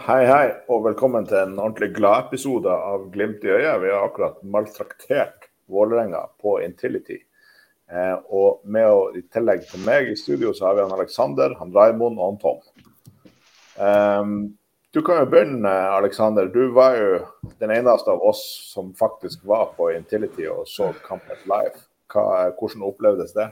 Hei, 0.00 0.22
hei, 0.24 0.46
og 0.72 0.86
velkommen 0.86 1.26
til 1.28 1.36
en 1.42 1.58
ordentlig 1.60 1.90
glad-episode 1.98 2.72
av 2.72 3.02
Glimt 3.12 3.42
i 3.44 3.50
øyet. 3.52 3.82
Vi 3.82 3.90
har 3.92 4.06
akkurat 4.06 4.38
maltraktert 4.48 5.44
Vålerenga 5.68 6.22
på 6.40 6.54
Intility. 6.64 7.18
Eh, 7.92 8.14
og 8.32 8.62
med 8.64 8.88
å, 8.88 9.02
i 9.12 9.20
tillegg 9.28 9.66
til 9.68 9.84
meg 9.84 10.08
i 10.08 10.16
studio, 10.16 10.54
så 10.56 10.70
har 10.70 10.78
vi 10.78 10.86
han 10.86 10.96
Aleksander, 10.96 11.52
han 11.60 11.76
Raimond 11.76 12.16
og 12.16 12.30
han 12.30 12.40
Tom. 12.40 12.88
Eh, 13.76 14.32
du 14.96 15.02
kan 15.04 15.20
jo 15.20 15.28
begynne, 15.36 15.76
Aleksander. 15.98 16.48
Du 16.48 16.72
var 16.80 16.96
jo 16.96 17.20
den 17.60 17.76
eneste 17.76 18.16
av 18.16 18.24
oss 18.32 18.40
som 18.72 18.94
faktisk 18.96 19.44
var 19.52 19.74
på 19.76 19.92
Intility 19.98 20.48
og 20.48 20.64
så 20.64 20.94
kampen 21.04 21.44
live. 21.44 21.76
Hva, 22.08 22.48
hvordan 22.56 22.88
opplevdes 22.88 23.36
det? 23.36 23.50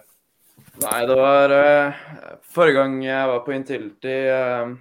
Nei, 0.81 0.99
det 1.07 1.15
var 1.15 1.53
uh, 1.55 2.05
Forrige 2.43 2.81
gang 2.81 3.01
jeg 3.05 3.29
var 3.37 3.45
på 3.45 3.53
Intility 3.55 4.17
uh, 4.33 4.73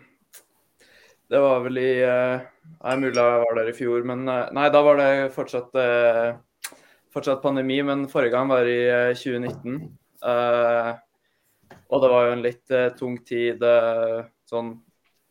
Det 1.28 1.40
var 1.44 1.64
vel 1.66 1.80
i 1.82 1.92
uh, 2.08 2.44
Nei, 2.78 2.96
mulig 3.02 3.20
jeg 3.20 3.42
var 3.44 3.58
der 3.58 3.72
i 3.72 3.76
fjor, 3.76 4.04
men 4.08 4.26
Nei, 4.28 4.68
da 4.72 4.82
var 4.84 5.00
det 5.00 5.10
fortsatt, 5.36 5.76
fortsatt 7.16 7.42
pandemi. 7.44 7.80
Men 7.84 8.06
forrige 8.12 8.36
gang 8.36 8.52
var 8.52 8.68
i 8.68 8.82
2019. 9.16 9.78
og 11.88 12.04
det 12.04 12.12
var 12.12 12.28
jo 12.28 12.34
en 12.36 12.44
litt 12.44 12.76
tung 13.00 13.16
tid 13.26 13.64
sånn 14.52 14.74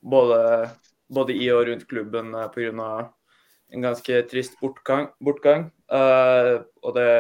både, 0.01 0.41
både, 1.13 1.37
i 1.37 1.51
og 1.53 1.67
rundt 1.69 1.87
klubben 1.89 2.33
pga. 2.55 2.89
en 3.69 3.85
ganske 3.85 4.23
trist 4.33 4.57
bortgang. 4.61 5.11
bortgang. 5.21 5.71
og 5.93 6.95
det 6.97 7.11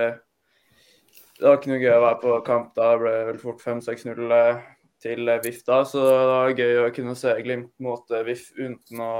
det 1.36 1.44
var 1.44 1.58
ikke 1.58 1.68
noe 1.68 1.82
gøy 1.82 1.92
å 1.92 2.04
være 2.04 2.20
på 2.22 2.36
kamp. 2.46 2.68
Da 2.76 2.94
ble 2.96 3.12
det 3.12 3.24
vel 3.28 3.40
fort 3.42 3.60
5-6-0 3.60 4.30
eh, 4.32 4.62
til 5.06 5.30
eh, 5.30 5.40
VIF 5.44 5.62
da. 5.66 5.80
Så 5.88 6.02
det 6.02 6.28
var 6.32 6.60
gøy 6.60 6.82
å 6.82 6.92
kunne 6.94 7.16
se 7.18 7.34
Glimt 7.44 7.72
mot 7.82 8.12
eh, 8.12 8.26
VIF 8.26 8.50
uten 8.58 9.02
å 9.02 9.14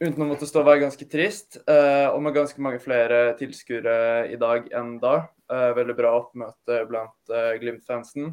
uten 0.00 0.24
å 0.24 0.30
måtte 0.30 0.48
stå 0.48 0.62
og 0.62 0.68
være 0.70 0.80
ganske 0.86 1.04
trist. 1.12 1.58
og 1.68 2.22
med 2.24 2.32
ganske 2.32 2.62
mange 2.64 2.78
flere 2.80 3.34
tilskuere 3.36 4.30
i 4.32 4.38
dag 4.40 4.70
enn 4.72 4.94
da. 4.96 5.26
veldig 5.76 5.96
bra 5.98 6.14
oppmøte 6.22 6.78
blant 6.88 7.32
Glimt-fansen. 7.60 8.30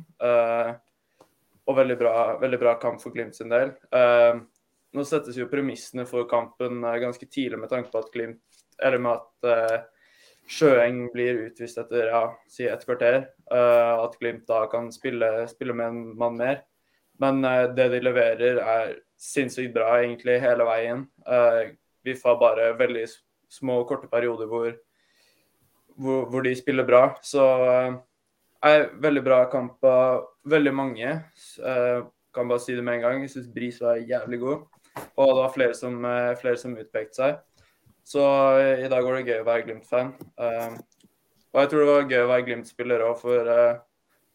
og 1.68 1.76
veldig 1.76 1.98
bra, 2.00 2.14
veldig 2.40 2.60
bra, 2.62 2.78
kamp 2.80 3.04
for 3.04 3.12
Glimt 3.12 3.36
sin 3.36 3.52
del. 3.52 3.74
nå 3.92 5.04
settes 5.04 5.36
jo 5.36 5.50
premissene 5.52 6.08
for 6.08 6.24
kampen 6.32 6.88
ganske 7.04 7.28
tidlig 7.28 7.60
med 7.60 7.74
tanke 7.76 7.92
på 7.92 8.00
at 8.00 8.16
Glimt 8.16 8.64
Eller 8.80 9.04
med 9.04 9.20
at 9.20 9.92
Sjøeng 10.48 11.10
blir 11.12 11.42
utvist 11.50 11.80
etter 11.82 12.08
ja, 12.08 12.22
si 12.48 12.68
et 12.72 12.84
kvarter. 12.88 13.20
Uh, 13.52 14.06
at 14.06 14.16
Glimt 14.22 14.48
da 14.48 14.64
kan 14.72 14.88
spille, 14.96 15.30
spille, 15.52 15.76
med 15.76 15.92
en 15.92 16.04
mann 16.20 16.38
mer. 16.40 16.62
Men 17.20 17.44
uh, 17.44 17.68
det 17.76 17.90
de 17.92 18.00
leverer 18.04 18.62
er 18.64 18.94
sinnssykt 19.20 19.74
bra 19.76 19.98
egentlig 20.00 20.40
hele 20.44 20.68
veien. 20.70 21.04
Uh, 21.28 21.76
vi 22.08 22.16
får 22.16 22.40
bare 22.40 22.70
veldig 22.80 23.04
små, 23.52 23.82
korte 23.90 24.08
perioder 24.08 24.48
hvor, 24.48 24.72
hvor, 26.00 26.30
hvor 26.32 26.46
de 26.48 26.56
spiller 26.56 26.88
bra. 26.88 27.04
Så 27.22 27.44
er 28.64 28.88
veldig 29.04 29.24
bra 29.26 29.42
kamp 29.52 29.84
av 29.84 30.30
veldig 30.48 30.74
mange. 30.74 31.12
kan 32.34 32.48
bare 32.48 32.64
si 32.64 32.76
det 32.76 32.84
med 32.86 33.00
en 33.00 33.04
gang. 33.04 33.22
Jeg 33.26 33.34
syns 33.36 33.52
Bris 33.52 33.82
var 33.84 34.00
jævlig 34.00 34.40
god. 34.40 34.64
Og 35.18 35.28
det 35.28 35.42
var 35.42 35.54
flere 35.54 35.76
som, 35.76 36.00
flere 36.40 36.58
som 36.58 36.78
utpekte 36.80 37.20
seg. 37.20 37.38
Så 38.08 38.60
eh, 38.60 38.86
i 38.86 38.88
dag 38.88 39.04
var 39.04 39.18
det 39.18 39.28
gøy 39.28 39.42
å 39.42 39.48
være 39.50 39.64
Glimt-fan. 39.66 40.14
Uh, 40.40 40.78
og 41.52 41.60
jeg 41.60 41.72
tror 41.74 41.82
det 41.82 41.88
var 41.90 42.06
gøy 42.08 42.22
å 42.22 42.30
være 42.30 42.46
Glimt-spiller 42.48 43.04
òg, 43.04 43.18
for 43.20 43.50
uh, 43.52 43.82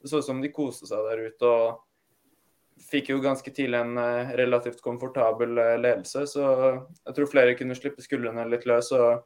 det 0.03 0.11
så 0.11 0.20
ut 0.20 0.27
som 0.27 0.42
de 0.45 0.51
koste 0.53 0.91
seg 0.91 1.09
der 1.09 1.23
ute. 1.31 1.48
og 1.48 2.84
Fikk 2.91 3.09
jo 3.14 3.23
ganske 3.25 3.48
tidlig 3.56 3.81
en 3.81 3.97
uh, 3.97 4.34
relativt 4.37 4.84
komfortabel 4.84 5.56
ledelse, 5.56 6.27
så 6.34 6.45
jeg 6.83 7.17
tror 7.17 7.33
flere 7.33 7.56
kunne 7.56 7.79
slippe 7.79 8.05
skuldrene 8.05 8.45
litt 8.53 8.69
løs 8.69 8.92
og, 8.98 9.25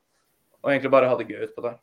og 0.62 0.70
egentlig 0.70 0.94
bare 0.94 1.10
ha 1.10 1.19
det 1.19 1.27
gøy 1.27 1.42
utpå 1.48 1.66
der. 1.66 1.83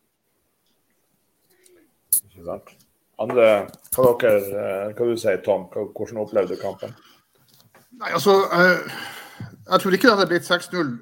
Ikke 2.29 2.47
sant. 2.47 2.75
Andre, 3.19 3.53
hva, 3.91 4.11
dere, 4.23 4.67
hva 4.95 5.09
du 5.11 5.17
sier 5.19 5.43
Tom? 5.43 5.67
Hvordan 5.67 6.23
opplevde 6.23 6.55
du 6.55 6.63
kampen? 6.63 6.95
Nei, 7.99 8.15
altså, 8.15 8.39
jeg 8.47 9.83
tror 9.83 9.97
ikke 9.97 10.07
det 10.07 10.15
hadde 10.15 10.31
blitt 10.31 10.47
6-0 10.47 11.01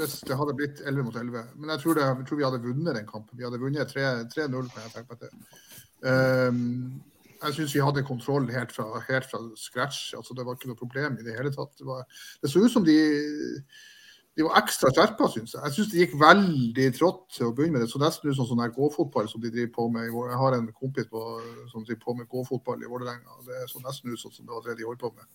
hvis 0.00 0.20
det 0.28 0.38
hadde 0.38 0.54
blitt 0.56 0.80
11 0.86 1.04
mot 1.06 1.16
11. 1.16 1.44
Men 1.56 1.70
jeg 1.74 1.82
tror, 1.82 1.98
det, 1.98 2.06
jeg 2.06 2.26
tror 2.28 2.40
vi 2.40 2.46
hadde 2.46 2.64
vunnet 2.64 2.96
den 2.96 3.06
kampen. 3.08 3.38
Vi 3.38 3.46
hadde 3.46 3.60
vunnet 3.62 3.94
3-0. 3.94 4.72
kan 4.72 4.84
jeg 4.86 4.94
tenke 4.94 5.14
meg 5.14 5.22
til. 5.22 5.30
Um, 6.08 7.02
jeg 7.38 7.54
syns 7.54 7.74
vi 7.74 7.82
hadde 7.82 8.06
kontroll 8.06 8.48
helt 8.50 8.72
fra, 8.74 8.86
helt 9.08 9.28
fra, 9.30 9.40
scratch. 9.56 10.14
altså 10.16 10.34
Det 10.34 10.46
var 10.46 10.58
ikke 10.58 10.70
noe 10.72 10.80
problem 10.80 11.18
i 11.18 11.26
det 11.26 11.36
hele 11.36 11.52
tatt. 11.54 11.74
Det, 11.78 11.86
var, 11.86 12.02
det 12.42 12.50
så 12.50 12.62
ut 12.64 12.72
som 12.72 12.86
de, 12.86 12.98
de 14.38 14.46
var 14.46 14.60
ekstra 14.60 14.92
skjerpa, 14.94 15.26
syns 15.32 15.56
jeg. 15.56 15.62
Jeg 15.64 15.74
syns 15.74 15.90
det 15.90 16.02
gikk 16.04 16.16
veldig 16.20 16.88
trått 16.94 17.24
til 17.34 17.48
å 17.48 17.52
begynne 17.56 17.74
med. 17.74 17.82
Det 17.82 17.90
så 17.90 17.98
nesten 17.98 18.30
ut 18.30 18.38
som 18.38 18.46
sånn 18.46 18.62
gåfotball 18.76 19.26
som 19.26 19.42
de 19.42 19.50
driver 19.50 19.72
på 19.74 19.88
med. 19.90 20.06
Jeg 20.06 20.38
har 20.38 20.56
en 20.56 20.68
kompis 20.70 21.08
på, 21.10 21.22
som 21.72 21.82
driver 21.82 22.04
på 22.04 22.14
med 22.20 22.30
gåfotball 22.30 22.84
i 22.84 22.90
Vålerenga. 22.90 23.38
Det 23.48 23.66
så 23.72 23.82
nesten 23.82 24.14
ut 24.14 24.22
som 24.22 24.34
det 24.38 24.52
var 24.54 24.62
det 24.68 24.78
de 24.78 24.86
holdt 24.86 25.02
på 25.02 25.10
med. 25.16 25.26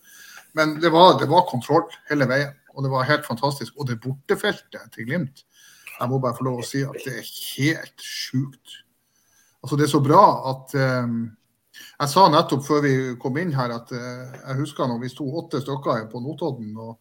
Men 0.56 0.78
det 0.80 0.94
var, 0.94 1.18
det 1.20 1.28
var 1.32 1.50
kontroll 1.52 1.90
hele 2.08 2.30
veien 2.32 2.56
og 2.74 2.84
det 2.84 2.92
var 2.92 3.08
helt 3.10 3.26
fantastisk. 3.26 3.76
Og 3.78 3.88
det 3.88 4.02
bortefeltet 4.02 4.92
til 4.94 5.06
Glimt, 5.06 5.46
jeg 6.00 6.10
må 6.10 6.20
bare 6.20 6.38
få 6.38 6.48
lov 6.48 6.62
å 6.62 6.68
si 6.68 6.82
at 6.86 6.98
det 7.06 7.20
er 7.20 7.32
helt 7.54 8.02
sjukt. 8.02 8.80
Altså, 9.64 9.78
det 9.78 9.88
er 9.88 9.94
så 9.94 10.04
bra 10.04 10.26
at 10.52 10.76
um, 11.06 11.24
Jeg 11.74 12.10
sa 12.10 12.28
nettopp 12.30 12.66
før 12.68 12.82
vi 12.84 12.96
kom 13.22 13.38
inn 13.42 13.54
her 13.56 13.72
at 13.74 13.90
uh, 13.94 14.34
jeg 14.36 14.58
husker 14.60 14.90
når 14.90 15.00
vi 15.02 15.10
sto 15.10 15.26
åtte 15.40 15.62
stykker 15.62 16.10
på 16.12 16.22
Notodden. 16.22 16.74
og 16.78 17.00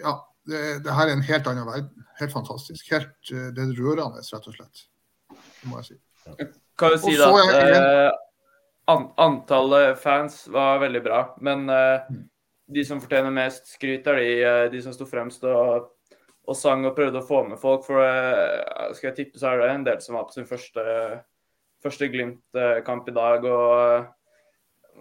ja, 0.00 0.16
det, 0.48 0.60
det, 0.84 0.92
her 0.96 1.08
er 1.08 1.14
en 1.14 1.24
helt 1.28 1.48
annen 1.50 1.68
verden. 1.68 2.04
Helt 2.20 2.34
fantastisk. 2.34 2.90
Helt, 2.92 3.16
uh, 3.32 3.48
det 3.54 3.64
er 3.64 3.72
rørende, 3.78 4.22
rett 4.24 4.50
og 4.50 4.58
slett. 4.58 4.84
Det 5.30 5.70
må 5.70 5.80
jeg 5.80 5.92
si. 5.92 5.98
Kan 6.80 6.94
du 6.94 7.00
si 7.00 7.16
da 7.20 7.30
at 7.32 8.20
an 8.90 9.08
antallet 9.20 9.96
fans 9.96 10.42
var 10.52 10.82
veldig 10.82 11.02
bra, 11.04 11.26
men 11.44 11.68
mm 11.68 12.22
de 12.66 12.84
som 12.84 13.00
fortjener 13.02 13.34
mest 13.34 13.68
skryt, 13.74 14.06
er 14.08 14.20
de, 14.20 14.30
eh, 14.42 14.64
de 14.72 14.80
som 14.82 14.94
sto 14.94 15.06
fremst 15.08 15.44
og, 15.48 15.90
og, 16.46 16.56
sang 16.56 16.84
og 16.88 16.96
prøvde 16.96 17.20
å 17.20 17.26
få 17.26 17.42
med 17.48 17.60
folk. 17.60 17.84
For 17.86 18.00
uh, 18.00 18.90
skal 18.96 19.10
jeg 19.10 19.18
tippe, 19.20 19.40
så 19.40 19.52
er 19.52 19.62
det 19.62 19.70
en 19.70 19.86
del 19.86 20.00
som 20.04 20.18
var 20.18 20.28
på 20.28 20.36
sin 20.36 20.48
første, 20.48 20.84
første 21.84 22.08
Glimt-kamp 22.12 23.08
i 23.08 23.16
dag. 23.16 23.44
og 23.44 24.10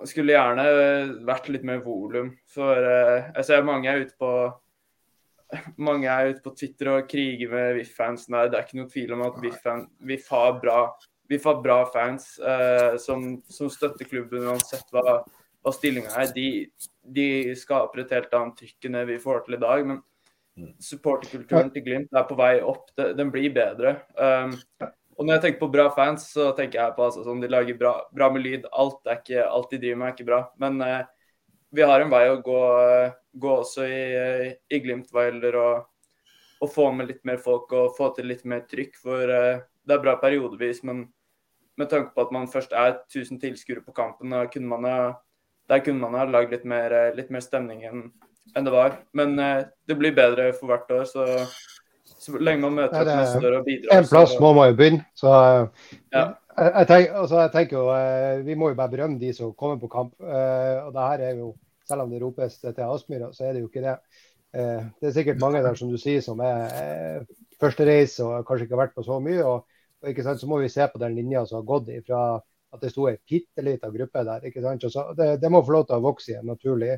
skulle 0.09 0.35
gjerne 0.35 0.65
vært 1.27 1.49
litt 1.53 1.65
mer 1.67 1.81
volum. 1.85 2.33
For 2.51 2.77
uh, 2.83 3.31
jeg 3.37 3.47
ser 3.49 3.65
mange 3.67 3.91
er 3.91 4.05
ute 4.05 4.17
på 4.19 4.33
mange 5.77 6.09
er 6.09 6.31
ute 6.33 6.41
på 6.43 6.53
Twitter 6.57 6.89
og 6.95 7.09
kriger 7.09 7.51
med 7.51 7.75
VIF-fansen. 7.77 8.37
Det 8.49 8.57
er 8.57 8.65
ikke 8.65 8.79
noe 8.79 8.91
tvil 8.91 9.13
om 9.15 9.25
at 9.27 9.39
VIF 9.43 10.31
har 10.33 10.57
bra, 10.61 10.79
har 11.33 11.61
bra 11.61 11.77
fans 11.93 12.33
uh, 12.41 12.95
som, 13.01 13.27
som, 13.49 13.69
støtter 13.71 14.09
klubben 14.09 14.47
uansett 14.49 14.89
hva, 14.93 15.19
hva 15.61 15.75
stillinga 15.75 16.15
er. 16.21 16.33
De, 16.35 16.47
de 17.03 17.27
skaper 17.59 18.03
et 18.03 18.17
helt 18.17 18.33
annet 18.39 18.57
trykk 18.63 18.89
enn 18.89 18.99
det 18.99 19.05
vi 19.13 19.21
får 19.21 19.45
til 19.45 19.59
i 19.59 19.61
dag. 19.61 19.85
Men 19.91 20.01
mm. 20.57 20.73
supporterkulturen 20.89 21.71
til 21.75 21.85
Glimt 21.85 22.17
er 22.17 22.27
på 22.29 22.39
vei 22.39 22.55
opp. 22.61 22.89
Den 22.97 23.31
blir 23.33 23.53
bedre. 23.55 23.99
Um, 24.17 24.57
og 25.17 25.25
når 25.25 25.35
jeg 25.35 25.43
tenker 25.45 25.61
på 25.61 25.71
bra 25.73 25.87
fans, 25.95 26.25
så 26.33 26.51
tenker 26.57 26.79
jeg 26.79 26.95
på 26.97 27.05
altså, 27.05 27.23
sånn 27.25 27.41
de 27.43 27.49
lager 27.51 27.77
bra, 27.79 27.93
bra, 28.13 28.29
med 28.33 28.45
lyd. 28.45 28.67
Alt, 28.71 29.01
ikke, 29.09 29.45
alt 29.45 29.73
de 29.73 29.79
driver 29.81 29.99
med, 30.01 30.07
er 30.09 30.15
ikke 30.15 30.29
bra. 30.29 30.39
Men 30.61 30.79
eh, 30.85 31.01
vi 31.73 31.85
har 31.89 32.03
en 32.03 32.13
vei 32.13 32.23
å 32.29 32.39
gå, 32.45 32.61
gå 33.43 33.55
også 33.63 33.87
i, 33.87 34.03
i, 34.69 34.81
Glimt 34.83 35.11
hva 35.13 35.27
gjelder 35.27 35.59
å, 35.61 35.67
få 36.71 36.87
med 36.95 37.09
litt 37.09 37.25
mer 37.27 37.41
folk 37.43 37.73
og 37.75 37.97
få 37.97 38.13
til 38.15 38.29
litt 38.31 38.45
mer 38.47 38.63
trykk. 38.69 38.95
For 39.03 39.35
eh, 39.35 39.65
det 39.83 39.97
er 39.97 40.05
bra 40.05 40.15
periodevis, 40.21 40.83
men 40.87 41.05
med 41.79 41.89
tanke 41.91 42.13
på 42.15 42.23
at 42.23 42.31
man 42.31 42.47
først 42.47 42.73
er 42.77 42.99
1000 43.09 43.41
tilskuere 43.41 43.83
på 43.83 43.95
kampen, 43.97 44.35
kunne 44.53 44.69
man 44.69 45.15
der 45.69 45.79
kunne 45.79 45.99
man 45.99 46.15
ha 46.19 46.25
lagd 46.27 46.51
litt, 46.51 46.65
litt, 47.17 47.29
mer 47.31 47.43
stemning 47.43 47.83
enn, 47.87 48.07
enn 48.55 48.65
det 48.65 48.73
var. 48.73 48.97
Men 49.15 49.37
eh, 49.39 49.65
det 49.87 49.97
blir 49.99 50.15
bedre 50.15 50.51
for 50.57 50.71
hvert 50.71 50.91
år. 50.91 51.05
så 51.09 51.27
så 52.23 52.39
lenge 52.39 52.63
man 52.63 52.77
møter 52.77 53.03
opp 53.03 53.09
med 53.09 53.27
større 53.29 53.59
bidrag. 53.65 53.97
En 53.97 54.07
plass 54.09 54.35
må 54.41 54.53
man 54.57 54.71
jo 54.71 54.77
begynne. 54.79 55.05
Så 55.19 55.33
eh, 55.33 55.89
ja. 56.15 56.23
jeg, 56.57 56.87
tenker, 56.89 57.17
altså, 57.21 57.39
jeg, 57.41 57.51
tenker, 57.55 57.77
jo 57.79 57.85
eh, 57.95 58.43
Vi 58.47 58.57
må 58.59 58.71
jo 58.71 58.77
bare 58.79 58.93
berømme 58.93 59.19
de 59.21 59.33
som 59.35 59.51
kommer 59.59 59.81
på 59.81 59.91
kamp. 59.91 60.13
Uh, 60.21 60.87
og 60.87 60.93
det 60.95 61.07
her 61.09 61.25
er 61.29 61.41
jo, 61.41 61.53
Selv 61.89 62.05
om 62.05 62.13
det 62.13 62.21
ropes 62.21 62.61
til 62.63 62.85
Aspmyra, 62.87 63.33
så 63.35 63.49
er 63.49 63.57
det 63.57 63.65
jo 63.65 63.67
ikke 63.67 63.83
det. 63.83 63.97
Uh, 64.55 64.87
det 65.01 65.09
er 65.09 65.15
sikkert 65.17 65.41
mange 65.43 65.63
der 65.65 65.75
som 65.75 65.91
du 65.91 65.97
sier 65.99 66.23
som 66.23 66.39
er 66.45 67.25
førstereise 67.59 68.23
og 68.23 68.47
kanskje 68.47 68.67
ikke 68.67 68.77
har 68.77 68.85
vært 68.85 68.95
på 68.95 69.03
så 69.03 69.19
mye. 69.23 69.43
Og, 69.43 69.83
og 70.03 70.11
ikke 70.11 70.23
sant, 70.23 70.39
så 70.39 70.47
må 70.47 70.61
vi 70.63 70.71
se 70.71 70.87
på 70.87 71.01
den 71.01 71.17
linja 71.19 71.43
som 71.49 71.59
har 71.59 71.67
gått 71.67 71.91
ifra 71.91 72.23
at 72.73 72.81
det 72.81 72.89
sto 72.89 73.05
ei 73.09 73.19
bitte 73.29 73.61
lita 73.65 73.91
gruppe 73.93 74.23
der. 74.25 74.47
ikke 74.49 74.63
sant? 74.63 74.85
Så 74.89 75.05
det, 75.17 75.35
det, 75.41 75.51
må 75.51 75.61
få 75.65 75.75
lov 75.75 75.87
til 75.89 75.99
å 75.99 76.05
vokse 76.07 76.31
igjen 76.31 76.47
en 76.47 76.53
naturlig, 76.55 76.95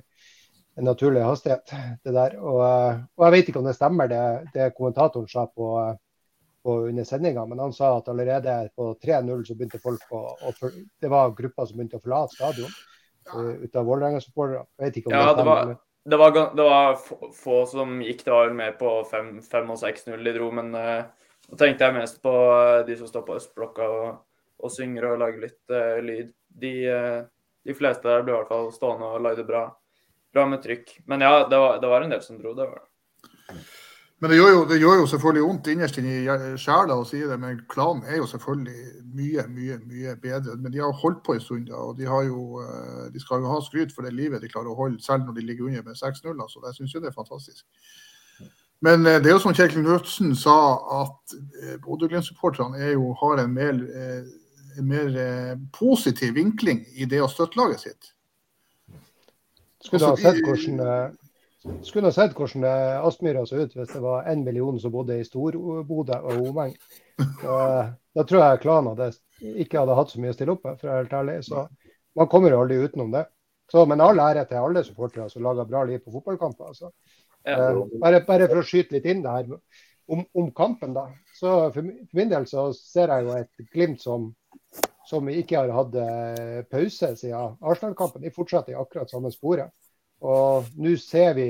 en 0.76 0.90
naturlig 0.90 1.24
hastighet. 1.24 1.72
det 2.04 2.14
der. 2.16 2.40
Og, 2.40 2.64
og, 3.16 3.28
jeg 3.28 3.36
vet 3.38 3.52
ikke 3.52 3.62
om 3.62 3.70
det 3.70 3.78
stemmer 3.78 4.12
det, 4.12 4.26
det 4.54 4.74
kommentatoren 4.78 5.30
sa 5.32 5.46
på, 5.48 5.70
på 6.66 6.80
under 6.90 7.08
sendinga, 7.08 7.46
men 7.46 7.62
han 7.64 7.74
sa 7.74 7.96
at 7.98 8.10
allerede 8.12 8.58
på 8.76 8.92
3-0 9.04 9.46
så 9.48 9.56
begynte 9.56 9.82
folk 9.84 10.12
å, 10.12 10.26
å, 10.36 10.54
Det 11.02 11.12
var 11.12 11.36
grupper 11.38 11.70
som 11.70 11.80
begynte 11.80 12.02
å 12.02 12.04
forlate 12.04 12.36
stadion. 12.36 12.76
ut 13.34 13.76
av 13.76 13.86
Vålerenga-supportere. 13.86 14.66
Ja, 15.10 15.34
det 15.34 15.44
var, 15.44 15.78
det, 16.06 16.18
var, 16.18 16.56
det 16.56 16.64
var, 16.64 17.00
få 17.34 17.66
som 17.66 18.02
gikk. 18.02 18.26
Det 18.26 18.32
var 18.32 18.52
mer 18.54 18.76
på 18.78 18.92
5 19.12 19.40
og 19.74 19.80
6-0 19.82 20.28
de 20.28 20.34
dro, 20.36 20.52
men 20.54 20.76
uh, 20.78 21.08
nå 21.50 21.58
tenkte 21.58 21.88
jeg 21.88 21.98
mest 21.98 22.22
på 22.22 22.34
de 22.88 22.98
som 23.00 23.10
står 23.10 23.26
på 23.26 23.40
østblokka 23.40 23.88
og, 23.90 24.12
og 24.62 24.74
synger 24.74 25.10
og 25.12 25.24
lager 25.24 25.48
litt 25.48 25.74
uh, 25.74 25.98
lyd. 26.06 26.30
De, 26.62 26.76
uh, 26.86 27.26
de, 27.66 27.78
fleste 27.78 28.06
der 28.06 28.22
ble 28.26 28.36
i 28.36 28.38
hvert 28.38 28.54
fall 28.54 28.72
stående 28.76 29.10
og 29.16 29.26
lagde 29.26 29.48
bra, 29.48 29.66
bra 30.36 30.46
med 30.52 30.62
trykk. 30.64 31.00
Men 31.10 31.24
ja, 31.26 31.48
det 31.50 31.62
var, 31.62 31.80
det 31.82 31.90
var 31.92 32.06
en 32.06 32.14
del 32.14 32.22
som 32.26 32.38
dro, 32.42 32.54
det 32.58 32.68
var 32.68 32.84
det. 32.84 32.90
Men 34.24 34.32
det 34.32 34.38
gjør, 34.38 34.52
jo, 34.54 34.62
det 34.70 34.78
gjør 34.80 35.00
jo 35.02 35.08
selvfølgelig 35.12 35.44
vondt 35.44 35.68
innerst 35.74 35.98
inni 36.00 36.14
sjela 36.58 36.96
å 36.96 37.04
si 37.08 37.20
det, 37.20 37.36
men 37.38 37.60
klanen 37.70 38.06
er 38.08 38.22
jo 38.22 38.28
selvfølgelig 38.32 39.04
mye, 39.16 39.44
mye 39.52 39.76
mye 39.84 40.14
bedre. 40.24 40.56
Men 40.56 40.72
de 40.72 40.80
har 40.80 40.96
holdt 41.02 41.20
på 41.26 41.36
en 41.36 41.44
stund, 41.44 41.68
ja, 41.70 41.82
og 41.90 42.00
de, 42.00 42.08
jo, 42.08 42.46
eh, 42.64 43.04
de, 43.12 43.22
skal 43.22 43.44
jo 43.44 43.52
ha 43.52 43.60
skryt 43.66 43.92
for 43.94 44.08
det 44.08 44.16
livet 44.16 44.42
de 44.42 44.50
klarer 44.52 44.72
å 44.72 44.80
holde, 44.80 45.04
selv 45.04 45.28
når 45.28 45.36
de 45.36 45.46
ligger 45.50 45.68
under 45.68 45.84
med 45.84 46.00
6-0. 46.00 46.32
Altså. 46.32 46.64
Jeg 46.64 46.80
syns 46.80 46.96
jo 46.96 47.04
det 47.04 47.12
er 47.12 47.20
fantastisk. 47.20 47.66
Men 48.88 49.04
eh, 49.04 49.20
det 49.20 49.30
er 49.30 49.36
jo 49.36 49.44
som 49.44 49.58
Kjell 49.58 49.76
Knutsen 49.76 50.32
sa, 50.40 50.58
at 51.04 51.38
eh, 51.62 51.78
Bodø-Glimt-supporterne 51.84 52.96
har 53.22 53.44
en 53.44 53.56
mer, 53.60 53.86
en 54.80 54.90
mer 54.96 55.22
positiv 55.76 56.38
vinkling 56.40 56.86
i 56.96 57.06
det 57.06 57.20
å 57.20 57.32
støtte 57.32 57.60
laget 57.60 57.84
sitt. 57.84 58.15
Skulle 59.86 60.02
altså, 60.02 60.16
ha 60.16 60.34
sett 60.34 60.42
hvordan 60.44 61.16
skulle 61.86 62.10
ha 62.10 62.14
sett 62.14 62.36
hvordan 62.38 62.66
Aspmyra 63.08 63.46
så 63.46 63.64
ut 63.64 63.74
hvis 63.74 63.94
det 63.94 64.02
var 64.04 64.28
én 64.30 64.44
million 64.46 64.78
som 64.80 64.94
bodde 64.94 65.18
i 65.20 65.26
Stor-Bodø 65.26 66.20
og 66.22 66.50
omegn. 66.50 66.76
Da 67.42 68.24
tror 68.24 68.42
jeg 68.44 68.62
klanen 68.64 68.94
hadde, 68.94 69.16
ikke 69.64 69.82
hadde 69.82 69.98
hatt 69.98 70.12
så 70.12 70.22
mye 70.22 70.34
å 70.34 70.38
stille 70.38 70.54
opp 70.56 70.68
med, 70.68 70.78
for 70.80 70.90
å 70.90 70.94
være 70.94 71.04
helt 71.04 71.16
ærlig. 71.20 71.38
Så 71.48 71.66
man 72.16 72.30
kommer 72.32 72.54
jo 72.54 72.62
aldri 72.64 72.78
utenom 72.84 73.12
det. 73.16 73.26
Så, 73.72 73.82
men 73.90 74.04
all 74.04 74.22
ære 74.22 74.46
til 74.46 74.62
alle 74.62 74.86
supportere 74.86 75.26
som 75.32 75.44
lager 75.44 75.68
bra 75.70 75.82
liv 75.90 76.04
på 76.04 76.14
fotballkamper. 76.14 76.70
Altså. 76.70 76.92
Eh, 77.46 77.82
bare, 78.02 78.22
bare, 78.28 78.48
for 78.52 78.62
å 78.62 78.66
skyte 78.66 78.96
litt 78.96 79.08
inn 79.10 79.24
det 79.26 79.34
her 79.34 79.50
om, 79.52 80.22
om, 80.22 80.52
kampen, 80.56 80.94
da. 80.94 81.08
Så 81.34 81.50
for, 81.74 81.82
for, 81.82 82.18
min 82.20 82.32
del 82.32 82.46
så 82.50 82.68
ser 82.78 83.14
jeg 83.14 83.26
jo 83.26 83.36
et 83.40 83.66
Glimt 83.74 84.06
som, 84.06 84.30
som 85.06 85.30
ikke 85.30 85.60
har 85.60 85.74
hatt 85.74 85.96
eh, 86.02 86.62
pause 86.70 87.12
siden 87.20 87.58
Arsenal-kampen. 87.62 88.24
De 88.26 88.34
fortsetter 88.34 88.74
i 88.74 88.80
akkurat 88.80 89.12
samme 89.12 89.32
sporet. 89.34 89.74
Og 90.26 90.70
nå 90.82 90.96
ser 91.02 91.36
vi 91.38 91.50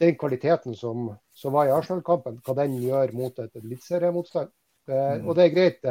den 0.00 0.16
kvaliteten 0.18 0.74
som, 0.74 1.10
som 1.36 1.54
var 1.54 1.68
i 1.68 1.74
Arsenal-kampen, 1.74 2.40
hva 2.44 2.56
den 2.58 2.78
gjør 2.82 3.12
mot 3.16 3.38
et 3.38 3.60
eliteseriemotstand. 3.60 4.50
Mm. 4.90 5.28
Og 5.28 5.36
det 5.38 5.44
er 5.44 5.54
greit. 5.54 5.84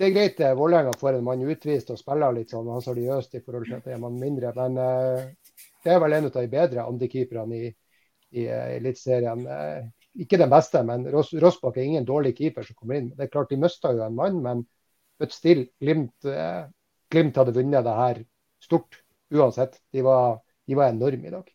Det 0.00 0.08
er 0.08 0.16
greit 0.16 0.40
eh, 0.44 0.56
Vålerenga 0.56 0.92
får 1.00 1.16
en 1.16 1.24
mann 1.24 1.44
utvist 1.48 1.92
og 1.92 2.00
spiller 2.00 2.34
litt 2.36 2.52
sånn 2.52 2.68
hasardiøst 2.74 3.38
i 3.38 3.44
forhold 3.44 3.68
til 3.68 3.78
at 3.78 3.86
det 3.86 3.94
er 3.94 4.02
man 4.02 4.18
mindre, 4.20 4.52
men 4.56 4.76
det 4.76 5.94
er 5.94 6.02
vel 6.02 6.16
en 6.16 6.28
av 6.28 6.36
de 6.36 6.50
bedre 6.52 6.84
andekeeperne 6.88 7.56
i, 7.56 7.70
i 8.36 8.44
Eliteserien. 8.48 9.46
Ikke 10.20 10.40
den 10.40 10.50
beste, 10.52 10.82
men 10.84 11.06
Ros 11.12 11.30
Rossbakk 11.36 11.78
er 11.78 11.86
ingen 11.86 12.08
dårlig 12.08 12.34
keeper 12.36 12.66
som 12.66 12.76
kommer 12.76 12.98
inn. 12.98 13.12
Det 13.16 13.28
er 13.28 13.32
klart 13.32 13.52
De 13.52 13.60
mista 13.60 13.92
jo 13.94 14.02
en 14.04 14.16
mann, 14.16 14.40
men 14.44 14.64
but 15.20 15.34
still, 15.36 15.66
Glimt, 15.80 16.26
Glimt 17.12 17.36
hadde 17.36 17.52
vunnet 17.54 17.84
det 17.84 17.94
her 17.98 18.22
stort 18.64 19.02
uansett. 19.30 19.76
De 19.92 20.02
var 20.02 20.40
de 20.70 20.74
var 20.74 20.88
enorme 20.88 21.26
i 21.26 21.30
dag. 21.30 21.48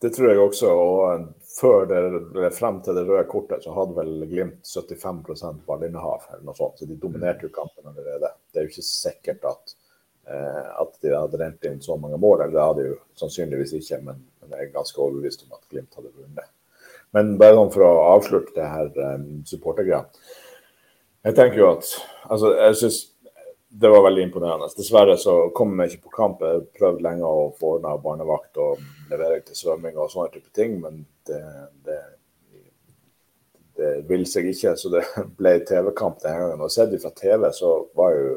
Det 0.00 0.10
tror 0.14 0.28
jeg 0.30 0.40
også. 0.40 0.68
og 0.70 1.24
Før 1.52 1.88
det, 1.90 2.50
frem 2.54 2.78
til 2.86 2.94
det 2.94 3.02
røde 3.08 3.24
kortet 3.30 3.64
så 3.66 3.74
hadde 3.74 3.96
vel 3.96 4.12
Glimt 4.30 4.68
75 4.68 5.64
ballinnehav, 5.66 6.28
eller 6.30 6.44
noe 6.46 6.54
sånt, 6.54 6.78
så 6.78 6.86
de 6.86 7.00
dominerte 7.02 7.48
jo 7.48 7.50
kampen 7.56 7.90
allerede. 7.90 8.30
Det 8.52 8.60
er 8.60 8.68
jo 8.68 8.70
ikke 8.70 8.86
sikkert 8.86 9.48
at, 9.50 9.74
eh, 10.30 10.70
at 10.84 10.94
de 11.02 11.12
hadde 11.16 11.40
rent 11.42 11.66
inn 11.66 11.82
så 11.82 11.98
mange 11.98 12.20
mål, 12.22 12.44
eller 12.44 12.54
det 12.54 12.68
hadde 12.68 12.84
de 12.84 12.92
jo 12.92 13.00
sannsynligvis 13.24 13.74
ikke, 13.80 13.98
men, 14.06 14.22
men, 14.40 14.54
jeg 14.54 14.68
er 14.68 14.72
ganske 14.78 15.02
overbevist 15.02 15.42
om 15.48 15.58
at 15.58 15.66
Glimt 15.74 15.98
hadde 15.98 16.14
vunnet. 16.14 16.54
Men 17.12 17.34
bare 17.42 17.58
sånn 17.58 17.74
for 17.74 17.88
å 17.88 18.06
avslutte 18.14 18.54
det 18.56 18.70
her 18.70 18.94
eh, 18.94 19.28
supportergreia. 19.50 20.04
Jeg 21.22 21.36
tenker 21.38 21.60
jo 21.60 21.68
at 21.70 21.90
altså, 22.30 22.54
jeg 22.58 22.76
synes 22.76 23.00
det 23.82 23.88
var 23.88 24.02
veldig 24.04 24.22
imponerende. 24.26 24.68
Dessverre 24.76 25.14
så 25.16 25.34
kom 25.56 25.78
jeg 25.80 25.92
ikke 25.92 26.08
på 26.08 26.16
kamp. 26.16 26.42
Jeg 26.44 26.64
prøvde 26.76 27.04
lenge 27.06 27.28
å 27.28 27.52
få 27.56 27.76
ordna 27.76 27.94
barnevakt 27.96 28.58
og 28.60 28.82
levere 29.10 29.40
til 29.46 29.56
svømming 29.56 29.96
og 29.96 30.10
sånne 30.12 30.32
type 30.34 30.50
ting, 30.56 30.74
men 30.82 30.98
det, 31.28 31.40
det, 31.86 32.00
det 33.80 33.92
vil 34.10 34.26
seg 34.28 34.50
ikke. 34.50 34.74
Så 34.76 34.92
det 34.92 35.06
ble 35.38 35.54
TV-kamp 35.68 36.20
denne 36.20 36.42
gangen. 36.42 36.66
Og 36.66 36.74
sett 36.74 36.92
fra 37.00 37.14
TV 37.16 37.48
så 37.56 37.72
var 37.96 38.18
jo 38.18 38.34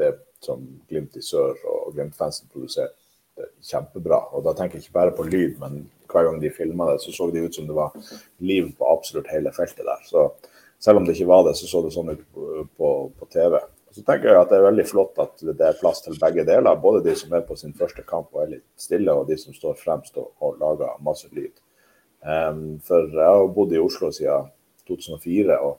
det 0.00 0.12
som 0.44 0.66
Glimt 0.90 1.16
i 1.16 1.24
sør 1.24 1.56
og 1.70 1.94
Glimt-fansen 1.94 2.50
produserte, 2.52 2.96
kjempebra. 3.64 4.26
Og 4.36 4.44
da 4.44 4.52
tenker 4.56 4.76
jeg 4.76 4.88
ikke 4.88 4.98
bare 4.98 5.16
på 5.16 5.24
lyd, 5.30 5.56
men 5.62 5.86
hver 6.10 6.26
gang 6.26 6.40
de 6.42 6.52
filma 6.52 6.90
det, 6.90 7.00
så 7.00 7.14
så 7.16 7.30
det 7.32 7.46
ut 7.46 7.56
som 7.56 7.68
det 7.68 7.76
var 7.76 7.94
liv 8.44 8.74
på 8.76 8.92
absolutt 8.92 9.30
hele 9.32 9.52
feltet 9.56 9.86
der. 9.86 10.04
Så 10.04 10.26
selv 10.80 11.00
om 11.00 11.06
det 11.06 11.16
ikke 11.16 11.28
var 11.28 11.44
det, 11.46 11.54
så 11.58 11.68
så 11.68 11.82
det 11.84 11.92
sånn 11.94 12.14
ut 12.14 12.24
på, 12.32 12.90
på, 13.12 13.28
TV. 13.32 13.58
Så 13.92 14.04
tenker 14.06 14.30
jeg 14.30 14.40
at 14.40 14.52
det 14.52 14.60
er 14.60 14.68
veldig 14.68 14.86
flott 14.86 15.18
at 15.20 15.42
det 15.42 15.66
er 15.66 15.78
plass 15.80 16.00
til 16.04 16.16
begge 16.20 16.46
deler. 16.48 16.78
Både 16.80 17.02
de 17.04 17.14
som 17.18 17.32
er 17.36 17.44
på 17.44 17.56
sin 17.58 17.74
første 17.76 18.04
kamp 18.06 18.30
og 18.32 18.44
er 18.44 18.54
litt 18.54 18.66
stille, 18.80 19.12
og 19.12 19.28
de 19.28 19.36
som 19.40 19.54
står 19.56 19.76
fremst 19.80 20.16
og, 20.20 20.30
og 20.40 20.60
lager 20.62 21.00
masse 21.04 21.28
lyd. 21.36 21.52
Um, 22.20 22.78
for 22.84 23.08
jeg 23.08 23.26
har 23.26 23.52
bodd 23.56 23.74
i 23.74 23.80
Oslo 23.80 24.10
siden 24.14 24.48
2004, 24.88 25.58
og 25.58 25.78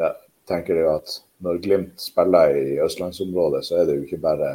jeg 0.00 0.16
tenker 0.48 0.80
jo 0.80 0.90
at 0.94 1.16
når 1.42 1.60
Glimt 1.64 2.00
spiller 2.00 2.54
i 2.56 2.78
østlandsområdet, 2.84 3.64
så 3.66 3.80
er 3.80 3.88
det 3.88 3.96
jo 3.96 4.06
ikke 4.06 4.22
bare 4.22 4.52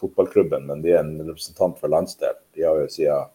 fotballklubben, 0.00 0.64
men 0.66 0.82
de 0.82 0.94
er 0.94 1.02
en 1.04 1.18
representant 1.20 1.76
for 1.78 1.92
landsdelen. 1.92 2.40
De 2.56 2.64
har 2.64 2.78
jo 2.80 2.88
siden, 2.88 3.30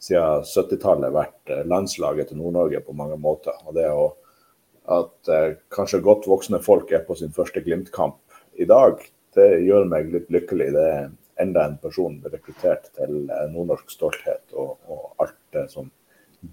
siden 0.00 0.46
70-tallet 0.48 1.12
vært 1.12 1.52
eh, 1.52 1.66
landslaget 1.68 2.30
til 2.30 2.40
Nord-Norge 2.40 2.80
på 2.86 2.96
mange 2.96 3.18
måter. 3.20 3.56
og 3.66 3.76
det 3.76 3.90
å 3.92 4.14
at 4.88 5.28
eh, 5.28 5.56
kanskje 5.72 6.02
godt 6.04 6.28
voksne 6.30 6.60
folk 6.64 6.92
er 6.92 7.04
på 7.06 7.16
sin 7.18 7.32
første 7.34 7.62
Glimt-kamp 7.64 8.18
i 8.60 8.66
dag, 8.68 9.02
det 9.36 9.48
gjør 9.66 9.86
meg 9.90 10.10
litt 10.12 10.30
lykkelig. 10.32 10.70
Det 10.74 10.86
er 10.90 11.10
enda 11.40 11.66
en 11.66 11.78
person 11.80 12.18
rekruttert 12.26 12.90
til 12.96 13.24
eh, 13.30 13.46
nordnorsk 13.52 13.92
stolthet 13.92 14.56
og, 14.56 14.76
og 14.90 15.24
alt 15.24 15.38
det 15.56 15.68
som 15.72 15.90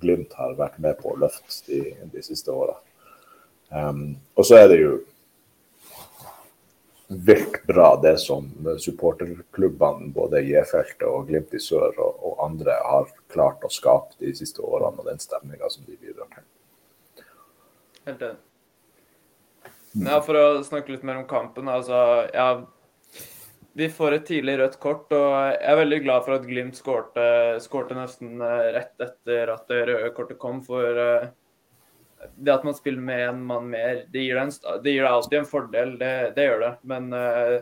Glimt 0.02 0.34
har 0.36 0.58
vært 0.58 0.80
med 0.84 0.98
på 1.00 1.14
å 1.14 1.20
løfte 1.20 1.62
de, 1.70 1.94
de 2.12 2.24
siste 2.26 2.52
åra. 2.52 2.76
Um, 3.72 4.18
og 4.36 4.48
så 4.48 4.62
er 4.62 4.70
det 4.72 4.80
jo 4.80 4.92
vilt 7.08 7.62
bra 7.68 7.94
det 8.04 8.18
som 8.20 8.48
supporterklubbene 8.80 10.12
både 10.16 10.42
i 10.44 10.54
E-feltet 10.60 11.08
og 11.08 11.28
Glimt 11.28 11.56
i 11.56 11.62
sør 11.64 11.92
og, 11.96 12.20
og, 12.20 12.34
andre 12.48 12.76
har 12.84 13.10
klart 13.31 13.64
å 13.64 13.72
skape 13.72 14.19
de 14.19 14.34
siste 14.36 14.64
årene, 14.64 15.00
og 15.00 15.07
den 15.07 15.19
stemninga 15.24 15.72
som 15.72 15.88
de 15.88 15.96
til. 15.96 16.06
Helt 18.07 18.21
enig. 18.21 18.44
Ja, 19.97 20.19
For 20.23 20.37
å 20.37 20.64
snakke 20.64 20.94
litt 20.94 21.06
mer 21.07 21.19
om 21.19 21.28
kampen. 21.28 21.68
altså, 21.68 22.28
ja, 22.33 22.66
Vi 23.78 23.90
får 23.94 24.14
et 24.14 24.26
tidlig 24.26 24.57
rødt 24.57 24.80
kort, 24.81 25.11
og 25.14 25.33
jeg 25.35 25.57
er 25.61 25.76
veldig 25.78 25.99
glad 26.06 26.23
for 26.26 26.33
at 26.37 26.45
Glimt 26.47 26.78
skårte, 26.80 27.97
nesten 27.97 28.42
eh, 28.42 28.71
rett 28.73 29.04
etter 29.04 29.52
at 29.54 29.68
det 29.69 29.83
røde 29.90 30.09
kortet 30.16 30.40
kom. 30.42 30.64
For 30.66 30.97
uh, 30.97 31.28
det 32.33 32.54
at 32.56 32.66
man 32.66 32.73
spiller 32.73 33.02
med 33.02 33.21
en 33.28 33.44
mann 33.45 33.69
mer, 33.69 34.06
det 34.09 34.23
gir 34.26 34.40
deg, 34.40 34.56
det 34.81 34.95
gir 34.95 35.04
deg 35.06 35.11
alltid 35.11 35.40
en 35.40 35.52
fordel. 35.52 35.94
Det, 35.99 36.14
det 36.35 36.47
gjør 36.47 36.64
det. 36.66 36.73
Men 36.90 37.14
uh, 37.14 37.57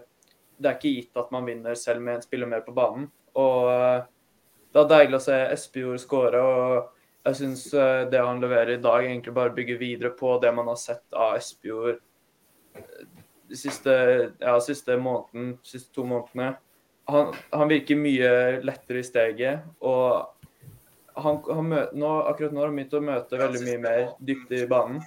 det 0.56 0.70
er 0.70 0.78
ikke 0.78 0.96
gitt 1.02 1.20
at 1.20 1.36
man 1.36 1.50
vinner 1.50 1.76
selv 1.76 2.06
med 2.06 2.20
en 2.20 2.28
spiller 2.30 2.48
mer 2.48 2.64
på 2.64 2.76
banen. 2.76 3.10
Og 3.36 3.68
det 4.72 4.84
er 4.84 4.92
deilig 4.94 5.20
å 5.20 5.26
se 5.26 5.42
Espejord 5.52 6.00
skåre. 6.00 6.40
og 6.40 6.95
jeg 7.26 7.38
syns 7.40 7.64
det 8.12 8.22
han 8.22 8.42
leverer 8.44 8.76
i 8.76 8.82
dag, 8.82 9.06
egentlig 9.06 9.34
bare 9.34 9.54
bygger 9.56 9.80
videre 9.82 10.12
på 10.14 10.36
det 10.44 10.52
man 10.54 10.68
har 10.70 10.78
sett 10.78 11.06
av 11.18 11.40
Espejord 11.40 11.98
de 13.48 13.56
siste, 13.56 14.32
ja, 14.40 14.62
siste 14.62 14.98
måneden, 14.98 15.58
siste 15.64 15.94
to 15.96 16.06
månedene. 16.06 16.56
Han, 17.06 17.34
han, 17.52 17.68
virker 17.70 18.00
mye 18.00 18.32
lettere 18.66 19.04
i 19.04 19.06
steget. 19.06 19.68
Og 19.86 20.26
han, 21.14 21.38
han 21.46 21.70
møter, 21.70 21.94
nå, 21.98 22.14
akkurat 22.32 22.56
nå 22.56 22.64
har 22.64 22.72
han 22.72 22.80
begynt 22.80 22.98
å 22.98 23.04
møte 23.06 23.42
veldig 23.42 23.62
mye 23.68 23.84
mer 23.84 24.02
dyktig 24.26 24.64
i 24.66 24.72
banen. 24.72 25.04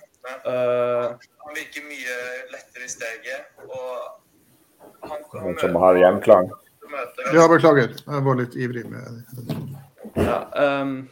Uh, 0.47 1.17
han 1.45 1.57
virker 1.57 1.85
mye 1.89 2.17
lettere 2.53 2.87
i 2.87 2.93
steget, 2.93 3.53
og 3.65 5.09
han, 5.09 5.23
han 5.33 5.61
Som 5.61 5.79
har 5.81 5.99
gjenklang? 5.99 6.51
Ja, 7.35 7.45
beklager. 7.51 7.93
Jeg 7.93 8.25
var 8.25 8.39
litt 8.39 8.55
ivrig 8.57 8.87
med 8.89 9.19
det. 9.19 9.57
Ja, 10.17 10.39
um, 10.81 11.03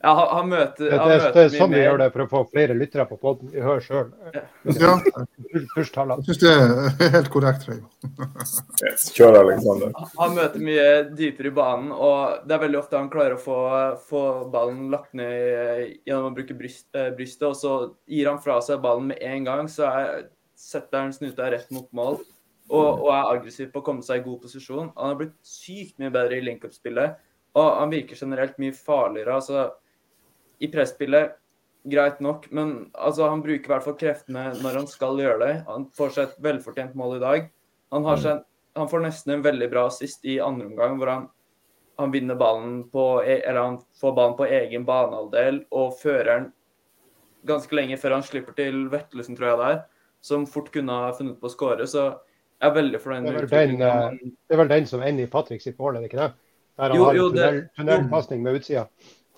ja, 0.00 0.12
han, 0.14 0.28
han 0.36 0.48
møter, 0.52 0.92
han 0.94 1.10
det, 1.10 1.14
det, 1.18 1.30
det, 1.34 1.42
er 1.42 1.54
sånn 1.58 1.72
vi 1.74 1.80
gjør 1.80 1.96
det 1.98 2.06
for 2.14 2.22
å 2.22 2.26
få 2.30 2.40
flere 2.52 2.74
lyttere 2.78 3.04
på 3.08 3.16
poden. 3.18 3.48
Vi 3.50 3.62
hører 3.62 3.82
sjøl. 3.82 4.12
Ja. 4.30 4.44
Jeg 4.62 6.26
syns 6.28 6.38
det 6.38 6.52
er 6.52 7.10
helt 7.16 7.30
korrekt. 7.34 7.66
yes, 8.84 9.08
kjør, 9.16 9.40
Alexander. 9.40 9.96
Han 10.20 10.36
møter 10.36 10.62
mye 10.62 10.84
dypere 11.18 11.50
i 11.50 11.56
banen, 11.56 11.90
og 11.90 12.46
det 12.46 12.54
er 12.54 12.62
veldig 12.62 12.78
ofte 12.78 13.00
han 13.00 13.10
klarer 13.10 13.34
å 13.34 13.42
få, 13.42 13.56
få 14.06 14.22
ballen 14.52 14.86
lagt 14.92 15.16
ned 15.18 15.96
gjennom 16.06 16.28
å 16.30 16.36
bruke 16.36 16.54
bryst, 16.60 16.86
eh, 16.94 17.10
brystet, 17.18 17.48
og 17.50 17.58
så 17.58 17.74
gir 18.06 18.30
han 18.30 18.38
fra 18.44 18.60
seg 18.62 18.78
ballen 18.84 19.10
med 19.10 19.24
en 19.32 19.50
gang, 19.50 19.72
så 19.72 19.90
er, 19.90 20.28
setter 20.54 21.08
han 21.08 21.16
snuta 21.16 21.50
rett 21.50 21.74
mot 21.74 21.90
mål. 21.90 22.20
og, 22.68 22.86
og, 22.86 23.10
er 23.16 23.32
aggressiv 23.32 23.72
på 23.72 23.80
å 23.80 23.88
komme 23.90 24.04
seg 24.04 24.20
i 24.20 24.24
god 24.28 24.42
posisjon. 24.46 24.94
Han 24.94 25.10
har 25.10 25.18
blitt 25.24 25.36
sykt 25.42 25.98
mye 25.98 26.14
bedre 26.14 26.38
i 26.38 26.44
link-up-spillet, 26.44 27.18
og 27.58 27.68
han 27.80 27.90
virker 27.90 28.22
generelt 28.22 28.58
mye 28.62 28.76
farligere. 28.76 29.40
altså 29.40 29.68
I 30.58 30.70
presspillet 30.72 31.36
greit 31.88 32.20
nok, 32.20 32.48
men 32.50 32.90
altså, 32.92 33.28
han 33.30 33.42
bruker 33.44 33.64
i 33.64 33.72
hvert 33.72 33.86
fall 33.86 33.96
kreftene 33.98 34.50
når 34.62 34.82
han 34.82 34.88
skal 34.90 35.20
gjøre 35.20 35.40
det. 35.44 35.54
Han 35.68 35.88
får 35.96 36.14
seg 36.14 36.28
et 36.28 36.44
velfortjent 36.44 36.96
mål 36.98 37.16
i 37.16 37.22
dag. 37.22 37.48
Han, 37.94 38.04
har 38.04 38.22
seg, 38.22 38.44
han 38.76 38.90
får 38.90 39.04
nesten 39.06 39.36
en 39.36 39.44
veldig 39.46 39.70
bra 39.72 39.86
assist 39.88 40.26
i 40.28 40.38
andre 40.44 40.68
omgang, 40.68 40.98
hvor 41.00 41.12
han, 41.12 41.26
han 42.00 42.12
vinner 42.14 42.38
ballen 42.38 42.82
på 42.92 43.06
e, 43.24 43.40
Eller 43.40 43.60
han 43.62 43.78
får 44.00 44.16
ballen 44.18 44.36
på 44.38 44.48
egen 44.58 44.84
banehalvdel 44.88 45.62
og 45.70 45.96
fører 46.02 46.32
den 46.34 46.50
ganske 47.48 47.74
lenge 47.78 47.96
før 48.00 48.18
han 48.18 48.26
slipper 48.26 48.56
til 48.58 48.88
Vettelsen, 48.92 49.38
tror 49.38 49.52
jeg 49.52 49.60
det 49.60 49.68
er, 49.72 49.78
som 50.26 50.46
fort 50.50 50.72
kunne 50.74 50.98
ha 51.04 51.12
funnet 51.16 51.38
på 51.40 51.48
å 51.48 51.54
skåre. 51.54 51.86
Så 51.88 52.10
jeg 52.58 52.68
er 52.68 52.74
veldig 52.74 53.00
fornøyd 53.00 53.24
med 53.28 53.40
utviklingen. 53.46 53.86
Eh, 53.86 54.34
det 54.50 54.56
er 54.56 54.62
vel 54.64 54.72
den 54.74 54.90
som 54.90 55.04
ender 55.06 55.28
i 55.28 55.30
Patrick 55.30 55.62
sitt 55.64 55.78
mål, 55.78 55.96
er 55.96 56.04
det 56.04 56.10
ikke 56.10 56.24
det? 56.24 56.32
Der 56.78 56.92
han 56.92 56.98
jo, 56.98 57.06
har 57.06 57.18
tunnel, 57.18 57.62
tunnelpasning 57.78 58.42
med 58.44 58.58
utsida. 58.60 58.84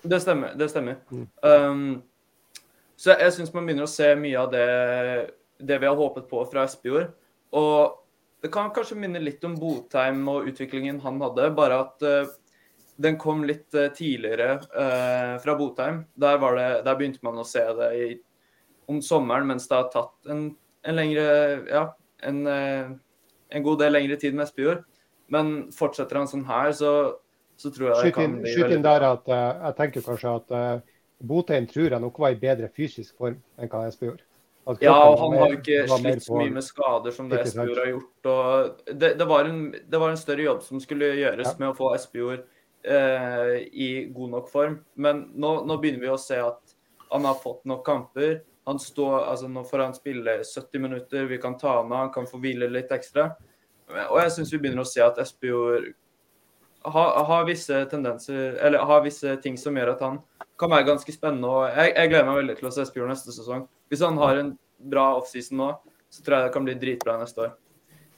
Det 0.01 0.19
stemmer. 0.21 0.55
det 0.57 0.69
stemmer. 0.69 1.01
Mm. 1.11 1.27
Um, 1.41 2.03
så 2.97 3.13
jeg, 3.13 3.21
jeg 3.25 3.33
syns 3.37 3.53
man 3.53 3.65
begynner 3.67 3.87
å 3.87 3.91
se 3.91 4.11
mye 4.17 4.37
av 4.37 4.51
det, 4.53 4.67
det 5.61 5.77
vi 5.81 5.89
har 5.89 5.97
håpet 5.97 6.27
på 6.29 6.43
fra 6.49 6.65
Espejord. 6.69 7.11
Og 7.57 7.97
det 8.41 8.49
kan 8.53 8.71
kanskje 8.73 8.97
minne 8.97 9.21
litt 9.21 9.43
om 9.45 9.55
Botheim 9.59 10.23
og 10.31 10.47
utviklingen 10.49 11.01
han 11.03 11.19
hadde, 11.21 11.51
bare 11.57 11.79
at 11.83 12.05
uh, 12.05 12.31
den 13.01 13.19
kom 13.21 13.43
litt 13.45 13.69
uh, 13.77 13.91
tidligere 13.93 14.55
uh, 14.73 15.37
fra 15.43 15.55
Botheim. 15.59 16.03
Der, 16.13 16.41
det, 16.41 16.67
der, 16.87 16.97
begynte 16.97 17.25
man 17.25 17.41
å 17.41 17.47
se 17.47 17.63
det 17.77 17.89
i, 17.97 18.07
om 18.89 19.01
sommeren, 19.05 19.49
mens 19.51 19.69
det 19.69 19.77
har 19.77 19.91
tatt 19.93 20.31
en, 20.33 20.47
en 20.87 20.97
lengre 20.97 21.27
Ja, 21.69 21.83
en, 22.25 22.41
en, 22.45 23.63
god 23.65 23.79
del 23.81 23.95
lengre 23.95 24.17
tid 24.21 24.37
med 24.37 24.47
Espejord. 24.47 24.81
Men 25.31 25.69
fortsetter 25.73 26.19
han 26.19 26.29
sånn 26.29 26.47
her, 26.49 26.73
så, 26.75 26.91
så 27.61 27.71
tror 27.73 27.91
jeg 27.91 28.09
det 28.09 28.15
kan 28.17 28.35
bli 28.41 28.55
Skyt 28.55 28.75
inn 28.75 28.83
der 28.85 29.05
at 29.11 29.29
jeg 29.29 29.77
tenker 29.77 30.05
kanskje 30.05 30.33
at 30.41 30.83
Botheim 31.21 31.67
tror 31.69 31.93
jeg 31.93 32.01
nok 32.01 32.19
var 32.19 32.33
i 32.33 32.41
bedre 32.41 32.69
fysisk 32.73 33.15
form 33.21 33.37
enn 33.61 33.69
hva 33.71 33.85
Espe 33.87 34.09
gjorde. 34.09 34.25
Ja, 34.79 34.93
og 35.09 35.17
han 35.17 35.39
har 35.39 35.53
jo 35.53 35.57
ikke 35.57 35.85
slitt 35.89 36.23
så 36.23 36.37
mye 36.37 36.53
med 36.53 36.63
skader 36.63 37.13
som 37.15 37.29
det 37.31 37.39
Espejord 37.41 37.79
har 37.81 37.89
gjort. 37.89 38.09
Det, 38.93 39.09
det, 39.17 39.25
var 39.27 39.49
en, 39.49 39.61
det, 39.73 39.99
var 39.99 40.11
en, 40.13 40.19
større 40.21 40.45
jobb 40.45 40.61
som 40.63 40.81
skulle 40.83 41.09
gjøres 41.17 41.49
ja. 41.49 41.55
med 41.57 41.71
å 41.71 41.77
få 41.77 41.89
Espejord 41.97 42.43
eh, 42.85 43.55
i 43.73 43.89
god 44.13 44.35
nok 44.35 44.51
form. 44.53 44.77
Men 45.01 45.25
nå, 45.33 45.55
nå, 45.65 45.77
begynner 45.81 46.05
vi 46.05 46.13
å 46.13 46.19
se 46.21 46.37
at 46.41 46.75
han 47.09 47.25
har 47.25 47.39
fått 47.41 47.65
nok 47.69 47.81
kamper. 47.87 48.43
Han 48.69 48.77
står, 48.79 49.23
altså 49.31 49.49
Nå 49.49 49.65
får 49.65 49.81
han 49.87 49.97
spille 49.97 50.37
70 50.45 50.83
minutter, 50.85 51.25
vi 51.25 51.41
kan 51.41 51.57
ta 51.57 51.79
han 51.79 51.89
av, 51.89 52.05
han 52.05 52.13
kan 52.13 52.29
få 52.29 52.39
hvile 52.43 52.69
litt 52.69 52.93
ekstra. 52.93 53.31
Og 54.11 54.21
jeg 54.21 54.35
syns 54.37 54.53
vi 54.53 54.61
begynner 54.61 54.85
å 54.85 54.91
se 54.91 55.01
at 55.03 55.17
Espejord 55.19 55.89
har, 56.83 57.23
har 57.29 57.47
visse 57.47 57.85
tendenser, 57.91 58.57
eller 58.61 58.85
har 58.89 59.03
visse 59.05 59.35
ting 59.43 59.57
som 59.59 59.77
gjør 59.77 59.93
at 59.95 60.03
han 60.05 60.19
kan 60.61 60.71
være 60.71 60.87
ganske 60.91 61.13
spennende. 61.13 61.49
og 61.49 61.69
Jeg, 61.69 61.93
jeg 61.95 62.11
gleder 62.11 62.27
meg 62.29 62.39
veldig 62.41 62.57
til 62.59 62.69
å 62.69 62.73
se 62.73 62.85
Espejord 62.85 63.11
neste 63.11 63.33
sesong. 63.35 63.65
Hvis 63.91 64.03
han 64.05 64.19
har 64.21 64.39
en 64.39 64.53
bra 64.91 65.07
offseason 65.19 65.61
nå, 65.61 65.71
så 66.11 66.23
tror 66.23 66.37
jeg 66.37 66.47
det 66.47 66.53
kan 66.55 66.67
bli 66.67 66.77
dritbra 66.81 67.17
neste 67.21 67.47
år. 67.47 67.57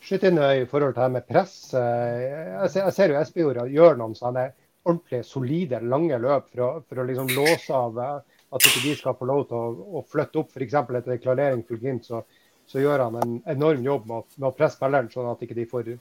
Skyt 0.03 0.25
inn 0.27 0.39
i 0.41 0.65
forhold 0.67 0.95
til 0.97 1.05
det 1.05 1.13
med 1.13 1.27
press. 1.29 1.55
Eh, 1.79 2.67
jeg 2.67 2.91
ser, 2.91 3.13
jo 3.13 3.19
Espejord 3.21 3.71
gjør 3.71 3.99
noen 3.99 4.15
sånne 4.17 4.49
ordentlig 4.83 5.21
solide, 5.23 5.79
lange 5.79 6.17
løp 6.19 6.49
for 6.51 6.63
å, 6.65 6.69
for 6.83 6.99
å 6.99 7.05
liksom 7.07 7.31
låse 7.31 7.75
av 7.75 7.99
eh, 8.03 8.17
at 8.53 8.67
ikke 8.67 8.83
de 8.83 8.95
skal 8.99 9.15
få 9.17 9.27
lov 9.29 9.45
til 9.49 9.59
å, 9.59 9.91
å 9.99 10.03
flytte 10.09 10.41
opp. 10.41 10.51
F.eks. 10.51 10.75
etter 10.83 11.21
klarering 11.23 11.63
for 11.67 11.79
Glimt, 11.79 12.09
så, 12.09 12.23
så, 12.67 12.81
gjør 12.83 13.05
han 13.07 13.19
en 13.21 13.37
enorm 13.55 13.85
jobb 13.87 14.09
med, 14.09 14.27
med 14.35 14.49
å 14.49 14.55
presse 14.57 14.77
spilleren, 14.77 15.09
sånn 15.13 15.31
at 15.31 15.45
ikke 15.45 15.57
de 15.57 15.69
får, 15.71 15.93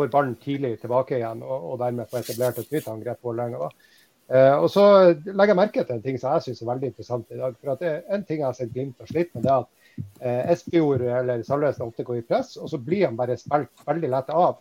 får 0.00 0.12
ballen 0.12 0.36
tidlig 0.40 0.74
tilbake 0.80 1.20
igjen, 1.20 1.44
og, 1.46 1.72
og 1.72 1.80
dermed 1.84 2.10
får 2.10 2.24
etablert 2.24 2.60
et 2.60 2.72
nytt 2.74 2.88
angrep 2.90 3.20
på 3.20 3.30
Vålerenga. 3.30 3.70
Uh, 4.30 4.62
og 4.62 4.68
så 4.70 4.82
legger 5.26 5.50
jeg 5.50 5.58
merke 5.58 5.82
til 5.82 5.96
en 5.96 6.02
ting 6.04 6.18
som 6.22 6.36
jeg 6.36 6.44
syns 6.44 6.60
er 6.62 6.68
veldig 6.68 6.88
interessant 6.92 7.32
i 7.34 7.38
dag. 7.40 7.54
for 7.58 7.72
at 7.72 7.80
det 7.82 7.94
En 8.14 8.24
ting 8.24 8.38
jeg 8.38 8.46
har 8.46 8.54
sett 8.54 8.70
Glimt 8.70 9.00
har 9.02 9.08
slitt 9.10 9.32
med, 9.34 9.42
det 9.42 9.50
er 9.50 9.64
at 9.64 9.70
uh, 10.22 10.52
Espejord 10.52 11.02
eller 11.02 11.42
Salvesen 11.42 11.88
ofte 11.88 12.06
går 12.06 12.20
i 12.20 12.26
press, 12.28 12.54
og 12.56 12.70
så 12.70 12.78
blir 12.78 13.08
han 13.08 13.16
bare 13.18 13.36
spilt 13.40 13.82
veldig 13.86 14.10
lett 14.12 14.30
av. 14.30 14.60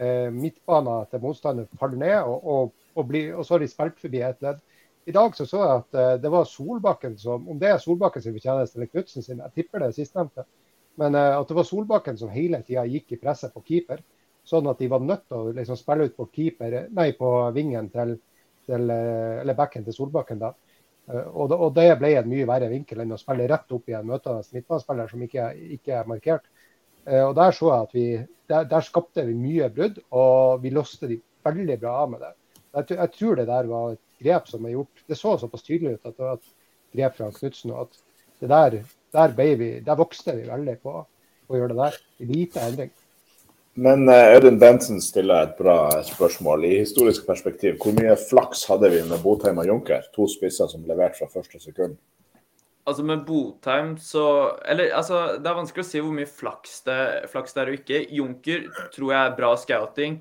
Uh, 0.00 0.30
Midtbanen 0.34 1.06
til 1.10 1.22
motstander 1.22 1.68
faller 1.78 2.00
ned, 2.00 2.16
og, 2.26 2.48
og, 2.54 2.72
og, 2.96 3.06
blir, 3.06 3.36
og, 3.36 3.46
så 3.46 3.54
har 3.54 3.62
de 3.62 3.70
spilt 3.70 4.02
forbi 4.02 4.24
et 4.26 4.42
ledd. 4.42 4.58
I 5.06 5.14
dag 5.14 5.36
så, 5.36 5.46
så 5.46 5.62
jeg 5.62 5.84
at 5.84 6.00
uh, 6.00 6.10
det 6.24 6.34
var 6.34 6.50
Solbakken 6.50 7.14
som 7.20 7.46
Om 7.48 7.58
det 7.60 7.70
er 7.70 7.78
Solbakken 7.78 8.24
sin 8.24 8.34
fortjeneste 8.34 8.80
eller 8.80 8.90
Knutsen 8.90 9.22
sin, 9.22 9.44
jeg 9.44 9.54
tipper 9.54 9.84
det 9.84 9.94
sistnevnte. 9.94 10.48
Men 10.98 11.14
at 11.18 11.48
det 11.48 11.54
var 11.56 11.66
Solbakken 11.66 12.18
som 12.18 12.30
hele 12.30 12.60
tida 12.62 12.84
gikk 12.86 13.14
i 13.14 13.18
presset 13.18 13.50
på 13.54 13.62
keeper. 13.66 14.02
Sånn 14.44 14.68
at 14.68 14.78
de 14.78 14.90
var 14.92 15.00
nødt 15.00 15.26
til 15.28 15.40
å 15.40 15.52
liksom, 15.56 15.78
spille 15.80 16.08
ut 16.08 16.16
på 16.16 16.28
keeper, 16.32 16.82
nei, 16.92 17.12
på 17.16 17.30
vingen 17.56 17.88
til 17.92 18.18
til, 18.66 18.90
eh, 18.90 19.40
eller 19.40 19.54
backen 19.54 19.84
til 19.84 19.96
Solbakken. 19.96 20.38
da. 20.38 20.52
Eh, 21.08 21.26
og, 21.26 21.52
og, 21.52 21.74
det 21.74 21.98
ble 22.00 22.14
en 22.18 22.30
mye 22.30 22.46
verre 22.48 22.70
vinkel 22.72 23.04
enn 23.04 23.16
å 23.16 23.20
spille 23.20 23.48
rett 23.50 23.72
opp 23.76 23.88
i 23.88 23.96
en 23.98 24.08
møtende 24.08 24.56
midtbanespiller 24.56 25.10
som 25.10 25.26
ikke, 25.26 25.50
ikke, 25.78 25.98
er 25.98 26.08
markert. 26.10 26.48
Eh, 27.04 27.22
og 27.24 27.34
Der 27.36 27.52
så 27.52 27.70
jeg 27.70 27.88
at 27.88 27.94
vi, 27.94 28.06
der, 28.48 28.64
der 28.70 28.86
skapte 28.86 29.26
vi 29.28 29.36
mye 29.36 29.70
brudd, 29.72 30.00
og 30.10 30.64
vi 30.64 30.72
låste 30.72 31.10
de 31.10 31.20
veldig 31.44 31.78
bra 31.80 31.94
av 32.02 32.10
med 32.10 32.24
det. 32.24 32.34
Jeg, 32.74 32.90
jeg, 32.96 33.12
tror 33.18 33.36
det 33.36 33.46
der 33.46 33.70
var 33.70 33.92
et 33.92 34.04
grep 34.24 34.48
som 34.48 34.64
er 34.66 34.76
gjort. 34.78 35.04
Det 35.06 35.18
så 35.20 35.36
såpass 35.38 35.62
tydelig 35.66 35.98
ut 35.98 36.08
at 36.08 36.16
det 36.16 36.24
var 36.24 36.40
et 36.40 36.52
grep 36.96 37.16
fra 37.18 37.30
Knutsen. 37.30 37.74
og 37.74 37.86
at 37.86 38.00
det 38.40 38.48
der, 38.50 38.78
der, 39.14 39.34
vi, 39.56 39.70
der 39.84 39.96
vokste 39.96 40.34
vi 40.36 40.48
veldig 40.48 40.78
på 40.82 40.94
å 41.04 41.58
gjøre 41.58 41.74
det 41.74 41.82
der. 41.82 41.98
Lite 42.24 42.64
endring. 42.64 42.94
Men 43.74 44.08
Audun 44.08 44.58
Bensen 44.58 45.00
stiller 45.02 45.48
et 45.48 45.54
bra 45.58 46.02
spørsmål. 46.06 46.64
I 46.68 46.80
historisk 46.84 47.26
perspektiv, 47.26 47.74
hvor 47.82 47.94
mye 47.96 48.14
flaks 48.18 48.62
hadde 48.70 48.90
vi 48.92 49.00
med 49.08 49.22
Botheim 49.24 49.58
og 49.58 49.66
Junker? 49.66 50.04
To 50.14 50.28
spisser 50.30 50.70
som 50.70 50.84
leverte 50.86 51.18
fra 51.18 51.30
første 51.32 51.58
sekund. 51.62 51.96
Altså 52.84 53.02
Med 53.02 53.24
Botheim 53.24 53.96
så 53.96 54.56
Eller 54.68 54.92
altså, 54.92 55.38
det 55.40 55.48
er 55.48 55.56
vanskelig 55.56 55.86
å 55.86 55.88
si 55.88 56.02
hvor 56.04 56.12
mye 56.12 56.28
flaks 56.28 56.82
det, 56.84 56.98
flaks 57.32 57.56
det 57.56 57.62
er 57.62 57.72
og 57.72 57.78
ikke. 57.78 58.00
Junker 58.12 58.66
tror 58.94 59.12
jeg 59.14 59.20
er 59.20 59.36
bra 59.38 59.54
scouting. 59.56 60.18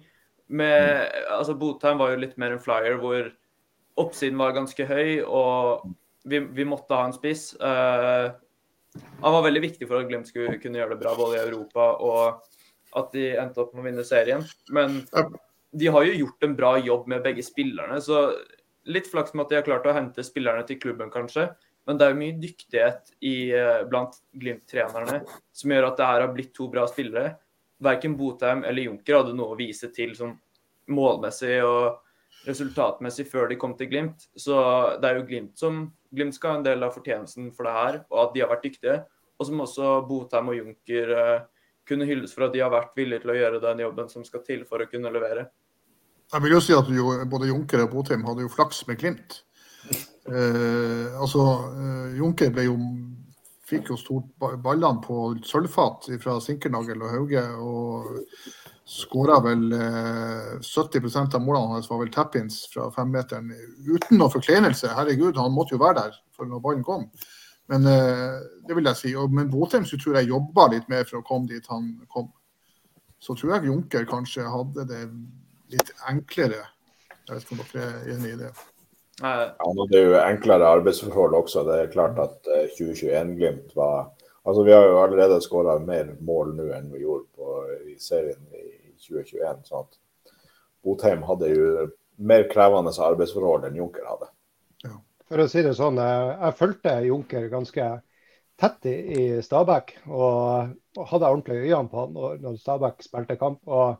Med, 0.48 0.80
mm. 0.80 1.34
altså 1.38 1.58
Botheim 1.60 2.00
var 2.00 2.14
jo 2.14 2.22
litt 2.24 2.38
mer 2.42 2.56
en 2.56 2.64
flyer 2.64 2.98
hvor 3.02 3.30
oppsiden 4.00 4.40
var 4.40 4.56
ganske 4.56 4.86
høy, 4.90 5.22
og 5.22 5.84
vi, 6.26 6.40
vi 6.56 6.66
måtte 6.66 6.98
ha 6.98 7.06
en 7.06 7.14
spiss. 7.14 7.52
Uh, 7.62 8.34
han 9.22 9.36
var 9.36 9.46
veldig 9.46 9.62
viktig 9.62 9.88
for 9.90 10.00
at 10.00 10.10
Glimt 10.10 10.30
skulle 10.30 10.58
kunne 10.62 10.80
gjøre 10.80 10.96
det 10.96 11.02
bra 11.04 11.14
både 11.18 11.38
i 11.38 11.44
Europa 11.44 11.88
og 12.02 12.42
at 13.00 13.12
de 13.16 13.32
endte 13.42 13.62
opp 13.64 13.74
med 13.74 13.84
å 13.84 13.88
vinne 13.88 14.06
serien. 14.08 14.44
Men 14.74 15.02
de 15.74 15.90
har 15.90 16.06
jo 16.06 16.18
gjort 16.24 16.46
en 16.46 16.56
bra 16.58 16.74
jobb 16.78 17.08
med 17.10 17.24
begge 17.26 17.46
spillerne. 17.46 18.00
Så 18.02 18.26
litt 18.90 19.10
flaks 19.10 19.34
med 19.34 19.46
at 19.46 19.54
de 19.54 19.60
har 19.60 19.68
klart 19.68 19.88
å 19.90 19.96
hente 19.96 20.26
spillerne 20.26 20.66
til 20.68 20.80
klubben, 20.82 21.12
kanskje. 21.14 21.50
Men 21.88 22.00
det 22.00 22.06
er 22.06 22.14
jo 22.14 22.20
mye 22.20 22.40
dyktighet 22.40 23.12
i, 23.20 23.52
eh, 23.52 23.84
blant 23.90 24.16
Glimt-trenerne 24.40 25.24
som 25.52 25.72
gjør 25.72 25.88
at 25.90 25.98
det 25.98 26.06
her 26.06 26.22
har 26.22 26.34
blitt 26.36 26.54
to 26.56 26.70
bra 26.72 26.86
spillere. 26.88 27.36
Verken 27.84 28.16
Botheim 28.16 28.64
eller 28.64 28.88
Junker 28.88 29.20
hadde 29.20 29.36
noe 29.36 29.56
å 29.56 29.60
vise 29.60 29.92
til 29.92 30.16
som 30.16 30.38
målmessig 30.88 31.58
og 31.66 32.00
resultatmessig 32.48 33.26
før 33.28 33.50
de 33.50 33.58
kom 33.60 33.76
til 33.76 33.90
Glimt. 33.92 34.28
Så 34.36 34.56
det 35.02 35.10
er 35.10 35.20
jo 35.20 35.28
Glimt 35.28 35.60
som 35.60 35.92
Glimt 36.14 36.36
skal 36.36 36.52
ha 36.52 36.58
en 36.58 36.68
del 36.68 36.84
av 36.86 36.94
fortjenesten 36.96 37.52
for 37.56 37.68
det 37.68 37.74
her, 37.74 38.00
og 38.12 38.20
at 38.28 38.34
de 38.34 38.44
har 38.44 38.52
vært 38.54 38.68
dyktige. 38.68 38.98
Og 39.40 39.48
som 39.48 39.64
også 39.64 39.94
Botheim 40.08 40.52
og 40.54 40.60
Junker 40.60 41.14
uh, 41.18 41.46
kunne 41.88 42.08
hylles 42.08 42.34
for 42.36 42.48
at 42.48 42.54
de 42.56 42.64
har 42.64 42.72
vært 42.74 42.96
villige 42.98 43.24
til 43.24 43.34
å 43.34 43.38
gjøre 43.38 43.62
den 43.64 43.84
jobben 43.86 44.12
som 44.12 44.26
skal 44.28 44.44
til 44.48 44.64
for 44.70 44.84
å 44.84 44.90
kunne 44.92 45.12
levere. 45.14 45.48
Jeg 46.34 46.42
vil 46.46 46.56
jo 46.56 46.62
si 46.64 46.76
at 46.76 46.90
jo, 46.90 47.12
både 47.30 47.50
Junker 47.52 47.84
og 47.84 47.92
Botheim 47.94 48.24
hadde 48.26 48.46
jo 48.46 48.52
flaks 48.52 48.86
med 48.88 49.02
Glimt. 49.02 49.42
Eh, 49.92 51.20
altså, 51.20 51.44
eh, 51.76 52.16
Junker 52.18 52.54
ble 52.56 52.68
jo, 52.70 52.78
fikk 53.68 53.92
jo 53.92 54.00
stort 54.00 54.32
ballene 54.40 55.04
på 55.04 55.34
sølvfat 55.46 56.10
fra 56.24 56.40
Sinkernagel 56.42 57.04
og 57.04 57.16
Hauge. 57.18 57.46
og 57.60 58.24
Skåra 58.84 59.38
vel 59.40 59.70
eh, 59.72 60.50
70 60.60 61.36
av 61.38 61.40
målene 61.44 61.78
hans 61.78 61.88
var 61.88 62.02
vel 62.02 62.12
tap-ins 62.12 62.66
fra 62.72 62.90
femmeteren 62.92 63.54
uten 63.88 64.20
noe 64.20 64.32
forkleinelse. 64.34 64.92
Herregud, 64.98 65.40
han 65.40 65.56
måtte 65.56 65.78
jo 65.78 65.84
være 65.84 66.02
der 66.02 66.18
for 66.36 66.50
når 66.50 66.64
ballen 66.66 66.84
kom. 66.84 67.08
Men 67.72 67.88
eh, 67.88 68.40
det 68.68 68.76
vil 68.76 68.90
jeg 68.92 69.00
si. 69.00 69.14
Men 69.32 69.52
Botheim 69.52 69.86
så 69.88 70.00
tror 70.00 70.20
jeg 70.20 70.32
jobba 70.32 70.68
litt 70.74 70.90
mer 70.92 71.08
for 71.08 71.22
å 71.22 71.28
komme 71.28 71.50
dit 71.52 71.68
han 71.72 71.94
kom. 72.12 72.30
Så 73.24 73.38
tror 73.40 73.56
jeg 73.56 73.70
Junker 73.72 74.08
kanskje 74.10 74.50
hadde 74.52 74.86
det 74.90 75.04
litt 75.72 75.94
enklere. 76.10 76.66
Jeg 77.24 77.38
vet 77.38 77.46
ikke 77.46 77.56
om 77.56 77.64
dere 77.64 77.86
er 77.88 78.14
enig 78.18 78.34
i 78.34 78.40
det? 78.42 78.52
Han 79.22 79.80
hadde 79.80 80.02
jo 80.02 80.18
enklere 80.20 80.74
arbeidsforhold 80.76 81.38
også. 81.38 81.64
Det 81.68 81.80
er 81.80 81.94
klart 81.94 82.20
at 82.20 82.52
2021-Glimt 82.76 83.72
eh, 83.72 83.80
var 83.80 84.12
Altså, 84.44 84.64
Vi 84.68 84.74
har 84.76 84.84
jo 84.84 84.98
allerede 85.00 85.40
skåra 85.40 85.78
mer 85.80 86.10
mål 86.20 86.50
nå 86.58 86.66
enn 86.76 86.90
vi 86.92 87.06
gjorde 87.06 87.30
på, 87.32 87.62
i 87.88 87.94
serien 87.96 88.42
i 88.52 88.92
2021. 89.00 89.62
sånn 89.70 89.86
at 89.86 90.34
Botheim 90.84 91.24
hadde 91.24 91.48
jo 91.54 91.86
mer 92.20 92.44
krevende 92.52 92.92
arbeidsforhold 92.92 93.70
enn 93.70 93.80
Junker 93.80 94.04
hadde 94.04 94.28
for 95.34 95.42
å 95.42 95.50
si 95.50 95.64
det 95.66 95.74
sånn, 95.78 95.98
jeg, 95.98 96.34
jeg 96.38 96.58
fulgte 96.60 96.92
Junker 97.08 97.46
ganske 97.50 97.86
tett 98.62 98.86
i, 98.86 98.96
i 99.18 99.22
Stabæk 99.42 99.96
og, 100.06 100.74
og, 100.94 101.06
hadde 101.10 101.30
ordentlig 101.32 101.64
øynene 101.64 101.90
på 101.90 102.04
han 102.04 102.12
når, 102.14 102.36
når 102.44 102.60
Stabæk 102.62 103.02
spilte 103.02 103.38
kamp. 103.42 103.64
og 103.66 103.98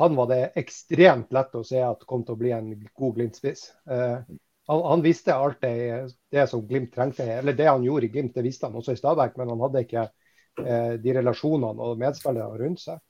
han 0.00 0.14
var 0.16 0.30
det 0.30 0.38
ekstremt 0.56 1.34
lett 1.36 1.58
å 1.58 1.64
se 1.66 1.82
at 1.84 2.06
kom 2.08 2.22
til 2.24 2.32
å 2.32 2.40
bli 2.40 2.54
en 2.56 2.70
god 2.96 3.18
Glimt-spiss. 3.18 3.66
Eh, 3.90 4.22
han, 4.70 4.84
han, 4.86 5.02
visste 5.04 5.34
alt 5.34 5.60
det, 5.60 6.46
som 6.48 6.64
Glimt 6.64 6.94
trengte, 6.94 7.26
eller 7.34 7.58
det 7.58 7.66
han 7.68 7.84
gjorde 7.84 8.08
i 8.08 8.12
Glimt, 8.14 8.32
det 8.38 8.46
visste 8.46 8.70
han 8.70 8.78
også 8.80 8.94
i 8.96 9.00
Stabæk, 9.02 9.36
men 9.36 9.52
han 9.52 9.60
hadde 9.66 9.84
ikke 9.84 10.06
eh, 10.06 10.94
de 11.02 11.16
relasjonene 11.18 11.90
og 11.90 12.00
medspillerne 12.00 12.62
rundt 12.62 12.86
seg. 12.86 13.02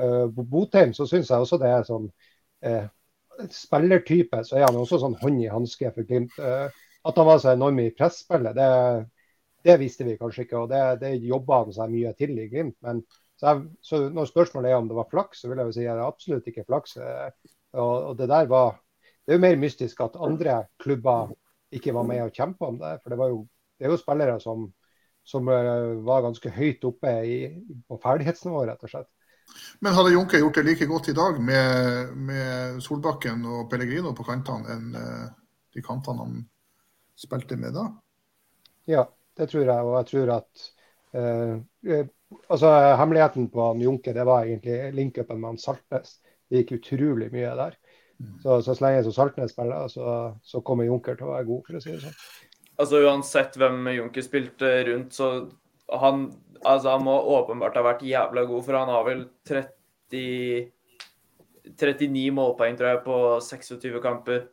Eh, 0.00 0.24
Botheim 0.38 0.96
så 0.96 1.04
syns 1.10 1.28
jeg 1.28 1.44
også 1.44 1.60
det 1.60 1.74
er 1.74 1.84
sånn 1.90 2.08
eh, 2.64 2.88
spillertype, 3.52 4.40
så 4.48 4.56
er 4.56 4.70
han 4.70 4.80
også 4.80 5.02
sånn 5.02 5.18
hånd 5.20 5.44
i 5.44 5.52
hanske 5.52 5.92
for 5.92 6.08
Glimt. 6.08 6.38
Eh, 6.40 6.84
at 7.06 7.16
han 7.20 7.28
var 7.28 7.38
så 7.42 7.52
enorm 7.52 7.78
i 7.82 7.90
presspillet, 7.94 8.56
det, 8.56 8.68
det, 9.64 9.78
visste 9.80 10.06
vi 10.06 10.18
kanskje 10.18 10.46
ikke, 10.46 10.64
og 10.64 10.72
det, 10.72 10.82
det 11.02 11.14
jobba 11.22 11.62
han 11.62 11.74
seg 11.74 11.92
mye 11.92 12.12
til 12.18 12.34
i 12.38 12.48
Glimt. 12.50 12.76
men 12.84 13.02
så, 13.38 13.46
jeg, 13.52 13.66
så, 13.86 14.00
når 14.10 14.30
spørsmålet 14.32 14.72
er 14.72 14.80
om 14.80 14.88
det 14.90 14.96
var 14.98 15.10
flaks, 15.10 15.42
så 15.42 15.50
vil 15.50 15.60
jeg 15.60 15.70
jo 15.70 15.76
si 15.76 15.84
at 15.86 15.98
det 15.98 16.06
absolutt 16.06 16.48
ikke 16.50 16.66
flaks. 16.66 16.96
Eh, 16.98 17.52
og, 17.78 17.92
og, 17.92 18.14
det 18.18 18.28
der 18.30 18.48
var 18.50 18.80
Det 19.26 19.34
er 19.34 19.38
jo 19.38 19.44
mer 19.44 19.60
mystisk 19.60 20.00
at 20.00 20.16
andre 20.24 20.62
klubber 20.80 21.34
ikke 21.70 21.92
var 21.92 22.06
med 22.08 22.22
og 22.22 22.32
kjempa 22.32 22.66
om 22.66 22.78
det. 22.80 22.94
For 23.02 23.12
det, 23.12 23.28
jo, 23.28 23.42
det 23.78 23.86
er 23.86 23.92
jo 23.92 24.00
spillere 24.00 24.38
som, 24.40 24.62
som 25.20 25.50
uh, 25.52 26.00
var 26.06 26.24
ganske 26.24 26.50
høyt 26.50 26.86
oppe 26.88 27.12
i, 27.28 27.36
på 27.84 27.98
ferdighetsnivå, 28.00 28.62
rett 28.64 28.86
og 28.88 28.92
slett. 28.94 29.10
Men 29.84 29.92
hadde 29.92 30.14
Junke 30.14 30.40
gjort 30.40 30.56
det 30.56 30.64
like 30.64 30.88
godt 30.88 31.10
i 31.12 31.16
dag 31.16 31.42
med, 31.44 32.16
med 32.16 32.80
Solbakken 32.84 33.44
og 33.44 33.68
Pellegrino 33.68 34.14
på 34.16 34.24
kantene 34.24 34.78
enn 34.78 34.96
uh, 34.96 35.28
de 35.76 35.84
kantene 35.84 36.24
han 36.24 36.40
spilte 37.18 37.58
med 37.60 37.74
da? 37.76 37.88
Ja, 38.88 39.04
det 39.38 39.50
tror 39.50 39.66
jeg. 39.66 39.84
Og 39.84 39.96
jeg 39.98 40.08
tror 40.12 40.32
at 40.38 40.64
eh, 41.18 42.06
altså, 42.48 42.72
Hemmeligheten 43.00 43.50
på 43.52 43.70
han 43.70 43.84
Junke 43.84 44.14
det 44.16 44.26
var 44.28 44.46
egentlig 44.46 44.80
link-upen 44.96 45.40
med 45.40 45.54
han 45.54 45.62
Saltnes. 45.62 46.18
Det 46.48 46.62
gikk 46.62 46.78
utrolig 46.78 47.30
mye 47.34 47.54
der. 47.58 47.78
Mm. 48.18 48.34
Så, 48.42 48.60
så, 48.62 48.74
så 48.74 48.84
lenge 48.84 49.04
som 49.06 49.14
Saltnes 49.14 49.54
spiller, 49.54 49.88
så, 49.92 50.14
så, 50.42 50.62
kommer 50.66 50.88
Junker 50.88 51.18
til 51.18 51.28
å 51.28 51.34
være 51.36 51.46
god, 51.50 51.66
for 51.66 51.78
å 51.78 51.82
si 51.82 51.94
det 51.94 52.02
sånn. 52.02 52.16
Altså 52.78 53.02
Uansett 53.06 53.58
hvem 53.58 53.90
Junker 53.94 54.24
spilte 54.26 54.72
rundt, 54.88 55.14
så 55.14 55.28
han, 56.02 56.26
altså, 56.62 56.94
han 56.94 57.04
må 57.06 57.14
åpenbart 57.36 57.78
ha 57.78 57.84
vært 57.86 58.04
jævla 58.06 58.44
god, 58.48 58.64
for 58.66 58.78
han 58.78 58.90
har 58.92 59.06
vel 59.06 59.24
30 59.48 60.74
39 61.78 62.30
målpoeng, 62.32 62.78
tror 62.78 62.88
jeg, 62.88 63.00
på 63.04 63.16
26 63.44 63.98
kamper. 64.02 64.46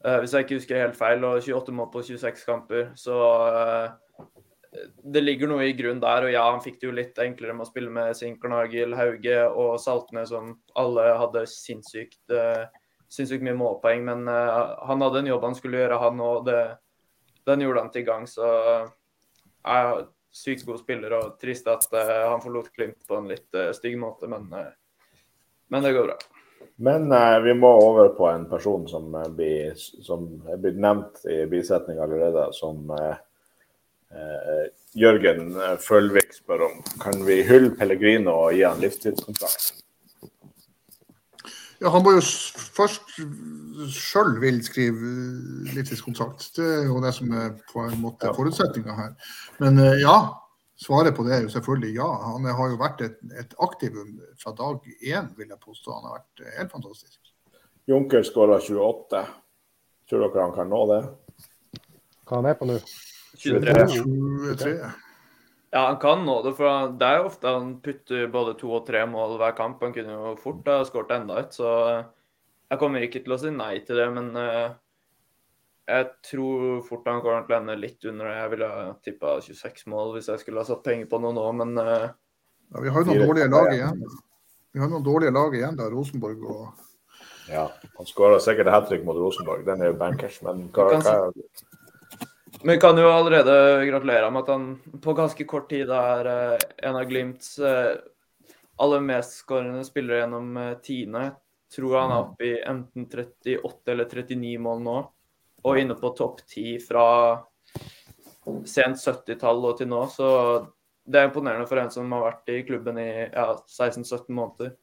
Uh, 0.00 0.16
hvis 0.22 0.32
jeg 0.32 0.46
ikke 0.46 0.56
husker 0.56 0.80
helt 0.80 0.96
feil, 0.96 1.24
og 1.28 1.42
28 1.44 1.74
mål 1.76 1.90
på 1.92 2.02
26 2.06 2.44
kamper. 2.48 2.86
Så 2.96 3.12
uh, 3.12 4.24
det 5.04 5.22
ligger 5.24 5.50
noe 5.50 5.66
i 5.68 5.74
grunn 5.76 6.00
der. 6.00 6.24
Og 6.24 6.32
ja, 6.32 6.46
han 6.48 6.62
fikk 6.64 6.78
det 6.80 6.88
jo 6.88 6.96
litt 6.96 7.20
enklere 7.20 7.56
med 7.56 7.66
å 7.66 7.70
spille 7.70 7.92
med 7.92 8.16
Sinkernagel, 8.16 8.96
Hauge 8.96 9.42
og 9.50 9.74
Saltene, 9.82 10.24
som 10.28 10.54
alle 10.80 11.04
hadde 11.20 11.44
sinnssykt, 11.52 12.22
uh, 12.32 12.64
sinnssykt 13.12 13.44
mye 13.44 13.58
målpoeng. 13.60 14.06
Men 14.08 14.24
han 14.30 15.04
hadde 15.04 15.24
en 15.24 15.30
jobb 15.34 15.50
han 15.50 15.58
skulle 15.58 15.82
gjøre, 15.82 16.00
han 16.00 16.24
òg. 16.24 16.48
Den 17.50 17.66
gjorde 17.66 17.84
han 17.84 17.92
til 17.92 18.08
gang. 18.08 18.26
Så 18.30 18.46
jeg 18.46 19.84
er 19.84 20.04
sykt 20.32 20.64
god 20.64 20.80
spiller, 20.80 21.18
og 21.18 21.40
trist 21.42 21.68
at 21.68 21.90
han 21.92 22.40
forlot 22.40 22.70
Glimt 22.76 23.02
på 23.08 23.18
en 23.18 23.26
litt 23.28 23.64
stygg 23.76 23.98
måte, 24.00 24.30
men, 24.30 24.46
men, 24.46 25.82
det 25.82 25.90
går 25.96 26.06
bra. 26.06 26.20
Men 26.80 27.12
vi 27.44 27.52
må 27.52 27.68
over 27.76 28.08
på 28.16 28.24
en 28.30 28.46
person 28.48 28.86
som, 28.88 29.12
blir, 29.36 29.74
som 29.76 30.22
er 30.48 30.60
blitt 30.62 30.78
nevnt 30.80 31.20
i 31.28 31.42
bisetning 31.50 32.00
allerede, 32.00 32.46
som 32.56 32.88
Eh, 34.10 34.64
Jørgen 34.98 35.52
eh, 35.54 35.76
Følvik 35.78 36.32
spør 36.34 36.64
om 36.66 36.80
kan 36.98 37.20
vi 37.26 37.44
hylle 37.46 37.70
Pellegrino 37.78 38.32
og 38.46 38.56
gi 38.56 38.64
han 38.66 38.80
livstidskontrakt. 38.82 39.68
Ja, 41.80 41.92
Han 41.94 42.02
må 42.04 42.16
jo 42.16 42.24
først 42.74 43.14
sjøl 43.94 44.34
vil 44.42 44.58
skrive 44.66 45.12
livstidskontrakt. 45.76 46.48
Det 46.58 46.66
er 46.66 46.88
jo 46.90 46.98
det 47.04 47.14
som 47.16 47.30
er 47.38 47.54
på 47.70 47.86
en 47.86 48.02
måte 48.02 48.28
ja. 48.28 48.34
forutsetninga 48.34 48.98
her. 48.98 49.14
Men 49.62 49.78
eh, 49.78 50.02
ja, 50.02 50.18
svaret 50.80 51.16
på 51.16 51.26
det 51.26 51.36
er 51.36 51.44
jo 51.44 51.52
selvfølgelig 51.52 51.92
ja. 51.98 52.08
Han 52.30 52.48
har 52.48 52.72
jo 52.72 52.80
vært 52.80 53.04
et, 53.06 53.20
et 53.38 53.52
aktivum 53.60 54.16
fra 54.40 54.54
dag 54.56 54.88
én, 55.00 55.30
vil 55.36 55.52
jeg 55.52 55.60
påstå. 55.60 55.92
Han 55.96 56.08
har 56.08 56.20
vært 56.20 56.56
helt 56.56 56.74
fantastisk. 56.74 57.20
Junker 57.90 58.24
skåra 58.26 58.60
28. 58.62 59.22
Tror 60.10 60.26
dere 60.26 60.42
han 60.42 60.56
kan 60.56 60.70
nå 60.70 60.80
det? 60.90 61.00
Hva 62.26 62.40
han 62.40 62.50
er 62.50 62.58
på 62.58 62.68
nå? 62.70 62.80
23. 63.40 63.86
23. 63.94 64.74
Ja, 65.70 65.84
han 65.86 66.00
kan 66.02 66.24
nå 66.26 66.40
det, 66.42 66.56
for 66.58 66.94
det 66.98 67.06
er 67.06 67.20
jo 67.20 67.28
ofte 67.28 67.50
han 67.54 67.74
putter 67.82 68.30
både 68.32 68.56
to 68.58 68.72
og 68.74 68.86
tre 68.88 69.04
mål 69.06 69.36
hver 69.38 69.54
kamp. 69.58 69.82
Han 69.86 69.94
kunne 69.94 70.16
jo 70.16 70.32
fort 70.42 70.66
ha 70.66 70.80
skåret 70.86 71.14
enda 71.14 71.38
et, 71.44 71.54
så 71.54 71.70
jeg 72.70 72.80
kommer 72.80 73.06
ikke 73.06 73.22
til 73.22 73.36
å 73.36 73.38
si 73.38 73.52
nei 73.54 73.76
til 73.86 74.00
det. 74.00 74.08
Men 74.16 74.32
uh, 74.34 74.74
jeg 75.90 76.06
tror 76.30 76.80
fort 76.86 77.08
han 77.10 77.22
kommer 77.24 77.46
til 77.46 77.56
å 77.56 77.60
ende 77.60 77.76
litt 77.80 78.04
under 78.06 78.30
det. 78.30 78.36
Jeg 78.38 78.52
ville 78.54 78.68
ha 78.70 78.84
tippa 79.04 79.36
26 79.44 79.88
mål 79.92 80.14
hvis 80.16 80.30
jeg 80.32 80.42
skulle 80.42 80.62
ha 80.62 80.68
satt 80.68 80.84
penger 80.86 81.10
på 81.10 81.20
noe 81.22 81.36
nå, 81.36 81.46
men 81.60 81.74
uh, 81.80 82.06
ja, 82.70 82.84
Vi 82.84 82.92
har 82.94 83.02
jo 83.02 83.10
noen 83.10 83.26
dårlige 83.26 83.50
lag 83.50 83.74
igjen. 83.74 84.04
Vi 84.70 84.82
har 84.82 84.92
noen 84.92 85.06
dårlige 85.06 85.34
lag 85.34 85.56
igjen, 85.58 85.80
da, 85.80 85.90
Rosenborg 85.90 86.46
og 86.46 86.86
Ja, 87.50 87.66
han 87.96 88.06
skåra 88.06 88.38
sikkert 88.42 88.70
hat 88.70 88.86
trick 88.86 89.02
mot 89.06 89.18
Rosenborg, 89.18 89.64
den 89.66 89.82
er 89.82 89.90
jo 89.90 89.98
bankers, 89.98 90.38
men 90.46 90.68
hva, 90.74 90.92
hva 91.02 91.16
men 92.62 92.74
vi 92.74 92.80
kan 92.80 92.98
jo 92.98 93.08
allerede 93.08 93.86
gratulere 93.86 94.30
med 94.30 94.42
at 94.42 94.48
han 94.52 94.64
på 95.00 95.12
ganske 95.16 95.44
kort 95.48 95.70
tid 95.70 95.90
er 95.94 96.26
uh, 96.28 96.64
en 96.82 96.98
av 96.98 97.06
Glimts 97.08 97.54
uh, 97.62 97.94
aller 98.80 99.04
mest 99.04 99.38
skårende 99.40 99.84
spillere 99.86 100.24
gjennom 100.24 100.58
uh, 100.58 100.74
tidene. 100.84 101.30
Tror 101.72 101.96
han 101.96 102.12
er 102.12 102.24
oppe 102.24 102.48
i 102.48 102.58
enten 102.66 103.06
38 103.06 103.94
eller 103.94 104.10
39 104.10 104.52
mål 104.60 104.84
nå. 104.84 104.96
Og 105.62 105.80
inne 105.80 105.96
på 105.98 106.12
topp 106.16 106.40
10 106.46 106.78
fra 106.86 107.06
sent 108.66 109.00
70-tall 109.00 109.66
og 109.68 109.76
til 109.78 109.90
nå. 109.90 110.04
Så 110.12 110.30
det 111.04 111.20
er 111.20 111.28
imponerende 111.28 111.68
for 111.68 111.80
en 111.80 111.92
som 111.92 112.12
har 112.16 112.26
vært 112.28 112.54
i 112.54 112.62
klubben 112.66 112.98
i 113.00 113.10
ja, 113.26 113.52
16-17 113.66 114.30
måneder. 114.32 114.74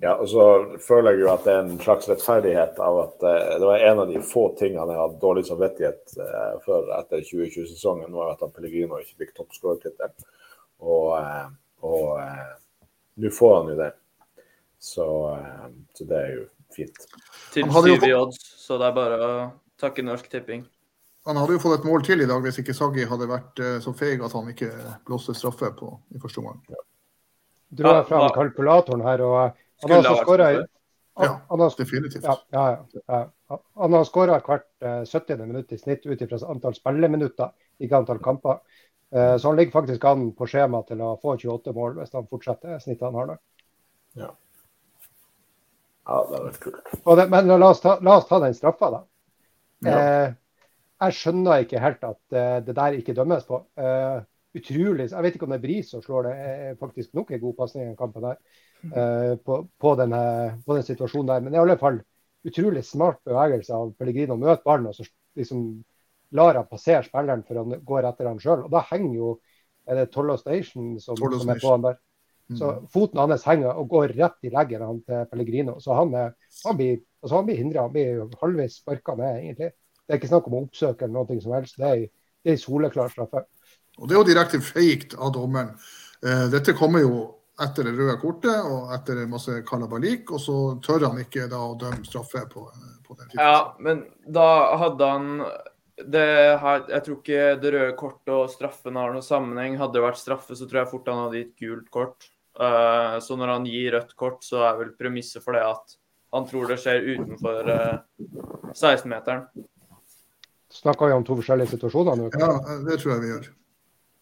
Ja, 0.00 0.14
og 0.14 0.28
så 0.28 0.44
føler 0.80 1.12
jeg 1.12 1.26
jo 1.26 1.30
at 1.34 1.44
det 1.44 1.52
er 1.52 1.66
en 1.66 1.80
slags 1.82 2.08
rettferdighet 2.08 2.78
av 2.80 2.98
at 3.02 3.24
uh, 3.26 3.56
det 3.60 3.66
var 3.68 3.84
en 3.84 4.02
av 4.04 4.08
de 4.08 4.22
få 4.24 4.46
tingene 4.58 4.94
jeg 4.94 5.02
hadde 5.02 5.20
dårlig 5.20 5.44
samvittighet 5.50 6.14
uh, 6.16 6.54
for 6.64 6.88
etter 6.96 7.26
2020-sesongen, 7.28 8.14
var 8.16 8.32
at 8.32 8.54
Pellegrino 8.56 9.00
ikke 9.02 9.26
fikk 9.26 9.34
toppskårertittel. 9.36 10.14
Og, 10.80 11.12
uh, 11.20 11.50
og 11.84 13.20
nå 13.20 13.34
får 13.36 13.58
han 13.58 13.74
jo 13.74 13.76
det. 13.82 13.90
Så, 14.80 15.06
så, 15.92 16.04
det 16.08 16.16
er 16.16 16.30
jo 16.38 16.46
fint. 16.76 17.06
Til 17.54 17.70
syv 17.74 18.06
i 18.06 18.12
odds, 18.16 18.42
så 18.62 18.78
det 18.80 18.90
er 18.90 18.94
bare 18.96 19.18
å 19.24 19.32
takke 19.80 20.04
Norsk 20.06 20.28
Tipping. 20.32 20.66
Han 21.28 21.36
hadde 21.36 21.58
jo 21.58 21.62
fått 21.62 21.80
et 21.80 21.88
mål 21.88 22.04
til 22.06 22.22
i 22.24 22.28
dag 22.28 22.40
hvis 22.44 22.62
ikke 22.62 22.74
Saggi 22.76 23.04
hadde 23.08 23.28
vært 23.28 23.60
så 23.84 23.92
feig 23.92 24.22
at 24.24 24.32
han 24.32 24.48
ikke 24.54 24.70
blåste 25.06 25.34
straffe 25.36 25.68
på, 25.76 25.90
i 26.16 26.22
første 26.22 26.40
omgang. 26.40 26.62
Ja 26.72 26.80
dro 27.70 27.94
jeg 27.94 28.06
fram 28.08 28.28
kalkulatoren 28.34 29.04
her, 29.06 29.22
og 29.24 29.38
han 29.84 30.04
har 30.04 30.22
skåra 30.24 30.50
Ja, 31.20 31.34
definitivt. 31.78 32.24
Ja, 32.24 32.36
ja, 32.50 32.84
ja. 33.06 33.58
Han 33.74 33.92
har 33.92 34.04
skåra 34.08 34.38
hvert 34.40 34.68
uh, 34.84 35.02
70. 35.04 35.42
minutt 35.46 35.72
i 35.72 35.78
snitt 35.78 36.06
ut 36.06 36.22
ifra 36.22 36.38
antall 36.48 36.74
spilleminutter, 36.74 37.50
ikke 37.82 37.98
antall 37.98 38.22
kamper. 38.24 38.62
Uh, 39.12 39.36
så 39.36 39.50
han 39.50 39.58
ligger 39.58 39.74
faktisk 39.74 40.04
an 40.06 40.30
på 40.38 40.46
skjema 40.48 40.80
til 40.88 41.02
å 41.02 41.16
få 41.20 41.34
28 41.36 41.74
mål 41.76 41.98
hvis 41.98 42.14
han 42.14 42.28
fortsetter 42.30 42.78
snittet 42.78 43.08
han 43.08 43.18
har 43.18 43.32
nå. 43.32 43.36
Ja. 44.22 44.30
Ja, 46.08 46.18
det 46.26 46.36
hadde 46.36 46.44
vært 46.46 46.60
kult. 46.64 46.92
Det, 47.20 47.26
men 47.32 47.52
la 47.52 47.70
oss, 47.70 47.82
ta, 47.84 47.96
la 48.04 48.16
oss, 48.18 48.28
ta, 48.28 48.40
den 48.42 48.56
straffa, 48.56 48.90
da. 48.94 49.00
Ja. 49.86 49.98
Eh, 50.00 50.32
jeg 51.00 51.16
skjønner 51.16 51.64
ikke 51.64 51.80
helt 51.80 52.02
at 52.04 52.40
det 52.66 52.74
der 52.76 52.96
ikke 52.98 53.16
dømmes 53.16 53.46
på. 53.48 53.62
Uh, 53.80 54.20
utrolig 54.56 55.06
Jeg 55.08 55.24
vet 55.24 55.36
ikke 55.36 55.46
om 55.46 55.54
det 55.54 55.60
er 55.60 55.62
Bris 55.62 55.92
som 55.92 56.02
slår 56.04 56.26
det, 56.26 56.32
er 56.44 56.80
faktisk 56.80 57.14
nok 57.16 57.30
en 57.32 57.40
god 57.40 57.54
pasning 57.56 57.84
i 57.84 57.88
den 57.88 57.96
kampen 57.96 58.26
der. 58.26 58.40
Uh, 58.84 59.36
på, 59.44 59.62
på, 59.80 59.94
denne, 59.96 60.20
på, 60.66 60.76
den 60.76 60.84
situasjonen 60.84 61.30
der. 61.30 61.46
Men 61.46 61.56
i 61.56 61.62
alle 61.62 61.78
fall 61.80 62.02
utrolig 62.46 62.82
smart 62.84 63.20
bevegelse 63.24 63.76
av 63.76 63.94
Pellegrino 63.96 64.36
møte 64.40 64.64
ballen 64.64 64.90
og 64.90 64.96
så 64.96 65.06
liksom 65.38 65.64
lar 66.36 66.56
han 66.56 66.68
passere 66.70 67.04
spilleren 67.04 67.42
for 67.46 67.60
han 67.60 67.80
går 67.86 68.08
etter 68.10 68.28
han 68.30 68.40
sjøl. 68.42 68.66
Og 68.66 68.72
da 68.72 68.84
henger 68.90 69.16
jo 69.16 69.32
er 69.90 70.02
det 70.02 70.10
Tollo 70.14 70.36
Station 70.38 70.94
som, 71.00 71.16
som, 71.16 71.50
er 71.50 71.60
på 71.60 71.72
han 71.72 71.84
der. 71.88 71.98
Så 72.58 72.72
mm. 72.72 72.86
Foten 72.90 73.20
hans 73.22 73.46
henger 73.46 73.78
og 73.78 73.88
går 73.92 74.14
rett 74.18 74.46
i 74.46 74.52
leggen 74.54 74.82
han 74.82 75.00
til 75.06 75.26
Pellegrino. 75.30 75.76
Så 75.82 75.94
han, 75.94 76.14
er, 76.18 76.34
han 76.64 76.78
blir, 76.78 77.00
altså 77.22 77.38
han 77.38 77.48
blir 77.48 77.60
hindra. 77.60 77.86
Han 77.86 77.94
blir 77.94 78.22
halvveis 78.42 78.80
sparka 78.80 79.14
ned, 79.18 79.42
egentlig. 79.44 79.72
Det 80.00 80.14
er 80.14 80.20
ikke 80.20 80.32
snakk 80.32 80.48
om 80.50 80.56
å 80.58 80.62
oppsøke 80.66 81.06
eller 81.06 81.18
noe 81.20 81.42
som 81.42 81.54
helst. 81.54 81.78
Det 81.78 81.90
er, 81.90 82.06
det 82.42 82.54
er 82.54 82.62
soleklar 82.62 83.12
straffe. 83.12 83.44
Og 83.98 84.08
Det 84.08 84.16
er 84.16 84.18
jo 84.18 84.28
direkte 84.30 84.62
feikt 84.64 85.14
av 85.18 85.34
dommeren. 85.36 85.76
Eh, 86.24 86.46
dette 86.52 86.74
kommer 86.78 87.04
jo 87.04 87.20
etter 87.60 87.84
det 87.84 87.92
røde 87.92 88.16
kortet 88.20 88.64
og 88.64 88.92
etter 88.96 89.20
masse 89.28 89.58
kalabalik, 89.68 90.30
og 90.32 90.40
så 90.40 90.56
tør 90.84 91.10
han 91.10 91.20
ikke 91.20 91.44
da 91.50 91.60
å 91.60 91.76
dømme 91.78 92.06
straffe 92.08 92.46
på, 92.48 92.64
på 93.04 93.16
den 93.18 93.28
tiden. 93.28 93.42
Ja, 93.44 93.76
men 93.78 94.06
da 94.24 94.46
hadde 94.80 95.10
han 95.10 95.28
det 96.00 96.56
har, 96.62 96.84
jeg 96.88 97.04
tror 97.04 97.16
ikke 97.18 97.56
det 97.60 97.72
røde 97.74 97.96
kortet 97.98 98.32
og 98.32 98.52
straffen 98.52 98.96
har 98.96 99.12
noen 99.12 99.24
sammenheng. 99.24 99.76
Hadde 99.80 99.98
det 99.98 100.04
vært 100.06 100.20
straffe, 100.20 100.56
så 100.56 100.68
tror 100.68 100.82
jeg 100.82 100.92
fort 100.92 101.10
han 101.12 101.24
hadde 101.26 101.42
gitt 101.42 101.56
gult 101.60 101.90
kort. 101.92 102.30
Uh, 102.60 103.16
så 103.24 103.36
når 103.40 103.54
han 103.54 103.66
gir 103.68 103.94
rødt 103.94 104.12
kort, 104.20 104.42
så 104.44 104.64
er 104.68 104.76
vel 104.82 104.92
premisset 104.98 105.44
for 105.44 105.56
det 105.56 105.64
at 105.64 105.96
han 106.34 106.46
tror 106.46 106.68
det 106.68 106.76
skjer 106.82 107.06
utenfor 107.14 107.70
uh, 107.72 107.94
16-meteren. 108.74 109.46
Snakker 110.70 111.08
vi 111.08 111.16
om 111.16 111.24
to 111.26 111.38
forskjellige 111.40 111.72
situasjoner 111.72 112.20
nå? 112.20 112.28
Ja, 112.36 112.52
det 112.86 113.00
tror 113.00 113.14
jeg 113.14 113.22
vi 113.24 113.32
gjør. 113.32 113.48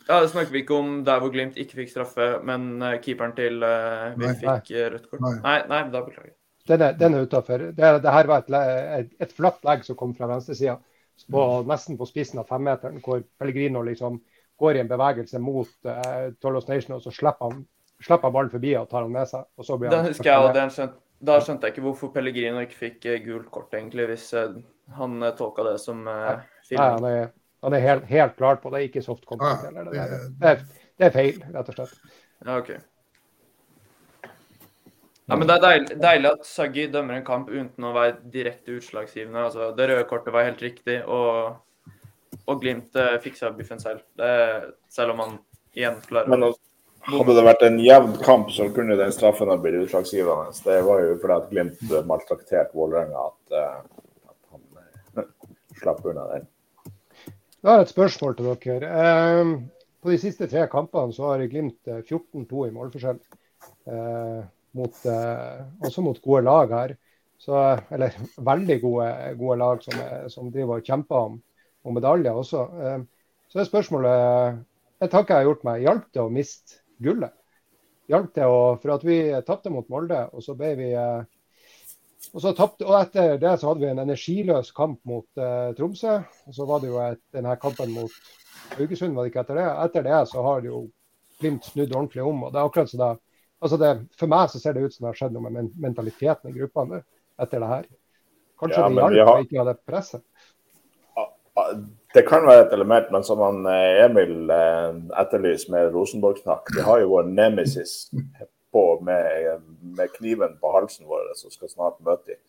Ja, 0.09 0.20
Det 0.22 0.31
snakker 0.33 0.55
vi 0.55 0.62
ikke 0.62 0.79
om 0.79 0.92
der 1.05 1.20
hvor 1.20 1.33
Glimt 1.35 1.59
ikke 1.61 1.83
fikk 1.83 1.90
straffe, 1.92 2.29
men 2.46 2.70
uh, 2.81 2.94
keeperen 3.03 3.35
til 3.37 3.59
vi 3.59 4.24
nei. 4.24 4.37
fikk 4.44 4.70
rødt 4.94 5.09
kort. 5.11 5.24
Nei, 5.24 5.38
nei, 5.42 5.59
nei 5.72 5.83
da 5.92 6.05
beklager 6.07 6.31
jeg. 6.31 6.37
Den 6.68 6.85
er, 6.85 6.94
den 7.01 7.16
er 7.16 7.24
utafor. 7.24 7.64
Det, 7.72 7.90
det, 8.05 8.12
her 8.12 8.29
var 8.29 8.44
et, 8.44 8.55
et, 9.01 9.12
et 9.24 9.31
flatt 9.33 9.62
legg 9.64 9.87
som 9.87 9.96
kom 9.96 10.12
fra 10.16 10.29
venstresida 10.29 10.77
på, 11.33 11.44
nesten 11.66 11.96
på 11.98 12.07
spissen 12.07 12.38
av 12.38 12.48
femmeteren, 12.51 13.01
hvor 13.05 13.22
Pellegrino 13.40 13.83
liksom 13.87 14.20
går 14.59 14.77
i 14.77 14.83
en 14.83 14.90
bevegelse 14.90 15.40
mot 15.42 15.70
uh, 15.88 16.29
Tolos 16.42 16.68
Nation, 16.68 16.96
og 16.98 17.03
så 17.03 17.14
slipper 17.14 17.51
han, 17.51 17.64
slipper 18.05 18.33
ballen 18.35 18.51
forbi 18.53 18.75
og 18.79 18.89
tar 18.91 19.05
han 19.05 19.15
med 19.15 19.29
seg. 19.31 19.47
og 19.59 19.67
så 19.67 19.79
blir 19.79 19.91
han... 19.91 19.99
Den 19.99 20.13
husker 20.13 20.31
jeg, 20.31 20.49
og 20.49 20.57
den 20.57 20.75
skjønte, 20.75 21.01
Da 21.29 21.39
skjønte 21.43 21.67
jeg 21.67 21.75
ikke 21.75 21.87
hvorfor 21.89 22.13
Pellegrino 22.15 22.61
ikke 22.63 22.79
fikk 22.79 23.09
uh, 23.11 23.17
gult 23.25 23.49
kort, 23.55 23.73
egentlig, 23.75 24.07
hvis 24.13 24.29
uh, 24.39 24.61
han 24.99 25.17
uh, 25.23 25.33
tolka 25.39 25.65
det 25.67 25.79
som 25.83 26.05
uh, 26.07 26.37
film. 26.69 26.79
Nei, 26.79 26.93
han 26.95 27.09
er, 27.09 27.33
han 27.67 27.75
er 27.75 27.83
helt, 27.83 28.05
helt, 28.13 28.37
klar 28.39 28.61
på 28.63 28.71
det, 28.75 28.85
ikke 28.87 29.03
soft 29.03 29.27
contact. 29.27 29.67
Ah, 29.67 29.89
det, 29.91 30.05
det, 30.39 30.55
det, 30.95 31.09
er 31.09 31.17
feil, 31.17 31.43
rett 31.57 31.73
og 31.73 31.81
slett. 31.81 31.99
Ja, 32.45 32.61
ok. 32.61 32.71
Ja, 35.29 35.37
men 35.37 35.45
Det 35.45 35.59
er 35.59 35.65
deilig, 35.65 35.97
deilig 36.01 36.31
at 36.31 36.47
Saggi 36.49 36.87
dømmer 36.89 37.19
en 37.19 37.27
kamp 37.27 37.51
uten 37.51 37.85
å 37.85 37.93
være 37.93 38.15
direkte 38.33 38.79
utslagsgivende. 38.79 39.43
Altså, 39.51 39.73
det 39.77 39.91
røde 39.91 40.07
kortet 40.09 40.33
var 40.33 40.47
helt 40.47 40.63
riktig, 40.65 41.03
og, 41.05 41.59
og 42.47 42.63
Glimt 42.63 42.97
uh, 42.97 43.19
fiksa 43.21 43.51
biffen 43.59 43.83
selv. 43.83 44.07
Det, 44.17 44.31
selv 44.89 45.13
om 45.13 45.27
han 45.27 45.37
igjen 45.77 45.99
klarer 46.07 46.33
Men 46.33 46.47
hadde 47.12 47.37
det 47.37 47.44
vært 47.47 47.64
en 47.66 47.79
jevn 47.83 48.18
kamp, 48.25 48.53
så 48.55 48.68
kunne 48.75 48.99
den 48.99 49.14
straffen 49.14 49.51
ha 49.53 49.57
blitt 49.61 49.81
utslagsgivende. 49.85 50.53
Det 50.64 50.79
var 50.87 51.03
jo 51.05 51.16
fordi 51.23 51.38
at 51.38 51.49
Glimt 51.53 51.97
maltrakterte 52.09 52.77
Vålerenga 52.77 53.25
at, 53.31 53.57
uh, 53.57 54.05
at, 54.29 54.38
han 54.53 55.25
uh, 55.25 55.33
slapp 55.81 56.05
unna 56.05 56.29
den. 56.35 56.47
Jeg 57.59 57.73
har 57.73 57.83
et 57.83 57.90
spørsmål 57.90 58.38
til 58.38 58.53
dere. 58.62 58.92
Uh, 58.92 59.57
på 60.05 60.12
de 60.14 60.21
siste 60.23 60.47
tre 60.51 60.68
kampene 60.71 61.16
så 61.16 61.33
har 61.33 61.49
Glimt 61.51 61.81
14-2 61.88 62.68
i 62.68 62.77
målforskjell. 62.77 63.18
Mot, 64.77 65.05
eh, 65.07 65.61
også 65.87 66.05
mot 66.05 66.21
gode 66.23 66.42
lag 66.47 66.73
her. 66.73 66.97
Så, 67.38 67.55
eller 67.94 68.16
veldig 68.51 68.81
gode, 68.83 69.09
gode 69.38 69.59
lag 69.61 69.85
som, 69.85 70.01
som, 70.33 70.51
driver 70.55 70.81
og 70.81 70.90
kjemper 70.90 71.29
om, 71.31 71.38
om 71.87 71.94
medaljer 71.94 72.35
også. 72.35 72.64
Eh, 72.83 72.99
så 73.49 73.62
er 73.62 73.71
spørsmålet 73.71 74.64
En 74.99 75.11
tanke 75.12 75.31
jeg 75.31 75.44
har 75.44 75.47
gjort 75.47 75.61
meg, 75.62 75.83
hjalp 75.85 76.07
det 76.11 76.18
å 76.18 76.31
miste 76.35 76.81
gullet? 77.03 77.35
Hjalp 78.09 78.31
til 78.37 78.49
å, 78.49 78.61
For 78.81 78.95
at 78.95 79.05
vi 79.05 79.19
tapte 79.47 79.73
mot 79.73 79.89
Molde, 79.93 80.23
og 80.33 80.45
så 80.45 80.55
ble 80.57 80.73
vi 80.79 80.93
eh, 80.97 81.27
og, 82.33 82.41
så 82.43 82.53
tappte, 82.57 82.87
og 82.89 82.97
etter 82.99 83.39
det 83.41 83.55
så 83.61 83.71
hadde 83.71 83.85
vi 83.85 83.91
en 83.93 84.03
energiløs 84.03 84.73
kamp 84.77 84.99
mot 85.09 85.41
uh, 85.41 85.71
Tromsø. 85.79 86.19
Og 86.49 86.57
så 86.57 86.67
var 86.69 86.83
det 86.83 86.91
jo 86.91 86.99
et, 87.01 87.21
denne 87.33 87.55
kampen 87.63 87.95
mot 87.95 88.17
Haugesund, 88.75 89.15
var 89.17 89.25
det 89.25 89.33
ikke 89.33 89.45
etter 89.47 89.61
det? 89.61 89.69
Etter 89.87 90.05
det 90.09 90.19
så 90.29 90.45
har 90.45 90.65
det 90.65 90.73
jo 90.73 90.87
Glimt 91.39 91.69
snudd 91.69 91.93
ordentlig 91.95 92.25
om. 92.27 92.41
og 92.43 92.51
det 92.51 92.59
er 92.59 92.67
akkurat 92.67 92.91
så 92.91 92.99
det, 92.99 93.09
altså 93.63 93.77
det, 93.79 93.93
For 94.19 94.31
meg 94.31 94.49
så 94.51 94.59
ser 94.59 94.75
det 94.75 94.83
ut 94.83 94.95
som 94.95 95.05
det 95.05 95.13
har 95.13 95.19
skjedd 95.21 95.37
noe 95.37 95.53
med 95.55 95.69
mentaliteten 95.79 96.51
i 96.51 96.57
gruppene 96.57 96.99
etter 97.39 97.63
det 97.63 97.69
her. 97.71 97.87
Kanskje 98.59 98.81
ja, 98.83 98.89
det 98.89 99.05
hjalp 99.05 99.29
har... 99.29 99.37
å 99.37 99.45
ikke 99.47 99.61
ha 99.61 99.67
det 99.69 99.77
presset? 99.87 100.25
Det 102.14 102.23
kan 102.25 102.47
være 102.47 102.66
et 102.66 102.73
element, 102.73 103.11
men 103.12 103.25
som 103.25 103.40
han 103.44 103.66
eh, 103.68 104.05
Emil 104.07 104.49
eh, 104.51 104.94
etterlyser 105.21 105.73
med 105.75 105.90
Rosenborg-snakk, 105.92 106.71
Vi 106.77 106.85
har 106.87 107.03
jo 107.03 107.11
vår 107.12 107.29
nemesis 107.29 108.09
på 108.73 108.85
med, 109.05 109.61
med, 109.81 110.09
kniven 110.16 110.57
på 110.61 110.73
halsen 110.73 111.09
vår 111.09 111.35
som 111.37 111.53
skal 111.53 111.68
snart 111.68 112.01
møte 112.05 112.33
dem. 112.33 112.40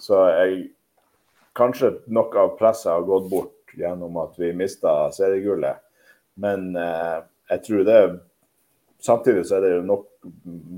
Så 0.00 0.16
jeg, 0.32 0.62
kanskje 1.56 1.98
noe 2.08 2.32
av 2.40 2.54
presset 2.56 2.92
har 2.94 3.04
gått 3.08 3.28
bort 3.30 3.76
gjennom 3.76 4.16
at 4.22 4.38
vi 4.40 4.52
mista 4.56 5.10
seriegullet. 5.12 5.84
Men 6.40 6.72
eh, 6.76 7.18
jeg 7.52 7.66
tror 7.68 7.88
det 7.88 8.02
Samtidig 9.02 9.40
så 9.48 9.56
er 9.56 9.64
det 9.64 9.70
jo 9.72 9.78
nok 9.82 10.04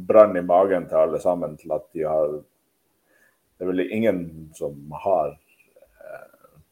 brann 0.08 0.38
i 0.40 0.42
magen 0.42 0.86
til 0.88 0.96
alle 0.96 1.18
sammen 1.20 1.58
til 1.60 1.74
at 1.76 1.82
de 1.92 2.06
har 2.08 2.30
Det 2.32 3.66
er 3.66 3.68
vel 3.68 3.82
ingen 3.84 4.22
som 4.56 4.94
har 5.04 5.34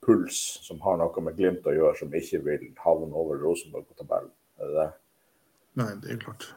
puls, 0.06 0.38
som 0.66 0.80
har 0.82 0.98
noe 1.00 1.24
med 1.24 1.38
Glimt 1.38 1.66
å 1.66 1.74
gjøre, 1.74 1.96
som 2.00 2.14
ikke 2.14 2.42
vil 2.46 2.66
havne 2.82 3.10
over 3.14 3.38
Rosenborg 3.42 3.86
på 3.88 3.98
tabellen. 4.00 4.32
Er 4.58 4.70
det 4.70 4.78
det? 4.78 4.88
Nei, 5.80 5.90
det 6.02 6.12
er 6.12 6.20
klart. 6.22 6.48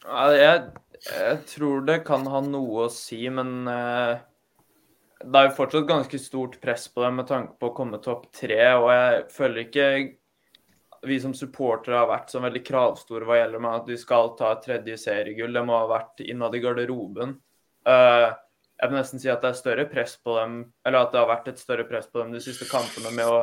Jeg, 0.00 0.60
jeg, 1.04 1.40
tror 1.50 1.82
det 1.88 2.00
kan 2.06 2.24
ha 2.30 2.40
noe 2.44 2.86
å 2.86 2.92
si, 2.92 3.20
men 3.32 3.68
uh, 3.68 4.14
det 5.20 5.42
er 5.42 5.50
jo 5.50 5.56
fortsatt 5.58 5.88
ganske 5.88 6.22
stort 6.22 6.56
press 6.62 6.86
på 6.88 7.04
dem 7.04 7.20
med 7.20 7.28
tanke 7.28 7.58
på 7.60 7.70
å 7.70 7.76
komme 7.76 8.00
topp 8.02 8.30
tre. 8.36 8.62
Og 8.78 8.88
jeg 8.94 9.26
føler 9.34 9.62
ikke 9.66 9.90
vi 11.08 11.16
som 11.20 11.34
supportere 11.36 11.96
har 11.96 12.08
vært 12.08 12.32
så 12.32 12.42
veldig 12.44 12.62
kravstore 12.64 13.28
hva 13.28 13.38
gjelder 13.40 13.62
med 13.64 13.82
at 13.82 13.88
vi 13.88 13.96
skal 14.00 14.34
ta 14.38 14.54
et 14.54 14.64
tredje 14.64 14.96
seriegull. 15.00 15.52
Det 15.56 15.64
må 15.66 15.76
ha 15.76 15.90
vært 15.90 16.24
innad 16.24 16.56
i 16.56 16.62
garderoben. 16.64 17.36
Uh, 17.84 18.30
jeg 18.80 18.88
vil 18.88 18.96
nesten 18.96 19.20
si 19.20 19.28
at 19.28 19.42
det 19.44 19.50
er 19.50 19.58
større 19.58 19.84
press 19.90 20.14
på 20.24 20.36
dem, 20.38 20.60
eller 20.88 21.04
at 21.04 21.12
det 21.12 21.20
har 21.20 21.28
vært 21.28 21.50
et 21.52 21.60
større 21.60 21.84
press 21.88 22.08
på 22.08 22.22
dem 22.22 22.32
de 22.32 22.40
siste 22.40 22.68
kampene 22.70 23.12
med 23.12 23.28
å 23.28 23.42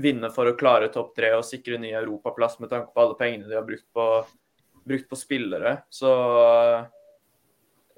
vinne 0.00 0.30
for 0.32 0.48
å 0.48 0.56
klare 0.56 0.88
topp 0.92 1.12
tre 1.18 1.34
og 1.36 1.44
sikre 1.44 1.76
ny 1.80 1.90
europaplass 1.98 2.56
med 2.62 2.72
tanke 2.72 2.94
på 2.94 3.02
alle 3.02 3.18
pengene 3.18 3.50
de 3.50 3.58
har 3.58 3.66
brukt 3.66 3.84
på, 3.92 4.06
brukt 4.88 5.08
på 5.10 5.18
spillere. 5.20 5.74
Så 5.92 6.10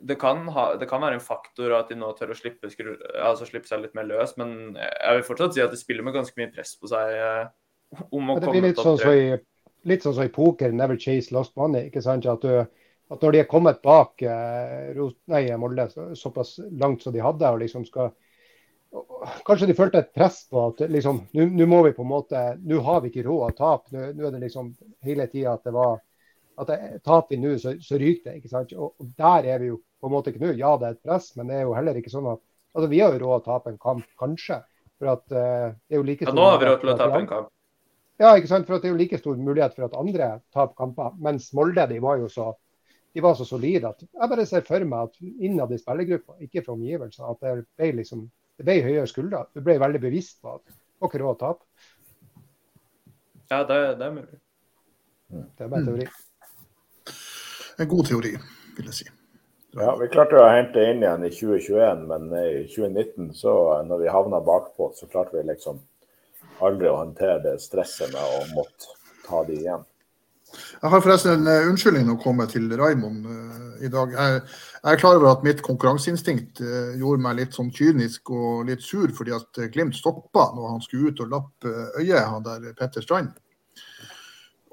det 0.05 0.19
kan, 0.21 0.43
ha, 0.53 0.67
det 0.81 0.89
kan, 0.91 1.05
være 1.05 1.21
en 1.21 1.25
faktor 1.25 1.77
at 1.79 1.93
de 1.93 1.97
nå 2.01 2.11
tør 2.19 2.35
å 2.35 2.39
slippe, 2.39 2.69
altså 2.69 3.47
slippe 3.47 3.71
seg 3.71 3.85
litt 3.85 3.95
mer 3.97 4.09
løs, 4.11 4.35
men 4.41 4.75
jeg 4.75 5.21
vil 5.21 5.29
fortsatt 5.31 5.55
si 5.55 5.63
at 5.65 5.73
de 5.73 5.79
spiller 5.81 6.05
med 6.05 6.17
ganske 6.19 6.35
mye 6.41 6.51
press 6.53 6.75
på 6.81 6.91
seg. 6.91 7.15
Uh, 7.15 8.05
om 8.11 8.35
å 8.35 8.41
komme 8.43 8.75
topp 8.75 8.99
tre. 8.99 9.15
sånn, 9.15 9.39
så 9.39 9.89
litt 9.89 10.05
sånn 10.05 10.17
som 10.17 10.27
i 10.27 10.33
poker, 10.35 10.75
never 10.75 10.99
chase 11.01 11.33
lost 11.35 11.55
money. 11.61 11.89
ikke 11.89 12.03
sant? 12.05 12.27
At, 12.27 12.43
du, 12.43 12.84
at 13.13 13.21
når 13.23 13.35
de 13.35 13.41
er 13.43 13.49
kommet 13.51 13.83
bak 13.85 14.23
eh, 14.25 14.97
nei, 15.31 15.43
Molde 15.61 15.89
såpass 16.17 16.57
langt 16.81 17.05
som 17.05 17.13
de 17.13 17.23
hadde, 17.25 17.51
og 17.51 17.61
liksom 17.65 17.89
skal 17.89 18.15
Kanskje 19.43 19.67
de 19.67 19.75
følte 19.75 19.99
et 19.99 20.13
press 20.15 20.45
på 20.47 20.61
at 20.69 20.85
liksom, 20.87 21.17
nå 21.35 21.67
må 21.67 21.81
vi 21.83 21.91
på 21.97 22.05
en 22.05 22.13
måte, 22.13 22.43
nå 22.63 22.79
har 22.87 23.01
vi 23.03 23.09
ikke 23.11 23.25
råd 23.27 23.41
å 23.49 23.57
tape. 23.59 23.91
Nå 23.91 24.29
er 24.29 24.37
det 24.37 24.43
liksom 24.45 24.69
hele 25.03 25.27
tida 25.33 25.57
at 25.57 25.65
det 25.67 25.73
var 25.75 25.97
at 26.55 26.69
det, 26.71 26.77
taper 27.03 27.35
vi 27.35 27.41
nå, 27.43 27.57
så, 27.59 27.75
så 27.83 27.99
ryker 27.99 28.29
det. 28.29 28.37
ikke 28.39 28.53
sant? 28.53 28.75
Og, 28.77 28.95
og, 29.01 29.09
der 29.19 29.49
er 29.51 29.63
vi 29.63 29.73
jo 29.73 29.81
på 29.99 30.11
en 30.11 30.15
måte 30.15 30.31
ikke 30.31 30.45
nå. 30.45 30.53
Ja, 30.61 30.75
det 30.79 30.87
er 30.87 30.95
et 30.95 31.09
press, 31.11 31.33
men 31.39 31.51
det 31.51 31.59
er 31.59 31.67
jo 31.67 31.75
heller 31.75 31.99
ikke 31.99 32.13
sånn 32.13 32.29
at 32.31 32.43
altså 32.75 32.91
Vi 32.91 33.01
har 33.03 33.15
jo 33.15 33.23
råd 33.23 33.35
å 33.41 33.45
tape 33.45 33.73
en 33.73 33.81
kamp, 33.83 34.07
kanskje. 34.19 34.61
For 34.99 35.11
at 35.11 35.25
uh, 35.35 35.75
det 35.75 35.97
er 35.97 36.01
jo 36.01 36.07
like 36.07 36.23
stor, 36.23 36.31
ja, 36.31 36.39
Nå 36.39 36.47
har 36.53 36.61
vi 36.63 36.69
råd 36.71 36.81
til 36.83 36.93
å 36.93 36.97
tape 36.99 37.21
en 37.21 37.31
kamp. 37.31 37.51
Ja, 38.23 38.37
ikke 38.39 38.51
sant? 38.51 38.67
for 38.69 38.79
det 38.79 38.89
er 38.89 38.95
jo 38.95 39.01
like 39.01 39.19
stor 39.19 39.39
mulighet 39.39 39.75
for 39.75 39.89
at 39.89 39.97
andre 39.99 40.29
taper 40.55 40.75
kamper. 40.79 41.17
Mens 41.23 41.51
Molde 41.59 41.87
de 41.91 41.99
var 42.03 42.23
jo 42.23 42.31
så 42.31 42.53
de 43.15 43.23
var 43.23 43.37
så 43.39 43.47
solide 43.47 43.89
at 43.89 44.01
jeg 44.03 44.31
bare 44.31 44.47
ser 44.47 44.65
for 44.67 44.85
meg 44.91 45.09
at 45.09 45.21
innad 45.23 45.73
i 45.73 45.79
spillergruppa, 45.79 46.39
ikke 46.43 46.65
fra 46.67 46.75
omgivelsene, 46.75 47.31
at 47.31 47.45
det 47.45 47.53
ble, 47.63 47.91
liksom, 48.01 48.25
det 48.59 48.67
ble 48.67 48.79
høyere 48.83 49.11
skuldre. 49.11 49.45
Du 49.55 49.63
ble 49.63 49.79
veldig 49.79 50.01
bevisst 50.03 50.41
på 50.43 50.57
at 50.57 50.65
dere 50.67 51.23
råd 51.23 51.35
å 51.37 51.41
tape. 51.45 51.91
Ja, 53.53 53.61
det, 53.69 53.79
det, 54.01 54.07
er 54.09 54.17
mulig. 54.17 54.41
Det 55.31 55.67
er 55.67 55.71
bare 55.71 55.87
teori. 55.87 56.09
En 57.79 57.91
god 57.91 58.11
teori, 58.11 58.33
vil 58.79 58.91
jeg 58.91 58.99
si. 58.99 59.09
Ja, 59.75 59.95
Vi 59.99 60.11
klarte 60.11 60.39
å 60.39 60.51
hente 60.51 60.83
inn 60.87 61.03
igjen 61.03 61.27
i 61.27 61.33
2021, 61.35 62.05
men 62.11 62.29
i 62.39 62.67
2019, 62.71 63.33
så 63.35 63.55
når 63.87 64.05
vi 64.05 64.13
havna 64.15 64.43
bakpå, 64.43 64.93
så 64.95 65.07
klarte 65.11 65.39
vi 65.39 65.47
liksom 65.49 65.81
aldri 66.63 66.91
å 66.91 67.01
håndtere 67.01 67.41
det 67.43 67.57
stresset 67.63 68.13
med 68.15 68.23
å 68.23 68.45
måtte 68.55 68.95
ta 69.27 69.43
de 69.47 69.59
igjen. 69.59 69.87
Jeg 70.85 70.93
har 70.93 71.01
forresten 71.01 71.39
en 71.39 71.47
uh, 71.49 71.71
unnskyldning 71.71 72.11
å 72.13 72.19
komme 72.21 72.45
til 72.45 72.67
Raimond 72.77 73.25
uh, 73.25 73.61
i 73.81 73.89
dag. 73.89 74.11
Jeg, 74.13 74.41
jeg, 74.75 74.91
er 74.91 74.99
klar 75.01 75.17
over 75.17 75.31
at 75.31 75.47
mitt 75.47 75.63
konkurranseinstinkt 75.65 76.61
uh, 76.61 76.91
gjorde 77.01 77.25
meg 77.25 77.39
litt 77.39 77.57
sånn 77.57 77.71
kynisk 77.73 78.29
og 78.37 78.67
litt 78.69 78.85
sur 78.85 79.09
fordi 79.17 79.33
at 79.33 79.63
Glimt 79.73 79.97
stoppa 79.97 80.51
når 80.53 80.75
han 80.75 80.85
skulle 80.85 81.09
ut 81.09 81.23
og 81.25 81.33
lappe 81.33 81.73
øyet, 82.03 82.21
han 82.21 82.45
der 82.45 82.77
Petter 82.77 83.01
Strand. 83.01 83.33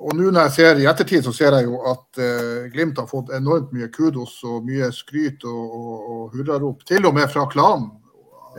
Og 0.03 0.17
nå 0.17 0.33
når 0.33 0.49
jeg 0.49 0.55
ser 0.57 0.83
i 0.83 0.89
ettertid, 0.91 1.23
så 1.23 1.31
ser 1.37 1.55
jeg 1.55 1.69
jo 1.69 1.79
at 1.87 2.19
Glimt 2.73 2.99
har 2.99 3.07
fått 3.07 3.31
enormt 3.37 3.71
mye 3.71 3.87
kudos 3.93 4.35
og 4.43 4.67
mye 4.67 4.91
skryt 4.91 5.45
og, 5.47 5.63
og, 5.79 5.97
og 6.11 6.35
hurrarop, 6.35 6.83
til 6.91 7.07
og 7.07 7.15
med 7.15 7.31
fra 7.31 7.47
klanen 7.47 7.87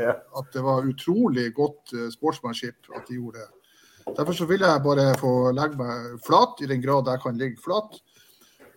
at 0.00 0.52
det 0.54 0.62
var 0.64 0.86
utrolig 0.88 1.50
godt 1.52 1.92
uh, 1.92 2.06
sportsmanship 2.08 2.88
at 2.96 3.04
de 3.08 3.18
gjorde 3.18 3.42
det. 3.42 3.61
Derfor 4.06 4.36
så 4.36 4.46
vil 4.50 4.64
jeg 4.64 4.82
bare 4.84 5.12
få 5.20 5.34
legge 5.56 5.78
meg 5.78 6.16
flat, 6.26 6.60
i 6.62 6.68
den 6.70 6.82
grad 6.82 7.08
jeg 7.10 7.22
kan 7.22 7.38
ligge 7.40 7.60
flat. 7.62 7.98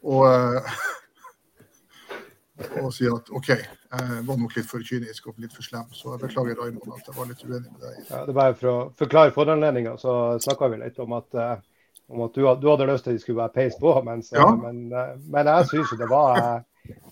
Og, 0.05 0.25
uh, 0.25 0.83
og 2.83 2.91
si 2.93 3.07
at 3.09 3.31
OK, 3.35 3.49
jeg 3.51 4.25
var 4.27 4.39
nok 4.41 4.55
litt 4.57 4.69
for 4.69 4.85
kynisk 4.85 5.31
og 5.31 5.39
litt 5.41 5.55
for 5.55 5.65
slem, 5.65 5.87
så 5.95 6.13
jeg 6.13 6.23
beklager 6.27 6.61
Raymond 6.61 6.99
at 6.99 7.09
jeg 7.09 7.17
var 7.17 7.31
litt 7.31 7.41
uenig 7.45 7.63
med 7.71 7.81
deg. 7.81 7.97
Ja, 8.09 8.21
det 8.21 8.35
er 8.35 8.37
bare 8.37 8.59
For 8.59 8.71
å 8.71 8.77
forklare 9.01 9.35
foranledninga, 9.35 9.97
så 10.01 10.13
snakka 10.43 10.69
vi 10.73 10.83
litt 10.83 11.01
om 11.03 11.17
at, 11.17 11.27
uh, 11.33 11.57
om 12.13 12.27
at 12.27 12.37
du, 12.37 12.45
du, 12.61 12.69
hadde 12.69 12.89
lyst 12.91 13.07
til 13.07 13.15
at 13.15 13.19
de 13.19 13.25
skulle 13.25 13.41
være 13.41 13.57
peis 13.57 13.77
på, 13.81 13.97
mens, 14.05 14.31
ja. 14.35 14.47
men, 14.61 14.87
uh, 14.93 15.17
men, 15.25 15.51
jeg 15.51 15.73
syns 15.73 15.93
jo 15.95 16.01
det 16.03 16.11
var 16.11 16.63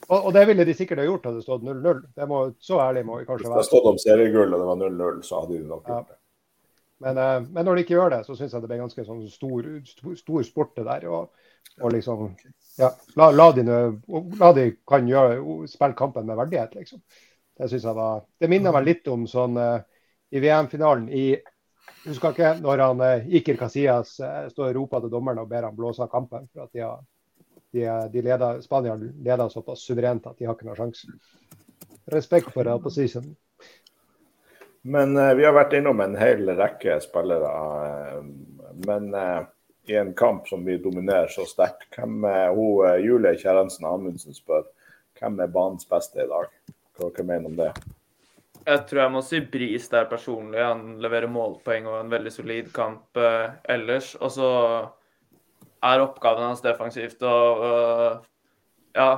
og, 0.07 0.17
og, 0.19 0.33
det 0.35 0.43
ville 0.45 0.65
de 0.67 0.73
sikkert 0.77 0.99
ha 1.01 1.05
gjort 1.07 1.23
hadde 1.25 1.39
det 1.39 1.45
stått 1.47 1.63
0-0. 1.65 2.03
Så 2.61 2.77
ærlig 2.77 3.01
må 3.07 3.15
vi 3.17 3.25
kanskje 3.25 3.47
være. 3.47 3.55
Hvis 3.55 3.55
det 3.55 3.55
hadde 3.55 3.69
stått 3.71 3.87
om 3.89 4.01
seriegull 4.01 4.51
og 4.51 4.59
det 4.61 4.67
var 4.67 4.83
0-0, 4.83 5.23
så 5.25 5.39
hadde 5.41 5.55
de 5.55 5.69
nok 5.71 5.87
gjort 5.89 6.11
det. 6.11 6.17
Men, 7.01 7.17
men, 7.49 7.65
når 7.65 7.75
de 7.75 7.83
ikke 7.83 7.95
gjør 7.97 8.13
det, 8.13 8.19
så 8.27 8.35
syns 8.37 8.53
jeg 8.53 8.63
det 8.63 8.69
blir 8.69 8.79
ganske 8.83 9.03
sånn 9.03 9.23
stor, 9.27 9.65
stor, 9.87 10.13
stor 10.15 10.43
sport 10.47 10.75
det 10.77 10.85
der. 10.87 11.07
Og, 11.11 11.47
og 11.81 11.91
liksom 11.91 12.29
ja, 12.77 12.89
la, 13.19 13.29
la, 13.31 13.51
de, 13.51 13.63
la 14.39 14.51
de 14.55 14.67
kan 14.87 15.07
gjøre, 15.09 15.39
spille 15.69 15.97
kampen 15.97 16.27
med 16.29 16.39
verdighet, 16.39 16.75
liksom. 16.77 17.01
Det 17.53 17.69
syns 17.69 17.83
jeg 17.85 17.93
var 17.93 18.23
Det 18.41 18.49
minner 18.49 18.73
meg 18.73 18.87
litt 18.87 19.09
om 19.13 19.27
sånn 19.29 19.57
uh, 19.61 19.81
i 20.33 20.41
VM-finalen 20.41 21.09
i 21.13 21.25
Husker 22.03 22.33
ikke 22.33 22.49
når 22.63 22.81
han 22.81 23.03
uh, 23.03 23.27
Iker 23.37 23.59
Casillas 23.59 24.15
står 24.17 24.71
og 24.71 24.77
roper 24.79 25.03
til 25.03 25.11
dommeren 25.13 25.43
og 25.43 25.51
ber 25.51 25.67
han 25.67 25.77
blåse 25.77 26.01
av 26.03 26.09
kampen. 26.11 26.47
for 26.51 26.65
at 26.65 26.73
de, 26.73 26.81
har, 26.81 27.03
de, 27.71 27.85
de 28.15 28.23
leder, 28.25 28.59
Spania 28.65 28.95
leder 28.97 29.53
såpass 29.53 29.85
suverent 29.85 30.25
at 30.27 30.39
de 30.39 30.49
har 30.49 30.57
ikke 30.57 30.67
noen 30.67 30.81
sjanse. 30.81 31.13
Respekt 32.11 32.51
for 32.51 32.67
opposition. 32.73 33.29
Men 34.83 35.15
vi 35.37 35.45
har 35.47 35.53
vært 35.55 35.77
innom 35.77 36.01
en 36.03 36.15
hel 36.19 36.49
rekke 36.57 36.97
spillere. 36.99 37.51
men 38.87 39.13
i 39.85 39.95
en 39.95 40.13
kamp 40.13 40.47
som 40.47 40.65
vi 40.65 40.77
dominerer 40.77 41.27
så 41.27 41.45
sterkt. 41.45 41.89
Hvem 41.95 42.23
er 42.25 42.53
hun, 42.55 42.85
eh, 42.87 43.01
Julie 43.03 43.35
Kjerrensen 43.37 43.85
Amundsen 43.85 44.35
spør 44.35 44.63
hvem 45.19 45.39
er 45.39 45.51
banens 45.51 45.85
beste 45.87 46.23
i 46.23 46.27
dag? 46.27 46.47
Hva 46.95 47.09
dere 47.09 47.27
mener 47.27 47.51
om 47.51 47.55
det? 47.57 47.71
Jeg 48.63 48.85
tror 48.87 49.01
jeg 49.01 49.11
må 49.11 49.21
si 49.21 49.39
Bris 49.41 49.89
der 49.91 50.07
personlig. 50.07 50.59
Han 50.63 50.99
leverer 51.03 51.27
målpoeng 51.27 51.87
og 51.87 51.99
en 51.99 52.11
veldig 52.11 52.31
solid 52.31 52.69
kamp 52.73 53.19
uh, 53.19 53.51
ellers. 53.67 54.15
Og 54.15 54.31
så 54.31 54.51
er 55.83 56.03
oppgaven 56.03 56.47
hans 56.47 56.63
defensivt 56.63 57.23
å 57.27 57.35
ja, 58.95 59.09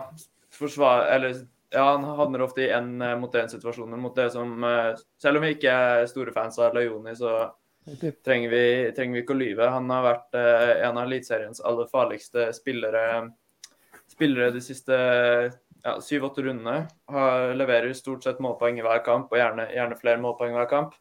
forsvare 0.49 1.10
Eller 1.13 1.43
ja, 1.75 1.83
han 1.91 2.07
havner 2.17 2.45
ofte 2.45 2.63
i 2.65 2.71
én 2.73 2.95
mot 3.19 3.35
én-situasjoner 3.35 3.99
mot 3.99 4.15
det 4.15 4.29
som 4.33 4.55
uh, 4.63 4.95
Selv 5.21 5.39
om 5.39 5.45
vi 5.45 5.53
ikke 5.57 5.75
er 5.75 6.09
store 6.09 6.33
fans 6.35 6.57
av 6.63 6.73
Lajoni, 6.77 7.13
så 7.19 7.35
trenger 8.25 8.49
vi, 8.49 8.65
trenger 8.97 9.19
vi, 9.19 9.21
ikke 9.21 9.35
å 9.35 9.39
lyve. 9.39 9.69
Han 9.69 9.91
har 9.93 10.05
vært 10.07 10.38
eh, 10.39 10.71
en 10.88 10.97
av 10.97 11.03
Eliteseriens 11.05 11.61
aller 11.61 11.85
farligste 11.91 12.47
spillere, 12.57 13.03
spillere 14.09 14.49
de 14.55 14.61
siste 14.65 14.97
syv-åtte 16.01 16.41
rundene. 16.41 16.88
Han 17.13 17.53
leverer 17.59 17.93
stort 17.93 18.25
sett 18.25 18.41
målpoeng 18.41 18.79
i 18.79 18.85
hver 18.85 19.03
kamp, 19.05 19.29
og 19.29 19.38
gjerne, 19.38 19.67
gjerne 19.73 19.99
flere 19.99 20.21
målpoeng 20.23 20.55
i 20.55 20.57
hver 20.57 20.71
kamp. 20.71 20.95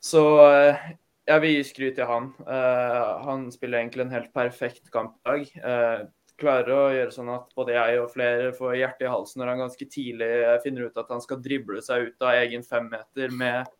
Så 0.00 0.22
eh, 0.46 0.86
jeg 1.26 1.42
vil 1.42 1.56
gi 1.56 1.64
skryt 1.66 1.96
til 1.98 2.08
han. 2.08 2.30
Eh, 2.46 3.08
han 3.26 3.48
spiller 3.54 3.82
egentlig 3.82 4.06
en 4.06 4.14
helt 4.14 4.32
perfekt 4.34 4.90
kamp 4.94 5.16
i 5.18 5.28
dag. 5.28 5.56
Eh, 5.72 6.04
klarer 6.40 6.72
å 6.74 6.84
gjøre 6.92 7.14
sånn 7.14 7.32
at 7.32 7.48
både 7.56 7.76
jeg 7.76 8.00
og 8.02 8.12
flere 8.12 8.52
får 8.56 8.76
hjertet 8.76 9.06
i 9.06 9.10
halsen 9.10 9.40
når 9.40 9.50
han 9.52 9.62
ganske 9.64 9.88
tidlig 9.88 10.30
finner 10.64 10.88
ut 10.88 11.00
at 11.00 11.12
han 11.12 11.22
skal 11.24 11.40
drible 11.42 11.82
seg 11.84 12.10
ut 12.10 12.26
av 12.26 12.36
egen 12.42 12.64
femmeter 12.66 13.32
med 13.32 13.70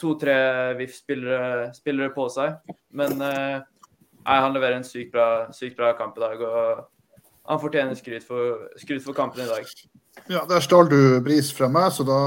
to-tre 0.00 0.36
VIF-spillere 0.78 2.10
på 2.14 2.26
seg. 2.32 2.56
Men 2.96 3.20
eh, 3.24 3.60
han 4.26 4.56
leverer 4.56 4.78
en 4.80 4.86
sykt 4.86 5.12
bra, 5.14 5.28
sykt 5.54 5.78
bra, 5.78 5.92
kamp 5.98 6.18
i 6.18 6.24
dag. 6.24 6.40
og 6.40 6.86
Han 7.50 7.62
fortjener 7.62 7.98
skryt 7.98 8.26
for, 8.26 8.66
skryt 8.80 9.04
for 9.04 9.16
kampen 9.16 9.44
i 9.44 9.50
dag. 9.50 9.68
Ja, 10.28 10.44
Der 10.48 10.64
stjal 10.64 10.90
du 10.90 11.20
Bris 11.24 11.52
fra 11.54 11.68
meg, 11.70 11.92
så 11.94 12.04
da 12.04 12.18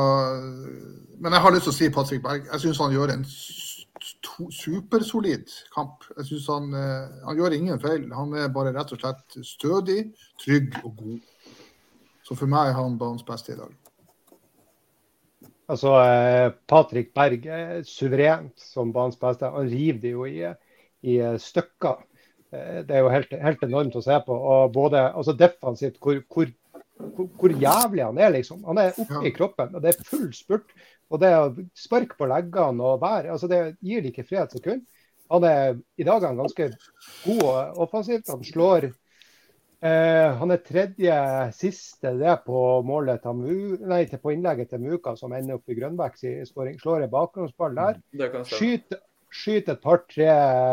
Men 1.20 1.34
jeg 1.34 1.42
har 1.42 1.54
lyst 1.54 1.68
til 1.68 1.74
å 1.74 1.78
si 1.78 1.90
Patrick 1.94 2.24
Berg. 2.24 2.48
Jeg 2.52 2.64
syns 2.64 2.80
han 2.84 2.92
gjør 2.92 3.14
en 3.14 3.26
supersolid 4.52 5.52
kamp. 5.76 6.06
Jeg 6.18 6.26
synes 6.32 6.48
han, 6.52 6.74
eh, 6.78 7.22
han 7.28 7.38
gjør 7.38 7.56
ingen 7.58 7.80
feil. 7.80 8.08
Han 8.14 8.34
er 8.34 8.54
bare 8.54 8.74
rett 8.76 8.94
og 8.96 9.02
slett 9.02 9.38
stødig, 9.48 10.14
trygg 10.44 10.80
og 10.84 10.96
god. 10.98 11.20
Så 12.24 12.38
for 12.40 12.48
meg 12.48 12.72
er 12.72 12.78
han 12.80 12.98
banens 13.00 13.26
beste 13.28 13.54
i 13.54 13.60
dag. 13.60 13.74
Altså, 15.70 15.94
eh, 16.04 16.52
Patrick 16.68 17.14
Berg 17.16 17.46
er 17.46 17.84
suverent 17.88 18.60
som 18.60 18.94
banens 18.94 19.20
beste. 19.20 19.50
Han 19.50 19.70
river 19.70 20.00
det 20.00 20.12
jo 20.12 20.26
i, 20.26 20.44
i 21.04 21.20
stykker. 21.40 22.04
Eh, 22.54 22.82
det 22.88 22.96
er 22.96 23.04
jo 23.04 23.12
helt, 23.14 23.32
helt, 23.42 23.64
enormt 23.66 23.96
å 23.98 24.04
se 24.04 24.20
på. 24.26 24.36
Og 24.36 24.74
både 24.76 25.08
altså 25.12 25.36
defensivt, 25.38 26.00
hvor, 26.02 26.20
hvor, 26.30 26.52
hvor, 27.40 27.56
jævlig 27.66 28.06
han 28.06 28.20
er, 28.22 28.34
liksom. 28.38 28.64
Han 28.70 28.82
er 28.82 28.94
oppe 28.94 29.24
i 29.28 29.34
kroppen, 29.36 29.74
og 29.74 29.84
det 29.84 29.94
er 29.94 30.10
full 30.10 30.30
spurt. 30.36 30.76
Og 31.14 31.22
det 31.22 31.32
å 31.38 31.54
spark 31.78 32.18
på 32.18 32.28
leggene 32.30 32.90
og 32.90 33.04
vær. 33.04 33.30
Altså, 33.36 33.50
det 33.52 33.76
gir 33.86 34.06
ikke 34.10 34.26
fred 34.26 34.48
et 34.48 34.58
sekund. 34.58 34.84
Han 35.32 35.46
er 35.48 35.78
i 35.98 36.06
dag 36.06 36.20
er 36.20 36.32
han 36.32 36.42
ganske 36.42 36.70
god 37.24 37.44
og 37.46 37.86
offensivt. 37.86 38.32
Han 38.34 38.44
slår 38.46 38.90
Eh, 39.84 40.30
han 40.40 40.52
er 40.54 40.62
tredje 40.64 41.16
siste 41.58 42.14
det 42.16 42.34
på 42.46 42.60
målet 42.88 43.20
til, 43.26 43.40
nei, 43.84 44.06
på 44.08 44.32
innlegget 44.32 44.70
til 44.72 44.80
Muka, 44.80 45.12
som 45.20 45.34
ender 45.36 45.58
opp 45.58 45.68
i 45.68 45.76
Grønbæks 45.76 46.24
skåring. 46.48 46.78
Slår 46.80 47.04
en 47.04 47.12
bakgrunnsball 47.12 47.76
der. 47.76 48.00
Skyter, 48.48 49.02
skyt 49.28 49.72
et 49.74 49.82
par-tre 49.84 50.30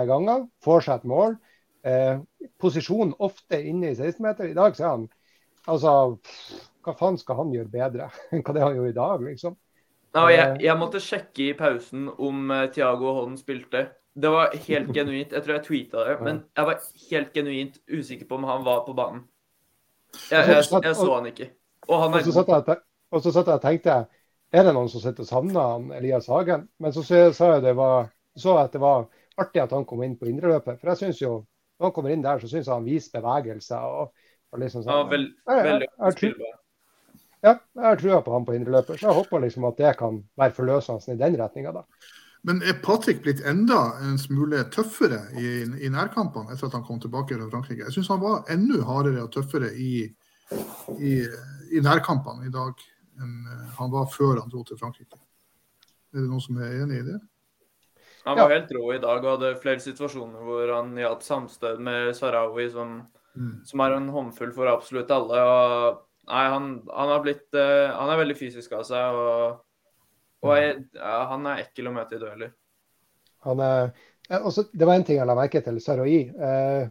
ganger, 0.06 0.44
får 0.62 0.86
seg 0.86 1.00
et 1.00 1.08
mål. 1.10 1.34
Eh, 1.82 2.22
posisjon 2.62 3.16
ofte 3.18 3.58
inne 3.58 3.90
i 3.90 3.96
16-meter. 3.96 4.52
I 4.52 4.58
dag 4.58 4.78
så 4.78 4.86
er 4.86 4.94
han 4.98 5.08
Altså, 5.68 5.90
hva 6.80 6.92
faen 6.96 7.18
skal 7.20 7.36
han 7.36 7.50
gjøre 7.52 7.68
bedre 7.68 8.06
enn 8.32 8.40
hva 8.46 8.54
det 8.56 8.62
han 8.62 8.78
gjorde 8.78 8.92
i 8.94 8.96
dag, 8.96 9.24
liksom? 9.26 9.58
Ja, 10.14 10.26
jeg, 10.32 10.60
jeg, 10.64 10.76
måtte 10.78 11.00
sjekke 11.02 11.44
i 11.44 11.56
pausen 11.58 12.08
om 12.10 12.50
uh, 12.50 12.66
Thiago 12.74 13.14
Holm 13.20 13.36
spilte. 13.38 13.86
Det 14.20 14.30
var 14.32 14.56
helt 14.66 14.92
genuint. 14.96 15.32
Jeg 15.32 15.44
tror 15.44 15.56
jeg 15.56 15.66
tweeta 15.66 16.06
det, 16.08 16.16
men 16.26 16.42
jeg 16.56 16.70
var 16.70 16.86
helt 17.10 17.34
genuint 17.36 17.78
usikker 17.86 18.26
på 18.26 18.40
om 18.40 18.48
han 18.50 18.64
var 18.66 18.82
på 18.86 18.96
banen. 18.98 19.26
Jeg, 20.30 20.48
jeg, 20.48 20.64
jeg 20.82 20.96
så 20.98 21.10
han 21.14 21.28
ikke. 21.30 21.50
Og 21.88 22.02
han 22.02 22.16
er 22.18 22.24
så 22.26 23.30
satt 23.34 23.48
jeg 23.48 23.58
og 23.58 23.62
tenkte 23.62 23.94
er 24.50 24.66
det 24.66 24.72
noen 24.74 24.88
som 24.90 25.02
sitter 25.02 25.22
og 25.22 25.28
savner 25.28 25.92
Elias 25.94 26.26
Hagen? 26.30 26.66
Men 26.82 26.94
så 26.94 27.04
sa 27.06 27.52
jeg 27.54 27.62
det 27.62 27.76
var, 27.78 28.08
så 28.38 28.56
at 28.58 28.74
det 28.74 28.80
var 28.82 29.06
artig 29.38 29.62
at 29.62 29.74
han 29.74 29.86
kom 29.86 30.02
inn 30.02 30.16
på 30.18 30.26
indreløpet. 30.30 30.80
For 30.80 30.90
jeg 30.90 31.00
synes 31.04 31.20
jo, 31.22 31.36
når 31.78 31.86
han 31.86 31.94
kommer 31.94 32.14
inn 32.14 32.24
der, 32.24 32.42
så 32.42 32.50
syns 32.50 32.66
jeg 32.66 32.74
han 32.74 32.88
viser 32.88 33.14
bevegelser. 33.20 33.94
og, 34.00 34.32
og 34.50 34.62
liksom 34.62 34.82
sånn. 34.82 34.90
Ja, 34.90 35.06
vel, 35.12 35.28
veldig 35.46 35.90
spillbar. 36.16 36.56
Ja, 37.40 37.54
jeg 37.56 37.84
har 37.86 38.00
trua 38.00 38.20
på 38.24 38.32
han 38.34 38.44
på 38.44 38.54
indreløper, 38.56 38.98
så 39.00 39.08
jeg 39.08 39.16
håper 39.16 39.40
liksom 39.44 39.64
at 39.68 39.78
det 39.80 39.94
kan 39.98 40.18
være 40.36 40.56
forløsende 40.56 41.14
i 41.14 41.20
den 41.20 41.38
retninga. 41.40 41.84
Men 42.48 42.62
er 42.64 42.76
Patrick 42.84 43.22
blitt 43.24 43.40
enda 43.48 43.80
en 44.04 44.18
smule 44.20 44.62
tøffere 44.72 45.22
i, 45.40 45.48
i 45.84 45.90
nærkampene 45.92 46.52
etter 46.52 46.68
at 46.68 46.76
han 46.78 46.84
kom 46.86 47.00
tilbake 47.00 47.36
fra 47.36 47.48
Frankrike? 47.52 47.84
Jeg 47.84 47.96
syns 47.96 48.12
han 48.12 48.22
var 48.22 48.44
enda 48.52 48.80
hardere 48.88 49.24
og 49.24 49.32
tøffere 49.34 49.72
i, 49.76 50.06
i, 50.96 51.12
i, 51.72 51.82
nærkampene 51.84 52.48
i 52.48 52.54
dag 52.54 52.80
enn 53.20 53.34
eh, 53.44 53.66
han 53.76 53.92
var 53.92 54.08
før 54.12 54.40
han 54.40 54.52
dro 54.52 54.64
til 54.64 54.80
Frankrike. 54.80 55.20
Er 56.14 56.22
det 56.22 56.30
noen 56.30 56.44
som 56.44 56.60
er 56.60 56.78
enig 56.80 57.02
i 57.02 57.08
det? 57.10 57.18
Han 58.24 58.36
var 58.36 58.52
helt 58.52 58.72
rå 58.76 58.84
i 58.94 59.00
dag 59.00 59.24
og 59.24 59.32
hadde 59.34 59.56
flere 59.60 59.80
situasjoner 59.80 60.44
hvor 60.44 60.72
han 60.74 60.92
hjalp 60.98 61.22
samstød 61.24 61.80
med 61.84 62.12
Sarawi, 62.16 62.66
som, 62.72 62.98
mm. 63.36 63.52
som 63.68 63.84
er 63.84 63.96
en 63.96 64.08
håndfull 64.12 64.52
for 64.56 64.68
absolutt 64.72 65.12
alle. 65.14 65.40
Og, 65.40 66.00
nei, 66.30 66.44
han, 66.54 66.70
han, 66.88 67.10
har 67.14 67.26
blitt, 67.26 67.48
uh, 67.52 67.90
han 67.96 68.14
er 68.14 68.22
veldig 68.22 68.38
fysisk 68.38 68.72
av 68.78 68.86
seg. 68.88 69.18
og 69.18 69.58
og 70.40 70.56
jeg, 70.56 70.76
ja, 70.96 71.16
han 71.28 71.48
er 71.50 71.66
ekkel 71.66 71.90
å 71.90 71.94
møte 71.94 72.16
i 72.16 72.20
dueller. 72.20 72.54
Han 73.44 73.60
er, 73.64 73.92
også, 74.40 74.66
det 74.72 74.88
var 74.88 74.96
en 74.96 75.04
ting 75.06 75.18
jeg 75.18 75.28
la 75.28 75.36
merke 75.36 75.60
til 75.64 75.80
Saroi. 75.84 76.22
Uh, 76.32 76.88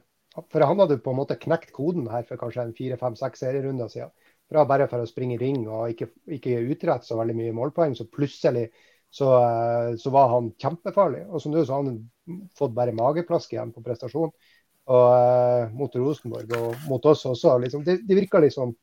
for 0.52 0.64
han 0.64 0.80
hadde 0.84 1.00
på 1.04 1.14
en 1.14 1.20
måte 1.20 1.40
knekt 1.42 1.74
koden 1.76 2.08
her 2.12 2.28
for 2.28 2.40
kanskje 2.42 2.68
en 2.68 2.76
fire-fem-seks 2.78 3.42
serierunder 3.44 3.90
siden. 3.92 4.14
Fra 4.50 4.66
bare 4.70 4.88
for 4.90 5.02
å 5.02 5.10
springe 5.10 5.36
i 5.38 5.42
ring 5.42 5.66
og 5.68 5.92
ikke, 5.94 6.10
ikke 6.38 6.62
utrette 6.74 7.06
så 7.06 7.18
veldig 7.20 7.36
mye 7.38 7.56
målpoeng, 7.58 7.94
så 7.98 8.08
plutselig 8.10 8.70
så, 9.14 9.32
uh, 9.42 9.98
så 9.98 10.14
var 10.14 10.30
han 10.36 10.54
kjempefarlig. 10.62 11.26
Og 11.30 11.42
som 11.42 11.56
du 11.56 11.64
så 11.64 11.74
har 11.74 11.90
han 11.90 12.00
fått 12.58 12.78
bare 12.78 12.96
mageplask 12.98 13.54
igjen 13.56 13.74
på 13.74 13.86
prestasjon. 13.86 14.34
Og 14.90 15.08
uh, 15.10 15.74
mot 15.78 15.98
Rosenborg 15.98 16.54
og 16.58 16.86
mot 16.90 17.10
oss 17.10 17.26
også. 17.30 17.58
Liksom, 17.66 17.82
det, 17.86 18.02
det 18.06 18.22
virker 18.22 18.46
liksom 18.46 18.78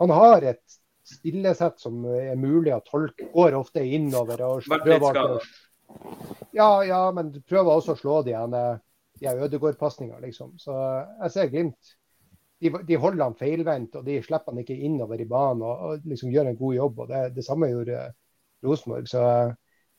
Han 0.00 0.14
har 0.14 0.46
et 0.52 0.78
stillesett 1.06 1.82
som 1.82 2.04
er 2.06 2.38
mulig 2.38 2.72
å 2.74 2.80
tolke, 2.86 3.28
går 3.34 3.58
ofte 3.58 3.82
innover. 3.84 4.40
og 4.46 4.62
prøver 4.84 5.18
ja, 6.52 6.84
ja, 6.84 7.00
men 7.12 7.32
prøver 7.48 7.72
også 7.72 7.94
å 7.94 7.98
slå 8.00 8.20
de, 8.26 8.36
de 9.20 9.32
Ødegård-pasningene, 9.32 10.20
liksom. 10.24 10.54
Så 10.60 10.76
jeg 10.76 11.34
ser 11.34 11.50
Glimt. 11.52 11.96
De, 12.62 12.70
de 12.86 12.98
holder 13.00 13.24
han 13.24 13.38
feilvendt, 13.38 13.96
og 13.98 14.06
de 14.06 14.20
slipper 14.22 14.52
han 14.52 14.62
ikke 14.62 14.76
innover 14.86 15.20
i 15.20 15.26
banen 15.28 15.64
og, 15.66 15.80
og 15.88 16.04
liksom 16.06 16.30
gjør 16.30 16.52
en 16.52 16.60
god 16.60 16.76
jobb. 16.76 17.00
og 17.02 17.10
Det, 17.10 17.22
det 17.34 17.44
samme 17.46 17.72
gjorde 17.72 18.04
Rosenborg. 18.62 19.08
så 19.10 19.24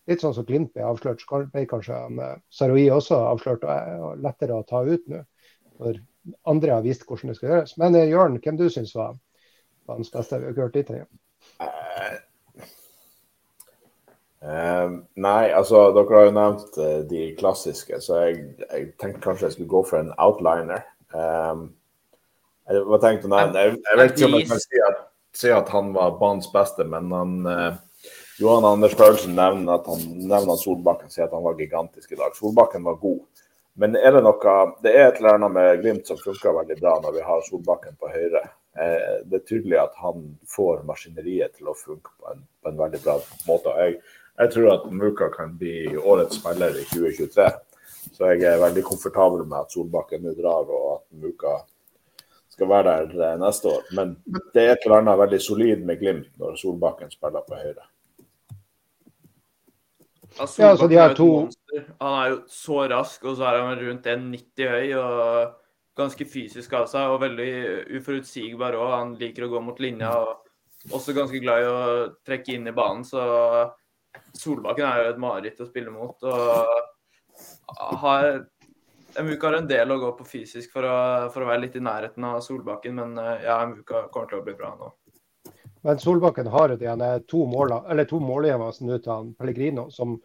Litt 0.07 0.23
sånn 0.23 0.33
som 0.35 0.43
Glimt 0.47 0.73
ble 0.75 0.83
avslørt, 0.83 1.21
så 1.23 1.43
ble 1.51 1.61
kanskje 1.67 1.95
han, 1.95 2.17
eh, 2.19 2.39
Saroui 2.51 2.89
også 2.91 3.21
avslørt 3.23 3.61
og, 3.63 3.91
og 4.07 4.23
lettere 4.23 4.57
å 4.57 4.65
ta 4.67 4.81
ut 4.83 5.05
nå. 5.11 5.21
Når 5.79 5.99
andre 6.51 6.73
har 6.75 6.83
vist 6.83 7.05
hvordan 7.07 7.31
det 7.31 7.37
skal 7.37 7.49
gjøres. 7.49 7.75
Men 7.79 7.95
eh, 7.99 8.09
Jørn, 8.11 8.35
hvem 8.43 8.59
du 8.59 8.65
syns 8.71 8.91
var 8.97 9.15
banens 9.87 10.11
beste. 10.11 10.39
Vi 10.39 10.51
har 10.51 10.61
hørt 10.65 10.75
i 10.79 10.83
tre. 10.87 11.03
Uh, 14.43 14.99
nei, 15.15 15.53
altså 15.55 15.85
dere 15.95 16.17
har 16.17 16.25
jo 16.27 16.35
nevnt 16.35 16.75
uh, 16.75 16.99
de 17.07 17.29
klassiske, 17.39 18.01
så 18.03 18.25
jeg, 18.25 18.41
jeg, 18.65 18.89
tenkte 18.99 19.23
kanskje 19.23 19.47
jeg 19.47 19.55
skulle 19.55 19.71
gå 19.71 19.83
for 19.87 20.01
en 20.01 20.11
outliner. 20.19 20.83
Um, 21.15 21.69
jeg 22.67 22.83
var 22.89 22.99
tenkt 23.03 23.27
nevne 23.27 23.59
Jeg, 23.59 23.77
jeg 23.85 23.99
vet 23.99 24.13
ikke 24.15 24.27
om 24.27 24.35
jeg 24.39 24.49
kan 24.49 24.61
si 24.63 24.81
at, 24.87 24.99
si 25.35 25.51
at 25.53 25.71
han 25.71 25.91
var 25.95 26.17
banens 26.19 26.49
beste, 26.51 26.83
men 26.91 27.11
han 27.15 27.37
uh, 27.47 27.77
Johan 28.41 28.67
Anders 28.67 28.97
Paulsen 28.99 29.37
nevner 29.37 29.77
at 29.77 29.87
han 29.87 30.03
nevner 30.27 30.59
Solbakken, 30.59 31.11
sier 31.13 31.29
at 31.29 31.35
han 31.37 31.45
var 31.45 31.55
gigantisk 31.59 32.11
i 32.11 32.19
dag. 32.19 32.35
Solbakken 32.35 32.83
var 32.83 32.99
god. 32.99 33.21
Men 33.79 33.95
er 33.95 34.11
det 34.13 34.25
noe 34.25 34.57
Det 34.83 34.91
er 34.91 35.07
et 35.07 35.21
eller 35.21 35.37
annet 35.37 35.55
med 35.55 35.79
Glimt 35.81 36.09
som 36.09 36.19
funker 36.19 36.53
veldig 36.59 36.77
bra 36.81 36.97
når 37.01 37.15
vi 37.15 37.23
har 37.25 37.47
Solbakken 37.47 37.95
på 37.95 38.11
høyre. 38.11 38.43
Det 38.73 39.37
er 39.37 39.45
tydelig 39.45 39.77
at 39.77 39.93
han 40.01 40.23
får 40.49 40.81
maskineriet 40.87 41.59
til 41.59 41.69
å 41.69 41.75
funke 41.77 42.09
på 42.17 42.31
en, 42.31 42.39
på 42.63 42.71
en 42.71 42.79
veldig 42.79 43.01
bra 43.03 43.19
måte. 43.45 43.73
Jeg, 43.77 43.99
jeg 44.41 44.53
tror 44.55 44.71
at 44.73 44.87
Muka 44.89 45.29
kan 45.35 45.53
bli 45.59 45.93
årets 45.97 46.39
spiller 46.41 46.73
i 46.81 46.87
2023. 46.89 47.51
Så 48.13 48.31
jeg 48.33 48.43
er 48.49 48.61
veldig 48.61 48.83
komfortabel 48.85 49.45
med 49.45 49.59
at 49.61 49.73
Solbakken 49.73 50.25
nå 50.25 50.33
drar, 50.37 50.67
og 50.67 50.89
at 50.97 51.05
Muka 51.21 51.59
skal 52.53 52.69
være 52.69 52.97
der 53.07 53.33
eh, 53.33 53.39
neste 53.41 53.71
år. 53.71 53.87
Men 53.97 54.13
det 54.53 54.61
er 54.61 54.75
et 54.75 54.85
eller 54.85 55.01
annet 55.01 55.21
veldig 55.23 55.41
solid 55.41 55.85
med 55.87 55.99
Glimt 56.01 56.29
når 56.41 56.59
Solbakken 56.61 57.11
spiller 57.13 57.45
på 57.47 57.57
høyre. 57.57 57.87
Ja, 60.33 60.47
ja, 60.57 60.69
altså 60.73 60.87
de 60.89 60.97
er 60.97 61.13
to... 61.17 61.29
Han 62.01 62.15
er 62.19 62.29
jo 62.33 62.37
så 62.49 62.85
rask, 62.89 63.25
og 63.25 63.37
så 63.37 63.49
er 63.49 63.59
han 63.61 63.81
rundt 63.81 64.07
1,90 64.09 64.69
høy 64.69 64.95
og 64.97 65.59
ganske 65.97 66.25
fysisk 66.25 66.73
av 66.77 66.87
seg. 66.91 67.11
Og 67.13 67.21
veldig 67.23 67.51
uforutsigbar 67.99 68.77
òg. 68.79 68.89
Han 68.93 69.13
liker 69.19 69.47
å 69.47 69.53
gå 69.53 69.63
mot 69.65 69.79
linja 69.83 70.13
og 70.19 70.93
også 70.93 71.15
ganske 71.15 71.39
glad 71.43 71.63
i 71.63 71.69
å 71.69 71.83
trekke 72.25 72.57
inn 72.57 72.67
i 72.67 72.75
banen. 72.75 73.05
Så 73.07 73.21
Solbakken 74.37 74.87
er 74.87 75.03
jo 75.03 75.13
et 75.13 75.21
mareritt 75.21 75.61
å 75.63 75.69
spille 75.69 75.93
mot. 75.93 76.17
og 76.23 78.01
har 78.03 78.45
Muka 79.21 79.47
har 79.47 79.59
en 79.59 79.67
del 79.69 79.91
å 79.93 79.99
gå 80.01 80.07
på 80.17 80.25
fysisk 80.25 80.71
for 80.73 80.87
å, 80.89 80.97
for 81.33 81.45
å, 81.45 81.49
være 81.51 81.67
litt 81.67 81.75
i 81.77 81.83
nærheten 81.85 82.23
av 82.25 82.39
Solbakken, 82.41 82.95
men 82.97 83.17
eh, 83.21 83.43
ja, 83.45 83.59
Muka 83.69 84.07
kommer 84.13 84.31
til 84.31 84.39
å 84.39 84.45
bli 84.45 84.55
bra 84.57 84.71
nå. 84.79 84.89
Men 85.85 85.99
Solbakken 86.01 86.49
har 86.49 86.73
igjen 86.73 87.03
to, 87.29 87.43
mål, 87.45 87.75
to 88.09 88.19
til 88.23 89.11
han 89.11 89.33
Pellegrino, 89.37 89.89
som, 89.93 90.15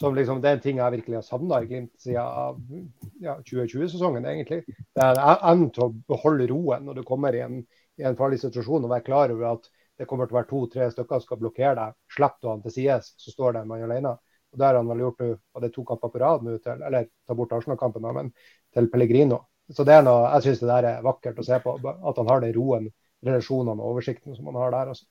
som 0.00 0.14
liksom, 0.14 0.40
det 0.42 0.50
er 0.50 0.56
en 0.58 0.64
ting 0.64 0.80
jeg 0.80 0.94
virkelig 0.96 1.20
har 1.20 1.26
savna 1.26 1.60
i 1.62 1.68
Glimt 1.70 1.92
siden 2.02 2.90
ja, 3.22 3.36
2020-sesongen, 3.46 4.26
egentlig. 4.26 4.64
Det 4.66 5.06
er 5.06 5.20
evnen 5.36 5.70
til 5.74 5.86
å 5.86 5.92
beholde 6.10 6.48
roen 6.50 6.88
når 6.88 6.98
du 6.98 7.06
kommer 7.06 7.36
i 7.36 7.44
en, 7.44 7.60
i 8.00 8.06
en 8.08 8.18
farlig 8.18 8.40
situasjon 8.42 8.86
og 8.86 8.90
være 8.90 9.06
klar 9.06 9.34
over 9.34 9.52
at 9.52 9.70
det 9.98 10.08
kommer 10.10 10.26
til 10.26 10.34
å 10.34 10.40
være 10.40 10.50
to-tre 10.50 10.90
stykker 10.90 11.20
som 11.20 11.28
skal 11.28 11.40
blokkere 11.44 11.76
deg. 11.78 11.96
Slipp 12.10 12.40
du 12.42 12.50
han 12.50 12.62
til 12.64 12.74
sides, 12.74 13.12
så 13.22 13.34
står 13.34 13.54
det 13.54 13.62
en 13.62 13.70
man 13.70 13.86
alene. 13.86 14.16
Og 14.54 14.58
Det 14.58 14.66
har 14.66 14.78
han 14.78 14.90
vel 14.90 15.02
gjort 15.04 15.24
og 15.26 15.62
det 15.62 15.70
er 15.70 15.74
to 15.74 15.86
kamper 15.86 16.10
på 16.10 16.22
rad 16.22 16.44
nå, 16.46 16.58
til, 16.62 16.82
eller 16.90 17.08
ta 17.26 17.38
bort 17.38 17.54
Arsenal-kampen, 17.54 18.10
men 18.18 18.30
til 18.74 18.90
Pellegrino. 18.90 19.44
Så 19.70 19.86
det 19.86 19.94
er 19.94 20.02
noe, 20.04 20.28
Jeg 20.34 20.48
syns 20.48 20.60
det 20.60 20.68
der 20.68 20.90
er 20.90 21.02
vakkert 21.02 21.38
å 21.38 21.46
se 21.46 21.58
på, 21.62 21.78
at 21.78 22.18
han 22.20 22.30
har 22.30 22.42
den 22.42 22.54
roen, 22.54 22.90
relasjonene 23.24 23.80
og 23.80 23.94
oversikten 23.94 24.34
som 24.36 24.50
han 24.50 24.58
har 24.60 24.74
der. 24.74 24.92
Altså. 24.92 25.06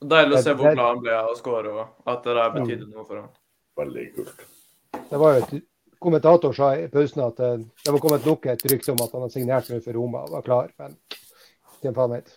Deilig 0.00 0.36
å 0.38 0.42
se 0.44 0.54
hvor 0.56 0.76
glad 0.76 0.86
han 0.86 1.02
ble 1.02 1.16
av 1.16 1.32
å 1.32 1.36
skåre, 1.36 1.72
og 1.72 2.12
at 2.12 2.24
det 2.24 2.36
der 2.36 2.52
betydde 2.54 2.88
noe 2.88 3.04
for 3.04 3.22
ham. 3.22 3.30
Veldig 3.78 4.06
kult. 4.16 4.46
Det 5.10 5.18
var 5.18 5.36
jo 5.36 5.44
et 5.44 5.66
kommentator 6.00 6.54
sa 6.56 6.70
i 6.80 6.88
pausen 6.92 7.22
at 7.24 7.40
eh, 7.44 7.58
det 7.84 7.92
var 7.92 8.02
kommet 8.02 8.26
nok 8.26 8.46
et 8.50 8.64
rykte 8.72 8.94
om 8.94 9.02
at 9.04 9.12
han 9.14 9.26
har 9.26 9.32
signert 9.32 9.68
nå 9.70 9.80
for 9.84 9.96
Roma 9.96 10.24
og 10.26 10.38
var 10.38 10.46
klar, 10.46 10.70
men 10.80 10.96
hvem 11.82 11.96
faen 11.96 12.14
vet. 12.16 12.32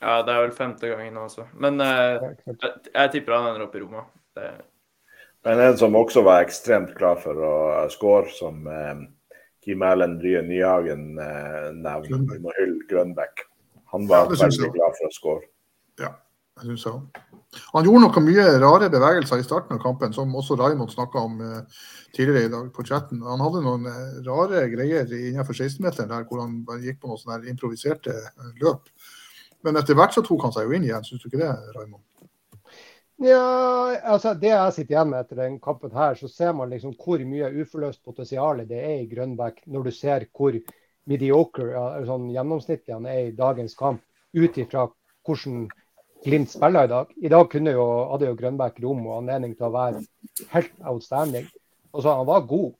Ja, 0.00 0.20
det 0.24 0.32
er 0.32 0.44
vel 0.46 0.56
femte 0.56 0.88
gangen 0.88 1.14
nå 1.14 1.26
også. 1.28 1.44
Men 1.60 1.76
uh, 1.82 2.16
jeg, 2.46 2.70
jeg, 2.94 3.10
tipper 3.12 3.36
han 3.36 3.50
ender 3.50 3.66
opp 3.66 3.74
i 3.76 3.82
Roma. 3.82 4.06
Det... 4.36 4.48
Men 5.44 5.60
en 5.64 5.76
som 5.80 5.96
også 5.96 6.22
var 6.24 6.44
ekstremt 6.44 6.94
klar 6.96 7.20
for 7.20 7.36
å 7.44 7.54
score, 7.92 8.28
som 8.32 8.64
eh, 8.68 9.04
Kim 9.64 9.84
Erlend 9.84 10.20
Rye 10.24 10.42
Nyhagen 10.44 11.20
eh, 11.20 11.68
nevner, 11.76 12.58
Grønbæk. 12.88 13.44
Han 13.92 14.08
var 14.08 14.28
ja, 14.28 14.40
veldig 14.46 14.68
glad 14.74 14.98
for 14.98 15.08
å 15.08 15.14
score. 15.14 15.48
Ja, 16.00 16.12
jeg 16.60 16.68
synes 16.68 16.86
han. 16.90 17.04
Han 17.74 17.86
gjorde 17.86 18.02
noen 18.04 18.26
mye 18.28 18.44
rare 18.62 18.88
bevegelser 18.92 19.40
i 19.40 19.46
starten 19.46 19.74
av 19.74 19.80
kampen, 19.82 20.12
som 20.14 20.34
også 20.38 20.54
Raymond 20.58 20.92
snakka 20.92 21.22
om 21.26 21.40
eh, 21.42 21.80
tidligere 22.14 22.46
i 22.46 22.52
dag 22.52 22.68
på 22.74 22.84
chatten. 22.86 23.24
Han 23.26 23.42
hadde 23.42 23.62
noen 23.64 23.88
eh, 23.90 24.20
rare 24.26 24.66
greier 24.70 25.10
innenfor 25.10 25.56
16-meteren 25.56 26.12
der 26.12 26.28
hvor 26.28 26.44
han 26.44 26.60
gikk 26.84 27.00
på 27.02 27.10
noen 27.10 27.18
sånne 27.18 27.50
improviserte 27.50 28.14
eh, 28.14 28.52
løp. 28.62 28.86
Men 29.66 29.80
etter 29.80 29.98
hvert 29.98 30.14
så 30.14 30.22
tok 30.24 30.46
han 30.46 30.54
seg 30.54 30.68
jo 30.68 30.76
inn 30.76 30.86
igjen, 30.86 31.04
syns 31.04 31.24
du 31.24 31.28
ikke 31.28 31.42
det, 31.42 31.50
Raymond? 31.74 32.04
Ja, 33.20 33.40
altså 34.14 34.32
Det 34.32 34.48
jeg 34.48 34.72
sitter 34.72 34.94
igjen 34.94 35.10
med 35.10 35.26
etter 35.26 35.42
den 35.42 35.58
kampen 35.60 35.92
her, 35.92 36.14
så 36.16 36.30
ser 36.30 36.54
man 36.56 36.70
liksom 36.70 36.94
hvor 36.96 37.20
mye 37.28 37.50
uforløst 37.60 38.00
potensial 38.06 38.62
det 38.68 38.78
er 38.78 39.02
i 39.02 39.10
Grønbæk, 39.10 39.66
når 39.66 39.90
du 39.90 39.92
ser 39.92 40.24
hvor 40.30 40.56
mediocre, 41.10 41.84
sånn 42.06 42.30
gjennomsnittlig 42.32 42.94
han 42.94 43.10
er 43.10 43.26
i 43.26 43.36
dagens 43.36 43.74
kamp, 43.76 44.00
ut 44.32 44.56
ifra 44.62 44.86
hvordan 45.26 45.66
Glimt 46.24 46.50
spiller 46.52 46.84
i 46.84 46.90
dag. 46.90 47.12
I 47.16 47.28
dag 47.32 47.54
jo, 47.54 47.86
hadde 48.12 48.28
jo 48.28 48.36
Grønbæk 48.36 48.80
rom 48.84 49.06
og 49.06 49.18
anledning 49.22 49.54
til 49.56 49.68
å 49.70 49.74
være 49.74 50.02
helt 50.52 50.72
outstanding. 50.84 51.46
så 51.94 52.16
Han 52.16 52.26
var 52.26 52.48
god, 52.48 52.72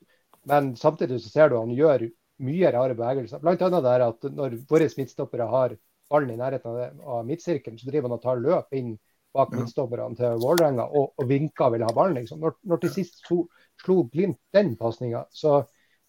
men 0.44 0.74
samtidig 0.76 1.20
så 1.22 1.32
ser 1.32 1.48
du 1.48 1.56
han 1.56 1.72
gjør 1.72 2.08
mye 2.44 2.72
rare 2.72 2.96
bevegelser. 2.96 3.40
Blant 3.40 3.62
annet 3.62 3.84
der 3.84 4.04
at 4.08 4.28
når 4.28 4.58
våre 4.68 4.88
midtstoppere 4.96 5.48
har 5.48 5.76
ballen 6.10 6.34
i 6.34 6.36
nærheten 6.36 7.00
av 7.00 7.24
midtsirkelen, 7.24 7.78
så 7.78 7.88
driver 7.88 8.08
han 8.08 8.18
og 8.18 8.22
tar 8.22 8.44
løp 8.44 8.76
inn 8.76 8.94
bak 9.34 9.52
midtstopperne 9.54 10.16
til 10.18 10.40
Vålerenga 10.42 10.88
og, 10.90 11.12
og 11.16 11.28
vinker 11.30 11.68
og 11.68 11.76
vil 11.76 11.84
ha 11.86 11.92
ballen. 11.94 12.18
Liksom. 12.18 12.40
Når, 12.42 12.56
når 12.66 12.82
til 12.82 12.94
sist 12.98 13.20
slo, 13.24 13.44
slo 13.80 14.02
Glimt 14.12 14.40
den 14.52 14.74
pasninga, 14.76 15.24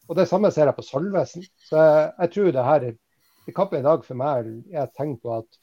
og 0.10 0.18
det 0.18 0.28
samme 0.28 0.52
ser 0.52 0.68
jeg 0.68 0.76
på 0.76 0.84
Salvesen. 0.84 1.46
Så 1.70 1.78
jeg, 1.78 2.14
jeg 2.18 2.34
tror 2.34 2.56
det 2.56 2.68
her 2.68 2.88
i 2.92 3.54
Kappen 3.56 3.80
i 3.80 3.86
dag 3.86 4.04
for 4.06 4.20
meg 4.20 4.50
er 4.74 4.84
et 4.84 4.96
tegn 4.98 5.16
på 5.22 5.36
at 5.38 5.62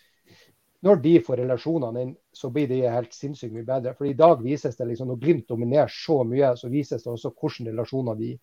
når 0.86 1.00
de 1.02 1.14
får 1.26 1.40
relasjonene 1.42 2.02
inn, 2.04 2.12
så 2.32 2.50
blir 2.54 2.68
de 2.70 2.84
helt 2.86 3.14
sinnssykt 3.14 3.54
mye 3.54 3.66
bedre. 3.66 3.94
For 3.98 4.06
i 4.06 4.16
dag 4.18 4.42
vises 4.44 4.76
det 4.78 4.86
liksom, 4.86 5.10
når 5.10 5.22
Glimt 5.22 5.48
dominerer 5.50 5.90
så 5.90 6.20
mye, 6.26 6.52
så 6.56 6.70
vises 6.70 7.02
det 7.02 7.10
også 7.10 7.32
hvilke 7.34 7.70
relasjoner 7.70 8.18
de, 8.18 8.34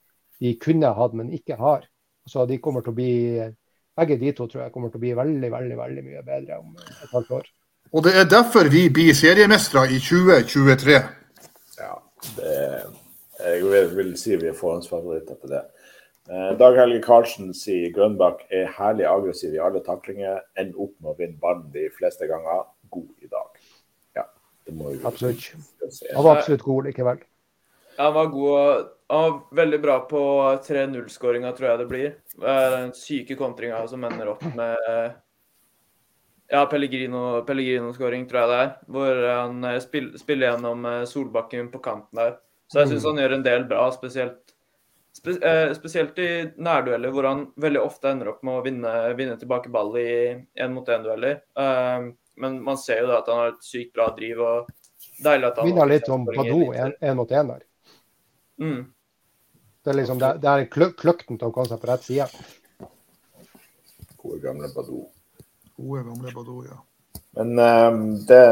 de 0.43 0.55
kunne 0.59 0.91
hatt, 0.97 1.15
men 1.15 1.31
ikke 1.35 1.55
har. 1.59 1.85
Så 2.27 2.43
de 2.49 2.59
kommer 2.59 2.83
til 2.83 2.91
å 2.91 2.97
bli 2.97 3.13
begge 3.95 4.17
de 4.19 4.33
to 4.35 4.47
tror 4.51 4.65
jeg 4.65 4.73
kommer 4.73 4.91
til 4.91 4.99
å 4.99 5.03
bli 5.05 5.13
veldig 5.15 5.51
veldig, 5.51 5.77
veldig 5.79 6.03
mye 6.03 6.23
bedre 6.25 6.59
om 6.59 6.73
et 6.75 7.13
halvt 7.13 7.31
år. 7.39 7.47
Og 7.95 8.03
det 8.03 8.15
er 8.19 8.27
derfor 8.27 8.67
vi 8.73 8.87
blir 8.91 9.15
seriemestere 9.15 9.85
i 9.95 9.99
2023. 10.03 10.97
Ja, 11.79 11.93
det, 12.35 12.55
jeg 13.39 13.93
vil, 13.95 14.11
si 14.19 14.35
vi 14.35 14.49
er 14.49 14.57
forhåndsfavoritter 14.57 15.39
på 15.39 15.51
det. 15.51 15.61
Eh, 16.29 16.51
Dag 16.57 16.77
Helge 16.79 17.01
Karlsen 17.05 17.51
sier 17.53 17.91
Grønbakk 17.93 18.47
er 18.53 18.71
herlig 18.79 19.05
aggressiv 19.09 19.53
i 19.53 19.61
alle 19.61 19.81
taklinger. 19.85 20.41
Ender 20.57 20.87
opp 20.87 20.95
med 20.97 21.11
å 21.11 21.17
vinne 21.19 21.37
ballen 21.41 21.67
de 21.73 21.85
fleste 21.93 22.29
ganger. 22.29 22.65
God 22.93 23.11
i 23.21 23.29
dag. 23.29 23.59
Ja, 24.17 24.25
det 24.65 24.73
må 24.77 24.93
vi 24.93 25.01
Absolutt. 25.05 25.51
Han 26.15 26.25
var 26.25 26.39
absolutt 26.39 26.65
god 26.65 26.89
likevel. 26.89 27.21
Ja, 27.95 28.07
han 28.07 28.15
var 28.17 28.31
god. 28.33 28.87
Han 29.09 29.21
var 29.21 29.35
veldig 29.61 29.81
bra 29.83 29.99
på 30.09 30.21
3-0-skåringa, 30.65 31.51
tror 31.53 31.69
jeg 31.69 31.81
det 31.83 31.91
blir. 31.91 32.15
Den 32.41 32.95
syke 32.97 33.37
kontringa 33.37 33.83
som 33.87 34.03
ender 34.07 34.33
opp 34.33 34.41
med 34.57 35.13
ja, 36.49 36.65
Pellegrino-skåring, 36.65 37.45
Pellegrino 37.45 37.93
tror 37.93 38.41
jeg 38.41 38.49
det 38.49 38.57
er. 38.63 38.73
Hvor 38.89 39.21
han 39.29 39.63
eh, 39.69 39.79
spiller, 39.83 40.17
spiller 40.21 40.51
gjennom 40.51 40.89
eh, 40.89 41.03
Solbakken 41.09 41.69
på 41.73 41.81
kanten 41.85 42.21
der. 42.21 42.35
Så 42.71 42.81
jeg 42.81 42.93
syns 42.93 43.05
mm. 43.05 43.09
han 43.09 43.21
gjør 43.21 43.35
en 43.35 43.45
del 43.45 43.65
bra, 43.69 43.85
spesielt, 43.93 44.44
spe, 45.25 45.35
eh, 45.49 45.73
spesielt 45.75 46.19
i 46.21 46.29
nærdueller, 46.55 47.11
hvor 47.11 47.27
han 47.27 47.45
veldig 47.61 47.81
ofte 47.81 48.13
ender 48.13 48.31
opp 48.31 48.45
med 48.45 48.59
å 48.59 48.63
vinne, 48.65 48.93
vinne 49.17 49.35
tilbake 49.41 49.73
ball 49.73 49.91
i 49.99 50.09
én-mot-én-dueller. 50.61 51.41
Uh, 51.57 52.13
men 52.41 52.57
man 52.63 52.77
ser 52.77 53.01
jo 53.03 53.09
da 53.09 53.21
at 53.21 53.31
han 53.31 53.41
har 53.41 53.53
et 53.53 53.65
sykt 53.65 53.95
bra 53.95 54.09
driv. 54.15 54.41
og 54.43 54.73
deilig 55.23 55.47
at 55.47 55.57
han 55.57 55.69
Vinner 55.69 55.89
litt 55.89 56.09
om 56.11 56.25
Badou 56.27 56.73
én 56.73 57.15
mot 57.15 57.31
én 57.31 57.51
der. 57.53 57.63
Mm. 58.61 58.81
Det 59.83 59.91
er 59.91 59.97
liksom, 59.99 60.19
det, 60.19 60.31
det 60.41 60.49
er 60.51 60.67
kløkten 60.71 61.39
til 61.39 61.51
å 61.51 61.53
komme 61.53 61.69
seg 61.69 61.81
på 61.81 61.89
rett 61.91 62.05
side. 62.07 62.27
Gode 64.17 64.41
gamle 64.43 64.71
Badou. 64.73 65.05
Gode 65.77 66.03
gamle 66.07 66.33
Badou, 66.33 66.63
ja. 66.65 66.79
Men 67.37 67.51
um, 67.59 68.03
det, 68.27 68.43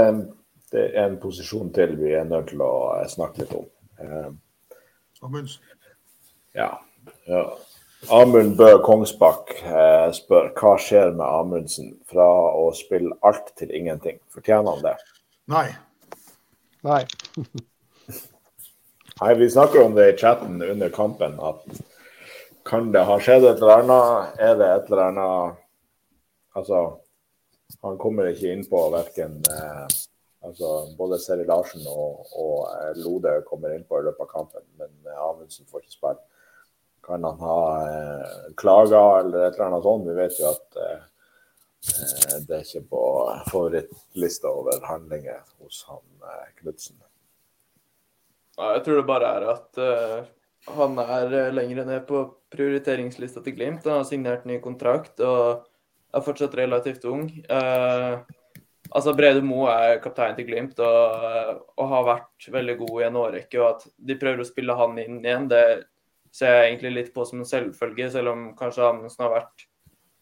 det, 0.72 0.84
er 0.92 1.08
en 1.08 1.20
posisjon 1.22 1.72
til 1.74 1.96
vi 2.00 2.14
er 2.20 2.28
nødt 2.28 2.52
til 2.52 2.62
å 2.64 2.74
eh, 2.98 3.08
snakke 3.10 3.44
litt 3.44 3.56
om. 3.58 3.70
Um, 4.00 4.38
Amundsen. 5.24 5.64
Ja. 6.54 6.70
ja. 7.26 7.44
Amund 8.12 8.58
Bø 8.60 8.70
Kongsbakk 8.84 9.54
eh, 9.64 10.10
spør 10.16 10.52
hva 10.60 10.74
skjer 10.82 11.14
med 11.16 11.26
Amundsen 11.26 11.94
fra 12.10 12.28
å 12.60 12.68
spille 12.76 13.16
alt 13.26 13.54
til 13.60 13.72
ingenting. 13.74 14.20
Fortjener 14.34 14.76
han 14.76 14.84
det? 14.86 14.96
Nei. 15.54 15.68
Nei. 16.84 17.02
Nei, 19.22 19.34
Vi 19.40 19.50
snakker 19.50 19.86
om 19.86 19.96
det 19.96 20.10
i 20.10 20.18
chatten 20.20 20.62
under 20.62 20.90
kampen. 20.90 21.40
at 21.40 21.84
Kan 22.68 22.92
det 22.92 23.06
ha 23.08 23.20
skjedd 23.20 23.46
et 23.46 23.62
eller 23.62 23.84
annet? 23.84 24.36
Er 24.40 24.58
det 24.60 24.70
et 24.74 24.92
eller 24.92 25.06
annet 25.12 25.62
Altså 26.54 26.84
han 27.84 27.98
kommer 27.98 28.30
ikke 28.30 28.52
innpå 28.54 28.80
verken 28.94 29.40
eh, 29.52 29.96
altså 30.46 30.70
Både 30.98 31.20
Seri 31.20 31.46
Larsen 31.48 31.84
og, 31.90 32.28
og 32.38 32.68
eh, 32.70 32.92
Lode 33.04 33.40
kommer 33.48 33.74
innpå 33.76 34.00
i 34.00 34.06
løpet 34.08 34.24
av 34.24 34.30
kampen, 34.32 34.64
men 34.80 34.92
eh, 35.08 35.20
Amundsen 35.20 35.68
får 35.72 35.84
ikke 35.84 35.98
spille. 35.98 36.22
Kan 37.04 37.24
han 37.24 37.40
ha 37.40 37.88
eh, 37.88 38.54
klager 38.58 39.20
eller 39.20 39.48
et 39.48 39.58
eller 39.58 39.66
annet 39.66 39.84
sånt? 39.84 40.08
Vi 40.08 40.14
vet 40.16 40.38
jo 40.40 40.52
at 40.52 40.78
eh, 40.80 41.02
eh 41.84 42.38
det 42.48 42.56
er 42.56 42.62
ikke 42.64 42.86
på 42.94 43.02
favorittlista 43.50 44.52
over 44.52 44.86
handlinger 44.88 45.42
hos 45.60 45.84
han 45.90 46.30
eh, 46.30 46.54
Knutsen. 46.62 47.02
Jeg 48.56 48.86
tror 48.86 49.02
det 49.02 49.10
bare 49.10 49.30
er 49.36 49.44
at 49.50 49.80
uh, 49.82 50.26
han 50.78 51.00
er 51.02 51.56
lenger 51.58 51.88
ned 51.88 52.04
på 52.06 52.20
prioriteringslista 52.54 53.42
til 53.42 53.56
Glimt. 53.58 53.88
Han 53.90 54.04
har 54.04 54.06
signert 54.06 54.46
ny 54.46 54.60
kontrakt 54.62 55.24
og 55.26 55.66
er 56.14 56.22
fortsatt 56.22 56.54
relativt 56.60 57.08
ung. 57.10 57.26
Uh, 57.50 58.22
altså 58.92 59.16
Brede 59.18 59.42
Mo 59.42 59.66
er 59.74 59.98
kaptein 60.04 60.38
til 60.38 60.46
Glimt 60.52 60.78
og, 60.86 61.64
og, 61.74 61.88
har 61.96 62.06
vært 62.12 62.48
veldig 62.54 62.78
god 62.84 63.02
i 63.02 63.08
en 63.08 63.20
årrekke. 63.24 63.60
Og 63.60 63.68
at 63.72 63.88
de 63.98 64.20
prøver 64.22 64.46
å 64.46 64.48
spille 64.48 64.78
han 64.78 65.02
inn 65.02 65.18
igjen, 65.26 65.50
det 65.50 65.66
ser 66.34 66.56
jeg 66.56 66.70
egentlig 66.72 66.94
litt 66.96 67.12
på 67.14 67.26
som 67.30 67.44
en 67.44 67.50
selvfølge, 67.50 68.10
selv 68.14 68.34
om 68.34 68.46
kanskje 68.58 68.88
Amundsen 68.88 69.28
har 69.28 69.36
vært 69.36 69.68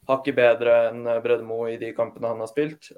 hakket 0.09 0.35
bedre 0.35 0.77
enn 0.89 1.05
Bredemo 1.23 1.63
i 1.71 1.77
de 1.79 1.93
kampene 1.95 2.33
han 2.33 2.41
har 2.43 2.49
spilt. 2.51 2.89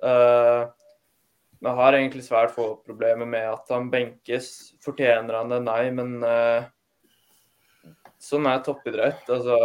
Men 1.63 1.69
jeg 1.69 1.79
har 1.79 1.95
egentlig 1.95 2.23
svært 2.25 2.51
få 2.51 2.63
problemer 2.83 3.27
med 3.29 3.45
at 3.47 3.69
han 3.71 3.85
benkes. 3.91 4.47
Fortjener 4.83 5.37
han 5.37 5.51
det? 5.53 5.61
Nei, 5.63 5.83
men 5.95 6.17
uh, 6.19 6.65
sånn 8.19 8.49
er 8.51 8.63
toppidrett. 8.65 9.23
Altså, 9.31 9.59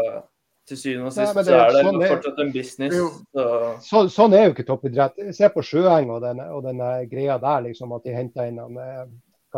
til 0.69 0.79
syvende 0.79 1.09
og 1.11 1.17
sist 1.17 1.35
Nei, 1.35 1.43
det, 1.43 1.49
så 1.49 1.59
er 1.59 1.75
det 1.75 1.83
sånn 1.89 2.05
fortsatt 2.05 2.43
en 2.45 2.53
business. 2.55 2.95
Så. 3.35 3.47
Så, 3.89 4.03
sånn 4.15 4.37
er 4.39 4.47
jo 4.47 4.55
ikke 4.55 4.69
toppidrett. 4.69 5.19
Se 5.35 5.51
på 5.51 5.65
Sjøeng 5.67 6.13
og 6.15 6.23
den, 6.23 6.45
og 6.47 6.63
den 6.69 6.85
greia 7.11 7.41
der, 7.43 7.65
liksom, 7.67 7.97
at 7.97 8.07
de 8.07 8.15
henta 8.15 8.47
inn 8.47 8.61
han, 8.63 8.79
eh, 8.85 9.03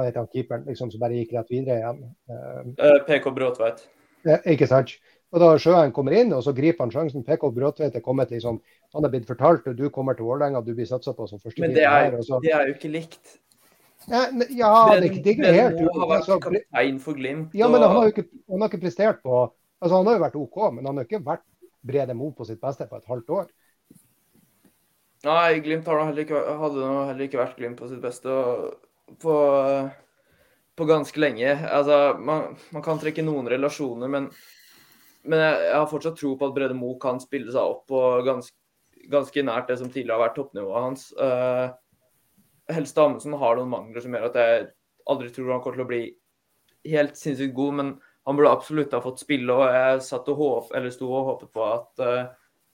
hva 0.00 0.08
heter 0.08 0.24
han, 0.24 0.32
keeperen 0.32 0.66
liksom, 0.68 0.90
som 0.92 1.02
bare 1.02 1.20
gikk 1.20 1.36
rett 1.36 1.52
videre 1.52 1.78
igjen. 1.78 2.02
Uh, 2.30 2.74
eh, 2.74 2.98
PK 3.06 3.30
Bråtveit. 3.36 3.84
Ikke 4.50 4.68
sant. 4.68 4.96
Og 5.30 5.38
da 5.38 5.50
Sjøen 5.62 5.92
kommer 5.94 6.16
inn, 6.18 6.32
og 6.34 6.42
så 6.42 6.52
griper 6.56 6.84
han 6.84 6.92
sjansen. 6.94 7.22
PK 7.26 7.46
Bråtveit 7.54 7.94
er 7.94 8.02
kommet 8.02 8.32
liksom 8.34 8.58
Han 8.96 9.06
er 9.06 9.12
blitt 9.12 9.28
fortalt 9.28 9.68
og 9.70 9.76
du 9.78 9.84
kommer 9.94 10.16
til 10.18 10.26
Vålerenga, 10.26 10.64
du 10.66 10.72
blir 10.74 10.88
satsa 10.88 11.14
på 11.14 11.28
som 11.30 11.38
første 11.38 11.62
Men 11.62 11.76
det 11.76 11.86
er, 11.86 12.16
det 12.18 12.50
er 12.50 12.72
jo 12.72 12.74
ikke 12.74 12.90
likt. 12.90 13.36
Ja, 14.08 14.24
ja 14.48 14.72
det, 14.98 15.12
det, 15.20 15.36
det 15.38 15.46
er 15.46 15.56
helt 15.60 15.78
Det 15.78 15.86
har 15.86 16.08
vært 16.08 16.24
altså, 16.24 16.40
kaptein 16.42 16.98
for 17.04 17.18
Glimt. 17.18 17.54
Ja, 17.54 17.68
men 17.70 17.84
han 17.84 17.94
har 17.94 18.08
jo 18.08 18.14
ikke, 18.16 18.26
han 18.50 18.64
har 18.64 18.72
ikke 18.72 18.82
prestert 18.82 19.22
på 19.22 19.44
altså 19.80 19.96
Han 19.96 20.08
har 20.08 20.18
jo 20.18 20.24
vært 20.24 20.38
OK, 20.40 20.60
men 20.74 20.88
han 20.88 20.98
har 20.98 21.06
ikke 21.06 21.22
vært 21.24 21.46
Brede 21.86 22.16
Mo 22.16 22.32
på 22.36 22.44
sitt 22.48 22.60
beste 22.60 22.88
på 22.90 22.98
et 22.98 23.08
halvt 23.08 23.34
år. 23.36 23.50
Nei, 25.28 25.60
Glimt 25.64 25.88
hadde 25.88 26.08
heller 26.10 27.24
ikke 27.26 27.40
vært 27.40 27.58
Glimt 27.60 27.78
på 27.80 27.88
sitt 27.88 28.02
beste 28.02 28.34
på, 29.20 29.34
på 30.76 30.88
ganske 30.88 31.20
lenge. 31.20 31.52
Altså, 31.66 32.00
man, 32.20 32.56
man 32.74 32.84
kan 32.86 33.00
trekke 33.02 33.24
noen 33.26 33.50
relasjoner, 33.50 34.10
men 34.12 34.30
men 35.28 35.42
jeg, 35.42 35.56
jeg, 35.66 35.76
har 35.76 35.88
fortsatt 35.90 36.16
tro 36.16 36.32
på 36.38 36.48
at 36.48 36.54
Brede 36.56 36.76
Mo 36.76 36.94
kan 37.00 37.20
spille 37.20 37.52
seg 37.52 37.60
opp 37.74 37.84
på 37.90 38.00
ganske, 38.24 38.56
ganske 39.12 39.44
nært 39.44 39.68
det 39.68 39.76
som 39.80 39.90
tidligere 39.90 40.16
har 40.16 40.28
vært 40.28 40.38
toppnivået 40.38 40.86
hans. 40.86 41.08
Uh, 41.20 41.72
Helste 42.70 43.04
Amundsen 43.04 43.36
har 43.40 43.58
noen 43.58 43.72
mangler 43.72 44.04
som 44.04 44.14
gjør 44.16 44.30
at 44.30 44.38
jeg 44.40 44.68
aldri 45.10 45.32
tror 45.34 45.52
han 45.52 45.62
kommer 45.64 45.80
til 45.80 45.84
å 45.84 45.90
bli 45.90 46.02
helt 46.88 47.18
sinnssykt 47.20 47.56
god, 47.56 47.76
men 47.80 47.92
han 48.28 48.38
burde 48.38 48.52
absolutt 48.54 48.94
ha 48.96 49.02
fått 49.04 49.20
spille. 49.20 49.52
og 49.52 49.74
Jeg 49.74 50.04
satt 50.06 50.28
og 50.32 50.40
håp, 50.40 50.72
sto 50.94 51.08
og 51.10 51.32
håpet 51.32 51.52
på 51.56 51.66
at, 51.68 52.04
uh, 52.04 52.68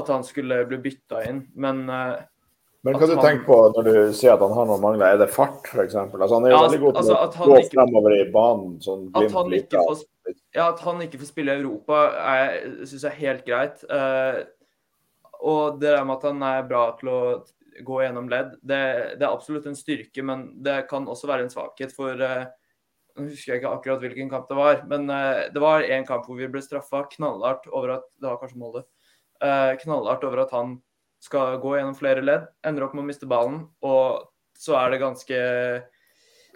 at 0.00 0.12
han 0.14 0.24
skulle 0.24 0.62
bli 0.70 0.80
bytta 0.86 1.24
inn. 1.28 1.44
Men 1.60 1.84
uh, 1.92 2.22
men 2.82 2.96
hva 2.98 3.06
du 3.06 3.12
han, 3.14 3.22
tenker 3.22 3.44
på 3.46 3.56
når 3.76 3.86
du 3.86 3.96
sier 4.18 4.32
at 4.32 4.40
han 4.42 4.54
har 4.56 4.66
noen 4.66 4.80
mangler? 4.82 5.14
Er 5.14 5.20
det 5.20 5.28
fart, 5.30 5.68
f.eks.? 5.70 5.94
Altså, 5.94 6.32
han 6.34 6.48
er 6.48 6.50
jo 6.50 6.56
ja, 6.56 6.62
veldig 6.64 6.80
god 6.82 6.96
til 6.96 7.12
altså, 7.12 7.44
å 7.44 7.52
gå 7.52 7.60
fremover 7.70 8.16
i 8.16 8.24
banen. 8.34 8.72
Sånn 8.82 9.04
at, 9.14 9.28
han 9.36 9.54
ikke 9.54 9.84
får, 9.86 10.02
ja, 10.56 10.64
at 10.66 10.82
han 10.82 11.04
ikke 11.04 11.20
får 11.20 11.30
spille 11.30 11.54
i 11.54 11.62
Europa, 11.62 12.00
syns 12.80 13.06
jeg 13.06 13.12
er 13.12 13.20
helt 13.20 13.46
greit. 13.46 13.86
Uh, 13.86 14.42
og 15.46 15.78
det 15.78 15.94
der 15.94 16.02
med 16.08 16.16
at 16.18 16.28
han 16.32 16.42
er 16.48 16.66
bra 16.66 16.82
til 16.98 17.12
å 17.14 17.22
gå 17.86 18.02
gjennom 18.02 18.26
ledd, 18.30 18.58
det, 18.58 18.82
det, 19.14 19.22
er 19.22 19.30
absolutt 19.30 19.70
en 19.70 19.78
styrke, 19.78 20.26
men 20.26 20.48
det 20.66 20.80
kan 20.90 21.06
også 21.06 21.30
være 21.30 21.46
en 21.46 21.54
svakhet. 21.54 21.94
For 21.94 22.18
uh, 22.18 22.48
nå 23.14 23.30
husker 23.30 23.54
jeg 23.54 23.62
ikke 23.62 23.76
akkurat 23.78 24.02
hvilken 24.02 24.30
kamp 24.32 24.50
det 24.50 24.58
var, 24.58 24.82
men 24.90 25.06
uh, 25.06 25.46
det 25.54 25.62
var 25.62 25.86
en 25.86 26.08
kamp 26.10 26.26
hvor 26.26 26.42
vi 26.42 26.50
ble 26.50 26.66
straffa 26.66 27.06
knallhardt 27.14 27.70
over 27.70 28.00
at 28.00 28.10
Det 28.18 28.26
var 28.26 28.42
kanskje 28.42 28.58
Molde. 28.58 28.88
knallhardt 29.42 30.26
over 30.26 30.42
at 30.42 30.52
han 30.54 30.80
skal 31.22 31.60
gå 31.62 31.76
gjennom 31.76 31.96
flere 31.96 32.24
ledd, 32.24 32.48
ender 32.66 32.86
opp 32.86 32.96
med 32.96 33.04
å 33.04 33.08
miste 33.08 33.28
ballen, 33.30 33.62
og 33.86 34.26
så 34.58 34.76
er 34.80 34.92
det 34.92 35.02
ganske 35.02 35.42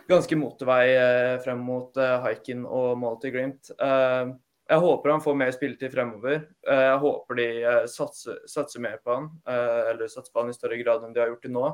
ganske 0.09 0.39
motorvei 0.39 0.97
eh, 0.97 1.37
frem 1.45 1.63
mot 1.67 1.97
uh, 1.99 2.19
Haiken 2.25 2.65
og 2.67 2.97
målet 3.01 3.25
til 3.25 3.35
Glimt. 3.35 3.71
Uh, 3.81 4.35
jeg 4.67 4.83
håper 4.83 5.13
han 5.13 5.23
får 5.23 5.37
mer 5.39 5.53
spilletid 5.55 5.93
fremover. 5.93 6.41
Jeg 6.67 6.95
håper 6.99 7.37
de 7.39 7.45
satser, 7.87 8.41
satser, 8.51 8.83
mer 8.83 8.97
på 8.99 9.15
han, 9.15 9.29
eller 9.47 10.11
satser 10.11 10.33
på 10.35 10.43
han 10.43 10.51
i 10.51 10.57
større 10.57 10.79
grad 10.81 11.05
enn 11.07 11.13
de 11.15 11.23
har 11.23 11.31
gjort 11.31 11.45
til 11.47 11.53
nå. 11.55 11.69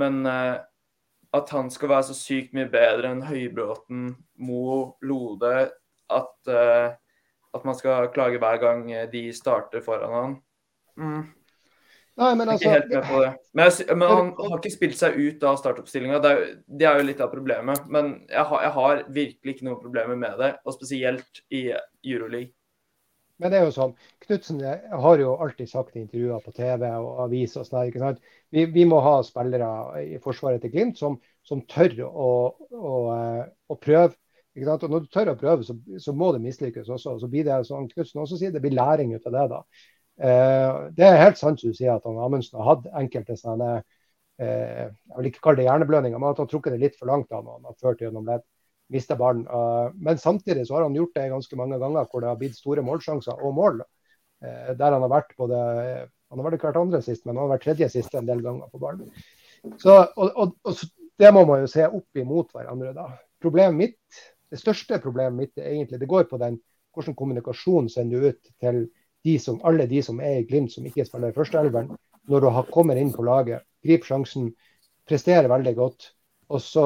Men 0.00 0.22
at 0.24 1.52
han 1.52 1.68
skal 1.68 1.92
være 1.92 2.06
så 2.08 2.16
sykt 2.16 2.56
mye 2.56 2.70
bedre 2.72 3.10
enn 3.12 3.20
Høybråten, 3.28 4.06
Mo, 4.40 4.64
Lode, 5.04 5.52
at, 6.16 6.48
at 6.48 7.68
man 7.68 7.76
skal 7.76 8.08
klage 8.16 8.40
hver 8.40 8.56
gang 8.62 8.88
de 9.12 9.26
starter 9.36 9.84
foran 9.84 10.16
han. 10.16 10.40
Mm. 10.96 11.22
Nei, 12.14 12.30
men 12.38 12.46
altså, 12.46 12.68
ikke 12.68 12.74
helt 12.76 12.92
med 12.92 13.06
på 13.08 13.20
det. 13.24 13.30
Men, 13.58 13.70
jeg, 13.70 13.96
men 13.98 14.10
han 14.12 14.28
har 14.38 14.58
ikke 14.60 14.70
spilt 14.70 14.98
seg 15.00 15.16
ut 15.18 15.46
av 15.50 15.56
startoppstillinga. 15.58 16.20
Det, 16.22 16.34
det, 16.66 16.86
er 16.86 17.00
jo 17.00 17.06
litt 17.08 17.22
av 17.24 17.32
problemet. 17.32 17.88
Men 17.90 18.12
jeg 18.30 18.44
har, 18.50 18.60
jeg 18.62 18.74
har, 18.76 19.00
virkelig 19.16 19.54
ikke 19.56 19.66
noen 19.66 19.80
problemer 19.82 20.20
med 20.20 20.36
det, 20.38 20.52
og 20.62 20.76
spesielt 20.76 21.42
i 21.50 21.64
Euroleague. 21.74 22.54
Men 23.42 23.50
det 23.50 23.58
er 23.58 23.64
jo 23.66 23.74
sånn, 23.74 23.96
Knutsen 24.22 24.60
har 24.62 25.18
jo 25.18 25.32
alltid 25.42 25.66
sagt 25.66 25.96
i 25.96 26.04
intervjuer 26.04 26.42
på 26.44 26.52
TV 26.54 26.84
og 26.86 27.24
avis 27.24 27.56
og 27.58 27.66
sånn, 27.66 27.88
ikke 27.90 28.02
sant? 28.04 28.20
Vi, 28.54 28.62
vi, 28.70 28.84
må 28.86 29.00
ha 29.02 29.16
spillere 29.26 29.70
i 30.04 30.20
forsvaret 30.22 30.62
til 30.62 30.70
Glimt 30.70 31.00
som, 31.02 31.16
som 31.42 31.64
tør 31.66 31.96
å, 32.06 32.28
å, 32.78 32.94
å 33.66 33.78
prøve. 33.82 34.14
Ikke 34.54 34.68
sant? 34.68 34.86
Og 34.86 34.94
når 34.94 35.02
du 35.02 35.10
tør 35.10 35.32
å 35.32 35.36
prøve, 35.40 35.66
så, 35.66 35.74
så 35.98 36.14
må 36.14 36.30
det 36.30 36.44
mislykkes 36.44 36.92
også. 36.94 37.16
Så 37.18 37.30
blir 37.32 37.48
det 37.48 37.58
som 37.66 37.90
Knutsen 37.90 38.22
også 38.22 38.38
sier, 38.38 38.54
det 38.54 38.62
blir 38.62 38.78
læring 38.78 39.16
ut 39.16 39.26
av 39.26 39.34
det. 39.34 39.44
da. 39.50 39.60
Eh, 40.14 40.72
det 40.94 41.06
er 41.06 41.18
helt 41.18 41.38
sant 41.40 41.58
som 41.58 41.72
du 41.72 41.74
sier 41.74 41.96
at 41.96 42.04
Amundsen 42.06 42.60
har 42.60 42.68
hatt 42.68 42.84
enkelte 43.00 43.34
sånne 43.34 43.70
eh, 44.38 44.86
Jeg 44.86 45.16
vil 45.16 45.30
ikke 45.32 45.42
kalle 45.42 45.58
det 45.58 45.66
hjerneblødninger, 45.66 46.20
men 46.20 46.28
at 46.28 46.38
han 46.38 46.46
har 46.46 46.52
trukket 46.52 46.76
det 46.76 46.82
litt 46.84 46.98
for 47.00 47.10
langt 47.10 47.34
Han, 47.34 47.48
han 47.50 47.66
har 47.66 47.78
ført 47.82 48.04
gjennom 48.04 48.28
ledd. 48.28 48.44
Mista 48.94 49.16
ballen. 49.18 49.46
Eh, 49.48 49.86
men 50.06 50.20
samtidig 50.22 50.66
så 50.68 50.78
har 50.78 50.86
han 50.86 50.98
gjort 50.98 51.16
det 51.18 51.30
ganske 51.32 51.58
mange 51.58 51.80
ganger 51.82 52.06
hvor 52.10 52.22
det 52.22 52.30
har 52.30 52.38
blitt 52.40 52.58
store 52.58 52.84
målsjanser 52.86 53.42
og 53.42 53.56
mål. 53.58 53.84
Der 54.44 54.92
han 54.92 55.00
har 55.00 55.08
vært 55.08 55.30
både 55.40 55.56
Han 55.56 56.40
har 56.40 56.46
vært 56.50 56.64
hvert 56.66 56.76
andre 56.76 56.98
sist, 57.00 57.22
men 57.24 57.38
han 57.38 57.46
har 57.46 57.54
vært 57.54 57.62
tredje 57.64 57.86
sist 57.88 58.14
en 58.18 58.26
del 58.28 58.42
ganger 58.44 58.68
på 58.68 58.80
ballen. 58.82 59.06
Så, 59.80 59.94
og, 59.94 60.32
og, 60.34 60.56
og, 60.66 60.82
det 61.16 61.30
må 61.32 61.44
man 61.48 61.62
jo 61.62 61.70
se 61.70 61.86
opp 61.86 62.18
imot 62.20 62.50
hverandre. 62.52 62.90
da. 62.92 63.06
Problemet 63.40 63.78
mitt, 63.78 64.20
Det 64.50 64.58
største 64.60 64.98
problemet 65.00 65.34
mitt 65.38 65.58
egentlig 65.62 65.98
det 65.98 66.10
går 66.10 66.26
på 66.30 66.38
den 66.38 66.58
hvordan 66.94 67.16
kommunikasjon 67.18 67.88
sender 67.88 68.20
du 68.20 68.28
ut 68.28 68.50
til 68.60 68.82
de 69.24 69.38
som, 69.40 69.60
alle 69.64 69.86
de 69.90 70.02
som 70.04 70.20
er 70.20 70.40
i 70.40 70.46
Glimt 70.48 70.72
som 70.72 70.86
ikke 70.86 71.06
spiller 71.06 71.32
i 71.32 71.36
førsteelveren, 71.36 71.94
når 72.28 72.44
du 72.44 72.50
har 72.52 72.68
kommet 72.72 73.00
inn 73.00 73.12
på 73.12 73.24
laget, 73.24 73.64
griper 73.84 74.10
sjansen, 74.10 74.50
presterer 75.08 75.48
veldig 75.48 75.74
godt. 75.76 76.10
Og 76.52 76.60
så 76.60 76.84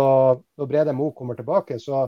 når 0.58 0.70
Brede 0.70 0.94
Mo 0.94 1.10
kommer 1.14 1.38
tilbake, 1.38 1.78
så 1.82 2.06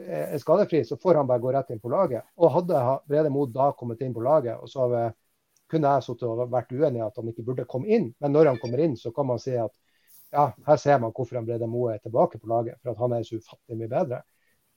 er 0.00 0.38
skadefri, 0.40 0.82
så 0.84 0.96
får 1.00 1.20
han 1.20 1.28
bare 1.28 1.40
gå 1.40 1.52
rett 1.52 1.72
inn 1.72 1.80
på 1.80 1.92
laget. 1.92 2.24
Og 2.40 2.52
hadde 2.56 2.80
Brede 3.08 3.32
Mo 3.32 3.46
da 3.48 3.70
kommet 3.76 4.00
inn 4.04 4.16
på 4.16 4.24
laget, 4.24 4.56
og 4.60 4.68
så 4.68 4.88
kunne 5.70 5.92
jeg 5.94 6.04
sittet 6.04 6.26
og 6.28 6.50
vært 6.50 6.72
uenig 6.74 7.00
i 7.00 7.06
at 7.06 7.16
han 7.16 7.30
ikke 7.30 7.46
burde 7.46 7.68
komme 7.70 7.88
inn. 7.88 8.10
Men 8.20 8.34
når 8.34 8.52
han 8.52 8.60
kommer 8.60 8.82
inn, 8.82 8.96
så 8.98 9.12
kan 9.14 9.28
man 9.28 9.40
si 9.40 9.54
at 9.56 9.72
ja, 10.30 10.50
her 10.66 10.78
ser 10.78 11.00
man 11.02 11.12
hvorfor 11.14 11.38
han 11.38 11.46
Brede 11.46 11.68
Mo 11.70 11.86
er 11.90 12.00
tilbake 12.02 12.38
på 12.38 12.50
laget. 12.50 12.78
For 12.82 12.92
at 12.92 13.02
han 13.02 13.14
er 13.14 13.26
så 13.26 13.38
ufattelig 13.40 13.78
mye 13.80 13.92
bedre. 13.92 14.20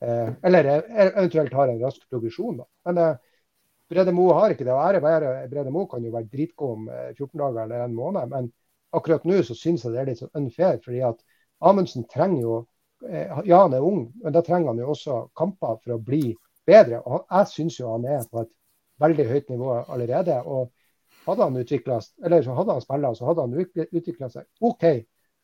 Eh, 0.03 0.29
eller 0.49 0.69
eventuelt 0.71 1.53
har 1.53 1.71
en 1.71 1.81
rask 1.83 2.03
progresjon. 2.09 2.61
Da. 2.61 2.67
Men 2.89 3.01
eh, 3.03 3.32
Brede 3.93 4.13
Moe 4.15 4.35
har 4.37 4.53
ikke 4.53 4.65
det. 4.65 4.73
å 4.73 4.81
ære 4.81 5.01
være 5.03 5.31
Brede 5.51 5.71
Moe 5.73 5.89
kan 5.89 6.03
jo 6.03 6.13
være 6.13 6.31
dritgod 6.31 6.75
om 6.77 6.89
14 6.89 7.23
eh, 7.23 7.39
dager 7.43 7.63
eller 7.63 7.85
en 7.85 7.97
måned. 7.97 8.29
Men 8.33 8.51
akkurat 8.93 9.25
nå 9.29 9.39
så 9.45 9.57
syns 9.57 9.85
jeg 9.85 9.93
det 9.93 10.01
er 10.01 10.11
litt 10.11 10.21
sånn 10.21 10.33
unfair. 10.39 10.79
fordi 10.83 11.03
at 11.05 11.21
Amundsen 11.63 12.07
trenger 12.09 12.41
jo 12.41 12.55
eh, 13.07 13.29
Ja, 13.45 13.63
han 13.63 13.73
er 13.77 13.85
ung, 13.85 14.07
men 14.23 14.35
da 14.35 14.41
trenger 14.41 14.73
han 14.73 14.81
jo 14.81 14.91
også 14.93 15.27
kamper 15.37 15.79
for 15.83 15.95
å 15.95 16.01
bli 16.01 16.33
bedre. 16.67 17.01
Og 17.05 17.25
jeg 17.29 17.51
syns 17.53 17.79
jo 17.79 17.91
han 17.93 18.07
er 18.09 18.25
på 18.29 18.43
et 18.43 18.53
veldig 19.03 19.27
høyt 19.29 19.53
nivå 19.53 19.75
allerede. 19.87 20.41
og 20.43 20.71
hadde 21.25 21.43
han 21.43 21.55
eller 21.55 22.41
så 22.43 22.53
hadde 22.53 22.71
han 22.71 22.81
spilla, 22.81 23.15
så 23.15 23.25
hadde 23.25 23.41
han 23.41 23.53
utvikla 23.95 24.29
seg. 24.29 24.47
OK, 24.59 24.83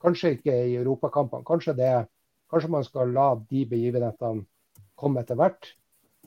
kanskje 0.02 0.34
ikke 0.36 0.56
i 0.68 0.76
europakampene. 0.76 1.46
Kanskje, 1.48 1.76
det, 1.78 1.92
kanskje 2.52 2.72
man 2.72 2.84
skal 2.84 3.14
la 3.16 3.30
de 3.50 3.66
begivenhetene 3.70 4.44
komme 5.00 5.24
etter 5.24 5.40
hvert. 5.40 5.72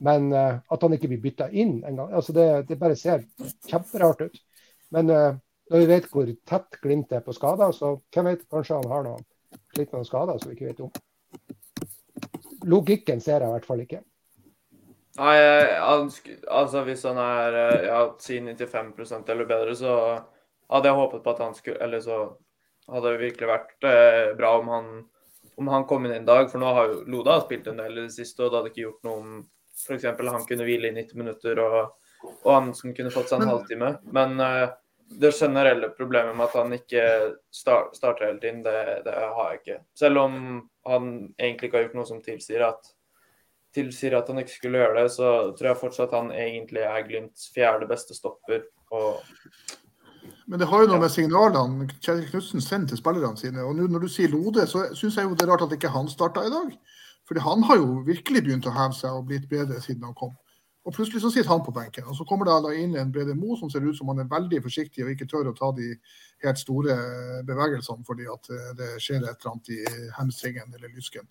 Men 0.01 0.31
uh, 0.33 0.57
at 0.73 0.81
han 0.81 0.95
ikke 0.95 1.11
blir 1.11 1.21
bytta 1.21 1.49
inn 1.51 1.81
engang. 1.85 2.13
Altså 2.13 2.33
det, 2.33 2.47
det 2.69 2.79
bare 2.81 2.97
ser 2.97 3.25
kjemperart 3.69 4.25
ut. 4.25 4.39
Men 4.93 5.11
uh, 5.13 5.35
når 5.71 5.83
vi 5.83 5.89
vet 5.89 6.07
hvor 6.11 6.31
tett 6.49 6.79
Glimt 6.81 7.13
er 7.13 7.21
på 7.25 7.35
skader, 7.35 7.71
så 7.75 7.95
hvem 8.13 8.31
vet, 8.31 8.47
kanskje 8.51 8.79
han 8.81 8.89
har 8.91 9.05
noe, 9.05 9.21
litt 9.77 9.93
noen 9.93 10.07
skader 10.07 10.41
som 10.41 10.51
vi 10.51 10.57
ikke 10.57 10.71
vet 10.71 10.81
om. 10.83 10.91
Logikken 12.69 13.21
ser 13.23 13.41
jeg 13.43 13.49
i 13.49 13.55
hvert 13.55 13.69
fall 13.69 13.83
ikke. 13.83 14.01
Nei, 15.13 15.33
altså 15.77 16.81
hvis 16.87 17.03
han 17.05 17.19
er 17.21 17.57
eh, 17.59 17.83
ja, 17.85 17.97
si 18.21 18.39
95 18.41 19.29
eller 19.29 19.45
bedre, 19.45 19.75
så 19.77 19.95
hadde 20.73 20.89
jeg 20.89 20.97
håpet 20.97 21.21
på 21.21 21.33
at 21.35 21.41
han 21.43 21.53
skulle 21.53 21.83
Eller 21.85 22.01
så 22.01 22.19
hadde 22.89 23.11
det 23.11 23.19
virkelig 23.21 23.49
vært 23.51 23.85
eh, 23.85 24.31
bra 24.37 24.55
om 24.57 24.71
han, 24.73 24.87
om 25.61 25.69
han 25.69 25.85
kom 25.89 26.07
inn 26.07 26.15
en 26.15 26.25
dag. 26.25 26.49
For 26.49 26.61
nå 26.61 26.71
har 26.73 26.89
jo 26.89 27.03
Loda 27.13 27.37
spilt 27.43 27.69
en 27.69 27.81
del 27.83 27.99
i 27.99 28.07
det 28.07 28.15
siste, 28.15 28.41
og 28.41 28.49
det 28.49 28.59
hadde 28.59 28.73
ikke 28.73 28.87
gjort 28.87 29.05
noe 29.07 29.19
om 29.21 29.35
f.eks. 29.73 30.05
han 30.05 30.47
kunne 30.47 30.67
hvile 30.67 30.91
i 30.91 30.95
90 30.95 31.19
minutter 31.19 31.59
og, 31.63 31.79
og 32.43 32.53
Amundsen 32.53 32.95
kunne 32.95 33.13
fått 33.13 33.31
seg 33.31 33.43
en 33.43 33.53
halvtime. 33.53 33.89
Men 34.15 34.39
uh, 34.39 34.71
det 35.19 35.31
generelle 35.35 35.89
problemet 35.89 36.35
med 36.37 36.45
at 36.45 36.57
han 36.57 36.73
ikke 36.75 37.03
start, 37.51 37.95
starter 37.97 38.25
hele 38.25 38.39
tiden, 38.39 38.63
det, 38.63 39.03
det, 39.05 39.13
har 39.13 39.51
jeg 39.51 39.61
ikke. 39.61 39.79
Selv 39.99 40.23
om 40.23 40.35
han 40.87 41.09
egentlig 41.37 41.69
ikke 41.69 41.79
har 41.79 41.87
gjort 41.87 41.97
noe 41.99 42.09
som 42.09 42.21
tilsier 42.23 42.65
at, 42.65 42.89
tilsier 43.75 44.17
at 44.17 44.29
han 44.31 44.41
ikke 44.41 44.55
skulle 44.55 44.81
gjøre 44.81 45.01
det, 45.01 45.07
så 45.15 45.29
tror 45.57 45.71
jeg 45.71 45.81
fortsatt 45.81 46.15
han 46.17 46.31
egentlig 46.35 46.85
er 46.87 47.07
Glimts 47.07 47.49
fjerde 47.53 47.89
beste 47.89 48.17
stopper. 48.17 48.65
Og... 48.93 49.21
Men 50.47 50.59
det 50.59 50.69
har 50.71 50.83
jo 50.83 50.91
noe 50.91 51.03
med 51.03 51.13
signalene 51.13 51.87
Kjell 52.03 52.25
Knutsen 52.29 52.63
sender 52.63 52.93
til 52.93 53.01
spillerne 53.01 53.39
sine. 53.39 53.63
Og 53.67 53.77
nå 53.77 53.87
når 53.91 54.05
du 54.05 54.11
sier 54.11 54.31
Lode, 54.33 54.65
så 54.69 54.89
syns 54.97 55.19
jeg 55.19 55.29
jo 55.29 55.37
det 55.37 55.45
er 55.45 55.53
rart 55.53 55.65
at 55.67 55.75
ikke 55.75 55.93
han 55.93 56.09
starta 56.11 56.45
i 56.47 56.53
dag. 56.53 56.75
Fordi 57.33 57.49
han 57.49 57.63
har 57.63 57.77
jo 57.79 58.03
virkelig 58.05 58.43
begynt 58.45 58.65
å 58.69 58.71
heve 58.75 58.93
seg 58.93 59.15
og 59.17 59.23
blitt 59.25 59.47
bedre 59.49 59.79
siden 59.81 60.03
han 60.05 60.13
kom. 60.13 60.35
Og 60.85 60.93
plutselig 60.93 61.23
så 61.23 61.31
sitter 61.33 61.49
han 61.49 61.63
på 61.65 61.71
benken. 61.73 62.05
Og 62.05 62.13
så 62.13 62.27
kommer 62.29 62.45
det 62.45 62.59
da 62.61 62.73
inn 62.77 62.93
en 62.99 63.09
Brede 63.09 63.33
Mo 63.33 63.55
som 63.57 63.71
ser 63.73 63.81
ut 63.87 63.97
som 63.97 64.11
han 64.11 64.21
er 64.21 64.29
veldig 64.29 64.59
forsiktig 64.61 65.01
og 65.01 65.09
ikke 65.15 65.25
tør 65.31 65.49
å 65.49 65.55
ta 65.57 65.71
de 65.73 65.87
helt 66.45 66.61
store 66.61 66.97
bevegelsene 67.47 68.05
fordi 68.05 68.27
at 68.29 68.51
eh, 68.53 68.69
det 68.77 68.89
skjer 69.01 69.23
et 69.23 69.31
eller 69.31 69.49
annet 69.55 69.71
i 69.73 69.79
hamstringen 70.19 70.77
eller 70.77 70.93
lysken. 70.93 71.25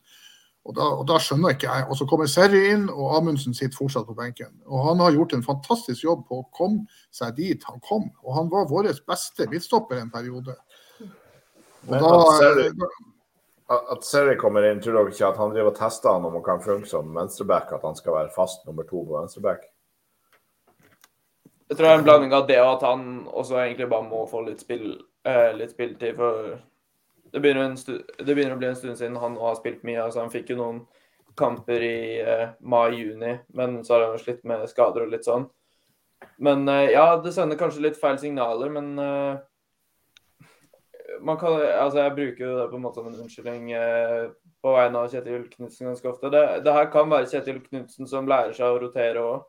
Og 0.66 0.74
da, 0.74 0.88
og 0.90 1.06
da, 1.06 1.20
skjønner 1.22 1.54
ikke 1.54 1.70
jeg. 1.70 1.86
Og 1.86 2.00
så 2.00 2.08
kommer 2.10 2.32
Serry 2.34 2.64
inn, 2.72 2.88
og 2.90 3.14
Amundsen 3.20 3.54
sitter 3.54 3.78
fortsatt 3.78 4.10
på 4.10 4.18
benken. 4.18 4.50
Og 4.66 4.82
han 4.88 5.06
har 5.06 5.14
gjort 5.14 5.36
en 5.38 5.46
fantastisk 5.46 6.02
jobb 6.08 6.26
på 6.26 6.42
å 6.42 6.48
komme 6.58 6.82
seg 7.14 7.38
dit 7.38 7.70
han 7.70 7.78
kom. 7.86 8.10
Og 8.26 8.34
han 8.40 8.50
var 8.50 8.66
vår 8.74 8.90
beste 9.06 9.46
midtstopper 9.54 10.02
en 10.02 10.10
periode. 10.10 10.58
Og 11.86 11.94
da, 11.94 12.12
at 13.72 14.04
Seri 14.06 14.34
kommer 14.40 14.66
inn, 14.68 14.80
tror 14.82 14.98
dere 14.98 15.12
ikke 15.12 15.28
at 15.28 15.38
han 15.40 15.52
driver 15.54 15.72
og 15.72 15.78
tester 15.78 16.14
han 16.14 16.26
om 16.28 16.36
han 16.38 16.44
kan 16.46 16.64
funke 16.64 16.88
som 16.90 17.14
venstreback, 17.16 17.72
at 17.72 17.86
han 17.86 17.96
skal 17.98 18.16
være 18.16 18.34
fast 18.34 18.66
nummer 18.66 18.86
to 18.88 19.04
på 19.04 19.16
venstreback? 19.18 19.68
Jeg 21.68 21.78
tror 21.78 21.86
det 21.86 21.92
er 21.92 22.00
en 22.00 22.04
blanding 22.04 22.34
av 22.36 22.48
det 22.48 22.58
og 22.60 22.74
at 22.74 22.82
han 22.84 23.04
også 23.30 23.56
egentlig 23.62 23.88
bare 23.88 24.04
må 24.04 24.26
få 24.28 24.42
litt, 24.44 24.60
spill, 24.60 24.98
eh, 25.24 25.54
litt 25.56 25.72
spilletid. 25.72 26.18
For 26.18 26.58
det 27.32 27.40
begynner, 27.40 27.72
det 27.72 28.34
begynner, 28.34 28.58
å 28.58 28.60
bli 28.60 28.68
en 28.68 28.76
stund 28.76 28.98
siden 29.00 29.16
han 29.16 29.38
har 29.40 29.56
spilt 29.56 29.86
mye. 29.88 30.02
altså 30.02 30.20
Han 30.20 30.32
fikk 30.34 30.52
jo 30.52 30.58
noen 30.58 30.82
kamper 31.38 31.86
i 31.86 32.20
eh, 32.20 32.48
mai-juni, 32.60 33.38
men 33.56 33.80
så 33.84 33.94
har 33.94 34.10
han 34.10 34.20
slitt 34.20 34.44
med 34.44 34.66
skader 34.68 35.06
og 35.06 35.14
litt 35.14 35.24
sånn. 35.24 35.46
Men 36.44 36.68
eh, 36.68 36.90
ja, 36.92 37.16
det 37.24 37.32
sender 37.32 37.56
kanskje 37.56 37.86
litt 37.86 38.00
feil 38.00 38.20
signaler, 38.20 38.68
men 38.74 38.92
eh, 39.00 39.40
man 41.20 41.38
kan, 41.40 41.58
altså 41.82 42.02
jeg 42.02 42.14
bruker 42.16 42.44
jo 42.46 42.56
det 42.58 42.66
på 42.70 42.78
en 42.78 42.84
måte 42.84 43.00
som 43.00 43.08
en 43.10 43.20
unnskyldning 43.24 43.72
eh, 43.76 44.30
på 44.62 44.74
vegne 44.76 45.00
av 45.02 45.10
Kjetil 45.12 45.46
Knutsen 45.50 45.88
ganske 45.90 46.08
ofte. 46.08 46.30
Det, 46.32 46.42
det, 46.64 46.74
her 46.76 46.90
kan 46.92 47.10
være 47.10 47.30
Kjetil 47.30 47.60
Knutsen 47.64 48.08
som 48.10 48.30
lærer 48.30 48.54
seg 48.56 48.70
å 48.70 48.80
rotere 48.82 49.24
òg. 49.26 49.48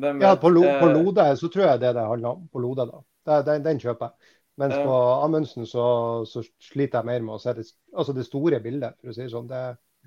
Ja, 0.00 0.36
på, 0.40 0.48
lo, 0.48 0.62
på, 0.64 0.88
eh, 0.88 0.94
Lode 0.96 1.26
så 1.36 1.50
tror 1.52 1.66
jeg 1.66 1.82
det 1.82 1.92
det 1.96 2.06
handler 2.08 2.36
om. 2.36 2.46
På 2.52 2.62
Lode, 2.62 2.86
da. 2.88 3.02
Det, 3.28 3.40
den, 3.50 3.66
den, 3.66 3.82
kjøper 3.82 4.08
jeg. 4.08 4.32
Mens 4.60 4.76
på 4.76 4.96
Amundsen 5.24 5.68
så, 5.68 5.84
så, 6.28 6.42
sliter 6.60 7.00
jeg 7.00 7.08
mer 7.08 7.22
med 7.24 7.36
å 7.36 7.40
se 7.40 7.54
det, 7.56 7.64
altså 7.96 8.12
det 8.16 8.26
store 8.26 8.58
bildet, 8.60 8.98
for 9.00 9.12
å 9.12 9.14
si 9.16 9.24
det 9.24 9.32
sånn. 9.32 9.48
Det, 9.48 9.60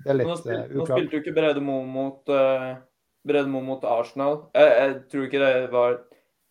det 0.04 0.12
er 0.12 0.18
litt 0.20 0.30
nå, 0.30 0.36
spil, 0.38 0.58
uh, 0.58 0.74
nå 0.78 0.88
spilte 0.88 1.16
jo 1.16 1.22
ikke 1.24 1.34
Brede 1.34 1.62
Moe 1.64 1.86
mot, 1.86 2.30
uh, 2.30 3.46
Mo 3.50 3.62
mot 3.66 3.86
Arsenal. 3.88 4.44
Jeg, 4.54 4.74
jeg, 4.78 4.98
tror 5.10 5.26
ikke 5.26 5.42
det 5.42 5.72
var 5.74 5.96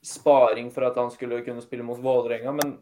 sparing 0.03 0.71
for 0.75 0.87
at 0.89 0.99
han 0.99 1.11
skulle 1.13 1.43
kunne 1.45 1.63
spille 1.63 1.85
mot 1.87 2.01
Vålerenga, 2.03 2.55
men 2.59 2.75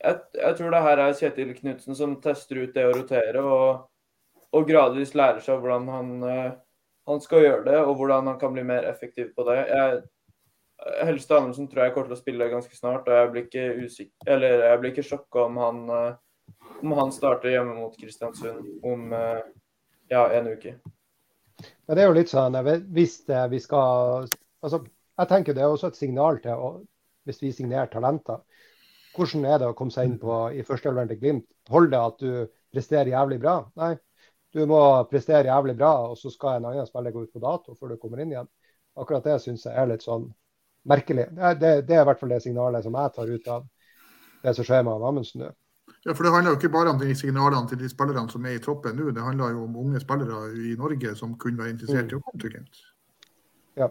jeg, 0.00 0.20
jeg, 0.34 0.56
tror 0.56 0.74
det 0.74 0.82
her 0.84 1.02
er 1.02 1.18
Kjetil 1.18 1.52
Knutsen 1.56 1.96
som 1.96 2.16
tester 2.24 2.62
ut 2.62 2.74
det 2.76 2.86
å 2.88 2.94
rotere, 2.96 3.42
og, 3.42 4.46
og 4.56 4.68
gradvis 4.68 5.12
lærer 5.18 5.42
seg 5.44 5.60
hvordan 5.60 5.88
han, 5.92 6.14
uh, 6.24 6.48
han, 7.10 7.20
skal 7.24 7.44
gjøre 7.44 7.66
det, 7.68 7.76
og 7.84 7.94
hvordan 8.00 8.32
han 8.32 8.40
kan 8.40 8.54
bli 8.56 8.64
mer 8.66 8.88
effektiv 8.88 9.32
på 9.36 9.46
det. 9.50 9.60
Jeg, 9.68 10.00
Helste 11.04 11.36
Amundsen 11.36 11.68
tror 11.68 11.84
jeg 11.84 11.92
kommer 11.92 12.08
til 12.08 12.16
å 12.16 12.22
spille 12.22 12.52
ganske 12.52 12.76
snart, 12.76 13.08
og 13.08 13.18
jeg 13.18 13.32
blir 13.34 13.46
ikke 13.48 13.66
usikker, 13.84 14.30
eller 14.36 14.62
jeg 14.64 14.80
blir 14.80 14.94
ikke 14.94 15.08
sjokka 15.10 15.46
om 15.50 15.60
han, 15.60 15.82
uh, 15.92 16.62
om 16.80 16.96
han 16.96 17.12
starter 17.12 17.52
hjemme 17.52 17.76
mot 17.76 17.98
Kristiansund 18.00 18.86
om 18.88 19.12
uh, 19.12 19.42
ja, 20.10 20.24
en 20.38 20.48
uke. 20.54 20.78
Ja, 21.60 21.92
det 21.92 22.00
er 22.00 22.08
jo 22.08 22.16
litt 22.16 22.32
sånn, 22.32 22.56
hvis 22.94 23.20
vi 23.28 23.58
skal 23.60 24.24
altså, 24.64 24.80
Jeg 25.20 25.28
tenker 25.28 25.52
det 25.52 25.60
er 25.60 25.74
også 25.74 25.90
et 25.90 25.98
signal 25.98 26.38
til 26.40 26.78
hvis 27.28 27.42
vi 27.42 27.50
signerer 27.52 27.90
talenter 27.92 28.40
hvordan 29.16 29.46
er 29.46 29.58
det 29.60 29.70
å 29.70 29.76
komme 29.78 29.94
seg 29.94 30.08
inn 30.08 30.18
på, 30.22 30.36
i 30.54 30.64
førsteelveren 30.66 31.10
til 31.10 31.20
Glimt? 31.20 31.46
Holder 31.70 31.92
det 31.92 32.00
at 32.00 32.22
du 32.22 32.54
presterer 32.74 33.12
jævlig 33.12 33.40
bra? 33.42 33.56
Nei, 33.80 33.94
du 34.54 34.64
må 34.66 34.80
prestere 35.10 35.50
jævlig 35.50 35.76
bra, 35.78 35.92
og 36.10 36.18
så 36.18 36.30
skal 36.32 36.58
en 36.58 36.68
annen 36.70 36.88
spiller 36.88 37.14
gå 37.14 37.24
ut 37.26 37.32
på 37.32 37.42
dato 37.42 37.76
før 37.78 37.94
du 37.94 38.00
kommer 38.02 38.22
inn 38.22 38.34
igjen. 38.34 38.50
Akkurat 38.98 39.26
det 39.26 39.38
syns 39.42 39.66
jeg 39.66 39.76
er 39.78 39.90
litt 39.90 40.04
sånn 40.06 40.26
merkelig. 40.90 41.28
Det, 41.36 41.54
det, 41.60 41.72
det, 41.88 41.96
er 41.96 42.02
i 42.02 42.08
hvert 42.08 42.20
fall 42.20 42.34
det 42.34 42.42
signalet 42.42 42.86
som 42.86 42.96
jeg 42.98 43.14
tar 43.16 43.30
ut 43.30 43.50
av 43.54 43.66
det 44.42 44.54
som 44.56 44.66
skjer 44.66 44.86
med 44.86 45.06
Amundsen 45.06 45.44
nå. 45.44 45.50
Ja, 46.06 46.14
for 46.14 46.24
Det 46.24 46.32
handler 46.32 46.54
jo 46.54 46.58
ikke 46.58 46.72
bare 46.72 46.92
om 46.94 47.00
de 47.00 47.14
signalene 47.18 47.68
til 47.68 47.80
de 47.82 47.88
spillerne 47.90 48.30
som 48.32 48.46
er 48.46 48.56
i 48.56 48.62
troppen 48.62 48.96
nå. 48.96 49.10
Det 49.14 49.22
handler 49.22 49.54
jo 49.54 49.64
om 49.66 49.76
unge 49.82 50.00
spillere 50.00 50.38
i 50.56 50.76
Norge 50.78 51.14
som 51.18 51.34
kunne 51.38 51.60
være 51.60 51.74
interessert 51.74 52.12
i 52.12 52.16
å 52.16 52.22
komme 52.24 52.40
til 52.40 52.54
Glimt. 52.54 52.80
Ja. 53.78 53.90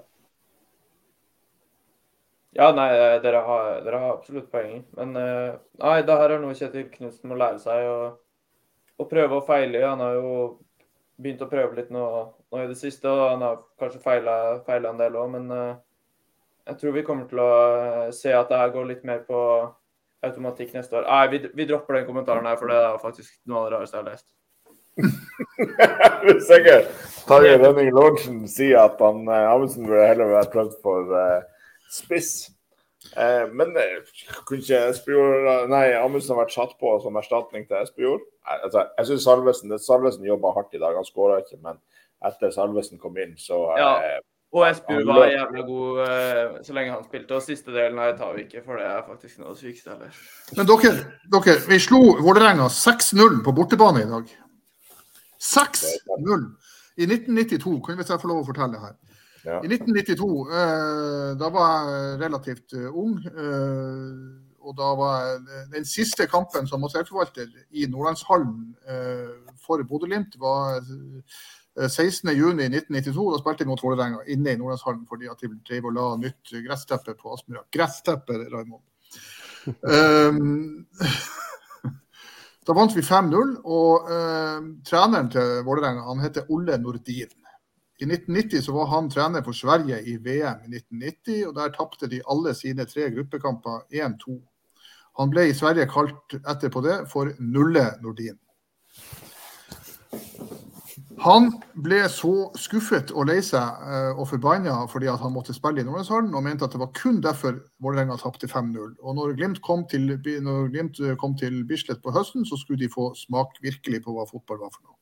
Ja, 2.57 2.71
nei, 2.73 2.87
eh, 2.97 3.19
dere 3.21 3.43
har, 3.45 3.67
dere 3.85 3.99
har 4.01 4.15
absolutt 4.15 4.49
poeng. 4.51 4.81
Men 4.97 5.13
uh, 5.17 5.59
nei, 5.83 5.99
det 6.05 6.17
her 6.17 6.33
er 6.33 6.41
noe 6.41 6.57
Kjetil 6.57 6.87
Knutsen 6.95 7.29
må 7.29 7.37
lære 7.37 7.61
seg 7.61 7.85
å, 7.85 7.99
å, 8.97 9.05
prøve 9.09 9.37
og 9.37 9.45
feile. 9.45 9.83
Han 9.85 10.01
har 10.01 10.15
jo 10.17 10.31
begynt 11.21 11.43
å 11.45 11.49
prøve 11.51 11.77
litt 11.77 11.91
nå, 11.93 12.05
nå 12.49 12.63
i 12.63 12.71
det 12.71 12.79
siste, 12.79 13.11
og 13.11 13.35
han 13.35 13.45
har 13.45 13.59
kanskje 13.81 14.01
feila, 14.01 14.39
en 14.65 15.01
del 15.01 15.19
òg. 15.19 15.29
Men 15.35 15.53
uh, 15.53 15.75
jeg 16.71 16.81
tror 16.81 16.97
vi 16.97 17.05
kommer 17.05 17.29
til 17.29 17.43
å 17.43 17.51
se 18.15 18.33
at 18.33 18.49
det 18.49 18.63
her 18.63 18.73
går 18.73 18.89
litt 18.95 19.05
mer 19.05 19.21
på 19.29 19.43
automatikk 20.25 20.73
neste 20.73 20.97
år. 20.97 21.05
Nei, 21.05 21.21
vi, 21.35 21.43
vi 21.53 21.69
dropper 21.69 21.99
den 21.99 22.09
kommentaren 22.09 22.49
her, 22.49 22.57
for 22.57 22.73
det 22.73 22.81
er 22.81 22.99
faktisk 23.03 23.37
noe 23.45 23.61
av 23.61 23.69
det 23.69 23.77
rareste 23.77 23.99
jeg 23.99 24.03
har 24.03 24.09
lest. 24.09 24.27
Hvis 26.25 26.49
ikke 26.51 26.81
Tarjei 27.29 27.53
Rønning 27.61 27.93
Lorentzen 27.93 28.41
sier 28.51 28.81
at 28.81 28.99
han, 28.99 29.21
Amundsen 29.29 29.85
burde 29.85 30.09
heller 30.09 30.33
vært 30.33 30.51
prøvd 30.51 30.73
for 30.83 31.13
uh, 31.13 31.45
spiss. 31.91 32.31
Eh, 33.15 33.45
men 33.55 33.71
eh, 33.79 33.99
kunne 34.45 34.59
ikke 34.59 34.79
Espejord 34.91 35.69
Nei, 35.71 35.85
Amundsen 35.97 36.35
har 36.35 36.43
vært 36.43 36.55
satt 36.57 36.73
på 36.81 36.97
som 37.03 37.17
erstatning 37.19 37.67
til 37.69 37.79
Espejord. 37.79 38.25
Altså, 38.59 38.87
jeg 38.97 39.11
syns 39.11 39.27
Salvesen, 39.27 39.77
Salvesen 39.81 40.27
jobba 40.27 40.51
hardt 40.57 40.75
i 40.75 40.81
dag. 40.81 40.97
Han 40.97 41.07
skåra 41.07 41.39
ikke, 41.43 41.61
men 41.63 41.79
etter 42.27 42.51
Salvesen 42.53 42.99
kom 43.01 43.17
inn, 43.21 43.37
så 43.39 43.61
ja. 43.79 43.93
Eh, 44.03 44.19
og 44.49 44.65
Espejord 44.65 45.05
var 45.05 45.27
jævla 45.29 45.61
god 45.61 45.99
uh, 46.01 46.53
så 46.65 46.73
lenge 46.73 46.93
han 46.95 47.03
spilte. 47.05 47.35
Og 47.37 47.43
siste 47.45 47.73
delen 47.73 47.99
her 48.01 48.15
tar 48.17 48.31
vi 48.33 48.47
ikke, 48.47 48.63
for 48.65 48.81
det 48.81 48.87
er 48.89 49.03
faktisk 49.05 49.37
noe 49.37 49.51
av 49.51 49.59
det 49.59 49.61
sykeste. 49.61 49.97
Men 50.57 50.69
dere, 50.71 50.93
dere, 51.35 51.55
vi 51.69 51.77
slo 51.85 51.99
Vålerenga 52.17 52.65
6-0 52.73 53.43
på 53.45 53.53
bortebane 53.59 54.01
i 54.01 54.09
dag. 54.09 54.31
6-0! 55.51 56.47
I 56.99 57.05
1992, 57.05 57.75
kan 57.85 57.99
vi 57.99 58.07
jeg 58.09 58.21
få 58.23 58.31
lov 58.31 58.41
å 58.41 58.47
fortelle 58.49 58.81
her. 58.81 58.97
Ja. 59.49 59.63
I 59.63 59.67
1992, 59.67 60.49
eh, 60.53 61.37
da 61.39 61.49
var 61.49 61.87
jeg 61.89 62.19
relativt 62.21 62.75
uh, 62.77 62.89
ung. 62.93 63.15
Uh, 63.33 64.45
og 64.59 64.75
da 64.77 64.89
var 64.99 65.39
Den 65.71 65.85
siste 65.87 66.27
kampen 66.29 66.67
som 66.69 66.81
massellforvalter 66.83 67.47
i 67.71 67.87
Nordlandshallen 67.89 68.75
uh, 68.85 69.53
for 69.63 69.81
Bodø-Glimt 69.87 70.35
var 70.37 70.83
16.6.1992. 71.79 73.31
Da 73.33 73.39
spilte 73.41 73.65
jeg 73.65 73.71
mot 73.71 73.81
Vålerenga 73.81 74.21
inne 74.29 74.53
i 74.53 74.59
Nordlandshallen 74.59 75.07
fordi 75.09 75.31
at 75.31 75.41
de 75.41 75.49
drev 75.65 75.89
og 75.89 75.97
la 75.97 76.05
nytt 76.27 76.53
gressteppe 76.67 77.17
på 77.17 77.33
Aspmyra. 77.33 77.65
Gressteppe, 77.73 78.37
Raymond. 78.51 78.85
um, 79.81 80.85
da 82.67 82.77
vant 82.77 82.93
vi 82.93 83.01
5-0, 83.01 83.55
og 83.65 84.11
treneren 84.85 85.31
til 85.33 85.63
Vålerenga 85.65 86.05
han 86.11 86.21
heter 86.27 86.51
Olle 86.53 86.77
Nordin. 86.83 87.38
I 87.99 88.05
1990 88.07 88.61
så 88.63 88.71
var 88.71 88.85
han 88.93 89.09
trener 89.11 89.43
for 89.43 89.51
Sverige 89.51 89.97
i 90.07 90.15
VM 90.23 90.61
i 90.63 90.77
1990, 90.77 91.47
og 91.49 91.55
der 91.57 91.73
tapte 91.75 92.07
de 92.07 92.21
alle 92.31 92.53
sine 92.55 92.85
tre 92.87 93.09
gruppekamper 93.11 93.81
1-2. 93.91 94.37
Han 95.19 95.33
ble 95.33 95.49
i 95.49 95.55
Sverige 95.55 95.89
kalt 95.91 96.37
etterpå 96.39 96.79
det 96.85 97.01
for 97.11 97.33
Nulle 97.43 97.89
Nordin. 97.99 98.37
Han 101.19 101.49
ble 101.75 101.97
så 102.07 102.31
skuffet 102.55 103.11
og 103.11 103.27
lei 103.27 103.41
seg 103.43 103.81
uh, 103.83 104.13
og 104.15 104.29
forbanna 104.29 104.77
fordi 104.87 105.09
han 105.11 105.33
måtte 105.35 105.51
spille 105.57 105.83
i 105.83 105.87
Nordlandshallen, 105.87 106.31
og 106.31 106.45
mente 106.45 106.63
at 106.63 106.77
det 106.77 106.79
var 106.79 106.93
kun 106.95 107.19
derfor 107.25 107.57
Vålerenga 107.83 108.15
tapte 108.21 108.47
5-0. 108.47 108.95
Og 109.03 109.17
når 109.17 109.35
Glimt 109.35 109.59
kom 109.65 109.83
til, 109.91 110.07
når 110.45 110.71
Glimt 110.71 111.03
kom 111.19 111.35
til 111.35 111.65
Bislett 111.67 111.99
på 112.05 112.15
høsten, 112.15 112.47
så 112.47 112.55
skulle 112.55 112.79
de 112.79 112.93
få 112.95 113.11
smak 113.25 113.59
virkelig 113.59 114.05
på 114.07 114.15
hva 114.15 114.23
fotball 114.31 114.63
var 114.63 114.71
for 114.71 114.85
noe. 114.87 114.98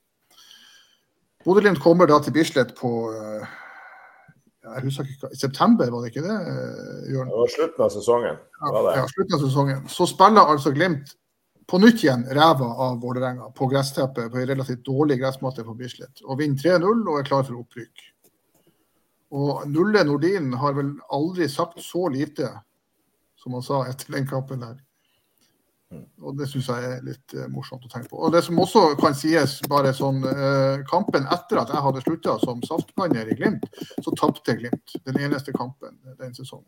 Bodø-Glimt 1.46 1.80
kommer 1.84 2.10
da 2.10 2.18
til 2.24 2.34
Bislett 2.36 2.74
på 2.78 2.90
uh, 3.14 3.46
jeg 4.68 4.84
husker 4.84 5.08
ikke, 5.08 5.30
I 5.32 5.40
september, 5.40 5.92
var 5.92 6.04
det 6.04 6.12
ikke 6.12 6.26
det? 6.26 6.38
Jørn? 7.14 7.30
Det 7.30 7.40
var 7.40 7.54
slutten 7.54 7.86
av 7.86 7.94
sesongen. 7.94 8.42
Ja, 8.62 8.82
ja, 8.98 9.06
slutten 9.14 9.38
av 9.38 9.46
sesongen. 9.46 9.88
Så 9.92 10.08
spiller 10.12 10.52
altså 10.52 10.74
Glimt 10.76 11.14
på 11.68 11.80
nytt 11.84 12.04
igjen 12.04 12.26
ræva 12.36 12.68
av 12.88 13.00
Vålerenga 13.04 13.50
på 13.56 13.68
gressteppet 13.72 14.32
på 14.32 14.40
en 14.40 14.48
relativt 14.50 14.86
dårlig 14.88 15.20
gressmatte 15.22 15.66
på 15.68 15.76
Bislett. 15.80 16.24
Og 16.26 16.40
vinner 16.42 16.80
3-0 16.80 17.04
og 17.08 17.20
er 17.20 17.28
klar 17.28 17.44
for 17.48 17.60
opprykk. 17.62 18.06
Og 19.38 19.66
Nulle 19.68 20.06
Nordin 20.08 20.54
har 20.56 20.76
vel 20.78 20.94
aldri 21.12 21.50
sagt 21.52 21.82
så 21.84 22.08
lite 22.12 22.52
som 23.38 23.58
han 23.58 23.66
sa 23.66 23.84
etter 23.90 24.16
den 24.16 24.28
kampen 24.28 24.64
der. 24.64 24.78
Og 25.96 26.36
det 26.36 26.50
syns 26.52 26.68
jeg 26.68 26.84
er 26.84 27.04
litt 27.06 27.36
uh, 27.38 27.46
morsomt 27.52 27.86
å 27.88 27.92
tenke 27.92 28.10
på. 28.12 28.20
Og 28.20 28.34
det 28.34 28.42
som 28.44 28.60
også 28.60 28.84
kan 29.00 29.16
sies, 29.16 29.58
bare 29.72 29.94
sånn 29.96 30.20
uh, 30.26 30.84
Kampen 30.90 31.28
etter 31.32 31.62
at 31.62 31.72
jeg 31.72 31.84
hadde 31.86 32.04
slutta 32.04 32.36
som 32.44 32.64
saftblander 32.68 33.32
i 33.32 33.38
Glimt, 33.40 33.68
så 34.04 34.12
tapte 34.20 34.58
Glimt 34.60 34.98
den 35.08 35.22
eneste 35.24 35.56
kampen 35.56 35.96
den 36.20 36.36
sesongen. 36.36 36.68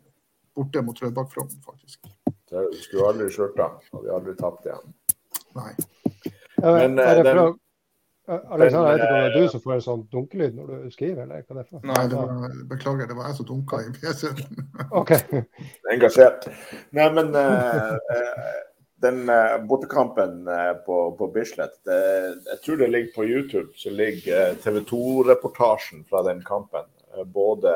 Borte 0.56 0.82
mot 0.84 0.98
Rødbakk 1.02 1.28
Frogn, 1.34 1.52
faktisk. 1.66 2.08
Du 2.50 2.78
skulle 2.80 3.10
aldri 3.12 3.50
da, 3.58 3.68
og 3.92 4.06
vi 4.06 4.14
aldri 4.14 4.36
tapt 4.38 4.64
igjen. 4.66 4.94
Nei. 5.58 5.74
Men, 6.64 6.96
uh, 6.96 7.12
det 7.20 7.34
fra, 7.34 7.50
Alexander, 8.30 8.90
jeg 8.90 8.98
vet 8.98 9.02
ikke 9.02 9.12
om 9.12 9.20
det 9.20 9.28
er 9.28 9.36
du 9.36 9.52
som 9.52 9.62
får 9.64 9.72
en 9.74 9.84
sånn 9.84 10.02
dunkelyd 10.14 10.56
når 10.56 10.68
du 10.70 10.90
skriver, 10.94 11.22
eller 11.24 11.44
hva 11.44 11.56
det 11.56 11.62
er 11.62 11.68
for 11.68 11.86
Nei, 11.90 12.02
det 12.08 12.18
var, 12.18 12.58
beklager, 12.70 13.08
det 13.10 13.16
var 13.18 13.30
jeg 13.30 13.38
som 13.40 13.48
dunka 13.48 13.80
i 13.82 13.92
PC-en. 13.96 14.66
okay. 15.00 15.44
Engasjert. 15.92 16.46
Nei, 16.96 17.08
men 17.16 17.32
uh, 17.34 17.96
den 19.00 19.22
uh, 19.30 19.56
bortekampen 19.68 20.48
uh, 20.48 20.72
på, 20.86 20.98
på, 21.18 21.28
Bislett, 21.34 21.78
det, 21.88 22.00
jeg 22.50 22.60
tror 22.64 22.80
det 22.80 22.90
ligger 22.92 23.14
på 23.14 23.26
YouTube, 23.26 23.72
så 23.76 23.92
ligger 23.94 24.54
TV 24.62 24.80
2-reportasjen 24.90 26.04
fra 26.08 26.24
den 26.28 26.44
kampen. 26.44 26.88
både 27.24 27.74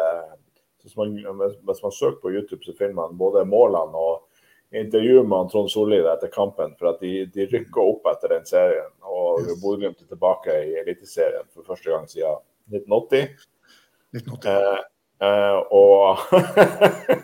hvis 0.84 0.96
man, 0.96 1.16
hvis 1.64 1.82
man 1.82 1.92
søker 1.92 2.20
på 2.20 2.30
YouTube, 2.30 2.64
så 2.64 2.74
finner 2.78 2.94
man 2.94 3.18
både 3.18 3.44
målene 3.48 3.96
og 3.96 4.22
intervjuet 4.74 5.28
med 5.28 5.50
Trond 5.50 5.70
Solli 5.72 6.00
etter 6.02 6.32
kampen. 6.32 6.74
For 6.78 6.92
at 6.92 7.00
de, 7.00 7.24
de 7.32 7.46
rykker 7.48 7.82
opp 7.82 8.08
etter 8.10 8.34
den 8.34 8.46
serien. 8.48 8.90
Og 9.00 9.44
yes. 9.44 9.60
Bodø-Glimt 9.62 10.02
er 10.02 10.10
tilbake 10.10 10.56
i 10.68 10.74
Eliteserien 10.82 11.46
for 11.54 11.66
første 11.66 11.92
gang 11.92 12.08
siden 12.10 12.42
1980. 12.72 13.46
1980. 14.18 14.50
Eh, 14.50 14.80
eh, 15.28 15.58
og 15.72 16.18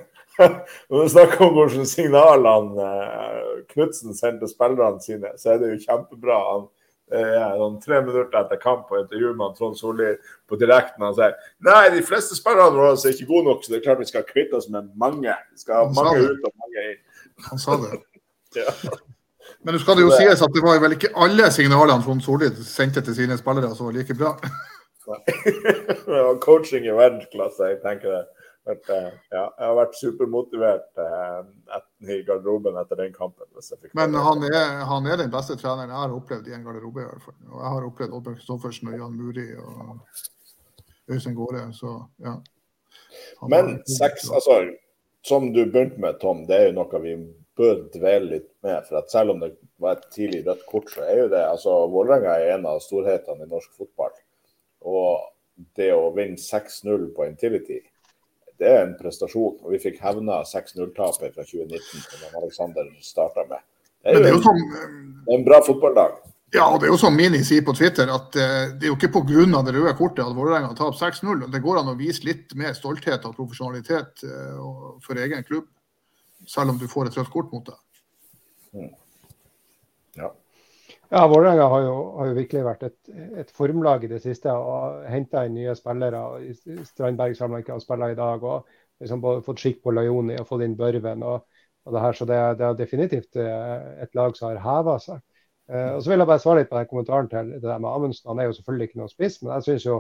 når 0.89 1.03
vi 1.03 1.09
snakker 1.13 1.45
om 1.45 1.57
hvordan 1.59 1.89
signalene 1.89 2.87
eh, 2.87 3.50
Knutsen 3.69 4.15
sendte 4.17 4.49
spillerne 4.51 5.01
sine, 5.03 5.33
så 5.41 5.55
er 5.55 5.63
det 5.63 5.73
jo 5.73 5.83
kjempebra. 5.85 6.39
Han, 6.51 6.67
eh, 7.13 7.45
noen 7.61 7.79
tre 7.83 8.01
minutter 8.07 8.41
etter 8.41 8.61
kamp 8.63 8.91
og 8.93 9.03
intervju 9.03 9.35
med 9.39 9.57
Trond 9.59 9.79
Solli 9.79 10.15
på 10.49 10.59
direkten. 10.61 11.05
Han 11.05 11.17
sier 11.19 11.37
nei, 11.67 11.85
de 11.95 12.03
fleste 12.07 12.39
spillerne 12.39 12.77
våre 12.79 12.97
er 12.97 13.15
ikke 13.15 13.31
gode 13.31 13.51
nok, 13.51 13.65
så 13.65 13.75
det 13.75 13.81
er 13.81 13.87
klart 13.89 14.03
vi 14.03 14.11
skal 14.11 14.27
kvitte 14.29 14.61
oss 14.61 14.71
med 14.73 14.91
mange. 15.01 15.37
Vi 15.53 15.65
skal 15.65 15.83
ha 15.83 15.95
mange 15.95 16.27
ut 16.27 16.51
og 16.51 16.53
mange 16.65 16.89
inn. 16.91 17.01
Han 17.51 17.63
sa 17.63 17.79
det. 17.85 18.03
ja. 18.61 18.75
Men 19.61 19.77
nå 19.77 19.81
skal 19.83 19.99
det 19.99 20.05
jo 20.07 20.13
sies 20.17 20.43
at 20.45 20.53
det 20.55 20.63
var 20.65 20.79
vel 20.81 20.95
ikke 20.97 21.13
alle 21.21 21.51
signalene 21.53 22.05
Trond 22.05 22.23
Solli 22.25 22.49
sendte 22.65 23.03
til 23.05 23.17
sine 23.17 23.37
spillere 23.41 23.75
som 23.77 23.91
var 23.91 23.99
like 23.99 24.17
bra. 24.17 24.37
det 25.07 26.07
var 26.07 26.39
Coaching 26.47 26.87
i 26.87 26.95
verdensklasse, 26.95 27.73
jeg 27.75 27.81
tenker 27.85 28.15
det. 28.15 28.25
But, 28.69 28.85
uh, 28.93 29.09
ja, 29.33 29.45
jeg 29.47 29.65
har 29.65 29.77
vært 29.79 29.95
supermotivert 29.97 31.01
eh, 31.01 31.39
i 32.13 32.19
garderoben 32.27 32.77
etter 32.77 33.01
den 33.01 33.15
kampen. 33.15 33.49
Men 33.97 34.19
han 34.21 34.45
er, 34.47 34.83
han 34.87 35.09
er, 35.09 35.17
den 35.23 35.33
beste 35.33 35.57
treneren 35.59 35.89
jeg 35.89 35.97
har 35.97 36.13
opplevd 36.15 36.51
i 36.51 36.55
en 36.59 36.67
garderobe. 36.67 37.03
i 37.03 37.09
hvert 37.09 37.25
fall. 37.25 37.39
Og 37.49 37.57
jeg 37.57 37.73
har 37.75 37.89
opplevd 37.89 38.19
Oddbjørn 38.19 38.37
Kristoffersen 38.37 38.93
og 38.93 39.01
Jan 39.01 39.17
Muri 39.17 39.47
og 39.57 41.11
Øystein 41.11 41.39
Gaare, 41.39 41.65
Så 41.75 41.97
ja. 42.21 42.37
Han 43.41 43.51
Men 43.51 43.73
seks, 43.89 44.29
altså 44.31 44.61
som 45.23 45.53
du 45.53 45.65
begynte 45.67 46.01
med, 46.01 46.21
Tom, 46.21 46.47
det 46.49 46.57
er 46.57 46.67
jo 46.69 46.77
noe 46.79 47.01
vi 47.03 47.15
bør 47.61 47.83
dvele 47.93 48.37
litt 48.37 48.49
med. 48.65 48.85
for 48.89 49.01
at 49.01 49.11
Selv 49.13 49.35
om 49.35 49.41
det 49.41 49.53
var 49.77 49.99
et 49.99 50.09
tidlig 50.13 50.45
rødt 50.47 50.67
kort, 50.67 50.91
så 50.93 51.05
er 51.05 51.25
jo 51.25 51.29
det 51.33 51.43
altså 51.45 51.77
Vålerenga 51.93 52.37
er 52.39 52.55
en 52.57 52.69
av 52.71 52.81
storhetene 52.85 53.45
i 53.45 53.51
norsk 53.51 53.73
fotball. 53.77 54.15
Og 54.81 55.27
det 55.77 55.91
å 55.93 56.09
vinne 56.17 56.41
6-0 56.41 57.11
på 57.17 57.27
Intility, 57.29 57.81
det 58.61 58.69
er 58.69 58.83
en 58.85 58.97
prestasjon. 58.99 59.57
Og 59.65 59.75
vi 59.75 59.81
fikk 59.83 60.01
hevna 60.05 60.43
6-0-tapet 60.49 61.37
fra 61.37 61.47
2019, 61.47 62.05
som 62.05 62.43
Alexander 62.43 62.91
starta 63.05 63.47
med. 63.49 63.63
Det 64.05 64.21
er 64.21 64.33
jo, 64.33 64.41
en, 64.49 64.61
er 65.29 65.39
en 65.39 65.47
bra 65.47 65.61
fotballdag. 65.65 66.21
Ja, 66.51 66.65
og 66.67 66.81
det 66.81 66.89
er 66.89 66.95
jo 66.95 66.99
som 66.99 67.15
Mini 67.15 67.45
sier 67.47 67.63
på 67.63 67.75
Twitter, 67.79 68.11
at 68.11 68.35
uh, 68.35 68.73
det 68.75 68.89
er 68.89 68.91
jo 68.91 68.97
ikke 68.97 69.13
pga. 69.15 69.45
det 69.47 69.75
røde 69.77 69.93
kortet 69.99 70.25
at 70.25 70.35
Vålerenga 70.35 70.73
taper 70.75 70.99
6-0. 70.99 71.45
Det 71.53 71.63
går 71.63 71.79
an 71.79 71.93
å 71.93 71.99
vise 71.99 72.27
litt 72.27 72.57
mer 72.59 72.75
stolthet 72.75 73.25
og 73.29 73.37
profesjonalitet 73.37 74.25
uh, 74.27 74.97
for 75.05 75.21
egen 75.21 75.47
klubb, 75.47 75.69
selv 76.49 76.75
om 76.75 76.81
du 76.81 76.89
får 76.91 77.11
et 77.11 77.21
rødt 77.21 77.31
kort 77.31 77.53
mot 77.55 77.71
deg. 77.71 77.79
Mm. 78.75 78.91
Ja. 81.11 81.25
Vålerenga 81.29 81.65
har, 81.67 81.87
har, 82.17 82.29
jo 82.31 82.35
virkelig 82.37 82.61
vært 82.65 82.85
et, 82.87 82.99
et 83.43 83.51
formlag 83.51 84.05
i 84.07 84.11
det 84.13 84.21
siste 84.23 84.53
og 84.55 85.01
henta 85.11 85.43
inn 85.47 85.57
nye 85.59 85.75
spillere. 85.75 86.21
Strandberg 86.87 87.35
samla 87.39 87.63
ikke 87.65 87.75
og 87.75 87.83
spiller 87.83 88.15
i 88.15 88.19
dag. 88.19 88.45
og 88.45 88.69
liksom 89.01 89.21
både 89.21 89.43
fått 89.43 89.63
skikk 89.63 89.83
på 89.83 89.95
Lajoni 89.97 90.37
og 90.39 90.47
fått 90.49 90.63
inn 90.67 90.77
Børven. 90.79 91.23
og, 91.23 91.47
og 91.85 91.95
det 91.95 92.05
her, 92.05 92.13
Så 92.13 92.25
det, 92.29 92.39
det 92.59 92.67
er 92.67 92.79
definitivt 92.79 93.37
eh, 93.37 94.03
et 94.05 94.15
lag 94.15 94.37
som 94.37 94.51
har 94.51 94.63
heva 94.65 94.99
seg. 95.01 95.21
Eh, 95.71 95.95
og 95.97 96.03
så 96.03 96.13
vil 96.13 96.23
jeg 96.23 96.31
bare 96.31 96.43
svare 96.43 96.61
litt 96.61 96.71
på 96.71 96.79
den 96.79 96.91
kommentaren 96.91 97.29
til 97.33 97.53
det 97.57 97.63
der 97.65 97.79
med 97.79 97.91
Amundsen. 97.91 98.29
Han 98.29 98.39
er 98.39 98.51
jo 98.51 98.57
selvfølgelig 98.59 98.89
ikke 98.89 99.01
noen 99.01 99.13
spiss, 99.13 99.41
men 99.43 99.55
jeg 99.55 99.67
syns 99.67 99.87
jo 99.87 99.99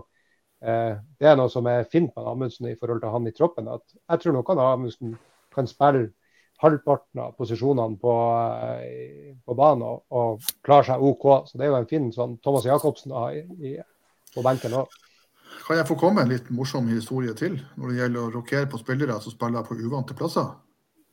eh, 0.62 0.94
det 1.18 1.30
er 1.30 1.36
noe 1.40 1.50
som 1.52 1.66
er 1.70 1.88
fint 1.90 2.12
med 2.14 2.30
Amundsen 2.34 2.68
i 2.70 2.76
forhold 2.76 3.00
til 3.02 3.14
han 3.16 3.26
i 3.26 3.34
troppen. 3.36 3.68
at 3.68 3.84
Jeg 3.96 4.20
tror 4.20 4.36
nok 4.36 4.52
han 4.52 4.64
Amundsen 4.66 5.16
kan 5.54 5.66
spille 5.66 6.10
halvparten 6.60 7.22
av 7.24 7.36
posisjonene 7.38 7.98
på, 8.00 8.14
uh, 8.30 9.36
på 9.46 9.56
banen 9.58 9.86
og, 9.86 10.02
og 10.12 10.50
klarer 10.66 10.92
seg 10.92 11.04
OK. 11.10 11.28
Så 11.50 11.60
det 11.60 11.66
er 11.66 11.72
jo 11.72 11.78
en 11.80 11.90
fin 11.90 12.10
sånn 12.14 12.38
Thomas 12.44 12.66
Jacobsen 12.68 13.14
da, 13.14 13.28
i, 13.34 13.44
i, 13.72 13.76
på 14.34 14.44
benken 14.46 14.76
òg. 14.80 14.98
Kan 15.66 15.80
jeg 15.80 15.88
få 15.88 15.96
komme 15.98 16.24
en 16.24 16.30
litt 16.30 16.48
morsom 16.54 16.88
historie 16.90 17.34
til 17.38 17.58
når 17.76 17.90
det 17.90 18.00
gjelder 18.00 18.22
å 18.22 18.32
rokere 18.34 18.68
på 18.70 18.80
spillere 18.80 19.18
som 19.22 19.34
spiller 19.34 19.66
på 19.66 19.76
uvante 19.78 20.16
plasser? 20.18 20.48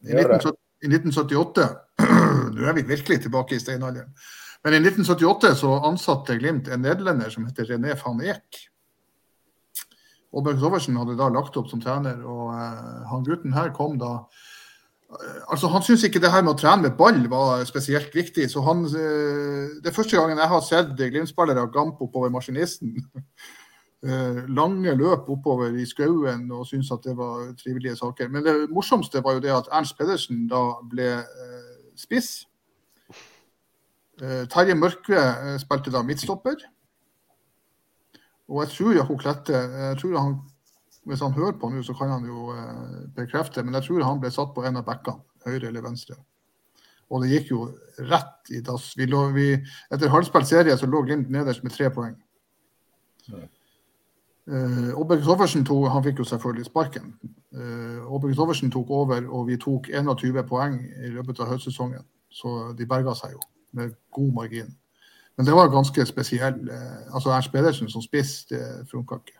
I, 0.06 0.14
19, 0.14 0.54
i 0.86 0.92
1978 0.92 1.68
Nå 2.58 2.66
er 2.66 2.76
vi 2.78 2.86
virkelig 2.86 3.24
tilbake 3.26 3.58
i 3.58 3.62
steinalderen. 3.62 4.14
Men 4.66 4.74
i 4.74 4.80
1978 4.82 5.54
så 5.60 5.76
ansatte 5.86 6.38
Glimt 6.40 6.70
en 6.74 6.82
nederlender 6.86 7.30
som 7.34 7.46
heter 7.46 7.70
René 7.70 7.94
van 8.02 8.22
Eek. 8.26 8.64
Oddbjørn 10.38 10.60
Soversen 10.62 10.98
hadde 11.00 11.16
da 11.20 11.30
lagt 11.32 11.58
opp 11.58 11.70
som 11.72 11.82
trener, 11.82 12.20
og 12.26 12.50
uh, 12.52 13.06
han 13.12 13.26
gutten 13.26 13.56
her 13.56 13.72
kom 13.76 13.96
da 14.02 14.12
Altså, 15.48 15.68
Han 15.72 15.84
syntes 15.84 16.04
ikke 16.04 16.20
det 16.20 16.32
her 16.34 16.44
med 16.44 16.52
å 16.52 16.60
trene 16.60 16.84
med 16.84 16.98
ball 17.00 17.22
var 17.32 17.64
spesielt 17.66 18.16
viktig. 18.16 18.50
så 18.52 18.62
han, 18.66 18.84
uh, 18.86 19.78
Det 19.80 19.88
er 19.88 19.96
første 19.96 20.18
gangen 20.18 20.38
jeg 20.38 20.52
har 20.52 20.62
sett 20.62 20.98
Glimt-spillere 20.98 21.72
gampe 21.72 22.04
oppover 22.04 22.30
maskinisten. 22.30 22.98
lange 24.48 24.94
løp 24.94 25.26
oppover 25.34 25.74
i 25.74 25.84
skauen 25.90 26.44
og 26.54 26.68
syntes 26.70 26.92
at 26.94 27.04
det 27.04 27.16
var 27.18 27.48
trivelige 27.58 27.96
saker. 27.98 28.30
Men 28.30 28.44
det 28.46 28.54
morsomste 28.70 29.24
var 29.26 29.34
jo 29.34 29.42
det 29.42 29.50
at 29.52 29.68
Ernst 29.74 29.98
Pedersen 29.98 30.46
da 30.48 30.62
ble 30.86 31.08
spiss. 31.98 32.46
Eh, 34.22 34.46
Terje 34.50 34.74
Mørkve 34.74 35.20
eh, 35.20 35.56
spilte 35.62 35.94
da 35.94 36.02
midtstopper. 36.06 36.62
Og 38.48 38.64
jeg 38.64 38.72
tror 38.74 38.96
Jakob 38.96 39.20
Klette 39.22 39.60
jeg 39.60 39.98
tror 40.02 40.16
han, 40.18 40.38
Hvis 41.08 41.24
han 41.24 41.36
hører 41.36 41.56
på 41.60 41.70
nå, 41.72 41.84
så 41.86 41.96
kan 41.96 42.12
han 42.12 42.26
jo 42.28 42.52
eh, 42.52 43.04
bekrefte, 43.16 43.64
men 43.64 43.78
jeg 43.78 43.88
tror 43.88 44.04
han 44.04 44.20
ble 44.24 44.32
satt 44.34 44.54
på 44.56 44.66
en 44.68 44.80
av 44.80 44.86
bekkene, 44.88 45.24
høyre 45.48 45.70
eller 45.70 45.86
venstre. 45.86 46.18
Og 47.08 47.24
det 47.24 47.32
gikk 47.32 47.52
jo 47.54 47.70
rett 48.10 48.52
i 48.52 48.60
dass. 48.66 48.90
Vi 49.00 49.08
lå, 49.08 49.22
vi, 49.36 49.54
etter 49.94 50.12
halvspilt 50.12 50.50
serie 50.50 50.76
så 50.76 50.90
lå 50.90 51.06
Glimt 51.08 51.30
nederst 51.32 51.64
med 51.64 51.72
tre 51.72 51.88
poeng. 51.96 52.18
Uh, 54.48 54.92
Obbe 54.96 55.16
Kristoffersen 55.16 55.64
tok, 55.68 55.86
han 55.92 56.04
fikk 56.04 56.20
jo 56.20 56.28
selvfølgelig 56.28 56.68
sparken. 56.68 57.14
Uh, 57.56 58.04
Obbe 58.12 58.28
Kristoffersen 58.28 58.72
tok 58.72 58.92
over, 58.92 59.24
og 59.32 59.48
vi 59.48 59.56
tok 59.60 59.88
21 59.92 60.44
poeng 60.48 60.76
i 60.84 61.14
løpet 61.16 61.40
av 61.44 61.54
høstsesongen. 61.54 62.04
Så 62.28 62.74
de 62.76 62.88
berga 62.88 63.16
seg 63.16 63.38
jo 63.38 63.44
med 63.76 63.96
god 64.12 64.36
margin. 64.36 64.76
Men 65.38 65.46
det 65.46 65.54
var 65.54 65.70
ganske 65.70 66.06
spesiell. 66.06 66.70
Eh, 66.70 67.14
altså 67.14 67.30
Ernst 67.30 67.52
Pedersen 67.52 67.90
som 67.90 68.02
spiss, 68.02 68.46
det 68.50 68.62
funka 68.92 69.20
ikke. 69.22 69.38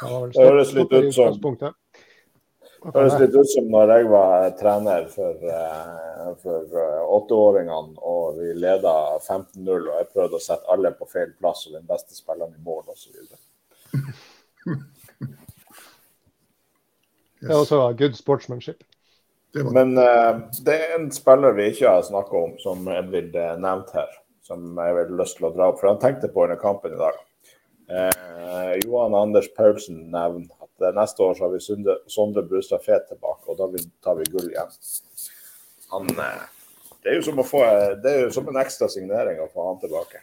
Det 0.00 0.44
høres 0.46 0.72
litt 0.72 0.92
ut 0.92 1.14
som 1.14 1.34
Det 1.60 2.92
høres 2.94 3.16
litt 3.20 3.34
ut 3.36 3.50
som 3.52 3.66
når 3.72 3.92
jeg 3.92 4.06
var 4.08 4.46
trener 4.56 5.08
for, 5.12 5.42
uh, 5.44 6.30
for 6.40 6.72
uh, 6.72 7.02
åtteåringene 7.18 8.00
og 8.12 8.38
vi 8.38 8.54
leda 8.56 8.94
15-0 9.18 9.74
og 9.76 9.92
jeg 9.98 10.08
prøvde 10.14 10.38
å 10.38 10.44
sette 10.44 10.72
alle 10.72 10.94
på 10.96 11.08
feil 11.10 11.34
plass 11.36 11.66
og 11.68 11.76
den 11.76 11.84
beste 11.90 12.16
spilleren 12.16 12.56
i 12.56 12.64
mål 12.64 12.88
osv. 12.94 13.12
Det 17.40 17.48
er 17.48 17.58
også 17.58 17.82
good 18.00 18.16
sportsmanship. 18.16 18.84
Men 19.74 19.98
uh, 19.98 20.46
det 20.64 20.76
er 20.78 20.96
en 20.96 21.10
spiller 21.12 21.56
vi 21.58 21.72
ikke 21.74 21.92
har 21.92 22.06
snakka 22.06 22.44
om, 22.46 22.56
som 22.62 22.88
Edvard 22.88 23.36
nevnte 23.60 24.00
her, 24.00 24.20
som 24.46 24.70
jeg 24.78 24.96
har 24.96 25.18
lyst 25.20 25.40
til 25.40 25.50
å 25.50 25.56
dra 25.56 25.72
opp. 25.72 25.82
For 25.82 25.92
han 25.92 26.00
tenkte 26.00 26.32
på 26.32 26.46
under 26.46 26.60
kampen 26.60 26.96
i 26.96 27.00
dag. 27.00 27.18
Johan 28.84 29.14
Anders 29.18 29.48
Paulsen 29.54 30.04
nevner 30.12 30.52
at 30.62 30.94
neste 30.94 31.22
år 31.22 31.34
så 31.34 31.44
har 31.44 31.52
vi 31.54 31.60
Sunde, 31.60 31.96
Sondre 32.06 32.42
Brustad 32.46 32.84
Fet 32.84 33.08
tilbake, 33.10 33.50
og 33.50 33.58
da 33.58 33.66
tar 34.04 34.18
vi 34.20 34.28
gull 34.30 34.48
igjen. 34.52 34.72
Han, 35.90 36.10
eh, 36.10 36.42
det 37.02 37.12
er 37.12 37.18
jo 37.18 37.26
som 37.26 37.40
å 37.42 37.46
få 37.46 37.62
det 38.02 38.10
er 38.10 38.26
jo 38.26 38.34
som 38.34 38.48
en 38.48 38.60
ekstra 38.60 38.88
signering 38.92 39.40
å 39.42 39.50
få 39.50 39.66
han 39.66 39.80
tilbake. 39.82 40.22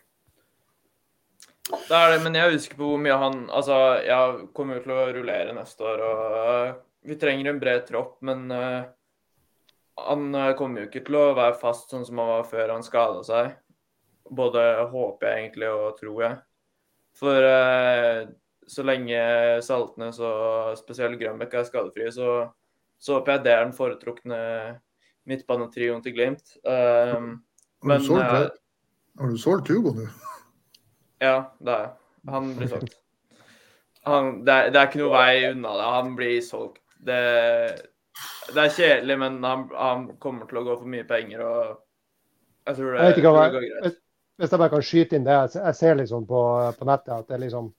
Det 1.67 1.95
er 1.97 2.13
det, 2.13 2.21
men 2.23 2.37
jeg 2.37 2.53
husker 2.53 2.79
på 2.79 2.93
hvor 2.93 3.01
mye 3.03 3.15
han 3.19 3.41
Altså, 3.51 3.77
jeg 4.07 4.45
kommer 4.55 4.77
jo 4.77 4.85
til 4.85 4.93
å 4.95 5.07
rullere 5.17 5.55
neste 5.57 5.83
år, 5.83 6.03
og 6.07 6.37
uh, 6.37 6.77
vi 7.07 7.17
trenger 7.19 7.51
en 7.51 7.59
bred 7.59 7.83
tropp, 7.89 8.15
men 8.23 8.47
uh, 8.51 8.87
han 10.07 10.29
kommer 10.55 10.83
jo 10.83 10.87
ikke 10.87 11.03
til 11.07 11.17
å 11.19 11.33
være 11.35 11.57
fast 11.59 11.91
sånn 11.91 12.05
som 12.07 12.21
han 12.21 12.29
var 12.29 12.47
før 12.47 12.75
han 12.75 12.85
skada 12.85 13.23
seg. 13.27 13.55
Både 14.29 14.63
håper 14.91 15.27
jeg 15.27 15.41
egentlig 15.41 15.71
og 15.73 15.97
tror 15.97 16.23
jeg. 16.23 16.37
For 17.17 17.47
eh, 17.49 18.27
så 18.67 18.83
lenge 18.85 19.19
Saltnes 19.65 20.19
og 20.21 20.77
spesielt 20.79 21.19
Grønbekk 21.21 21.55
er 21.57 21.67
skadefrie, 21.67 22.11
så, 22.13 22.49
så 22.99 23.17
håper 23.17 23.37
jeg 23.37 23.45
det 23.47 23.53
er 23.53 23.65
den 23.65 23.75
foretrukne 23.77 24.39
midtbanetrioen 25.27 26.03
til 26.03 26.15
Glimt. 26.15 26.55
Um, 26.63 27.41
har, 27.83 27.99
du 27.99 28.07
solgt, 28.07 28.23
uh, 28.27 29.21
har 29.21 29.31
du 29.31 29.39
solgt 29.41 29.71
Hugo 29.71 29.95
nå? 29.97 30.07
Ja, 31.23 31.49
det 31.59 31.73
er 31.73 31.85
jeg. 31.85 31.93
Han 32.31 32.49
blir 32.57 32.71
solgt. 32.71 32.97
Han, 34.07 34.33
det, 34.45 34.53
er, 34.53 34.69
det, 34.71 34.79
er, 34.79 34.87
ikke 34.87 35.01
noe 35.01 35.13
vei 35.15 35.31
unna 35.49 35.75
det. 35.79 35.87
Han 35.97 36.11
blir 36.15 36.35
solgt. 36.45 36.83
Det, 37.07 37.21
det 38.53 38.63
er 38.63 38.75
kjedelig, 38.75 39.17
men 39.19 39.39
han, 39.43 39.65
han, 39.75 40.05
kommer 40.23 40.47
til 40.47 40.61
å 40.61 40.65
gå 40.67 40.77
for 40.83 40.91
mye 40.91 41.07
penger. 41.07 41.43
og 41.43 42.67
jeg 42.67 42.79
tror 42.79 42.93
det, 42.93 43.07
jeg 43.07 43.17
tror 43.17 43.39
det 43.39 43.49
går 43.55 43.65
greit. 43.71 44.03
Hvis 44.37 44.53
jeg 44.53 44.61
bare 44.61 44.73
kan 44.73 44.85
skyte 44.85 45.17
inn 45.17 45.25
det. 45.25 45.35
Jeg 45.55 45.75
ser 45.75 45.97
liksom 45.97 46.25
på, 46.29 46.41
på 46.77 46.87
nettet 46.87 47.13
at 47.15 47.29
det 47.29 47.37
er 47.37 47.45
liksom 47.47 47.71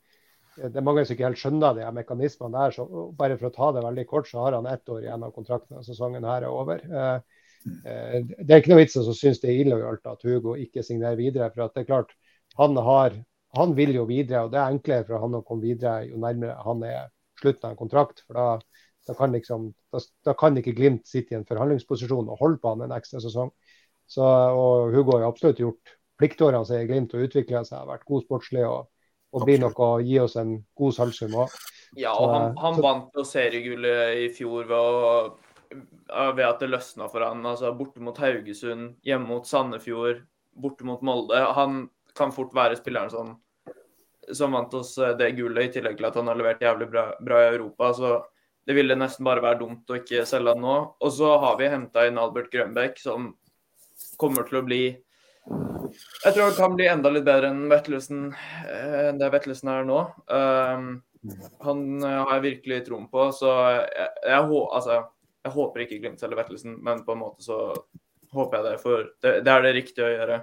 det 0.58 0.80
er 0.80 0.84
mange 0.84 1.04
som 1.06 1.14
ikke 1.14 1.26
helt 1.28 1.40
skjønner 1.40 1.76
de 1.76 1.90
mekanismene 1.94 2.56
der. 2.56 2.74
så 2.74 2.86
Bare 3.18 3.36
for 3.38 3.48
å 3.48 3.54
ta 3.54 3.68
det 3.74 3.84
veldig 3.84 4.04
kort, 4.10 4.28
så 4.30 4.42
har 4.42 4.56
han 4.56 4.66
ett 4.66 4.90
år 4.90 5.04
igjen 5.04 5.26
av 5.26 5.34
kontrakten. 5.36 5.82
Sesongen 5.86 6.26
her 6.26 6.46
er 6.46 6.50
over. 6.50 6.82
Eh, 6.82 7.44
eh, 7.84 8.16
det 8.26 8.48
er 8.48 8.62
ikke 8.62 8.72
noe 8.72 8.80
vits 8.82 8.98
i 8.98 9.04
å 9.04 9.14
synes 9.14 9.42
det 9.42 9.52
er 9.52 9.62
illojalt 9.62 10.10
at 10.10 10.26
Hugo 10.26 10.56
ikke 10.58 10.84
signerer 10.86 11.18
videre. 11.20 11.50
for 11.54 11.68
det 11.74 11.84
er 11.84 11.90
klart, 11.92 12.14
han, 12.58 12.76
har, 12.88 13.14
han 13.56 13.76
vil 13.78 13.94
jo 13.94 14.08
videre, 14.08 14.46
og 14.46 14.52
det 14.54 14.60
er 14.60 14.74
enklere 14.74 15.06
for 15.06 15.22
han 15.22 15.38
å 15.38 15.44
komme 15.46 15.66
videre 15.68 16.08
jo 16.08 16.18
nærmere 16.18 16.58
han 16.64 16.82
er 16.82 17.12
slutten 17.40 17.68
av 17.68 17.76
en 17.76 17.82
kontrakt. 17.84 18.24
for 18.26 18.40
da, 18.40 18.48
da, 19.06 19.14
kan 19.14 19.32
liksom, 19.32 19.70
da, 19.92 20.02
da, 20.26 20.34
kan 20.34 20.58
ikke 20.58 20.74
Glimt 20.74 21.06
sitte 21.06 21.34
i 21.34 21.38
en 21.38 21.46
forhandlingsposisjon 21.46 22.28
og 22.28 22.42
holde 22.42 22.58
på 22.62 22.74
han 22.74 22.88
en 22.88 22.98
ekstra 22.98 23.22
sesong. 23.22 23.54
Så, 24.08 24.24
og 24.24 24.90
Hugo 24.94 25.18
har 25.18 25.28
absolutt 25.28 25.60
gjort 25.60 25.98
pliktårene 26.18 26.66
sine 26.66 26.84
i 26.84 26.88
Glimt 26.90 27.14
og 27.14 27.26
utvikla 27.26 27.64
seg, 27.64 27.80
har 27.80 27.90
vært 27.92 28.08
god 28.08 28.24
sportslig. 28.26 28.66
og 28.68 28.86
og 29.36 29.44
blir 29.44 29.60
nok 29.60 29.80
å 29.84 29.88
gi 30.04 30.16
oss 30.22 30.36
en 30.40 30.54
god 30.78 30.96
salgsum 30.96 31.36
òg. 31.44 31.56
Ja, 31.98 32.14
og 32.16 32.30
han, 32.32 32.54
han 32.60 32.78
så, 32.78 32.84
vant 32.84 33.16
jo 33.16 33.24
seriegullet 33.28 34.22
i 34.22 34.28
fjor 34.36 34.68
ved, 34.68 34.78
å, 34.78 35.82
ved 36.36 36.44
at 36.46 36.62
det 36.62 36.70
løsna 36.70 37.08
for 37.12 37.24
han. 37.24 37.44
Altså 37.48 37.72
Borte 37.76 38.02
mot 38.04 38.18
Haugesund, 38.20 38.94
hjemme 39.06 39.28
mot 39.28 39.48
Sandefjord, 39.48 40.22
borte 40.58 40.88
mot 40.88 41.04
Molde. 41.04 41.40
Han 41.58 41.86
kan 42.18 42.32
fort 42.34 42.54
være 42.56 42.78
spilleren 42.80 43.12
som, 43.12 43.34
som 44.34 44.56
vant 44.56 44.74
oss 44.76 44.96
eh, 45.00 45.14
det 45.18 45.34
gullet, 45.38 45.68
i 45.68 45.76
tillegg 45.76 46.00
til 46.00 46.08
at 46.08 46.18
han 46.18 46.32
har 46.32 46.40
levert 46.40 46.64
jævlig 46.64 46.88
bra, 46.92 47.10
bra 47.24 47.44
i 47.44 47.52
Europa. 47.52 47.92
så 47.96 48.16
det 48.68 48.74
ville 48.76 48.98
nesten 49.00 49.24
bare 49.24 49.40
være 49.40 49.62
dumt 49.62 49.88
å 49.88 49.96
ikke 49.96 50.26
selge 50.28 50.52
han 50.52 50.60
nå. 50.60 50.78
Og 51.00 51.12
så 51.16 51.30
har 51.40 51.54
vi 51.56 51.70
henta 51.72 52.02
inn 52.04 52.20
Albert 52.20 52.50
Grønbæk, 52.52 52.98
som 53.00 53.30
kommer 54.20 54.44
til 54.44 54.58
å 54.60 54.66
bli 54.66 54.82
jeg 56.24 56.34
tror 56.34 56.44
han 56.44 56.56
kan 56.56 56.74
bli 56.78 56.88
enda 56.90 57.12
litt 57.12 57.26
bedre 57.26 57.50
enn 57.52 57.68
Vettelsen 57.70 58.26
eh, 58.32 59.08
enn 59.08 59.20
det 59.20 59.30
Vettelsen 59.34 59.70
er 59.72 59.86
nå. 59.88 60.00
Um, 60.26 60.90
han 61.64 61.80
eh, 62.02 62.18
har 62.18 62.34
jeg 62.36 62.44
virkelig 62.46 62.82
troen 62.86 63.08
på, 63.12 63.28
så 63.34 63.54
jeg, 63.74 63.88
jeg, 64.26 64.44
altså, 64.44 65.00
jeg 65.46 65.54
håper 65.56 65.84
ikke 65.84 65.98
Glimt 66.02 66.22
selger 66.22 66.40
Vettelsen, 66.40 66.78
men 66.84 67.02
på 67.06 67.16
en 67.16 67.22
måte 67.24 67.46
så 67.46 67.58
håper 68.34 68.58
jeg 68.58 68.66
det, 68.68 68.76
for 68.84 69.10
det, 69.24 69.34
det 69.46 69.52
er 69.54 69.66
det 69.66 69.74
riktige 69.78 70.06
å 70.06 70.14
gjøre. 70.14 70.38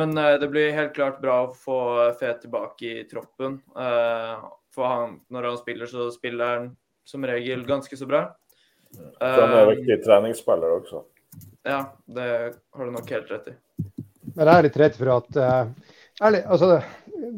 Men 0.00 0.16
uh, 0.16 0.34
det 0.40 0.50
blir 0.52 0.76
helt 0.76 0.94
klart 0.96 1.20
bra 1.22 1.42
å 1.46 1.54
få 1.56 1.78
Fet 2.20 2.44
tilbake 2.46 2.92
i 3.02 3.06
troppen. 3.10 3.60
Uh, 3.76 4.40
for 4.72 4.88
han, 4.88 5.18
når 5.32 5.50
han 5.50 5.58
spiller, 5.60 5.90
så 5.90 6.08
spiller 6.14 6.56
han 6.56 6.70
som 7.04 7.26
regel 7.28 7.66
ganske 7.68 7.96
så 7.98 8.08
bra. 8.08 8.22
han 9.20 9.42
er 9.52 9.58
en 9.64 9.74
viktig 9.74 9.98
treningsspiller 10.04 10.78
også. 10.78 11.02
Ja, 11.62 11.96
det 12.04 12.54
har 12.70 12.84
du 12.84 12.90
nok 12.90 13.10
helt 13.10 13.30
rett 13.30 13.52
i. 13.52 13.54
Men 14.36 14.48
jeg 14.48 14.54
er 14.54 14.66
litt 14.66 14.80
redd 14.80 14.98
for 14.98 15.12
at 15.14 15.38
uh, 15.38 15.92
ærlig, 16.24 16.42
altså, 16.54 16.80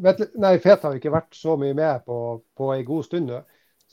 vet, 0.03 0.23
nei, 0.41 0.55
Fet 0.63 0.87
har 0.87 0.97
ikke 0.97 1.13
vært 1.13 1.37
så 1.37 1.57
mye 1.59 1.75
med 1.77 2.05
på, 2.07 2.19
på 2.57 2.71
en 2.73 2.85
god 2.87 3.07
stund 3.07 3.31
nå. 3.31 3.43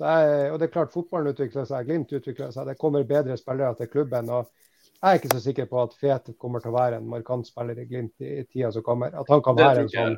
Og 0.02 0.56
det 0.58 0.66
er 0.66 0.72
klart 0.72 0.90
Fotballen 0.90 1.34
utvikler 1.34 1.66
seg, 1.68 1.86
Glimt 1.86 2.10
utvikler 2.16 2.50
seg, 2.50 2.66
det 2.66 2.78
kommer 2.80 3.04
bedre 3.06 3.36
spillere 3.38 3.76
til 3.78 3.90
klubben. 3.92 4.30
og 4.32 4.48
Jeg 4.96 5.10
er 5.10 5.20
ikke 5.20 5.34
så 5.34 5.42
sikker 5.44 5.68
på 5.70 5.82
at 5.82 5.94
Fet 6.00 6.32
kommer 6.40 6.64
til 6.64 6.72
å 6.72 6.78
være 6.78 6.98
en 6.98 7.10
markant 7.12 7.46
spiller 7.46 7.78
i 7.78 7.84
Glimt 7.86 8.24
i, 8.24 8.40
tida 8.48 8.72
som 8.74 8.82
kommer. 8.86 9.12
At 9.14 9.30
han 9.30 9.44
kan 9.44 9.58
være 9.58 9.84
en 9.84 9.92
sånn 9.92 10.16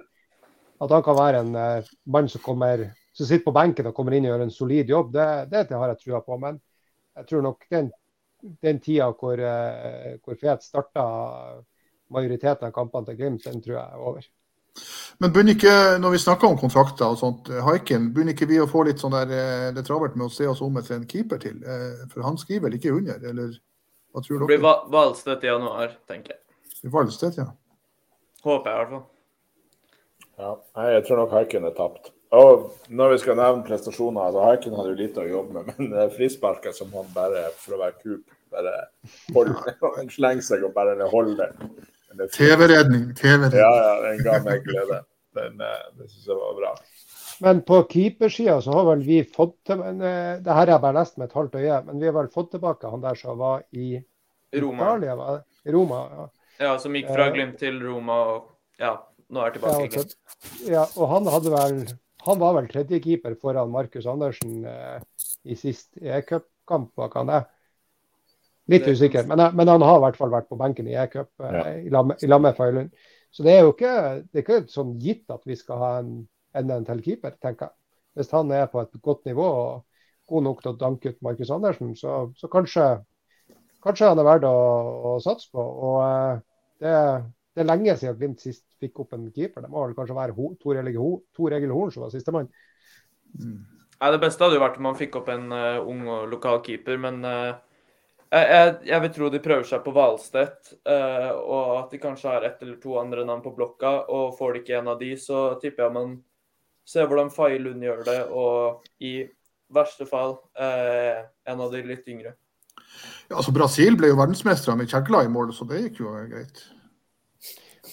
at 0.82 0.90
han 0.90 1.02
kan 1.06 1.18
være 1.18 1.42
en 1.44 1.56
uh, 1.56 1.90
mann 2.10 2.28
som, 2.28 2.42
kommer, 2.42 2.88
som 3.14 3.28
sitter 3.28 3.44
på 3.46 3.54
benken 3.54 3.88
og 3.88 3.94
kommer 3.96 4.16
inn 4.16 4.26
og 4.26 4.34
gjør 4.34 4.46
en 4.46 4.54
solid 4.54 4.90
jobb, 4.90 5.12
det, 5.14 5.28
det, 5.52 5.66
det 5.70 5.78
har 5.80 5.92
jeg 5.92 6.00
trua 6.02 6.20
på. 6.24 6.38
Men 6.42 6.58
jeg 7.18 7.28
tror 7.30 7.44
nok 7.46 7.68
den, 7.70 7.90
den 8.64 8.80
tida 8.82 9.10
hvor, 9.12 9.40
uh, 9.40 10.16
hvor 10.24 10.40
Fet 10.40 10.66
starta 10.66 11.04
majoriteten 12.12 12.68
av 12.68 12.74
kampene 12.74 13.08
til 13.08 13.20
Glimt, 13.20 13.44
den 13.44 13.62
tror 13.64 13.78
jeg 13.78 13.84
er 13.84 14.08
over. 14.10 14.26
Men 15.22 15.30
begynner 15.30 15.54
ikke, 15.54 15.74
når 16.02 16.14
vi 16.16 16.22
snakker 16.24 16.50
om 16.50 16.58
kontrakter 16.58 17.06
og 17.06 17.20
sånt, 17.20 17.48
Haiken, 17.62 18.08
begynner 18.14 18.34
ikke 18.34 18.48
vi 18.50 18.58
å 18.58 18.66
få 18.70 18.82
litt 18.88 19.02
sånn 19.02 19.14
der, 19.14 19.30
eh, 19.30 19.68
det 19.74 19.84
travelt 19.86 20.16
med 20.18 20.26
å 20.26 20.34
se 20.34 20.48
oss 20.50 20.62
om 20.66 20.80
etter 20.80 20.96
en 20.96 21.06
keeper 21.06 21.38
til? 21.38 21.60
Eh, 21.62 22.02
for 22.10 22.26
han 22.26 22.38
skriver 22.40 22.66
vel 22.66 22.78
ikke 22.80 22.94
under, 22.96 23.22
eller 23.22 23.54
hva 24.10 24.24
tror 24.24 24.40
dere? 24.42 24.48
Det 24.50 24.58
blir 24.58 24.90
Valstedt 24.90 25.46
i 25.46 25.52
januar, 25.52 25.94
tenker 26.10 26.34
jeg. 26.34 26.90
Valstedt, 26.90 27.38
ja. 27.38 27.46
Håper 28.44 28.70
jeg 28.70 28.74
i 28.74 28.82
hvert 28.82 28.94
fall. 28.96 29.06
Ja, 30.34 30.52
jeg 30.90 31.06
tror 31.06 31.22
nok 31.22 31.34
Haiken 31.38 31.70
er 31.70 31.78
tapt. 31.78 32.10
Og 32.34 32.72
når 32.90 33.12
vi 33.12 33.18
skal 33.22 33.38
nevne 33.38 33.62
prestasjoner, 33.66 34.26
altså 34.26 34.42
Haiken 34.48 34.74
hadde 34.74 34.90
jo 34.90 34.98
lite 34.98 35.22
å 35.22 35.30
jobbe 35.30 35.62
med, 35.62 35.74
men 35.78 36.14
frisparket 36.16 36.74
som 36.74 36.90
han 36.98 37.06
bare, 37.14 37.46
for 37.62 37.76
å 37.76 37.82
være 37.84 38.00
kup, 38.02 38.38
bare 38.50 38.74
holder, 39.36 39.76
slenger 40.16 40.42
seg 40.42 40.66
og 40.66 40.74
bare 40.74 41.10
holder 41.14 41.54
TV-redning. 42.36 43.08
TV-redning. 43.18 43.60
Ja, 43.60 43.72
ja, 43.80 43.94
den 44.08 44.22
ga 44.24 44.38
meg 44.44 44.64
glede. 44.66 45.02
Den, 45.34 45.60
eh, 45.60 45.80
det 45.98 46.10
syns 46.10 46.28
jeg 46.30 46.38
var 46.38 46.58
bra. 46.58 46.74
Men 47.42 47.62
på 47.66 47.80
keepersida 47.90 48.60
så 48.62 48.74
har 48.76 48.84
vel 48.92 49.02
vi 49.06 49.20
fått 49.26 49.56
til 49.66 49.80
men, 49.80 49.98
uh, 49.98 50.36
Det 50.42 50.50
her 50.50 50.60
har 50.60 50.72
jeg 50.76 50.82
bare 50.84 50.98
lest 51.00 51.16
med 51.18 51.28
et 51.28 51.38
halvt 51.38 51.56
øye, 51.58 51.80
men 51.88 52.00
vi 52.00 52.06
har 52.06 52.14
vel 52.16 52.30
fått 52.34 52.52
tilbake 52.54 52.90
han 52.90 53.02
der 53.02 53.18
som 53.18 53.40
var 53.40 53.64
i 53.74 53.98
Roma. 54.54 54.84
Italia, 54.84 55.16
var 55.18 55.42
Roma 55.74 56.00
ja. 56.12 56.28
ja, 56.60 56.76
som 56.78 56.94
gikk 56.94 57.10
fra 57.10 57.28
eh, 57.28 57.34
Glimt 57.34 57.58
til 57.58 57.80
Roma 57.82 58.20
og 58.30 58.46
ja, 58.78 58.94
nå 59.34 59.42
er 59.42 59.56
tilbake 59.56 59.88
ja, 59.88 60.04
altså, 60.04 60.20
ja, 60.70 60.84
og 60.94 61.10
han 61.10 61.30
hadde 61.34 61.54
vel 61.54 61.80
Han 62.24 62.38
var 62.40 62.54
vel 62.56 62.70
tredjekeeper 62.70 63.34
foran 63.40 63.72
Markus 63.72 64.06
Andersen 64.08 64.62
eh, 64.64 65.00
i 65.44 65.58
sist 65.58 65.98
e-cupkamp, 66.00 66.94
var 66.96 67.10
ikke 67.10 67.24
han 67.24 67.32
det? 67.34 67.42
Litt 68.72 68.86
usikker, 68.88 69.26
men, 69.28 69.42
men, 69.52 69.68
han 69.68 69.82
har 69.84 69.98
i 69.98 70.02
hvert 70.06 70.16
fall 70.16 70.30
vært 70.32 70.48
på 70.48 70.56
benken 70.56 70.86
i 70.88 70.94
E-cup 70.96 71.44
eh, 71.44 71.56
ja. 71.58 71.64
i 71.84 72.28
lag 72.30 72.40
med 72.40 72.56
Feilund. 72.56 72.94
Så 73.34 73.44
det 73.44 73.52
er 73.52 73.64
jo 73.66 73.72
ikke, 73.74 73.94
det 74.30 74.40
er 74.40 74.44
ikke 74.44 74.60
sånn 74.72 74.94
gitt 75.02 75.32
at 75.34 75.42
vi 75.44 75.56
skal 75.58 75.80
ha 75.82 75.90
en, 76.00 76.12
enda 76.56 76.78
en 76.78 76.86
til 76.86 77.02
keeper, 77.04 77.34
tenker 77.42 77.68
jeg. 77.68 77.76
Hvis 78.14 78.30
han 78.32 78.52
er 78.54 78.70
på 78.70 78.80
et 78.80 78.94
godt 79.02 79.24
nivå 79.26 79.44
og 79.44 80.30
god 80.30 80.46
nok 80.46 80.62
til 80.62 80.70
å 80.70 80.78
danke 80.80 81.12
ut 81.12 81.24
Markus 81.26 81.50
Andersen, 81.52 81.92
så, 81.98 82.14
så 82.38 82.48
kanskje, 82.52 82.86
kanskje, 83.84 84.12
han 84.12 84.22
er 84.22 84.28
verdt 84.28 84.46
å, 84.48 84.54
å 85.10 85.16
satse 85.24 85.50
på. 85.52 85.60
Og 85.60 85.98
uh, 86.00 86.38
det, 86.80 86.94
det, 87.52 87.64
er 87.64 87.68
lenge 87.68 87.98
siden 87.98 88.16
Glimt 88.20 88.46
sist 88.46 88.64
fikk 88.80 89.02
opp 89.02 89.18
en 89.18 89.26
keeper. 89.34 89.66
Det 89.66 89.72
må 89.72 89.82
vel 89.82 89.96
kanskje 89.98 90.16
være 90.16 90.48
Tor 90.62 91.58
Egil 91.58 91.74
Horn 91.74 91.92
som 91.92 92.06
var 92.06 92.14
sistemann. 92.14 92.48
Mm. 93.34 93.60
Det 94.14 94.22
beste 94.22 94.46
hadde 94.46 94.56
jo 94.56 94.62
vært 94.62 94.78
om 94.78 94.88
man 94.88 94.98
fikk 94.98 95.18
opp 95.20 95.28
en 95.34 95.50
uh, 95.50 95.82
ung 95.82 96.06
og 96.06 96.30
lokal 96.30 96.62
keeper, 96.64 97.02
men 97.02 97.20
uh, 97.26 97.58
jeg, 98.30 98.74
jeg, 98.88 99.00
vil 99.04 99.12
tro 99.14 99.30
de 99.30 99.40
prøver 99.42 99.66
seg 99.68 99.82
på 99.84 99.92
Hvalstedt, 99.94 100.74
uh, 100.88 101.30
og 101.38 101.72
at 101.78 101.94
de 101.94 102.00
kanskje 102.02 102.30
har 102.32 102.46
ett 102.48 102.62
eller 102.64 102.78
to 102.82 102.96
andre 103.00 103.24
navn 103.26 103.42
på 103.44 103.54
blokka. 103.56 103.92
og 104.08 104.38
Får 104.38 104.54
de 104.54 104.62
ikke 104.62 104.78
en 104.80 104.92
av 104.94 105.00
de, 105.00 105.12
så 105.20 105.46
tipper 105.62 105.86
jeg 105.86 105.96
man 105.96 106.16
ser 106.84 107.08
hvordan 107.08 107.32
Faye 107.32 107.58
Lund 107.62 107.84
gjør 107.84 108.04
det. 108.06 108.20
Og 108.32 108.84
i 109.04 109.16
verste 109.74 110.06
fall 110.06 110.36
eh, 110.60 111.24
en 111.50 111.60
av 111.60 111.72
de 111.72 111.82
litt 111.86 112.08
yngre. 112.10 112.34
Ja, 113.28 113.38
altså 113.40 113.54
Brasil 113.54 113.96
ble 113.98 114.12
jo 114.12 114.20
verdensmestere 114.20 114.76
med 114.78 114.90
Kjegla 114.90 115.24
i 115.24 115.32
mål, 115.32 115.54
så 115.56 115.66
det 115.68 115.86
gikk 115.86 116.02
jo 116.04 116.12
greit. 116.30 116.60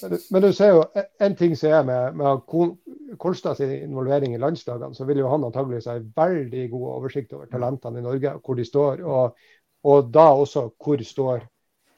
Men, 0.02 0.18
men, 0.34 0.44
du 0.44 0.54
ser 0.56 0.72
jo 0.74 0.84
en 1.22 1.36
ting 1.38 1.54
som 1.58 1.74
er 1.78 1.86
med, 1.86 2.18
med 2.18 3.18
Kolstad 3.22 3.60
sin 3.60 3.74
involvering 3.76 4.34
i 4.36 4.42
landslagene, 4.42 4.96
så 4.98 5.06
vil 5.06 5.22
jo 5.22 5.30
han 5.30 5.46
antageligvis 5.46 5.90
ha 5.92 5.98
veldig 6.00 6.68
god 6.72 6.86
oversikt 6.96 7.36
over 7.38 7.50
talentene 7.52 8.02
i 8.02 8.06
Norge, 8.06 8.34
hvor 8.42 8.58
de 8.58 8.66
står. 8.66 9.04
Og, 9.06 9.44
og 9.88 10.12
da 10.14 10.28
også 10.38 10.68
hvor 10.78 11.02
står 11.06 11.46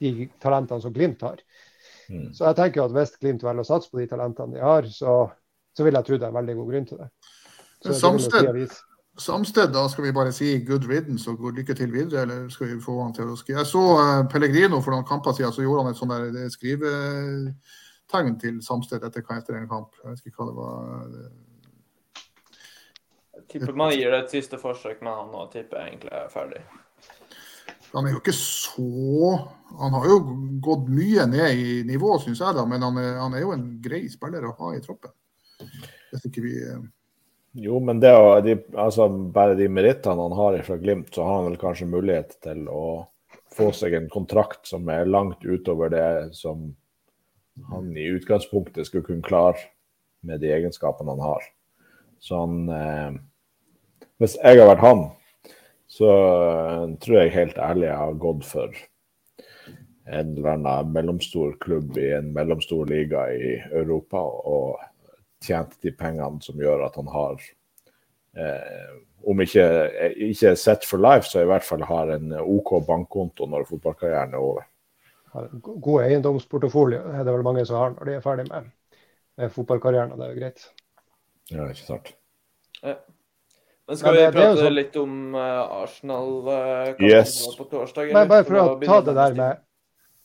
de 0.04 0.30
talentene 0.42 0.84
som 0.84 0.94
Glimt 0.94 1.22
har. 1.24 1.42
Mm. 2.10 2.32
Så 2.36 2.48
jeg 2.50 2.60
tenker 2.60 2.86
at 2.86 2.96
hvis 2.96 3.16
Glimt 3.20 3.44
velger 3.44 3.64
å 3.64 3.68
satse 3.68 3.92
på 3.92 4.02
de 4.02 4.08
talentene 4.12 4.58
de 4.58 4.64
har, 4.64 4.88
så, 4.92 5.20
så 5.76 5.86
vil 5.86 5.98
jeg 5.98 6.08
tro 6.08 6.18
det 6.18 6.28
er 6.28 6.34
en 6.34 6.40
veldig 6.42 6.58
god 6.60 6.74
grunn 6.74 6.90
til 6.90 7.04
det. 7.04 7.10
Så 7.84 7.94
Samsted, 8.00 8.76
Samsted, 9.20 9.74
da 9.76 9.84
skal 9.92 10.08
vi 10.08 10.12
bare 10.16 10.32
si 10.32 10.56
good 10.66 10.86
riddance 10.90 11.30
og 11.30 11.38
god 11.38 11.60
lykke 11.60 11.76
til 11.78 11.92
videre, 11.94 12.22
eller 12.24 12.50
skal 12.50 12.72
vi 12.72 12.82
få 12.82 12.96
han 13.02 13.14
til 13.14 13.30
å 13.30 13.38
skrive? 13.38 13.60
Jeg 13.62 13.70
så 13.70 13.84
uh, 14.00 14.28
Pellegrino 14.32 14.80
for 14.82 14.96
noen 14.96 15.08
kamper 15.08 15.36
siden, 15.38 15.54
så 15.54 15.66
gjorde 15.66 15.84
han 15.84 15.92
et 15.92 16.00
sånt 16.00 16.14
der 16.16 16.54
skrivetegn 16.56 18.38
til 18.42 18.62
Samsted 18.66 19.04
etter, 19.06 19.26
etter 19.36 19.60
en 19.60 19.68
kamp. 19.70 20.00
Jeg 20.00 20.16
vet 20.16 20.32
ikke 20.32 20.40
hva 20.40 20.48
det 20.50 20.56
var. 20.62 21.28
Jeg 23.34 23.46
tipper 23.52 23.78
man 23.84 23.94
gir 23.94 24.16
det 24.16 24.24
et 24.24 24.34
siste 24.40 24.58
forsøk, 24.62 25.04
men 25.04 25.14
han 25.14 25.30
nå 25.36 25.46
tipper 25.54 25.84
jeg 25.84 25.94
egentlig 25.94 26.16
er 26.24 26.34
ferdig. 26.34 26.64
Han 27.94 28.08
er 28.08 28.16
jo 28.16 28.20
ikke 28.24 28.34
så 28.34 28.88
Han 29.78 29.94
har 29.94 30.08
jo 30.10 30.18
gått 30.66 30.90
mye 30.90 31.28
ned 31.30 31.62
i 31.62 31.78
nivå, 31.88 32.16
syns 32.22 32.42
jeg, 32.42 32.58
da, 32.58 32.66
men 32.70 32.84
han 32.86 32.98
er, 33.02 33.16
han 33.22 33.38
er, 33.38 33.46
jo 33.46 33.54
en 33.56 33.66
grei 33.82 34.04
spiller 34.10 34.46
å 34.46 34.56
ha 34.60 34.74
i 34.76 34.82
troppen. 34.84 35.14
Hvis 36.12 36.28
ikke 36.30 36.44
vi 36.46 36.58
uh, 36.62 36.84
jo, 37.54 37.78
men 37.86 38.00
det 38.02 38.10
å, 38.18 38.40
de, 38.42 38.56
altså, 38.82 39.06
bare 39.34 39.54
de 39.58 39.68
merittene 39.70 40.26
han 40.26 40.34
har 40.34 40.56
fra 40.66 40.78
Glimt, 40.82 41.12
så 41.14 41.26
har 41.26 41.36
han 41.38 41.52
vel 41.52 41.60
kanskje 41.62 41.90
mulighet 41.90 42.38
til 42.42 42.66
å 42.66 42.86
få 43.54 43.70
seg 43.78 43.94
en 43.94 44.08
kontrakt 44.10 44.66
som 44.66 44.90
er 44.90 45.06
langt 45.06 45.46
utover 45.46 45.92
det 45.94 46.08
som 46.34 46.72
han 47.70 47.92
i 47.94 48.08
utgangspunktet 48.16 48.90
skulle 48.90 49.06
kunne 49.06 49.26
klare 49.26 49.62
med 50.26 50.42
de 50.42 50.50
egenskapene 50.56 51.14
han 51.14 51.22
har. 51.22 51.46
Så 52.24 52.40
han 52.42 52.70
eh, 52.74 53.22
Hvis 54.22 54.38
jeg 54.40 54.58
har 54.58 54.70
vært 54.72 54.86
han, 54.86 55.04
så 55.94 56.10
eh, 56.10 56.88
tror 57.04 57.20
jeg 57.20 57.36
helt 57.36 57.62
ærlig 57.62 57.88
jeg 57.90 58.02
har 58.02 58.20
gått 58.22 58.48
for 58.50 58.82
en 60.04 60.34
eller 60.34 60.56
annen 60.56 60.90
mellomstor 60.96 61.54
klubb 61.64 61.98
i 62.02 62.10
en 62.18 62.34
mellomstor 62.36 62.90
liga 62.90 63.28
i 63.32 63.54
Europa. 63.72 64.20
og 64.20 64.82
tjent 65.44 65.76
de 65.84 65.92
pengene 65.92 66.42
som 66.44 66.60
gjør 66.60 66.86
at 66.86 66.96
han 67.00 67.10
har 67.12 67.42
eh, 68.40 68.94
Om 69.24 69.40
ikke, 69.40 69.66
ikke 70.28 70.50
set 70.60 70.84
for 70.84 71.00
life, 71.00 71.30
så 71.30 71.44
i 71.44 71.48
hvert 71.48 71.64
fall 71.64 71.84
har 71.88 72.10
en 72.12 72.34
OK 72.42 72.74
bankkonto 72.84 73.46
når 73.48 73.64
fotballkarrieren 73.70 74.34
er 74.36 74.44
over. 74.44 74.66
God 75.64 76.04
eiendomsportefolio 76.04 77.00
er 77.14 77.24
det 77.24 77.32
vel 77.32 77.46
mange 77.48 77.64
som 77.66 77.80
har 77.80 77.94
når 77.94 78.10
de 78.10 78.18
er 78.18 78.26
ferdig 78.26 78.46
med, 78.50 78.68
med 79.40 79.54
fotballkarrieren. 79.56 80.12
og 80.12 80.20
Det 80.20 80.26
er 80.26 80.34
jo 80.34 80.42
greit. 80.42 80.66
Ja, 81.54 81.70
ikke 81.70 81.86
sant. 81.86 82.12
Ja. 82.82 82.98
Men 83.90 84.00
skal 84.00 84.16
vi 84.16 84.24
prate 84.32 84.62
sånn... 84.62 84.76
litt 84.78 84.96
om 85.02 85.14
uh, 85.36 85.84
Arsenal 85.84 86.30
uh, 86.48 87.04
yes. 87.04 87.36
på 87.58 87.68
torsdag? 87.72 88.14
Men 88.16 88.32
bare 88.32 88.48
for 88.48 88.62
å 88.62 88.66
ta 88.80 89.00
det 89.04 89.16
der 89.18 89.38
med 89.38 89.64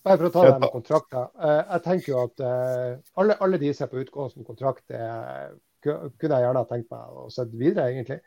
bare 0.08 0.18
for 0.20 0.28
å 0.28 0.32
ta 0.32 0.44
det 0.46 0.60
med 0.62 0.72
kontrakter. 0.72 1.26
Eh, 1.42 1.58
jeg 1.74 1.84
tenker 1.84 2.12
jo 2.12 2.20
at 2.22 2.44
eh, 2.44 2.92
alle, 3.20 3.36
alle 3.44 3.58
de 3.60 3.72
som 3.74 3.84
er 3.84 3.90
på 3.92 4.04
utgående 4.04 4.46
kontrakt, 4.46 4.84
det 4.88 5.02
kunne 5.84 6.38
jeg 6.38 6.46
gjerne 6.46 6.62
ha 6.62 6.68
tenkt 6.70 6.88
meg 6.94 7.18
å 7.20 7.26
sette 7.32 7.58
videre, 7.58 7.90
egentlig. 7.92 8.18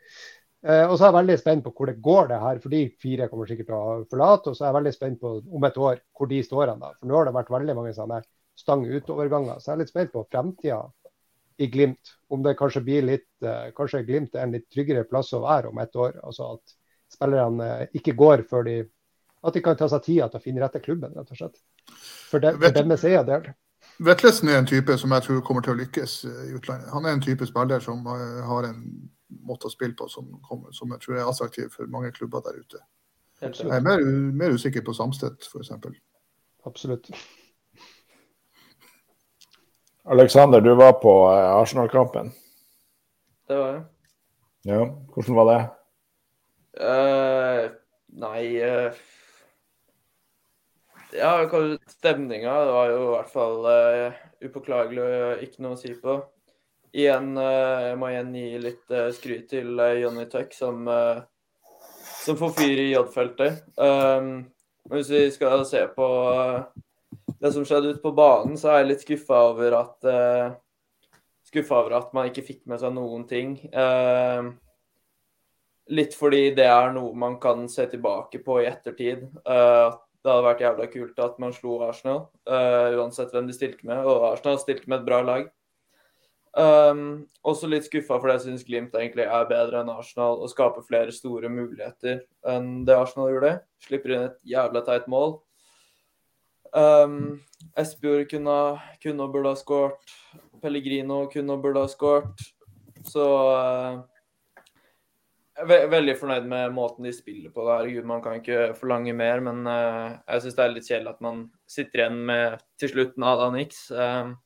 Eh, 0.62 0.84
og 0.86 0.94
så 0.94 1.04
er 1.04 1.10
jeg 1.10 1.18
veldig 1.18 1.38
spent 1.40 1.64
på 1.66 1.72
hvor 1.74 1.90
det 1.90 1.96
går, 2.04 2.28
det 2.30 2.38
her. 2.44 2.60
For 2.62 2.74
de 2.74 2.84
fire 3.02 3.28
kommer 3.32 3.50
sikkert 3.50 3.70
til 3.72 3.78
å 3.78 3.96
forlate. 4.12 4.52
Og 4.52 4.58
så 4.58 4.64
er 4.64 4.70
jeg 4.70 4.78
veldig 4.78 4.94
spent 4.94 5.20
på 5.22 5.34
om 5.42 5.68
et 5.68 5.82
år 5.88 6.00
hvor 6.18 6.30
de 6.30 6.42
står 6.46 6.70
hen. 6.70 6.86
For 7.00 7.10
nå 7.10 7.18
har 7.18 7.28
det 7.28 7.36
vært 7.40 7.54
veldig 7.56 7.78
mange 7.80 7.94
sånne 7.96 8.22
stang 8.62 8.84
ut-overganger. 8.86 9.58
Så 9.58 9.72
jeg 9.72 9.74
er 9.74 9.82
litt 9.82 9.92
spent 9.92 10.14
på 10.14 10.26
fremtida 10.30 10.84
i 11.58 11.68
Glimt. 11.72 12.14
Om 12.32 12.42
det 12.44 12.56
kanskje 12.58 12.80
blir 12.84 13.04
litt 13.04 13.28
Kanskje 13.76 14.04
Glimt 14.06 14.36
er 14.36 14.46
en 14.46 14.54
litt 14.54 14.68
tryggere 14.72 15.04
plass 15.08 15.32
å 15.36 15.42
være 15.42 15.72
om 15.72 15.80
et 15.82 15.96
år. 15.98 16.14
Altså 16.22 16.54
at 16.54 16.76
spillerne 17.12 17.88
ikke 17.92 18.14
går 18.16 18.46
før 18.50 18.68
de 18.68 18.76
At 19.42 19.56
de 19.56 19.60
kan 19.62 19.76
ta 19.76 19.88
seg 19.90 20.04
tida 20.04 20.28
til 20.30 20.38
å 20.38 20.42
finne 20.44 20.62
rette 20.62 20.80
klubben, 20.80 21.12
rett 21.18 21.30
og 21.34 21.36
slett. 21.36 21.56
For, 22.30 22.38
det, 22.38 22.54
for 22.62 22.76
deres 22.76 23.04
eiendel. 23.08 23.48
Vetlesen 23.98 24.48
er 24.48 24.60
en 24.60 24.68
type 24.70 24.94
som 24.98 25.12
jeg 25.12 25.24
tror 25.26 25.40
kommer 25.46 25.64
til 25.66 25.74
å 25.74 25.80
lykkes 25.80 26.14
eh, 26.28 26.44
i 26.48 26.54
utlandet. 26.56 26.92
Han 26.94 27.06
er 27.06 27.16
en 27.16 27.24
type 27.24 27.46
spiller 27.46 27.82
som 27.82 28.06
eh, 28.06 28.38
har 28.46 28.68
en 28.68 28.84
måte 29.42 29.68
å 29.68 29.72
spille 29.72 29.96
på 29.98 30.08
som, 30.12 30.28
kommer, 30.46 30.72
som 30.76 30.94
jeg 30.94 31.02
tror 31.02 31.18
er 31.18 31.28
attraktiv 31.28 31.74
for 31.74 31.90
mange 31.90 32.12
klubber 32.14 32.44
der 32.46 32.60
ute. 32.62 32.82
Jeg 33.42 33.66
er 33.66 33.82
mer, 33.82 34.02
mer 34.38 34.54
usikker 34.54 34.84
på 34.86 34.94
Samstedt, 34.94 35.48
f.eks. 35.50 35.72
Absolutt. 36.66 37.10
Alexander, 40.04 40.60
du 40.60 40.74
var 40.74 40.92
på 41.02 41.12
eh, 41.30 41.54
Arsenal-kampen. 41.54 42.32
Det 43.48 43.58
var 43.58 43.72
jeg. 43.72 43.82
Ja, 44.70 44.82
hvordan 45.14 45.38
var 45.38 45.48
det? 45.50 45.60
Uh, 46.82 47.64
nei 48.22 48.44
uh 48.62 49.02
ja, 51.12 51.48
stemninga 51.86 52.52
var 52.64 52.90
jo 52.90 53.00
i 53.02 53.10
hvert 53.16 53.32
fall 53.32 53.66
uh, 53.66 54.20
upåklagelig 54.44 55.02
og 55.02 55.42
ikke 55.44 55.64
noe 55.64 55.76
å 55.76 55.80
si 55.80 55.92
på. 55.98 56.16
Igjen, 56.92 57.34
uh, 57.36 57.90
jeg 57.90 57.98
må 58.00 58.10
igjen 58.12 58.32
gi 58.36 58.62
litt 58.62 58.94
uh, 58.94 59.10
skryt 59.14 59.50
til 59.52 59.80
uh, 59.80 59.92
Jonny 60.00 60.26
Tuck, 60.32 60.54
som, 60.56 60.88
som 62.22 62.38
får 62.40 62.54
fyr 62.56 62.84
i 62.86 62.88
J-feltet. 62.92 63.62
Um, 63.76 64.48
hvis 64.92 65.12
vi 65.12 65.26
skal 65.34 65.66
se 65.68 65.84
på 65.94 66.08
det 67.42 67.52
som 67.54 67.64
skjedde 67.66 67.94
ute 67.94 68.02
på 68.02 68.14
banen, 68.16 68.54
så 68.58 68.70
er 68.70 68.82
jeg 68.82 68.90
litt 68.90 69.04
skuffa 69.06 69.40
over 69.50 69.74
at 69.80 70.06
skuffa 71.48 71.80
over 71.82 71.96
at 71.98 72.12
man 72.14 72.28
ikke 72.30 72.44
fikk 72.46 72.60
med 72.70 72.78
seg 72.80 72.94
noen 72.94 73.26
ting. 73.28 73.56
litt 75.90 76.14
fordi 76.14 76.52
det 76.54 76.68
er 76.70 76.92
noe 76.94 77.10
man 77.18 77.40
kan 77.42 77.66
se 77.68 77.88
tilbake 77.90 78.38
på 78.46 78.60
i 78.62 78.68
ettertid. 78.70 79.26
Uh, 79.42 79.90
det 80.22 80.30
hadde 80.30 80.46
vært 80.46 80.62
jævla 80.62 80.86
kult 80.86 81.18
at 81.18 81.40
man 81.42 81.54
slo 81.54 81.80
Arsenal, 81.82 82.28
uh, 82.46 82.94
uansett 82.94 83.32
hvem 83.34 83.48
de 83.50 83.56
stilte 83.56 83.86
med. 83.88 84.04
Og 84.06 84.28
Arsenal 84.30 84.60
stilte 84.62 84.86
med 84.86 85.00
et 85.00 85.08
bra 85.08 85.18
lag. 85.26 85.48
Um, 86.52 87.24
også 87.48 87.66
litt 87.70 87.86
skuffa 87.88 88.18
fordi 88.20 88.34
jeg 88.34 88.42
syns 88.44 88.64
Glimt 88.68 88.96
egentlig 88.98 89.24
er 89.24 89.46
bedre 89.48 89.80
enn 89.80 89.88
Arsenal 89.88 90.36
og 90.36 90.50
skaper 90.52 90.84
flere 90.84 91.14
store 91.16 91.48
muligheter 91.48 92.26
enn 92.52 92.84
det 92.86 92.94
Arsenal 92.94 93.32
gjorde. 93.32 93.54
Slipper 93.82 94.14
inn 94.14 94.26
et 94.28 94.38
jævla 94.54 94.84
teit 94.86 95.08
mål. 95.10 95.40
Um, 96.72 97.42
Espejord 97.76 98.30
kunne, 98.30 98.56
kunne 99.02 99.26
og 99.26 99.34
burde 99.34 99.52
ha 99.52 99.58
skåret. 99.58 100.14
Pellegrino 100.62 101.26
kunne 101.32 101.56
og 101.56 101.64
burde 101.64 101.84
ha 101.84 101.90
skåret. 101.90 102.44
Så 103.08 103.24
uh, 103.26 104.00
veldig 105.68 106.14
fornøyd 106.20 106.46
med 106.48 106.72
måten 106.76 107.06
de 107.06 107.12
spiller 107.14 107.52
på. 107.52 107.66
Herregud, 107.68 108.06
man 108.08 108.22
kan 108.24 108.38
ikke 108.40 108.72
forlange 108.78 109.12
mer, 109.16 109.42
men 109.44 109.66
uh, 109.68 110.16
jeg 110.26 110.44
syns 110.44 110.56
det 110.58 110.64
er 110.64 110.72
litt 110.76 110.88
kjedelig 110.88 111.12
at 111.12 111.26
man 111.28 111.44
sitter 111.68 112.04
igjen 112.04 112.22
med 112.30 112.64
til 112.80 112.94
slutt 112.94 113.20
nada 113.20 113.50
niks. 113.54 113.84
Um, 113.92 114.36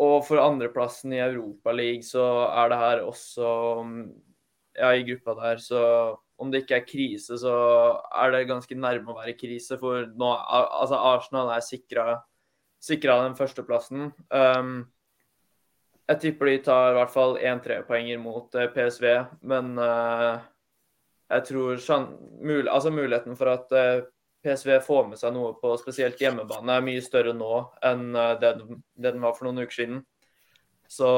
og 0.00 0.24
for 0.24 0.40
andreplassen 0.40 1.12
i 1.12 1.20
Europaligaen 1.22 2.02
så 2.06 2.24
er 2.48 2.72
det 2.72 2.82
her 2.82 3.06
også 3.06 3.52
Ja, 4.78 4.94
i 4.94 5.02
gruppa 5.04 5.34
der, 5.34 5.58
så 5.60 5.80
om 6.40 6.50
det 6.50 6.64
ikke 6.64 6.78
er 6.78 6.86
krise, 6.88 7.36
så 7.38 7.54
er 8.22 8.32
det 8.32 8.46
ganske 8.48 8.76
nærme 8.78 9.12
å 9.12 9.18
være 9.18 9.36
krise. 9.38 9.76
For 9.80 10.08
nå 10.18 10.30
Altså, 10.32 10.96
Arsenal 10.96 11.52
er 11.52 11.66
sikra 12.80 13.18
den 13.24 13.36
førsteplassen. 13.36 14.08
Um, 14.32 14.86
jeg 16.10 16.22
tipper 16.24 16.50
de 16.50 16.62
tar 16.66 16.92
i 16.92 16.96
hvert 16.96 17.12
fall 17.12 17.36
én 17.38 17.60
trepoenger 17.62 18.18
mot 18.18 18.56
eh, 18.58 18.70
PSV, 18.72 19.04
men 19.46 19.76
uh, 19.78 20.40
jeg 21.30 21.44
tror 21.46 21.84
mul 22.42 22.66
altså 22.66 22.90
muligheten 22.90 23.36
for 23.38 23.52
at 23.52 23.70
uh, 23.76 24.08
PSV 24.42 24.80
får 24.82 25.04
med 25.12 25.20
seg 25.20 25.36
noe 25.36 25.52
på 25.60 25.76
spesielt 25.78 26.18
hjemmebane, 26.18 26.72
er 26.72 26.82
mye 26.88 27.04
større 27.04 27.36
nå 27.36 27.60
enn 27.86 28.08
det, 28.40 28.54
den 29.04 29.20
var 29.22 29.36
for 29.36 29.46
noen 29.46 29.62
uker 29.62 29.76
siden. 29.76 30.00
Så 30.90 31.10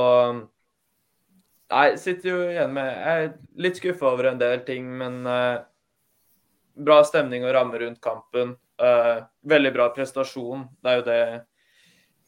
Nei, 1.72 1.86
sitter 1.96 2.28
jo 2.28 2.40
igjen 2.50 2.74
med 2.76 2.88
Jeg 2.90 3.26
er 3.26 3.30
litt 3.64 3.78
skuffa 3.80 4.10
over 4.10 4.28
en 4.28 4.40
del 4.40 4.60
ting, 4.66 4.90
men 5.00 5.22
bra 6.76 6.98
stemning 7.08 7.46
og 7.46 7.54
ramme 7.56 7.80
rundt 7.80 8.02
kampen. 8.04 8.58
veldig 9.48 9.72
bra 9.72 9.86
prestasjon. 9.94 10.66
Det 10.82 10.90
er 10.90 10.98
jo 10.98 11.06
det 11.06 11.22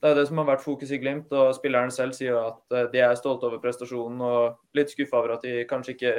det 0.04 0.10
er 0.10 0.18
det 0.18 0.26
som 0.28 0.36
har 0.36 0.50
vært 0.50 0.60
fokus 0.60 0.90
i 0.92 0.98
Glimt. 1.00 1.30
og 1.32 1.54
Spilleren 1.56 1.92
selv 1.92 2.12
sier 2.12 2.34
jo 2.34 2.40
at 2.42 2.74
uh, 2.76 2.82
de 2.92 3.00
er 3.00 3.14
stolte 3.16 3.46
over 3.48 3.60
prestasjonen 3.62 4.18
og 4.20 4.76
litt 4.76 4.90
skuffa 4.92 5.16
over 5.16 5.38
at 5.38 5.46
de 5.46 5.62
kanskje 5.64 5.94
ikke 5.94 6.12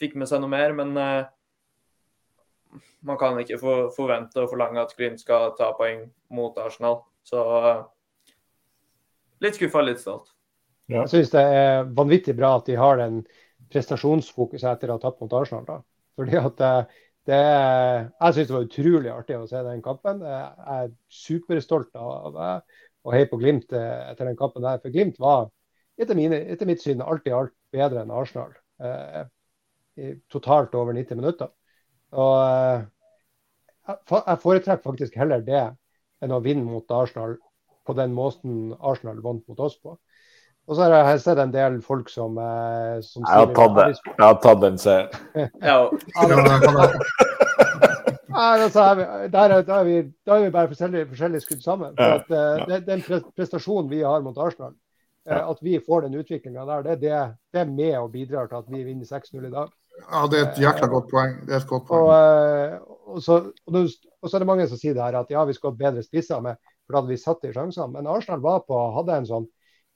fikk 0.00 0.14
med 0.16 0.30
seg 0.30 0.40
noe 0.40 0.48
mer. 0.48 0.72
Men 0.72 0.94
uh, 0.96 2.80
man 3.04 3.20
kan 3.20 3.36
ikke 3.42 3.58
for, 3.60 3.90
forvente 3.92 4.40
og 4.40 4.48
forlange 4.54 4.80
at 4.80 4.96
Glimt 4.96 5.20
skal 5.20 5.52
ta 5.58 5.68
poeng 5.76 6.06
mot 6.32 6.56
Arsenal. 6.64 7.02
Så 7.28 7.44
uh, 7.44 7.84
litt 9.44 9.60
skuffa, 9.60 9.84
litt 9.84 10.00
stolt. 10.00 10.32
Ja. 10.86 11.02
Jeg 11.02 11.12
syns 11.12 11.32
det 11.34 11.42
er 11.42 11.88
vanvittig 11.98 12.36
bra 12.38 12.56
at 12.60 12.68
de 12.68 12.78
har 12.78 13.00
den 13.00 13.20
prestasjonsfokuset 13.72 14.68
etter 14.70 14.92
å 14.92 14.98
ha 14.98 15.02
tapt 15.02 15.22
mot 15.24 15.34
Arsenal. 15.34 15.66
da. 15.66 15.80
Fordi 16.16 16.38
at 16.38 16.62
det, 17.26 17.40
Jeg 17.40 18.34
syns 18.34 18.48
det 18.48 18.54
var 18.54 18.66
utrolig 18.68 19.10
artig 19.10 19.38
å 19.38 19.48
se 19.50 19.62
den 19.66 19.82
kampen. 19.82 20.22
Jeg 20.22 20.76
er 20.76 20.92
superstolt 21.10 21.90
av 21.98 22.38
å 22.38 23.14
heie 23.14 23.26
på 23.30 23.38
Glimt 23.40 23.72
etter 23.74 24.28
den 24.28 24.38
kampen 24.38 24.62
der. 24.62 24.78
For 24.82 24.94
Glimt 24.94 25.18
var 25.22 25.48
etter, 25.98 26.14
mine, 26.18 26.38
etter 26.52 26.68
mitt 26.68 26.84
syn 26.84 27.02
alt 27.02 27.26
i 27.26 27.34
alt 27.34 27.54
bedre 27.74 28.04
enn 28.04 28.14
Arsenal. 28.14 28.54
Eh, 28.78 30.14
totalt 30.30 30.74
over 30.78 30.94
90 30.96 31.18
minutter. 31.18 31.50
Og 32.14 32.36
eh, 32.44 32.86
jeg 33.88 34.42
foretrekker 34.42 34.84
faktisk 34.84 35.16
heller 35.18 35.42
det 35.46 35.64
enn 36.22 36.34
å 36.34 36.42
vinne 36.44 36.66
mot 36.66 36.90
Arsenal 36.94 37.36
på 37.86 37.94
den 37.94 38.14
måten 38.16 38.74
Arsenal 38.80 39.22
vant 39.24 39.46
mot 39.48 39.62
oss 39.62 39.76
på. 39.78 39.96
Og 40.66 40.74
så 40.74 40.82
har 40.82 41.12
jeg 41.12 41.20
sett 41.22 41.38
en 41.38 41.52
del 41.54 41.76
folk 41.84 42.08
som, 42.10 42.38
eh, 42.42 42.96
som 43.06 43.22
jeg, 43.22 43.30
har 43.30 43.52
tatt 43.54 43.76
det. 43.76 43.84
jeg 44.08 44.24
har 44.24 44.38
tatt 44.42 44.62
den 44.64 44.78
seieren. 44.82 45.10
altså, 48.34 48.88
der, 49.32 49.54
er, 49.54 49.62
er 49.62 49.84
vi, 49.86 49.96
er 50.26 50.42
vi 50.42 50.50
bare 50.50 50.72
forskjellige, 50.72 51.06
forskjellige 51.12 51.44
skudd 51.44 51.62
sammen. 51.62 51.94
For 51.94 52.18
at, 52.18 52.34
uh, 52.34 52.66
det, 52.66 52.82
Den 52.88 53.04
prestasjonen 53.38 53.90
vi 53.90 54.02
har 54.02 54.26
mot 54.26 54.38
Arsenal, 54.42 54.74
uh, 55.30 55.42
at 55.52 55.62
vi 55.62 55.78
får 55.86 56.08
den 56.08 56.18
utviklinga 56.18 56.66
der, 56.66 56.82
det, 56.88 57.00
det, 57.04 57.24
det, 57.54 57.62
er 57.62 57.70
med 57.70 57.98
og 58.00 58.12
bidrar 58.12 58.50
til 58.50 58.58
at 58.58 58.70
vi 58.72 58.82
vinner 58.88 59.06
6-0 59.06 59.46
i 59.46 59.54
dag. 59.54 59.70
Ja, 60.02 60.26
det 60.28 60.40
er 60.40 60.48
et 60.50 60.58
jækla 60.60 60.90
godt 60.92 61.10
poeng. 61.14 61.36
Det 61.46 61.54
er 61.54 61.62
et 61.62 61.70
godt 61.70 61.86
poeng. 61.88 62.10
Og, 62.10 62.16
og, 63.14 63.22
så, 63.22 63.38
og, 63.70 63.86
så, 64.28 64.34
er 64.34 64.42
det 64.42 64.50
mange 64.50 64.66
som 64.68 64.82
sier 64.82 64.98
det 64.98 65.06
her 65.06 65.22
at 65.22 65.30
ja, 65.30 65.46
vi 65.46 65.54
skulle 65.54 65.76
hatt 65.76 65.84
bedre 65.86 66.02
spisser 66.04 66.42
med, 66.42 66.58
for 66.84 66.96
da 66.96 67.04
hadde 67.04 67.14
vi 67.14 67.22
satt 67.22 67.46
i 67.46 67.54
sjansene. 67.54 67.92
Men 67.94 68.10
Arsenal 68.10 68.42
var 68.44 68.66
på, 68.66 68.82
hadde 68.98 69.22
en 69.22 69.30
sånn 69.30 69.46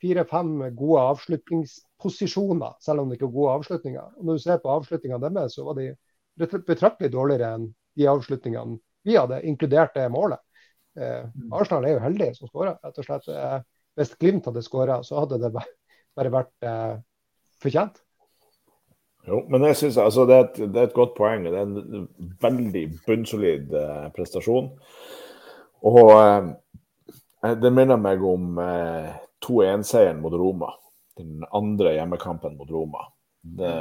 fire-fem 0.00 0.52
gode 0.78 1.02
avslutningsposisjoner, 1.14 2.76
selv 2.80 3.02
om 3.02 3.10
det 3.10 3.18
ikke 3.18 3.28
er 3.28 3.34
gode 3.34 3.56
avslutninger. 3.58 4.14
Og 4.16 4.28
når 4.28 4.38
du 4.38 4.44
ser 4.44 4.62
på 4.62 4.72
avslutningene 4.72 5.30
deres, 5.30 5.56
så 5.56 5.66
var 5.66 5.78
de 5.78 5.90
betraktelig 6.40 7.12
dårligere 7.12 7.56
enn 7.56 7.66
de 7.98 8.08
avslutningene 8.08 8.78
vi 9.08 9.16
hadde, 9.16 9.42
inkludert 9.48 9.94
det 9.96 10.08
målet. 10.12 10.40
Eh, 10.98 11.24
mm. 11.24 11.52
Arsenal 11.56 11.86
er 11.88 11.96
jo 11.96 12.04
heldige 12.04 12.36
som 12.36 12.50
skåra, 12.50 12.74
rett 12.84 13.00
og 13.00 13.06
slett. 13.06 13.28
Eh, 13.32 13.60
hvis 13.96 14.14
Glimt 14.20 14.48
hadde 14.48 14.62
skåra, 14.64 15.00
så 15.06 15.22
hadde 15.22 15.40
det 15.40 15.52
bare 15.54 16.32
vært 16.32 16.68
eh, 16.68 16.96
fortjent. 17.62 18.00
Jo, 19.28 19.42
men 19.52 19.64
jeg 19.68 19.76
synes, 19.76 19.98
altså, 20.00 20.24
det, 20.28 20.36
er 20.36 20.44
et, 20.46 20.60
det, 20.74 20.76
er 20.80 20.88
et, 20.88 20.96
godt 20.96 21.16
poeng. 21.16 21.44
Det 21.44 21.58
er 21.58 21.66
en 21.68 22.06
veldig 22.40 22.84
bunnsolid 23.06 23.74
eh, 23.76 24.06
prestasjon. 24.16 24.70
Og 25.90 26.12
eh, 26.14 27.52
det 27.60 27.72
minner 27.72 28.00
meg 28.00 28.24
om 28.24 28.60
eh, 28.64 29.12
2-1-seieren 29.46 30.20
mot 30.22 30.34
Roma. 30.36 30.72
Den 31.18 31.44
andre 31.56 31.94
hjemmekampen 31.96 32.56
mot 32.58 32.70
Roma. 32.70 33.06
Det, 33.40 33.72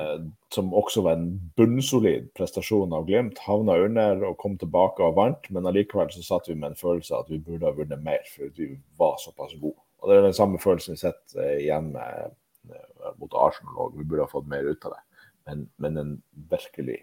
som 0.56 0.72
også 0.74 1.04
var 1.04 1.18
en 1.18 1.34
bunnsolid 1.60 2.30
prestasjon 2.38 2.94
av 2.96 3.10
Glimt. 3.10 3.42
Havna 3.44 3.76
under 3.84 4.24
og 4.30 4.38
kom 4.40 4.56
tilbake 4.60 5.04
og 5.04 5.18
vant, 5.20 5.50
men 5.52 5.68
allikevel 5.68 6.12
så 6.16 6.24
satt 6.24 6.48
vi 6.48 6.56
med 6.56 6.72
en 6.72 6.80
følelse 6.80 7.16
av 7.16 7.26
at 7.26 7.34
vi 7.34 7.42
burde 7.44 7.68
ha 7.68 7.76
vunnet 7.76 8.06
mer, 8.06 8.24
for 8.32 8.54
vi 8.56 8.72
var 9.00 9.20
såpass 9.20 9.58
gode. 9.60 9.80
Og 10.00 10.10
Det 10.10 10.16
er 10.16 10.30
den 10.30 10.38
samme 10.38 10.60
følelsen 10.64 10.96
vi 10.96 11.04
sitter 11.04 11.44
eh, 11.44 11.58
igjen 11.66 11.92
med, 11.92 12.38
med 12.72 13.20
mot 13.20 13.36
Arsenal 13.36 13.84
òg. 13.84 14.00
Vi 14.00 14.08
burde 14.08 14.24
ha 14.24 14.32
fått 14.32 14.48
mer 14.48 14.64
ut 14.64 14.88
av 14.88 14.96
det 14.96 15.04
men, 15.50 15.70
men 15.76 15.98
en 15.98 16.22
virkelig 16.50 16.98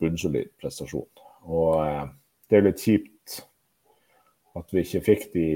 bunnsolid 0.00 0.52
prestasjon. 0.60 1.08
Og 1.44 1.80
eh, 1.84 2.04
det 2.48 2.58
er 2.58 2.66
litt 2.68 2.84
kjipt 2.84 3.40
at 4.54 4.70
vi 4.72 4.84
ikke 4.84 5.04
fikk 5.04 5.26
de, 5.34 5.46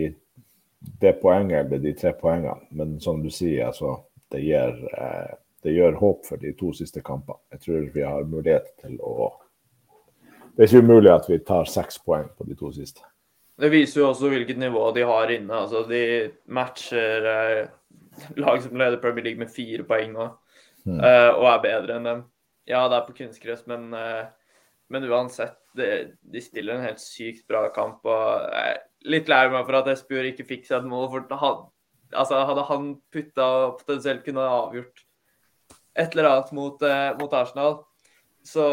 det 0.79 1.13
poenget 1.23 1.67
eller 1.67 1.79
de 1.79 1.93
tre 1.93 2.13
poengene. 2.13 2.61
Men 2.71 3.01
som 3.01 3.23
du 3.23 3.31
sier, 3.31 3.67
altså, 3.67 3.97
det, 4.33 4.43
gir, 4.47 4.79
eh, 4.95 5.35
det 5.63 5.75
gjør 5.75 6.01
håp 6.01 6.27
for 6.27 6.41
de 6.43 6.53
to 6.59 6.73
siste 6.77 7.03
kampene. 7.05 7.41
Jeg 7.55 7.65
tror 7.65 7.93
vi 7.95 8.07
har 8.07 8.31
mulighet 8.31 8.73
til 8.83 8.99
å 9.01 9.35
Det 10.59 10.65
er 10.65 10.73
ikke 10.73 10.87
umulig 10.89 11.11
at 11.13 11.27
vi 11.31 11.37
tar 11.47 11.69
seks 11.71 12.01
poeng 12.03 12.25
på 12.35 12.45
de 12.49 12.57
to 12.59 12.73
siste. 12.75 13.05
Det 13.59 13.69
viser 13.71 14.01
jo 14.01 14.09
også 14.09 14.31
hvilket 14.31 14.59
nivå 14.59 14.89
de 14.95 15.05
har 15.07 15.31
inne. 15.31 15.55
Altså, 15.55 15.85
de 15.87 16.33
matcher 16.51 17.29
eh, 17.31 17.69
lag 18.43 18.63
som 18.63 18.75
leder 18.79 18.99
Premier 19.03 19.29
League 19.29 19.39
med 19.39 19.53
fire 19.55 19.87
poeng 19.87 20.13
nå. 20.15 20.27
Mm. 20.89 20.99
eh, 20.99 21.31
og 21.37 21.47
er 21.51 21.63
bedre 21.63 21.99
enn 21.99 22.11
dem. 22.11 22.25
Ja, 22.69 22.85
det 22.91 22.99
er 22.99 23.07
på 23.07 23.17
kunstgress, 23.17 23.65
men, 23.71 23.89
eh, 23.97 24.27
men 24.91 25.07
uansett, 25.09 25.59
det, 25.79 26.19
de 26.23 26.43
stiller 26.43 26.77
en 26.77 26.87
helt 26.87 27.03
sykt 27.03 27.47
bra 27.49 27.69
kamp. 27.75 28.03
og 28.03 28.51
jeg 28.51 28.75
er 28.75 28.83
Litt 29.07 29.29
lei 29.31 29.45
meg 29.53 29.67
for 29.67 29.79
at 29.79 29.91
Espejord 29.93 30.33
ikke 30.33 30.47
fikk 30.49 30.67
seg 30.67 30.81
et 30.81 30.89
mål. 30.91 31.09
for 31.13 31.43
han, 31.43 31.61
altså, 32.13 32.41
Hadde 32.49 32.65
han 32.71 32.89
putta 33.15 33.47
potensielt 33.79 34.25
kunne 34.25 34.47
avgjort 34.47 35.05
et 35.99 36.15
eller 36.15 36.31
annet 36.31 36.53
mot, 36.55 36.83
eh, 36.83 37.13
mot, 37.19 37.33
Arsenal, 37.35 37.81
så 38.47 38.67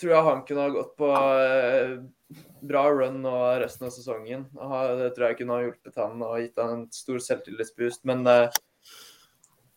tror 0.00 0.12
jeg 0.12 0.26
han 0.28 0.44
kunne 0.46 0.66
ha 0.66 0.74
gått 0.74 0.92
på 0.98 1.08
bra 2.66 2.84
run 2.90 3.20
nå 3.22 3.34
resten 3.60 3.86
av 3.88 3.94
sesongen. 3.94 4.44
Det 4.54 5.10
tror 5.14 5.26
jeg 5.28 5.38
kunne 5.40 5.56
ha 5.56 5.64
hjulpet 5.64 5.98
han 5.98 6.22
og 6.22 6.38
gitt 6.38 6.62
han 6.62 6.72
en 6.76 6.84
stor 6.94 7.18
selvtillitsboost. 7.22 8.04
Men 8.06 8.22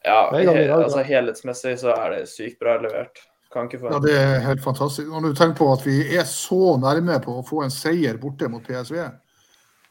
ja, 0.05 0.19
he, 0.33 0.45
altså 0.71 1.03
helhetsmessig 1.05 1.73
så 1.81 1.93
er 1.95 2.13
det 2.15 2.21
sykt 2.31 2.61
bra 2.61 2.77
levert. 2.81 3.19
Kan 3.53 3.69
ikke 3.69 3.79
få 3.79 3.91
Ja, 3.91 3.99
det 4.03 4.15
er 4.19 4.39
helt 4.43 4.63
fantastisk. 4.63 5.07
Når 5.09 5.29
du 5.29 5.37
tenker 5.37 5.57
på 5.61 5.69
at 5.71 5.85
vi 5.87 6.01
er 6.17 6.27
så 6.27 6.75
nærme 6.81 7.19
på 7.23 7.37
å 7.39 7.45
få 7.47 7.63
en 7.65 7.73
seier 7.73 8.19
borte 8.19 8.49
mot 8.51 8.63
PSV, 8.63 8.99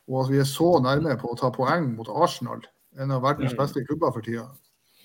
og 0.07 0.23
at 0.23 0.33
vi 0.33 0.41
er 0.41 0.49
så 0.49 0.77
nærme 0.83 1.17
på 1.21 1.33
å 1.33 1.39
ta 1.39 1.51
poeng 1.55 1.91
mot 1.97 2.11
Arsenal, 2.11 2.63
en 2.97 3.13
av 3.13 3.25
verdens 3.25 3.55
mm. 3.55 3.61
beste 3.61 3.85
klubber 3.87 4.15
for 4.15 4.25
tida, 4.25 4.47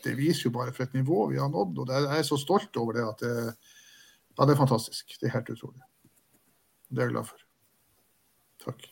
det 0.06 0.16
viser 0.18 0.48
jo 0.48 0.56
bare 0.56 0.74
for 0.74 0.86
et 0.86 0.96
nivå 0.98 1.28
vi 1.32 1.40
har 1.42 1.50
nådd. 1.52 1.84
og 1.84 1.92
Jeg 1.92 2.20
er 2.20 2.26
så 2.26 2.38
stolt 2.40 2.78
over 2.80 2.98
det 2.98 3.06
at 3.06 3.22
det, 3.22 3.34
ja, 4.38 4.46
det 4.46 4.54
er 4.54 4.62
fantastisk. 4.62 5.14
Det 5.20 5.28
er 5.28 5.36
helt 5.36 5.52
utrolig. 5.54 5.84
Det 6.90 7.04
er 7.04 7.10
jeg 7.10 7.14
glad 7.14 7.30
for. 7.30 7.44
Takk. 8.66 8.88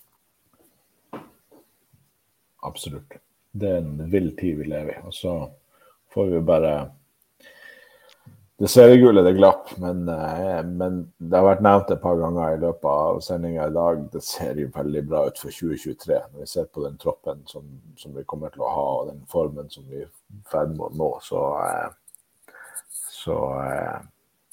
Absolutt. 2.68 3.18
Det 3.52 3.72
er 3.72 3.82
en 3.82 4.12
vill 4.12 4.30
tid 4.38 4.60
vi 4.60 4.70
lever 4.70 4.98
i. 4.98 5.02
og 5.08 5.16
så 5.16 5.34
får 6.14 6.30
vi 6.36 6.42
bare 6.46 6.74
Det 8.60 8.68
seriegullet 8.68 9.24
det 9.24 9.38
glapp, 9.38 9.70
men, 9.80 10.02
eh, 10.10 10.64
men, 10.68 10.96
det 11.18 11.38
har 11.38 11.46
vært 11.46 11.62
nevnt 11.64 11.94
et 11.94 12.02
par 12.04 12.18
ganger 12.20 12.58
i 12.58 12.60
løpet 12.60 12.90
av 12.92 13.22
sendinga 13.24 13.70
i 13.70 13.76
dag. 13.78 14.02
Det 14.12 14.20
ser 14.26 14.60
jo 14.60 14.68
veldig 14.76 15.04
bra 15.08 15.22
ut 15.30 15.40
for 15.40 15.56
2023, 15.56 16.18
når 16.34 16.44
vi 16.44 16.48
ser 16.52 16.68
på 16.68 16.84
den 16.84 16.98
troppen 17.00 17.40
som, 17.48 17.70
som 17.96 18.18
vi 18.18 18.26
kommer 18.28 18.52
til 18.52 18.66
å 18.68 18.74
ha, 18.74 18.86
og 18.98 19.14
den 19.14 19.24
formen 19.32 19.72
som 19.72 19.88
vi 19.88 20.02
er 20.02 20.10
i 20.10 20.42
ferd 20.52 20.76
med 20.76 20.90
å 20.90 20.92
nå. 21.00 21.10
Så, 21.24 21.46
eh, 21.64 22.92
så 23.22 23.40
eh, 23.64 24.06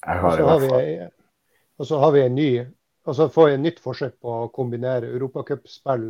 jeg 0.07 0.23
har 0.23 0.39
i 0.39 0.49
hvert 0.53 0.71
fall 0.71 0.91
Og 1.77 1.91
så 1.91 2.01
har 2.05 2.15
vi 2.15 2.27
en 2.29 2.39
ny 2.39 2.51
og 3.07 3.15
så 3.15 3.29
får 3.31 3.47
vi 3.47 3.55
et 3.55 3.63
nytt 3.63 3.77
forsøk 3.79 4.17
på 4.19 4.31
å 4.35 4.47
kombinere 4.51 5.13
europacupspill, 5.15 6.09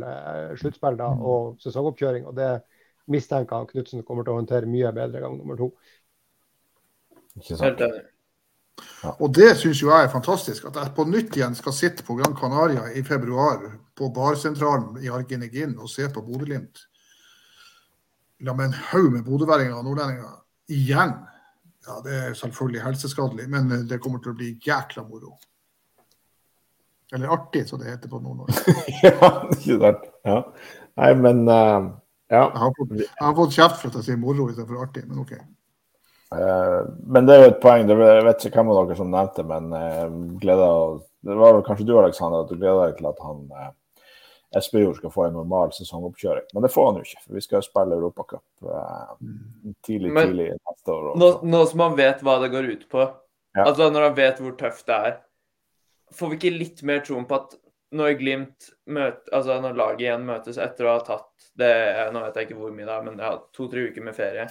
sluttspill 0.57 0.95
og 1.05 1.59
sesongoppkjøring. 1.61 2.23
og 2.25 2.33
det 2.33 2.55
mistenker 3.13 3.67
Knutsen 3.71 4.01
kommer 4.07 4.25
til 4.25 4.35
å 4.35 4.39
håndtere 4.41 4.69
mye 4.69 4.91
bedre 4.95 5.21
gang 5.23 5.37
nummer 5.37 5.59
to. 5.59 5.69
Helt 7.45 7.81
enig. 7.81 8.03
Ja. 9.03 9.13
Og 9.23 9.31
det 9.33 9.55
syns 9.57 9.79
jo 9.81 9.89
jeg 9.89 10.05
er 10.05 10.11
fantastisk. 10.13 10.67
At 10.69 10.77
jeg 10.77 10.93
på 10.97 11.05
nytt 11.09 11.37
igjen 11.37 11.55
skal 11.57 11.75
sitte 11.75 12.05
på 12.05 12.17
Gran 12.19 12.35
Canaria 12.37 12.87
i 12.93 13.03
februar 13.05 13.63
på 13.97 14.11
barsentralen 14.13 14.99
i 15.01 15.09
Arginegin 15.09 15.77
og 15.81 15.89
se 15.89 16.09
på 16.13 16.21
Bodø-Glimt. 16.25 16.83
La 18.45 18.53
med 18.53 18.69
en 18.69 18.79
haug 18.91 19.11
med 19.15 19.25
bodøværinger 19.25 19.77
og 19.79 19.85
nordlendinger 19.87 20.33
igjen. 20.69 21.15
Ja, 21.87 21.99
det 22.05 22.15
er 22.15 22.33
selvfølgelig 22.37 22.83
helseskadelig, 22.83 23.47
men 23.49 23.71
det 23.89 24.01
kommer 24.03 24.21
til 24.21 24.35
å 24.35 24.37
bli 24.37 24.51
jækla 24.61 25.05
moro. 25.07 25.37
Eller 27.15 27.31
artig, 27.31 27.63
som 27.69 27.79
det 27.79 27.93
heter 27.93 28.11
på 28.11 28.19
nordnorsk. 28.19 28.67
ja, 29.05 29.29
ikke 29.55 29.79
sant. 29.79 30.09
Ja. 30.27 30.41
Nei, 30.99 31.13
men 31.23 31.47
uh 31.47 31.95
ja. 32.27 32.41
Jeg, 32.51 32.59
har 32.59 32.73
fått, 32.75 32.93
jeg 32.99 33.23
har 33.23 33.35
fått 33.37 33.55
kjeft 33.55 33.77
for 33.79 33.89
at 33.89 33.99
jeg 33.99 34.09
sier 34.09 34.19
moro 34.19 34.49
istedenfor 34.51 34.83
artig, 34.83 35.05
men 35.07 35.21
OK. 35.23 35.33
Uh, 36.35 36.83
men 37.07 37.27
det 37.27 37.35
er 37.35 37.43
jo 37.43 37.51
et 37.53 37.59
poeng. 37.63 37.87
Jeg 37.87 38.23
vet 38.27 38.47
ikke 38.47 38.59
hvem 38.59 38.71
av 38.73 38.79
dere 38.81 38.99
som 38.99 39.11
nevnte 39.13 39.45
men 39.47 39.69
uh, 39.71 40.15
gleder, 40.41 40.97
det 41.27 41.37
var 41.39 41.55
vel 41.55 41.67
kanskje 41.67 41.87
du 41.87 41.93
Alexander, 41.99 42.43
at 42.43 42.51
du 42.51 42.57
gleder 42.57 42.89
deg 42.89 42.97
til 42.97 43.09
at 43.11 43.21
han 43.23 43.45
uh, 43.53 43.69
Espejord 44.57 44.97
skal 44.99 45.11
få 45.11 45.27
en 45.27 45.37
normal 45.39 45.71
sesongoppkjøring. 45.75 46.49
Men 46.55 46.65
det 46.65 46.71
får 46.73 46.89
han 46.89 46.99
jo 46.99 47.05
ikke, 47.07 47.21
for 47.23 47.37
vi 47.37 47.45
skal 47.45 47.63
spille 47.65 47.99
Europacup 47.99 48.67
uh, 48.67 49.13
tidlig 49.87 50.11
men, 50.15 50.33
tidlig 50.33 50.49
neste 50.55 50.97
år. 50.97 51.13
Nå, 51.19 51.31
nå, 51.47 51.63
som 51.71 51.85
han 51.85 51.97
vet 51.99 52.23
hva 52.25 52.37
det 52.43 52.51
går 52.55 52.73
ut 52.73 52.85
på, 52.91 53.07
ja. 53.55 53.63
altså 53.63 53.89
når 53.93 54.09
han 54.09 54.19
vet 54.19 54.43
hvor 54.43 54.59
tøft 54.59 54.87
det 54.89 54.99
er, 55.11 55.17
får 56.15 56.31
vi 56.31 56.39
ikke 56.39 56.55
litt 56.55 56.85
mer 56.87 57.01
troen 57.07 57.27
på 57.27 57.39
at 57.39 57.57
når 57.95 58.17
Glimt 58.19 58.71
møter, 58.91 59.31
altså 59.31 59.61
når 59.63 59.75
laget 59.79 60.01
igjen 60.03 60.25
møtes 60.27 60.57
etter 60.59 60.87
å 60.87 60.97
ha 60.97 61.03
tatt 61.07 61.29
det, 61.57 61.71
Nå 62.11 62.19
vet 62.25 62.35
jeg 62.35 62.49
ikke 62.49 62.57
hvor 62.59 62.73
mye 62.75 62.87
det 62.87 62.95
er, 62.97 63.05
men 63.05 63.21
ja, 63.23 63.29
to-tre 63.55 63.85
uker 63.87 64.03
med 64.03 64.15
ferie. 64.15 64.47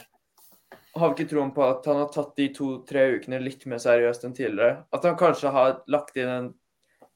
Har 0.96 1.12
vi 1.12 1.14
ikke 1.16 1.32
troen 1.34 1.52
på 1.52 1.64
at 1.66 1.86
han 1.88 2.00
har 2.00 2.08
tatt 2.12 2.36
de 2.38 2.48
to-tre 2.56 3.02
ukene 3.18 3.40
litt 3.42 3.66
mer 3.68 3.80
seriøst 3.82 4.24
enn 4.24 4.36
tidligere? 4.36 4.84
At 4.96 5.04
han 5.04 5.18
kanskje 5.20 5.52
har 5.52 5.80
lagt 5.92 6.16
inn 6.16 6.30
en 6.32 6.48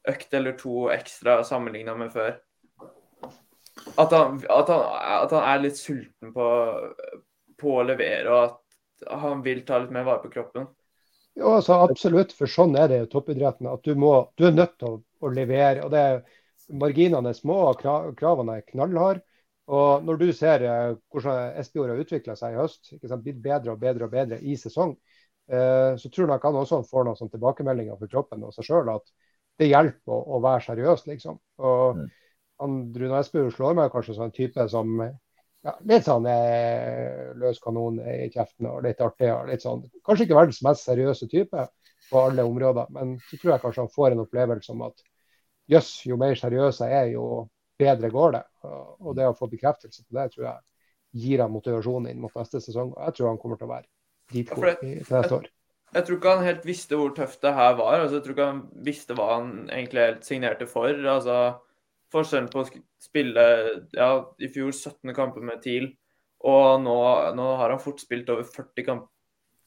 økt 0.08 0.34
eller 0.36 0.56
to 0.60 0.88
ekstra 0.92 1.40
sammenligna 1.44 1.94
med 1.96 2.12
før? 2.12 2.34
At 3.96 4.12
han, 4.12 4.40
at, 4.44 4.68
han, 4.68 4.84
at 5.24 5.32
han, 5.32 5.46
er 5.46 5.62
litt 5.64 5.78
sulten 5.80 6.34
på, 6.34 6.48
på 7.60 7.78
å 7.80 7.86
levere, 7.88 8.28
og 8.28 8.42
at 8.44 9.16
han 9.22 9.40
vil 9.44 9.62
ta 9.64 9.80
litt 9.80 9.94
mer 9.94 10.04
vare 10.08 10.22
på 10.24 10.32
kroppen. 10.34 10.68
Ja, 11.38 11.54
altså, 11.56 11.78
absolutt, 11.86 12.34
for 12.36 12.50
sånn 12.50 12.76
er 12.76 12.90
det 12.90 13.00
i 13.04 13.08
toppidretten. 13.08 13.70
at 13.70 13.86
Du, 13.86 13.94
må, 13.96 14.12
du 14.36 14.48
er 14.50 14.56
nødt 14.56 14.76
til 14.80 14.98
å, 14.98 15.00
å 15.24 15.32
levere. 15.32 15.86
og 15.86 15.94
det 15.94 16.04
Marginene 16.70 17.32
er 17.32 17.38
små 17.38 17.56
og 17.70 17.80
kravene 18.18 18.60
er 18.60 18.66
knallharde. 18.68 19.24
Og 19.70 20.04
når 20.06 20.18
du 20.18 20.28
ser 20.34 20.64
eh, 20.66 20.92
hvordan 21.12 21.56
Espejord 21.60 21.92
har 21.92 22.02
utvikla 22.02 22.36
seg 22.38 22.56
i 22.56 22.60
høst, 22.60 22.92
blitt 23.22 23.42
bedre 23.42 23.74
og 23.74 23.82
bedre 23.82 24.08
og 24.08 24.14
bedre 24.14 24.40
i 24.42 24.56
sesong, 24.58 24.96
eh, 25.50 25.94
så 26.00 26.10
tror 26.10 26.30
nok 26.30 26.46
han 26.48 26.58
også 26.62 26.82
får 26.90 27.06
noen 27.06 27.32
tilbakemeldinger 27.32 28.00
for 28.00 28.10
kroppen 28.10 28.46
og 28.46 28.54
seg 28.56 28.66
sjøl 28.66 28.90
at 28.96 29.06
det 29.60 29.68
hjelper 29.70 30.14
å, 30.14 30.20
å 30.36 30.40
være 30.42 30.64
seriøs, 30.64 31.04
liksom. 31.06 31.36
Og 31.60 32.00
mm. 32.00 32.06
Rune 32.96 33.20
Espejord 33.20 33.54
slår 33.54 33.76
meg 33.78 33.92
kanskje 33.92 34.16
som 34.16 34.26
en 34.26 34.34
type 34.36 34.66
som 34.72 34.96
ja, 35.00 35.74
litt 35.88 36.08
sånn 36.08 36.26
eh, 36.28 37.30
løs 37.40 37.60
kanon 37.62 38.00
i 38.00 38.30
kjeften 38.32 38.68
og 38.70 38.82
litt 38.86 39.00
artig. 39.04 39.30
og 39.32 39.52
litt 39.52 39.64
sånn, 39.64 39.84
Kanskje 40.06 40.26
ikke 40.26 40.38
verdens 40.40 40.62
mest 40.66 40.88
seriøse 40.88 41.28
type 41.30 41.66
på 42.10 42.24
alle 42.24 42.44
områder, 42.48 42.90
men 42.96 43.14
så 43.28 43.38
tror 43.38 43.54
jeg 43.54 43.64
kanskje 43.64 43.84
han 43.84 43.94
får 43.94 44.14
en 44.16 44.24
opplevelse 44.24 44.72
om 44.74 44.86
at 44.88 45.04
jøss, 45.70 45.92
jo 46.08 46.18
mer 46.18 46.34
seriøs 46.34 46.80
jeg 46.82 46.96
er, 46.96 47.12
jo 47.14 47.46
bedre 47.80 48.10
går 48.12 48.36
det. 48.36 48.42
Og 49.00 49.14
det 49.16 49.28
å 49.28 49.36
få 49.36 49.48
bekreftelse 49.50 50.04
på 50.04 50.18
det, 50.18 50.26
tror 50.34 50.46
jeg 50.46 51.24
gir 51.24 51.42
han 51.42 51.52
motivasjon 51.52 52.06
inn 52.10 52.20
mot 52.22 52.36
neste 52.38 52.60
sesong. 52.62 52.92
Og 52.94 53.08
jeg 53.08 53.16
tror 53.16 53.32
han 53.32 53.40
kommer 53.42 53.58
til 53.60 53.66
å 53.66 53.72
være 53.72 53.88
dritgod 54.30 54.68
til 54.82 55.00
neste 55.00 55.40
år. 55.40 55.48
Jeg 55.90 56.06
tror 56.06 56.20
ikke 56.20 56.34
han 56.36 56.46
helt 56.46 56.66
visste 56.68 56.98
hvor 56.98 57.10
tøft 57.16 57.40
det 57.42 57.50
her 57.56 57.72
var. 57.80 57.96
Altså, 57.98 58.20
jeg 58.20 58.26
tror 58.26 58.36
ikke 58.36 58.50
han 58.52 58.60
visste 58.86 59.16
hva 59.18 59.26
han 59.32 59.50
egentlig 59.66 60.04
helt 60.04 60.28
signerte 60.28 60.68
for. 60.70 60.94
altså 61.14 61.38
Forskjellen 62.10 62.50
på 62.50 62.62
å 62.62 62.68
spille 63.02 63.42
ja, 63.94 64.10
i 64.42 64.50
fjor 64.50 64.70
17 64.74 65.14
kamper 65.14 65.44
med 65.46 65.60
TIL, 65.62 65.92
og 66.42 66.80
nå, 66.82 66.96
nå 67.38 67.48
har 67.60 67.70
han 67.70 67.82
fort 67.82 68.02
spilt 68.02 68.30
over 68.32 68.46
40 68.46 68.86
kamper, 68.86 69.10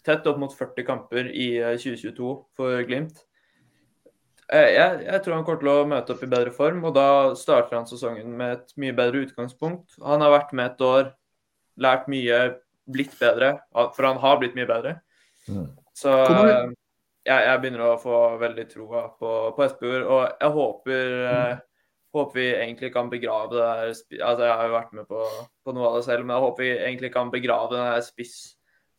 tett 0.03 0.27
opp 0.27 0.41
mot 0.41 0.51
40 0.51 0.87
kamper 0.87 1.29
i 1.31 1.47
2022 1.79 2.11
eh, 2.11 2.41
for 2.59 2.83
Glimt. 2.89 3.21
Eh, 4.53 4.69
jeg, 4.75 4.99
jeg, 5.07 5.21
tror 5.23 5.37
han 5.37 5.45
kommer 5.47 5.63
til 5.63 5.71
å 5.71 5.87
møte 5.89 6.15
opp 6.15 6.23
i 6.25 6.29
bedre 6.29 6.53
form, 6.53 6.83
og 6.87 6.95
da 6.97 7.07
starter 7.39 7.79
han 7.79 7.89
sesongen 7.89 8.35
med 8.37 8.59
et 8.59 8.75
mye 8.81 8.95
bedre 8.97 9.25
utgangspunkt. 9.25 9.97
Han 10.03 10.23
har 10.25 10.35
vært 10.35 10.53
med 10.57 10.71
et 10.71 10.85
år, 10.85 11.11
lært 11.81 12.09
mye, 12.11 12.43
blitt 12.93 13.13
bedre, 13.19 13.55
for 13.73 14.09
han 14.09 14.21
har 14.21 14.39
blitt 14.41 14.57
mye 14.57 14.69
bedre. 14.69 14.97
Mm. 15.47 15.69
Så 15.95 16.13
jeg, 16.13 16.65
jeg, 17.27 17.59
begynner 17.63 17.85
å 17.87 17.99
få 18.01 18.23
veldig 18.41 18.65
troa 18.71 19.05
på, 19.19 19.35
på 19.55 19.65
Espejord, 19.65 20.07
og 20.07 20.25
jeg 20.27 20.57
håper 20.57 21.13
mm 21.23 21.69
håper 22.13 22.39
vi 22.39 22.47
egentlig 22.53 22.93
kan 22.93 23.09
begrave 23.09 23.49
det 23.49 23.61
der 23.61 23.87
altså 24.27 24.45
Jeg 24.45 24.57
har 24.57 24.67
jo 24.67 24.75
vært 24.75 24.93
med 24.93 25.07
på, 25.09 25.21
på, 25.65 25.73
noe 25.73 25.89
av 25.89 25.97
det 25.97 26.05
selv, 26.07 26.25
men 26.25 26.35
jeg 26.35 26.45
håper 26.45 26.63
vi 26.63 26.71
egentlig 26.75 27.11
kan 27.13 27.31
begrave 27.33 27.73
den 27.73 27.87
der 27.89 28.03
spiss, 28.05 28.35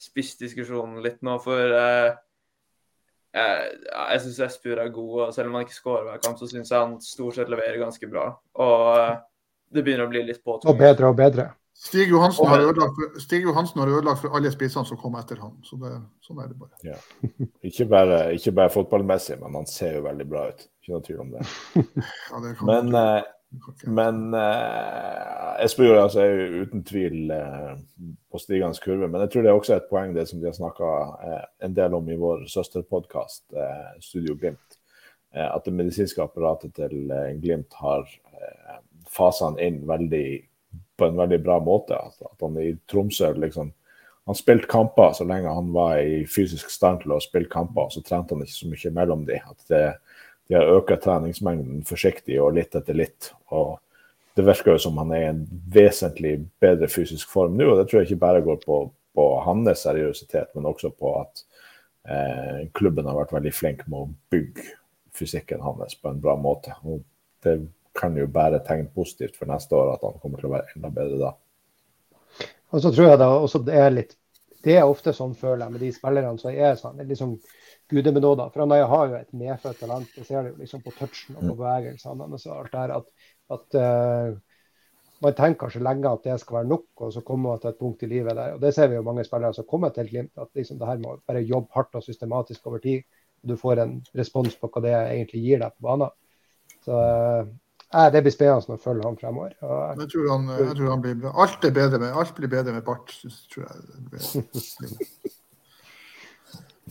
spissdiskusjonen 0.03 1.03
litt 1.05 1.21
nå. 1.23 1.37
For 1.45 1.77
eh, 1.79 2.17
jeg, 3.35 3.75
jeg 3.91 4.23
syns 4.23 4.41
Espejord 4.47 4.81
er 4.85 4.95
god, 4.95 5.15
og 5.27 5.35
selv 5.35 5.51
om 5.51 5.59
han 5.59 5.67
ikke 5.67 5.77
skårer 5.77 6.07
hver 6.07 6.23
kamp, 6.23 6.39
så 6.39 6.49
syns 6.51 6.71
jeg 6.71 6.79
han 6.79 6.97
stort 7.03 7.39
sett 7.39 7.51
leverer 7.51 7.81
ganske 7.83 8.09
bra. 8.11 8.29
Og 8.63 8.87
eh, 8.95 9.13
det 9.75 9.83
begynner 9.83 10.07
å 10.07 10.13
bli 10.13 10.23
litt 10.29 10.43
påtvunget. 10.45 10.71
Og 10.71 10.81
bedre 10.81 11.11
og 11.11 11.19
bedre. 11.19 11.51
Stig 11.75 12.13
Johansen, 12.13 12.47
har 12.47 12.63
ødelagt 12.63 12.95
for, 12.95 13.17
Stig 13.19 13.43
Johansen 13.43 13.81
har 13.83 13.91
ødelagt 13.91 14.21
for 14.23 14.37
alle 14.39 14.53
spissene 14.55 14.87
som 14.87 14.99
kom 15.01 15.17
etter 15.19 15.41
ham. 15.43 15.57
Så 15.67 15.75
det, 15.81 15.91
sånn 16.23 16.39
er 16.45 16.53
det 16.53 16.59
bare. 16.61 16.79
Ja. 16.87 16.99
Ikke, 17.69 17.89
bare, 17.91 18.19
ikke 18.37 18.53
bare 18.55 18.71
fotballmessig, 18.71 19.41
men 19.41 19.57
han 19.59 19.67
ser 19.67 19.97
jo 19.97 20.05
veldig 20.05 20.27
bra 20.31 20.45
ut. 20.53 20.67
Ikke 20.79 20.95
noe 20.95 21.07
tvil 21.09 21.23
om 21.25 21.33
det. 21.35 21.47
ja, 21.81 22.43
det 22.45 22.53
men 22.69 22.95
eh, 23.01 23.27
men 23.85 24.35
eh, 24.35 25.65
Espejord 25.65 26.01
altså, 26.01 26.23
er 26.25 26.33
jo 26.35 26.63
uten 26.65 26.85
tvil 26.87 27.31
eh, 27.35 27.75
på 28.31 28.41
stigende 28.43 28.81
kurve. 28.83 29.09
Men 29.09 29.25
jeg 29.25 29.33
tror 29.33 29.45
det 29.45 29.53
er 29.53 29.59
også 29.59 29.77
et 29.77 29.91
poeng 29.91 30.15
det 30.17 30.27
som 30.31 30.41
vi 30.41 30.49
har 30.49 30.57
snakka 30.57 30.95
eh, 31.27 31.45
en 31.67 31.77
del 31.77 31.95
om 31.99 32.09
i 32.11 32.19
vår 32.21 32.47
søsterpodkast, 32.51 33.45
eh, 33.55 33.93
Studio 34.05 34.37
Glimt. 34.41 34.79
Eh, 35.35 35.47
at 35.47 35.65
det 35.67 35.75
medisinske 35.75 36.23
apparatet 36.23 36.75
til 36.79 37.11
eh, 37.11 37.33
Glimt 37.43 37.75
har 37.83 38.05
eh, 38.07 38.83
fasene 39.11 39.63
inn 39.63 39.81
veldig 39.89 40.27
på 40.95 41.09
en 41.09 41.17
veldig 41.19 41.41
bra 41.43 41.59
måte. 41.63 41.99
At, 41.99 42.21
at 42.23 42.45
han 42.45 42.59
i 42.63 42.75
Tromsø 42.91 43.33
liksom 43.39 43.73
Han 44.25 44.37
spilte 44.39 44.65
kamper 44.73 45.11
så 45.13 45.27
lenge 45.29 45.51
han 45.53 45.67
var 45.75 45.99
i 46.01 46.23
fysisk 46.25 46.71
stand 46.73 47.03
til 47.03 47.13
å 47.13 47.19
spille 47.21 47.51
kamper, 47.53 47.91
så 47.93 48.01
trente 48.01 48.33
han 48.33 48.41
ikke 48.41 48.57
så 48.57 48.69
mye 48.71 48.93
mellom 48.97 49.27
de. 49.29 49.37
At 49.37 49.67
det, 49.69 49.83
de 50.49 50.59
har 50.59 50.71
økt 50.77 51.01
treningsmengden 51.05 51.85
forsiktig 51.89 52.37
og 52.43 52.55
litt 52.59 52.75
etter 52.77 52.97
litt. 52.97 53.31
og 53.55 53.79
Det 54.37 54.45
virker 54.45 54.75
jo 54.75 54.83
som 54.87 54.99
han 55.01 55.13
er 55.15 55.23
i 55.23 55.31
en 55.31 55.45
vesentlig 55.73 56.37
bedre 56.61 56.89
fysisk 56.89 57.31
form 57.31 57.57
nå. 57.57 57.71
og 57.71 57.79
Det 57.81 57.89
tror 57.89 58.03
jeg 58.03 58.11
ikke 58.11 58.25
bare 58.27 58.45
går 58.45 58.61
på, 58.65 58.81
på 59.15 59.27
hans 59.47 59.87
seriøsitet, 59.87 60.53
men 60.55 60.69
også 60.69 60.91
på 60.91 61.15
at 61.21 61.45
eh, 62.09 62.67
klubben 62.77 63.09
har 63.09 63.17
vært 63.17 63.33
veldig 63.37 63.55
flink 63.55 63.87
med 63.87 64.01
å 64.01 64.11
bygge 64.35 64.69
fysikken 65.15 65.63
hans 65.63 65.95
på 65.95 66.11
en 66.11 66.21
bra 66.21 66.37
måte. 66.37 66.75
og 66.85 67.03
det 67.45 67.59
kan 67.95 68.17
jo 68.17 68.27
bare 68.27 68.59
tegne 68.67 68.91
positivt 68.95 69.37
for 69.39 69.47
neste 69.47 69.77
år, 69.77 69.95
at 69.95 70.03
han 70.03 70.19
kommer 70.23 70.41
til 70.41 70.49
å 70.49 70.55
være 70.57 70.75
enda 70.75 70.91
bedre 70.91 71.19
da. 71.21 71.33
Og 72.75 72.83
så 72.83 72.91
tror 72.91 73.13
jeg 73.13 73.21
da 73.21 73.29
også 73.37 73.61
det 73.63 73.75
er 73.79 73.91
litt 73.95 74.17
Det 74.65 74.79
er 74.81 74.89
ofte 74.89 75.13
sånn, 75.13 75.35
føler 75.37 75.67
jeg, 75.67 75.73
med 75.75 75.83
de 75.85 75.91
spillerne 75.93 76.41
som 76.41 76.51
er 76.51 76.79
sånn, 76.81 77.03
liksom 77.05 77.35
gudebenåda. 77.91 78.49
For 78.53 78.65
han 78.65 78.75
har 78.75 79.11
jo 79.11 79.19
et 79.19 79.37
medfødt 79.37 79.81
talent. 79.83 80.11
Det 80.17 80.27
ser 80.27 80.49
du 80.49 80.59
liksom 80.61 80.83
på 80.85 80.95
touchen 80.99 81.37
og 81.37 81.43
på 81.43 81.53
mm. 81.53 81.59
bevegelsene 81.61 82.29
hans 82.29 82.47
og 82.49 82.59
alt 82.59 82.73
det 82.73 82.83
her. 82.83 82.95
At, 82.97 83.31
at 83.57 83.79
uh, 83.81 84.39
man 85.25 85.37
tenker 85.37 85.65
kanskje 85.65 85.83
lenge 85.85 86.11
at 86.11 86.25
det 86.27 86.39
skal 86.43 86.59
være 86.61 86.71
nok, 86.73 86.87
og 87.07 87.13
så 87.15 87.23
kommer 87.25 87.55
man 87.55 87.61
til 87.63 87.71
et 87.71 87.81
punkt 87.81 88.03
i 88.03 88.11
livet 88.11 88.37
der. 88.37 88.57
Og 88.57 88.63
det 88.63 88.75
ser 88.75 88.91
vi 88.91 88.99
jo 88.99 89.07
mange 89.07 89.25
spillere 89.25 89.55
som 89.57 89.69
kommer 89.69 89.95
til 89.95 90.09
Glimt, 90.11 90.33
at 90.41 90.51
liksom 90.55 90.81
det 90.81 90.89
her 90.89 91.03
må 91.03 91.19
bare 91.27 91.45
jobbe 91.45 91.73
hardt 91.75 91.95
og 91.95 92.03
systematisk 92.03 92.67
over 92.67 92.83
tid. 92.85 93.05
Og 93.43 93.53
du 93.53 93.57
får 93.61 93.83
en 93.83 93.95
respons 94.17 94.57
på 94.57 94.71
hva 94.73 94.85
det 94.85 94.95
egentlig 94.95 95.45
gir 95.45 95.63
deg 95.63 95.77
på 95.77 95.89
banen. 95.89 96.17
Så 96.85 96.99
eh, 96.99 98.11
Det 98.13 98.25
blir 98.25 98.35
spennende 98.35 98.77
å 98.77 98.81
følge 98.81 99.07
ham 99.07 99.17
fremover. 99.21 99.55
Og, 99.63 100.03
jeg, 100.03 100.11
tror 100.13 100.29
han, 100.33 100.51
jeg, 100.59 100.75
tror 100.81 100.91
han, 100.91 101.05
blir 101.05 101.17
bra. 101.23 101.33
Alt, 101.45 101.65
er 101.65 101.77
bedre 101.79 102.03
med, 102.03 102.13
alt 102.13 102.35
blir 102.37 102.53
bedre 102.53 102.75
med 102.75 102.85
bart, 102.85 103.15
tror 103.55 103.69
jeg. 103.69 104.45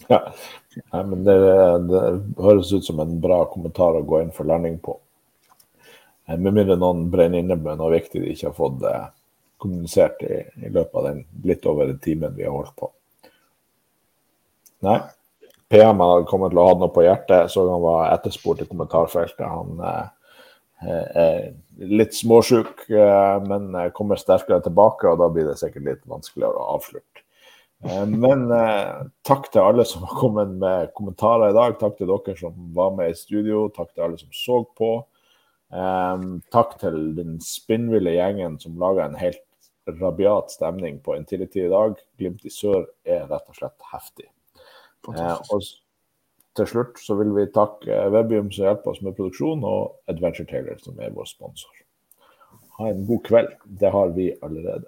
ja. 0.07 0.19
Nei, 0.91 1.03
men 1.03 1.23
det, 1.23 1.35
det, 1.89 2.03
høres 2.41 2.73
ut 2.73 2.85
som 2.85 3.01
en 3.03 3.17
bra 3.21 3.43
kommentar 3.51 3.97
å 3.97 4.05
gå 4.07 4.21
inn 4.23 4.31
for 4.33 4.49
landing 4.49 4.79
på. 4.83 4.97
Eh, 6.25 6.37
med 6.37 6.53
mindre 6.53 6.77
noen 6.79 7.05
brenner 7.13 7.43
inne 7.43 7.57
med 7.59 7.79
noe 7.79 7.93
viktig 7.93 8.21
de 8.23 8.33
ikke 8.33 8.49
har 8.49 8.57
fått 8.57 8.85
eh, 8.89 9.05
kommunisert 9.61 10.23
i, 10.25 10.41
i, 10.65 10.69
løpet 10.69 10.95
av 10.99 11.09
den 11.09 11.23
litt 11.47 11.65
over 11.69 11.93
timen 12.03 12.35
vi 12.37 12.47
har 12.47 12.55
holdt 12.55 12.75
på. 12.79 12.89
Nei. 14.83 14.99
PM 15.71 16.01
hadde 16.03 16.27
kommet 16.29 16.51
til 16.53 16.59
å 16.61 16.67
ha 16.67 16.73
noe 16.77 16.93
på 16.93 17.05
hjertet, 17.05 17.49
så 17.49 17.63
han 17.65 17.81
var 17.81 18.11
etterspurt 18.11 18.61
i 18.61 18.67
kommentarfeltet. 18.69 19.45
Han 19.47 19.79
eh, 19.85 21.47
litt 21.89 22.13
småsjuk, 22.13 22.83
eh, 22.91 23.37
men 23.47 23.71
kommer 23.97 24.21
sterkere 24.21 24.61
tilbake, 24.61 25.09
og 25.09 25.21
da 25.23 25.29
blir 25.33 25.47
det 25.49 25.57
sikkert 25.61 25.87
litt 25.87 26.03
vanskeligere 26.09 26.59
å 26.59 26.75
avslutte. 26.75 27.22
Eh, 27.83 28.05
men 28.07 28.45
eh, 28.51 29.07
takk 29.27 29.49
til 29.51 29.63
alle 29.63 29.85
som 29.87 30.05
har 30.07 30.19
kommet 30.19 30.53
med 30.61 30.93
kommentarer 30.97 31.51
i 31.51 31.57
dag. 31.57 31.77
Takk 31.79 31.97
til 31.99 32.11
dere 32.11 32.37
som 32.39 32.59
var 32.75 32.93
med 32.97 33.11
i 33.11 33.17
studio. 33.17 33.65
Takk 33.75 33.93
til 33.93 34.05
alle 34.07 34.21
som 34.21 34.31
så 34.35 34.63
på. 34.77 34.93
takk 36.53 36.75
til 36.77 36.97
den 37.17 37.39
spinnville 37.41 38.11
gjengen 38.13 38.59
som 38.61 38.75
laga 38.77 39.07
en 39.07 39.15
helt 39.17 39.41
rabiat 39.89 40.51
stemning 40.51 40.99
på 41.01 41.15
Intility 41.17 41.63
i 41.65 41.71
dag. 41.71 41.95
Glimt 42.21 42.45
i 42.45 42.51
sør 42.53 42.85
er 43.05 43.25
rett 43.31 43.49
og 43.49 43.57
slett 43.57 43.87
heftig. 43.93 44.27
Fantastisk. 45.05 45.79
Til 46.53 46.69
slutt 46.69 46.99
så 47.01 47.15
vil 47.17 47.31
vi 47.33 47.47
takke 47.49 48.03
Webium 48.13 48.51
som 48.53 48.67
hjelper 48.67 48.91
oss 48.91 49.01
med 49.01 49.15
produksjon, 49.17 49.63
og 49.65 49.95
Adventure 50.11 50.45
Taylor 50.45 50.77
som 50.83 50.99
er 51.01 51.15
vår 51.15 51.25
sponsor. 51.25 51.79
Ha 52.77 52.91
en 52.91 53.07
god 53.09 53.23
kveld. 53.25 53.55
Det 53.65 53.89
har 53.93 54.13
vi 54.13 54.29
allerede. 54.45 54.85